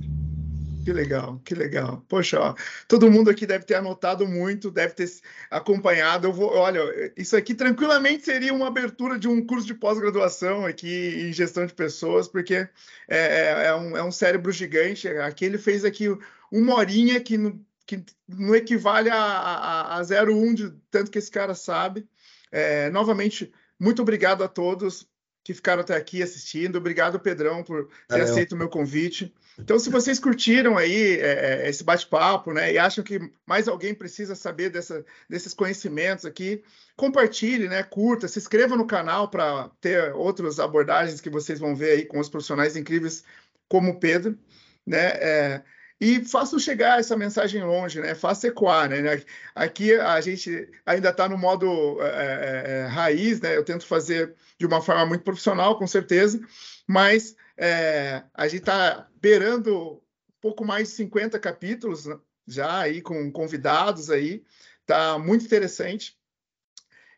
Que 0.88 0.92
legal, 0.94 1.38
que 1.44 1.54
legal. 1.54 2.02
Poxa, 2.08 2.40
ó, 2.40 2.54
todo 2.88 3.10
mundo 3.10 3.28
aqui 3.28 3.46
deve 3.46 3.66
ter 3.66 3.74
anotado 3.74 4.26
muito, 4.26 4.70
deve 4.70 4.94
ter 4.94 5.06
acompanhado. 5.50 6.26
Eu 6.26 6.32
vou, 6.32 6.50
olha, 6.50 6.80
isso 7.14 7.36
aqui 7.36 7.54
tranquilamente 7.54 8.24
seria 8.24 8.54
uma 8.54 8.68
abertura 8.68 9.18
de 9.18 9.28
um 9.28 9.44
curso 9.44 9.66
de 9.66 9.74
pós-graduação 9.74 10.64
aqui 10.64 11.28
em 11.28 11.30
gestão 11.30 11.66
de 11.66 11.74
pessoas, 11.74 12.26
porque 12.26 12.54
é, 12.54 12.70
é, 13.06 13.66
é, 13.66 13.74
um, 13.74 13.96
é 13.98 14.02
um 14.02 14.10
cérebro 14.10 14.50
gigante. 14.50 15.06
Aqui 15.08 15.44
ele 15.44 15.58
fez 15.58 15.84
aqui 15.84 16.06
uma 16.50 16.76
horinha 16.76 17.20
que, 17.20 17.36
no, 17.36 17.62
que 17.84 18.02
não 18.26 18.54
equivale 18.54 19.10
a, 19.10 19.22
a, 19.22 19.98
a 19.98 20.00
0,1 20.00 20.54
de 20.54 20.70
tanto 20.90 21.10
que 21.10 21.18
esse 21.18 21.30
cara 21.30 21.54
sabe. 21.54 22.08
É, 22.50 22.88
novamente, 22.88 23.52
muito 23.78 24.00
obrigado 24.00 24.42
a 24.42 24.48
todos 24.48 25.06
que 25.48 25.54
ficaram 25.54 25.80
até 25.80 25.96
aqui 25.96 26.22
assistindo. 26.22 26.76
Obrigado, 26.76 27.18
Pedrão, 27.18 27.64
por 27.64 27.86
ter 28.06 28.18
Valeu. 28.18 28.24
aceito 28.26 28.52
o 28.52 28.58
meu 28.58 28.68
convite. 28.68 29.34
Então, 29.58 29.78
se 29.78 29.88
vocês 29.88 30.18
curtiram 30.18 30.76
aí 30.76 31.18
é, 31.18 31.62
é, 31.64 31.70
esse 31.70 31.82
bate-papo, 31.82 32.52
né, 32.52 32.70
e 32.70 32.76
acham 32.76 33.02
que 33.02 33.18
mais 33.46 33.66
alguém 33.66 33.94
precisa 33.94 34.34
saber 34.34 34.68
dessa, 34.68 35.02
desses 35.26 35.54
conhecimentos 35.54 36.26
aqui, 36.26 36.62
compartilhe, 36.94 37.66
né, 37.66 37.82
curta, 37.82 38.28
se 38.28 38.38
inscreva 38.38 38.76
no 38.76 38.86
canal 38.86 39.30
para 39.30 39.70
ter 39.80 40.12
outras 40.12 40.60
abordagens 40.60 41.18
que 41.18 41.30
vocês 41.30 41.58
vão 41.58 41.74
ver 41.74 41.92
aí 41.92 42.04
com 42.04 42.18
os 42.18 42.28
profissionais 42.28 42.76
incríveis 42.76 43.24
como 43.70 43.92
o 43.92 43.98
Pedro, 43.98 44.38
né, 44.86 45.06
é, 45.14 45.62
e 46.00 46.24
façam 46.24 46.58
chegar 46.58 47.00
essa 47.00 47.16
mensagem 47.16 47.62
longe, 47.62 48.00
né? 48.00 48.14
Faça 48.14 48.46
ecoar, 48.46 48.88
né? 48.88 49.22
Aqui 49.54 49.94
a 49.94 50.20
gente 50.20 50.68
ainda 50.86 51.10
está 51.10 51.28
no 51.28 51.36
modo 51.36 51.98
é, 52.00 52.64
é, 52.66 52.86
raiz, 52.86 53.40
né? 53.40 53.56
Eu 53.56 53.64
tento 53.64 53.84
fazer 53.84 54.34
de 54.56 54.66
uma 54.66 54.80
forma 54.80 55.06
muito 55.06 55.24
profissional, 55.24 55.76
com 55.76 55.86
certeza, 55.86 56.40
mas 56.86 57.34
é, 57.56 58.22
a 58.32 58.46
gente 58.46 58.60
está 58.60 59.08
beirando 59.20 60.00
pouco 60.40 60.64
mais 60.64 60.88
de 60.88 60.94
50 60.94 61.38
capítulos 61.40 62.06
né? 62.06 62.16
já 62.46 62.80
aí 62.80 63.02
com 63.02 63.30
convidados 63.32 64.08
aí, 64.08 64.44
tá 64.86 65.18
muito 65.18 65.44
interessante 65.44 66.16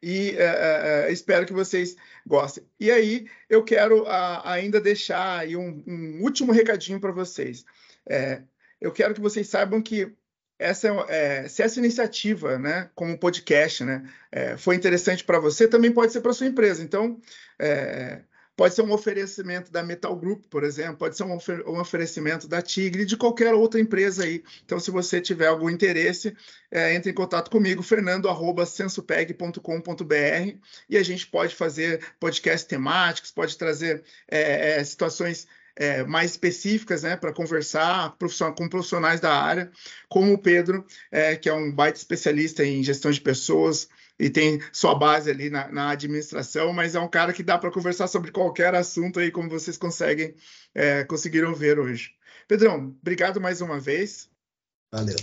e 0.02 0.34
espero 1.10 1.44
que 1.44 1.52
vocês 1.52 1.94
gostem. 2.26 2.64
E 2.80 2.90
aí 2.90 3.26
eu 3.48 3.62
quero 3.62 4.06
ainda 4.42 4.80
deixar 4.80 5.40
aí 5.40 5.54
um, 5.54 5.84
um 5.86 6.22
último 6.22 6.50
recadinho 6.52 6.98
para 6.98 7.12
vocês. 7.12 7.64
É, 8.08 8.42
eu 8.80 8.92
quero 8.92 9.14
que 9.14 9.20
vocês 9.20 9.48
saibam 9.48 9.82
que 9.82 10.12
essa, 10.58 10.88
é, 11.08 11.48
se 11.48 11.62
essa 11.62 11.78
iniciativa, 11.78 12.58
né, 12.58 12.90
como 12.94 13.18
podcast, 13.18 13.82
né, 13.82 14.02
é, 14.30 14.58
foi 14.58 14.76
interessante 14.76 15.24
para 15.24 15.38
você, 15.38 15.66
também 15.66 15.90
pode 15.90 16.12
ser 16.12 16.20
para 16.20 16.34
sua 16.34 16.46
empresa. 16.46 16.82
Então, 16.82 17.18
é, 17.58 18.20
pode 18.54 18.74
ser 18.74 18.82
um 18.82 18.92
oferecimento 18.92 19.72
da 19.72 19.82
Metal 19.82 20.14
Group, 20.14 20.44
por 20.50 20.62
exemplo, 20.62 20.98
pode 20.98 21.16
ser 21.16 21.22
um, 21.22 21.34
ofer 21.34 21.66
um, 21.66 21.80
oferecimento 21.80 22.46
da 22.46 22.60
Tigre, 22.60 23.06
de 23.06 23.16
qualquer 23.16 23.54
outra 23.54 23.80
empresa 23.80 24.24
aí. 24.24 24.44
Então, 24.62 24.78
se 24.78 24.90
você 24.90 25.18
tiver 25.18 25.46
algum 25.46 25.70
interesse, 25.70 26.36
é, 26.70 26.94
entre 26.94 27.10
em 27.10 27.14
contato 27.14 27.50
comigo, 27.50 27.82
fernando@sensopeg.com.br 27.82 30.58
e 30.90 30.98
a 30.98 31.02
gente 31.02 31.26
pode 31.26 31.54
fazer 31.54 32.04
podcasts 32.20 32.68
temáticos, 32.68 33.30
pode 33.30 33.56
trazer 33.56 34.04
é, 34.28 34.78
é, 34.78 34.84
situações 34.84 35.48
é, 35.76 36.04
mais 36.04 36.32
específicas, 36.32 37.02
né, 37.02 37.16
para 37.16 37.32
conversar 37.32 38.16
com 38.56 38.68
profissionais 38.68 39.20
da 39.20 39.32
área, 39.32 39.70
como 40.08 40.32
o 40.32 40.38
Pedro, 40.38 40.84
é, 41.10 41.36
que 41.36 41.48
é 41.48 41.54
um 41.54 41.72
baita 41.72 41.98
especialista 41.98 42.64
em 42.64 42.82
gestão 42.82 43.10
de 43.10 43.20
pessoas 43.20 43.88
e 44.18 44.28
tem 44.28 44.60
sua 44.72 44.94
base 44.94 45.30
ali 45.30 45.48
na, 45.48 45.68
na 45.72 45.90
administração, 45.90 46.72
mas 46.72 46.94
é 46.94 47.00
um 47.00 47.08
cara 47.08 47.32
que 47.32 47.42
dá 47.42 47.56
para 47.56 47.70
conversar 47.70 48.06
sobre 48.06 48.30
qualquer 48.30 48.74
assunto 48.74 49.18
aí, 49.18 49.30
como 49.30 49.48
vocês 49.48 49.78
conseguem 49.78 50.34
é, 50.74 51.04
conseguiram 51.04 51.54
ver 51.54 51.78
hoje. 51.78 52.12
Pedrão, 52.46 52.94
obrigado 53.00 53.40
mais 53.40 53.60
uma 53.60 53.80
vez. 53.80 54.28
Valeu. 54.92 55.16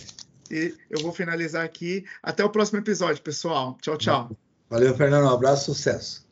E 0.50 0.74
eu 0.90 1.02
vou 1.02 1.14
finalizar 1.14 1.64
aqui. 1.64 2.06
Até 2.24 2.44
o 2.44 2.50
próximo 2.50 2.80
episódio, 2.80 3.22
pessoal. 3.22 3.78
Tchau, 3.82 3.98
tchau. 3.98 4.32
Valeu, 4.70 4.96
Fernando. 4.96 5.26
Um 5.26 5.34
abraço, 5.34 5.74
sucesso. 5.74 6.27